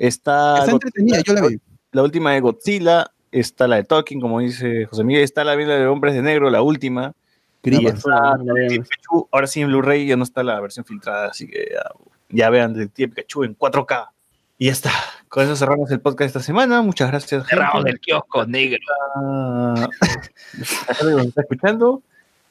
Está, 0.01 0.57
Está 0.59 0.71
entretenida, 0.71 1.21
yo 1.23 1.33
la 1.33 1.47
vi. 1.47 1.59
la 1.91 2.01
última 2.01 2.33
de 2.33 2.39
Godzilla. 2.39 3.11
Está 3.31 3.67
la 3.67 3.75
de 3.75 3.83
Talking, 3.83 4.19
como 4.19 4.39
dice 4.39 4.85
José 4.85 5.03
Miguel. 5.03 5.23
Está 5.23 5.43
la 5.43 5.55
vida 5.55 5.77
de 5.77 5.85
Hombres 5.85 6.15
de 6.15 6.23
Negro, 6.23 6.49
la 6.49 6.63
última. 6.63 7.13
Y 7.61 7.85
está. 7.85 8.35
Pikachu. 8.37 9.27
Ahora 9.31 9.45
sí 9.45 9.61
en 9.61 9.67
Blu-ray 9.67 10.07
ya 10.07 10.17
no 10.17 10.23
está 10.23 10.41
la 10.41 10.59
versión 10.59 10.85
filtrada, 10.85 11.27
así 11.27 11.47
que 11.47 11.67
ya, 11.71 11.83
ya 12.29 12.49
vean 12.49 12.73
Detective 12.73 13.09
Pikachu 13.09 13.43
en 13.43 13.55
4K. 13.55 14.09
Y 14.57 14.65
ya 14.65 14.71
está. 14.71 14.91
Con 15.29 15.43
eso 15.43 15.55
cerramos 15.55 15.91
el 15.91 15.99
podcast 15.99 16.29
esta 16.29 16.39
semana. 16.39 16.81
Muchas 16.81 17.11
gracias. 17.11 17.45
gente. 17.45 17.55
Cerramos 17.55 17.85
el 17.85 17.99
kiosco 17.99 18.43
negro. 18.47 18.79
Ah, 19.15 19.87
está 20.89 21.41
escuchando. 21.41 22.01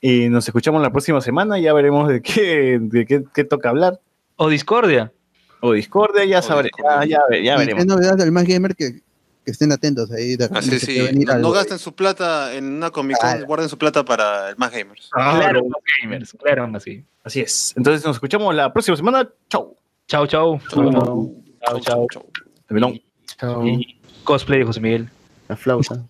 Y 0.01 0.29
nos 0.29 0.47
escuchamos 0.47 0.81
la 0.81 0.93
próxima 0.93 1.21
semana. 1.21 1.59
Ya 1.59 1.73
veremos 1.73 2.09
de 2.09 2.23
qué, 2.23 2.79
de 2.81 3.07
qué, 3.07 3.25
qué 3.35 3.43
toca 3.43 3.71
hablar. 3.71 3.99
O 4.37 4.49
Discordia. 4.49 5.13
O 5.61 5.73
Discordia, 5.73 6.25
ya 6.25 6.39
O 6.39 6.43
sabré. 6.43 6.71
Discordia. 6.75 7.07
Ya, 7.31 7.43
ya, 7.43 7.57
veremos. 7.57 7.83
qué 7.85 7.89
novedad 7.89 8.17
del 8.17 8.33
Más 8.33 8.45
Gamer 8.45 8.75
que, 8.75 9.01
que 9.45 9.51
estén 9.51 9.73
atentos 9.73 10.11
ahí. 10.13 10.37
De 10.37 10.45
Así 10.53 10.79
sí. 10.79 11.01
venir 11.01 11.29
No, 11.39 11.51
gasten 11.51 11.79
su 11.79 11.95
plata 11.95 12.55
en 12.55 12.65
una 12.75 12.91
Comic 12.91 13.19
Con, 13.19 13.31
Claro. 13.31 13.47
guarden 13.47 13.69
su 13.69 13.79
plata 13.79 14.05
para 14.05 14.51
el 14.51 14.57
más 14.57 14.71
gamers. 14.73 15.09
Claro, 15.13 15.63
más 15.65 15.83
gamers. 16.03 16.37
Claro, 16.43 16.69
más 16.69 16.83
sí. 16.83 17.05
Así 17.25 17.41
es. 17.41 17.75
Entonces 17.77 18.05
nos 18.05 18.17
escuchamos 18.17 18.55
la 18.55 18.73
próxima 18.73 18.97
semana. 18.97 19.29
Chau. 19.49 19.77
Chau, 20.09 20.27
chau. 20.27 20.59
Chau. 20.71 21.35
Chau, 21.83 22.07
chau. 22.11 22.27
Terminó. 22.67 22.93
Chao. 23.39 23.67
Y 23.67 24.01
cosplay 24.25 24.61
de 24.61 24.65
José 24.65 24.81
Miguel. 24.81 25.09
La 25.49 25.57
flauta. 25.57 26.03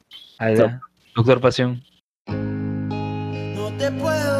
Doctor 1.15 1.41
Pasión. 1.41 1.83
No 2.29 3.73
te 3.79 3.91
puedo 3.93 4.40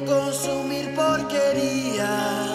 consumir 0.00 0.94
porquerías 0.94 2.50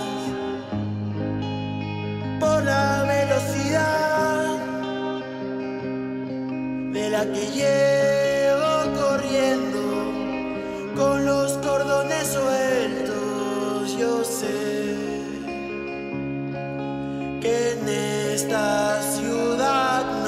por 2.39 2.63
la 2.63 3.03
velocidad 3.03 4.57
de 6.93 7.09
la 7.09 7.25
que 7.25 7.45
llevo 7.59 8.73
corriendo 9.01 9.81
con 10.95 11.25
los 11.25 11.53
cordones 11.57 12.27
sueltos. 12.27 13.97
Yo 13.97 14.23
sé 14.23 14.95
que 17.41 17.71
en 17.71 17.89
esta 18.33 19.01
ciudad 19.01 20.22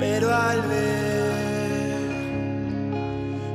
pero 0.00 0.34
al 0.34 0.62
ver 0.62 1.92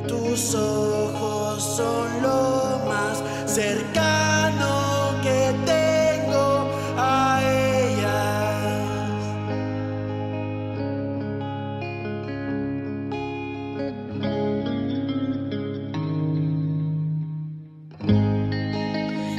tus 0.08 0.54
ojos 0.54 1.64
son 1.78 2.22
lo 2.22 2.80
más 2.88 3.24
cercano 3.48 5.16
que 5.24 5.54
tengo 5.66 6.70
a 6.98 7.42
ellas. 7.42 8.62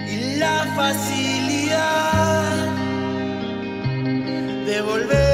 y 0.08 0.36
la 0.38 0.66
facilidad 0.74 2.50
de 4.66 4.82
volver 4.82 5.25